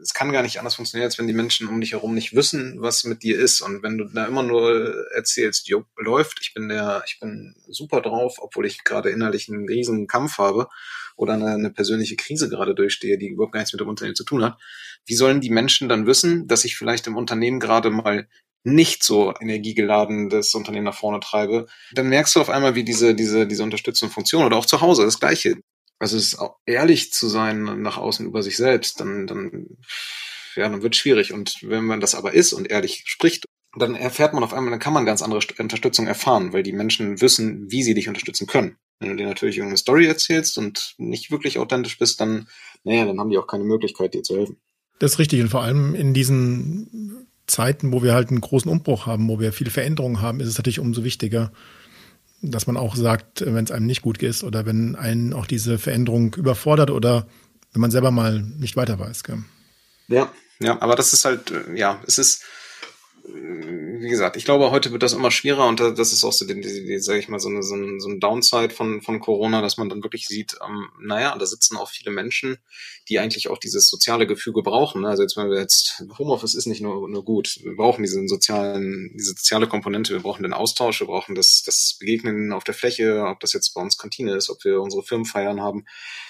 Es 0.00 0.14
kann 0.14 0.32
gar 0.32 0.42
nicht 0.42 0.58
anders 0.58 0.74
funktionieren, 0.74 1.06
als 1.06 1.18
wenn 1.18 1.26
die 1.26 1.34
Menschen 1.34 1.68
um 1.68 1.80
dich 1.80 1.92
herum 1.92 2.14
nicht 2.14 2.34
wissen, 2.34 2.76
was 2.80 3.04
mit 3.04 3.22
dir 3.22 3.38
ist. 3.38 3.60
Und 3.60 3.82
wenn 3.82 3.98
du 3.98 4.04
da 4.06 4.24
immer 4.24 4.42
nur 4.42 4.94
erzählst, 5.14 5.68
jo, 5.68 5.84
läuft, 5.98 6.38
ich 6.40 6.54
bin 6.54 6.68
der, 6.70 7.04
ich 7.06 7.20
bin 7.20 7.54
super 7.68 8.00
drauf, 8.00 8.38
obwohl 8.38 8.64
ich 8.64 8.84
gerade 8.84 9.10
innerlich 9.10 9.50
einen 9.50 9.68
riesen 9.68 10.06
Kampf 10.06 10.38
habe 10.38 10.68
oder 11.16 11.34
eine, 11.34 11.52
eine 11.52 11.70
persönliche 11.70 12.16
Krise 12.16 12.48
gerade 12.48 12.74
durchstehe, 12.74 13.18
die 13.18 13.28
überhaupt 13.28 13.52
gar 13.52 13.60
nichts 13.60 13.74
mit 13.74 13.80
dem 13.80 13.88
Unternehmen 13.88 14.16
zu 14.16 14.24
tun 14.24 14.42
hat. 14.42 14.58
Wie 15.04 15.14
sollen 15.14 15.42
die 15.42 15.50
Menschen 15.50 15.90
dann 15.90 16.06
wissen, 16.06 16.48
dass 16.48 16.64
ich 16.64 16.76
vielleicht 16.76 17.06
im 17.06 17.16
Unternehmen 17.16 17.60
gerade 17.60 17.90
mal 17.90 18.26
nicht 18.64 19.02
so 19.04 19.32
energiegeladen 19.40 20.30
das 20.30 20.54
Unternehmen 20.54 20.86
nach 20.86 20.96
vorne 20.96 21.20
treibe, 21.20 21.66
dann 21.92 22.08
merkst 22.08 22.34
du 22.34 22.40
auf 22.40 22.50
einmal, 22.50 22.74
wie 22.74 22.84
diese, 22.84 23.14
diese, 23.14 23.46
diese 23.46 23.62
Unterstützung 23.62 24.10
funktioniert 24.10 24.46
oder 24.46 24.56
auch 24.56 24.66
zu 24.66 24.80
Hause 24.80 25.04
das 25.04 25.20
Gleiche. 25.20 25.56
Also 25.98 26.16
es 26.16 26.28
ist 26.28 26.38
auch 26.38 26.56
ehrlich 26.66 27.12
zu 27.12 27.28
sein 27.28 27.82
nach 27.82 27.98
außen 27.98 28.26
über 28.26 28.42
sich 28.42 28.56
selbst, 28.56 29.00
dann, 29.00 29.26
dann, 29.26 29.66
ja, 30.56 30.68
dann 30.68 30.82
wird 30.82 30.96
schwierig. 30.96 31.32
Und 31.32 31.58
wenn 31.62 31.84
man 31.84 32.00
das 32.00 32.14
aber 32.14 32.32
ist 32.32 32.52
und 32.52 32.70
ehrlich 32.70 33.04
spricht, 33.06 33.44
dann 33.76 33.94
erfährt 33.94 34.34
man 34.34 34.44
auf 34.44 34.54
einmal, 34.54 34.70
dann 34.70 34.80
kann 34.80 34.92
man 34.92 35.04
ganz 35.04 35.22
andere 35.22 35.40
Unterstützung 35.58 36.06
erfahren, 36.06 36.52
weil 36.52 36.62
die 36.62 36.72
Menschen 36.72 37.20
wissen, 37.20 37.70
wie 37.70 37.82
sie 37.82 37.94
dich 37.94 38.08
unterstützen 38.08 38.46
können. 38.46 38.76
Wenn 39.00 39.10
du 39.10 39.16
dir 39.16 39.26
natürlich 39.26 39.56
irgendeine 39.56 39.78
Story 39.78 40.06
erzählst 40.06 40.58
und 40.58 40.94
nicht 40.98 41.30
wirklich 41.30 41.58
authentisch 41.58 41.98
bist, 41.98 42.20
dann, 42.20 42.48
naja, 42.84 43.04
dann 43.04 43.18
haben 43.18 43.30
die 43.30 43.38
auch 43.38 43.46
keine 43.46 43.64
Möglichkeit, 43.64 44.14
dir 44.14 44.22
zu 44.22 44.36
helfen. 44.36 44.60
Das 45.00 45.12
ist 45.12 45.18
richtig. 45.18 45.40
Und 45.42 45.48
vor 45.48 45.62
allem 45.62 45.94
in 45.94 46.14
diesen 46.14 47.23
Zeiten, 47.46 47.92
wo 47.92 48.02
wir 48.02 48.14
halt 48.14 48.30
einen 48.30 48.40
großen 48.40 48.70
Umbruch 48.70 49.06
haben, 49.06 49.28
wo 49.28 49.38
wir 49.40 49.52
viele 49.52 49.70
Veränderungen 49.70 50.20
haben, 50.20 50.40
ist 50.40 50.48
es 50.48 50.56
natürlich 50.56 50.80
umso 50.80 51.04
wichtiger, 51.04 51.52
dass 52.40 52.66
man 52.66 52.76
auch 52.76 52.96
sagt, 52.96 53.44
wenn 53.44 53.64
es 53.64 53.70
einem 53.70 53.86
nicht 53.86 54.02
gut 54.02 54.18
geht 54.18 54.42
oder 54.42 54.66
wenn 54.66 54.96
einen 54.96 55.32
auch 55.32 55.46
diese 55.46 55.78
Veränderung 55.78 56.34
überfordert 56.34 56.90
oder 56.90 57.26
wenn 57.72 57.80
man 57.80 57.90
selber 57.90 58.10
mal 58.10 58.40
nicht 58.40 58.76
weiter 58.76 58.98
weiß. 58.98 59.24
Gell? 59.24 59.42
Ja, 60.08 60.30
ja, 60.60 60.80
aber 60.80 60.96
das 60.96 61.12
ist 61.12 61.24
halt, 61.24 61.50
äh, 61.50 61.74
ja, 61.74 62.00
es 62.06 62.18
ist, 62.18 62.42
wie 63.26 64.08
gesagt, 64.10 64.36
ich 64.36 64.44
glaube, 64.44 64.70
heute 64.70 64.92
wird 64.92 65.02
das 65.02 65.14
immer 65.14 65.30
schwerer 65.30 65.66
und 65.66 65.80
das 65.80 66.12
ist 66.12 66.24
auch 66.24 66.32
so, 66.32 66.46
die, 66.46 66.60
die, 66.60 66.84
die 66.84 66.98
sage 66.98 67.18
ich 67.18 67.28
mal, 67.28 67.40
so 67.40 67.48
eine, 67.48 67.62
so, 67.62 67.74
ein, 67.74 67.98
so 67.98 68.08
ein 68.08 68.20
Downside 68.20 68.70
von, 68.70 69.00
von 69.00 69.18
Corona, 69.18 69.62
dass 69.62 69.78
man 69.78 69.88
dann 69.88 70.02
wirklich 70.02 70.26
sieht, 70.26 70.56
ähm, 70.62 70.88
naja, 71.00 71.34
da 71.38 71.46
sitzen 71.46 71.78
auch 71.78 71.88
viele 71.88 72.10
Menschen, 72.10 72.58
die 73.08 73.18
eigentlich 73.18 73.48
auch 73.48 73.56
dieses 73.56 73.88
soziale 73.88 74.26
Gefüge 74.26 74.62
brauchen. 74.62 75.02
Ne? 75.02 75.08
Also 75.08 75.22
jetzt, 75.22 75.38
wenn 75.38 75.48
wir 75.48 75.58
jetzt, 75.58 76.04
Homeoffice 76.18 76.54
ist 76.54 76.66
nicht 76.66 76.82
nur, 76.82 77.08
nur 77.08 77.24
gut, 77.24 77.60
wir 77.62 77.76
brauchen 77.76 78.02
diesen 78.02 78.28
sozialen, 78.28 79.10
diese 79.14 79.30
soziale 79.30 79.68
Komponente, 79.68 80.12
wir 80.12 80.20
brauchen 80.20 80.42
den 80.42 80.52
Austausch, 80.52 81.00
wir 81.00 81.06
brauchen 81.06 81.34
das, 81.34 81.62
das 81.64 81.96
Begegnen 81.98 82.52
auf 82.52 82.64
der 82.64 82.74
Fläche, 82.74 83.24
ob 83.26 83.40
das 83.40 83.54
jetzt 83.54 83.72
bei 83.72 83.80
uns 83.80 83.96
Kantine 83.96 84.34
ist, 84.34 84.50
ob 84.50 84.62
wir 84.64 84.82
unsere 84.82 85.02
Firmenfeiern 85.02 85.62
haben. 85.62 85.86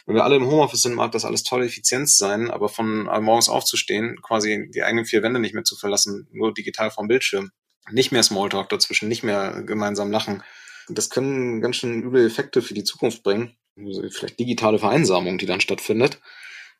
Wenn 0.06 0.14
wir 0.14 0.24
alle 0.24 0.36
im 0.36 0.46
Homeoffice 0.46 0.82
sind, 0.82 0.94
mag 0.94 1.12
das 1.12 1.24
alles 1.24 1.42
tolle 1.42 1.66
Effizienz 1.66 2.18
sein, 2.18 2.50
aber 2.50 2.68
von 2.68 3.04
morgens 3.24 3.48
aufzustehen, 3.48 4.20
quasi 4.22 4.68
die 4.72 4.82
eigenen 4.82 5.06
vier 5.06 5.22
Wände 5.22 5.40
nicht 5.40 5.54
mehr 5.54 5.64
zu 5.64 5.76
verlassen, 5.76 6.28
nur 6.30 6.52
digital 6.52 6.83
vom 6.90 7.08
Bildschirm, 7.08 7.50
nicht 7.90 8.12
mehr 8.12 8.22
Smalltalk 8.22 8.68
dazwischen, 8.68 9.08
nicht 9.08 9.22
mehr 9.22 9.62
gemeinsam 9.62 10.10
lachen. 10.10 10.42
Das 10.88 11.10
können 11.10 11.60
ganz 11.60 11.76
schön 11.76 12.02
üble 12.02 12.26
Effekte 12.26 12.62
für 12.62 12.74
die 12.74 12.84
Zukunft 12.84 13.22
bringen. 13.22 13.56
Also 13.76 14.02
vielleicht 14.10 14.38
digitale 14.38 14.78
Vereinsamung, 14.78 15.38
die 15.38 15.46
dann 15.46 15.60
stattfindet, 15.60 16.20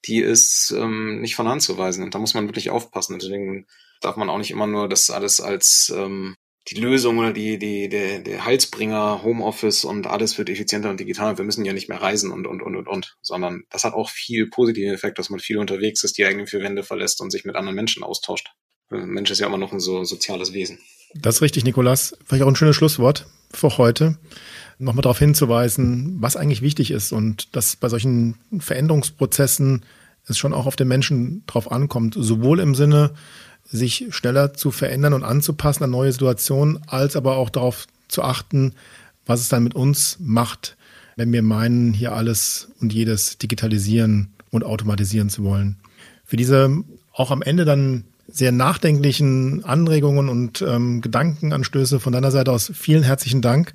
die 0.06 0.20
ist 0.20 0.72
ähm, 0.76 1.20
nicht 1.20 1.34
von 1.34 1.48
Hand 1.48 1.62
zu 1.62 1.76
weisen. 1.78 2.04
Und 2.04 2.14
da 2.14 2.18
muss 2.18 2.34
man 2.34 2.46
wirklich 2.46 2.70
aufpassen. 2.70 3.18
Deswegen 3.18 3.66
darf 4.00 4.16
man 4.16 4.28
auch 4.28 4.38
nicht 4.38 4.50
immer 4.50 4.66
nur 4.66 4.88
das 4.88 5.10
alles 5.10 5.40
als 5.40 5.92
ähm, 5.94 6.36
die 6.68 6.80
Lösung 6.80 7.18
oder 7.18 7.32
die, 7.32 7.58
die, 7.58 7.88
der, 7.88 8.20
der 8.20 8.44
Heilsbringer, 8.44 9.22
Homeoffice 9.22 9.84
und 9.84 10.06
alles 10.06 10.38
wird 10.38 10.48
effizienter 10.48 10.90
und 10.90 10.98
digitaler. 10.98 11.36
Wir 11.36 11.44
müssen 11.44 11.64
ja 11.64 11.72
nicht 11.72 11.88
mehr 11.88 12.00
reisen 12.00 12.32
und, 12.32 12.46
und, 12.46 12.62
und, 12.62 12.76
und, 12.76 12.88
und, 12.88 13.16
sondern 13.20 13.64
das 13.70 13.84
hat 13.84 13.92
auch 13.92 14.08
viel 14.08 14.48
positive 14.48 14.92
Effekt, 14.92 15.18
dass 15.18 15.28
man 15.28 15.40
viel 15.40 15.58
unterwegs 15.58 16.04
ist, 16.04 16.16
die 16.16 16.24
eigenen 16.24 16.46
vier 16.46 16.60
Wände 16.60 16.82
verlässt 16.82 17.20
und 17.20 17.30
sich 17.30 17.44
mit 17.44 17.56
anderen 17.56 17.76
Menschen 17.76 18.02
austauscht. 18.02 18.48
Mensch 18.98 19.30
ist 19.30 19.40
ja 19.40 19.46
immer 19.46 19.58
noch 19.58 19.72
ein 19.72 19.80
so 19.80 20.04
soziales 20.04 20.52
Wesen. 20.52 20.78
Das 21.14 21.36
ist 21.36 21.42
richtig, 21.42 21.64
Nikolas. 21.64 22.16
Vielleicht 22.24 22.42
auch 22.42 22.48
ein 22.48 22.56
schönes 22.56 22.76
Schlusswort 22.76 23.26
für 23.52 23.78
heute. 23.78 24.16
Nochmal 24.78 25.02
darauf 25.02 25.18
hinzuweisen, 25.18 26.16
was 26.20 26.36
eigentlich 26.36 26.62
wichtig 26.62 26.90
ist 26.90 27.12
und 27.12 27.54
dass 27.54 27.76
bei 27.76 27.88
solchen 27.88 28.34
Veränderungsprozessen 28.58 29.84
es 30.26 30.38
schon 30.38 30.52
auch 30.52 30.66
auf 30.66 30.76
den 30.76 30.88
Menschen 30.88 31.44
drauf 31.46 31.70
ankommt, 31.70 32.16
sowohl 32.18 32.58
im 32.58 32.74
Sinne, 32.74 33.12
sich 33.64 34.06
schneller 34.10 34.52
zu 34.54 34.70
verändern 34.70 35.14
und 35.14 35.24
anzupassen 35.24 35.84
an 35.84 35.90
neue 35.90 36.12
Situationen, 36.12 36.80
als 36.86 37.16
aber 37.16 37.36
auch 37.36 37.50
darauf 37.50 37.86
zu 38.08 38.22
achten, 38.22 38.74
was 39.26 39.40
es 39.40 39.48
dann 39.48 39.64
mit 39.64 39.74
uns 39.74 40.18
macht, 40.20 40.76
wenn 41.16 41.32
wir 41.32 41.42
meinen, 41.42 41.92
hier 41.92 42.12
alles 42.12 42.68
und 42.80 42.92
jedes 42.92 43.38
digitalisieren 43.38 44.32
und 44.50 44.64
automatisieren 44.64 45.30
zu 45.30 45.44
wollen. 45.44 45.76
Für 46.24 46.36
diese 46.36 46.84
auch 47.12 47.30
am 47.30 47.42
Ende 47.42 47.64
dann 47.64 48.04
sehr 48.34 48.50
nachdenklichen 48.50 49.64
Anregungen 49.64 50.28
und 50.28 50.60
ähm, 50.60 51.00
Gedankenanstöße 51.00 52.00
von 52.00 52.12
deiner 52.12 52.32
Seite 52.32 52.50
aus 52.50 52.70
vielen 52.74 53.04
herzlichen 53.04 53.42
Dank 53.42 53.74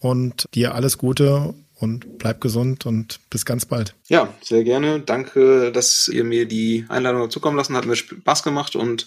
und 0.00 0.48
dir 0.54 0.74
alles 0.74 0.98
Gute 0.98 1.54
und 1.78 2.18
bleib 2.18 2.40
gesund 2.40 2.84
und 2.84 3.20
bis 3.30 3.44
ganz 3.44 3.64
bald. 3.64 3.94
Ja, 4.08 4.34
sehr 4.42 4.64
gerne. 4.64 5.00
Danke, 5.00 5.70
dass 5.70 6.08
ihr 6.08 6.24
mir 6.24 6.46
die 6.46 6.84
Einladung 6.88 7.30
zukommen 7.30 7.56
lassen. 7.56 7.76
Hat 7.76 7.86
mir 7.86 7.94
Spaß 7.94 8.42
gemacht 8.42 8.74
und 8.74 9.06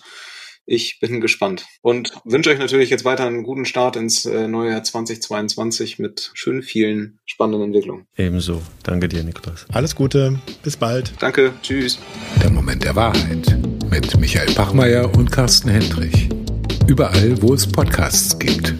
ich 0.65 0.99
bin 0.99 1.19
gespannt 1.19 1.65
und 1.81 2.13
wünsche 2.23 2.51
euch 2.51 2.59
natürlich 2.59 2.89
jetzt 2.89 3.03
weiter 3.03 3.25
einen 3.25 3.43
guten 3.43 3.65
Start 3.65 3.95
ins 3.95 4.25
äh, 4.25 4.47
neue 4.47 4.69
Jahr 4.71 4.83
2022 4.83 5.99
mit 5.99 6.31
schön 6.35 6.61
vielen 6.61 7.19
spannenden 7.25 7.63
Entwicklungen. 7.63 8.05
Ebenso. 8.15 8.61
Danke 8.83 9.09
dir, 9.09 9.23
Niklas. 9.23 9.65
Alles 9.73 9.95
Gute. 9.95 10.39
Bis 10.63 10.77
bald. 10.77 11.13
Danke. 11.19 11.53
Tschüss. 11.63 11.99
Der 12.41 12.51
Moment 12.51 12.83
der 12.83 12.95
Wahrheit 12.95 13.57
mit 13.89 14.19
Michael 14.19 14.53
Bachmeier 14.53 15.13
und 15.15 15.31
Carsten 15.31 15.69
Hendrich. 15.69 16.29
Überall, 16.87 17.41
wo 17.41 17.53
es 17.53 17.67
Podcasts 17.67 18.37
gibt. 18.37 18.73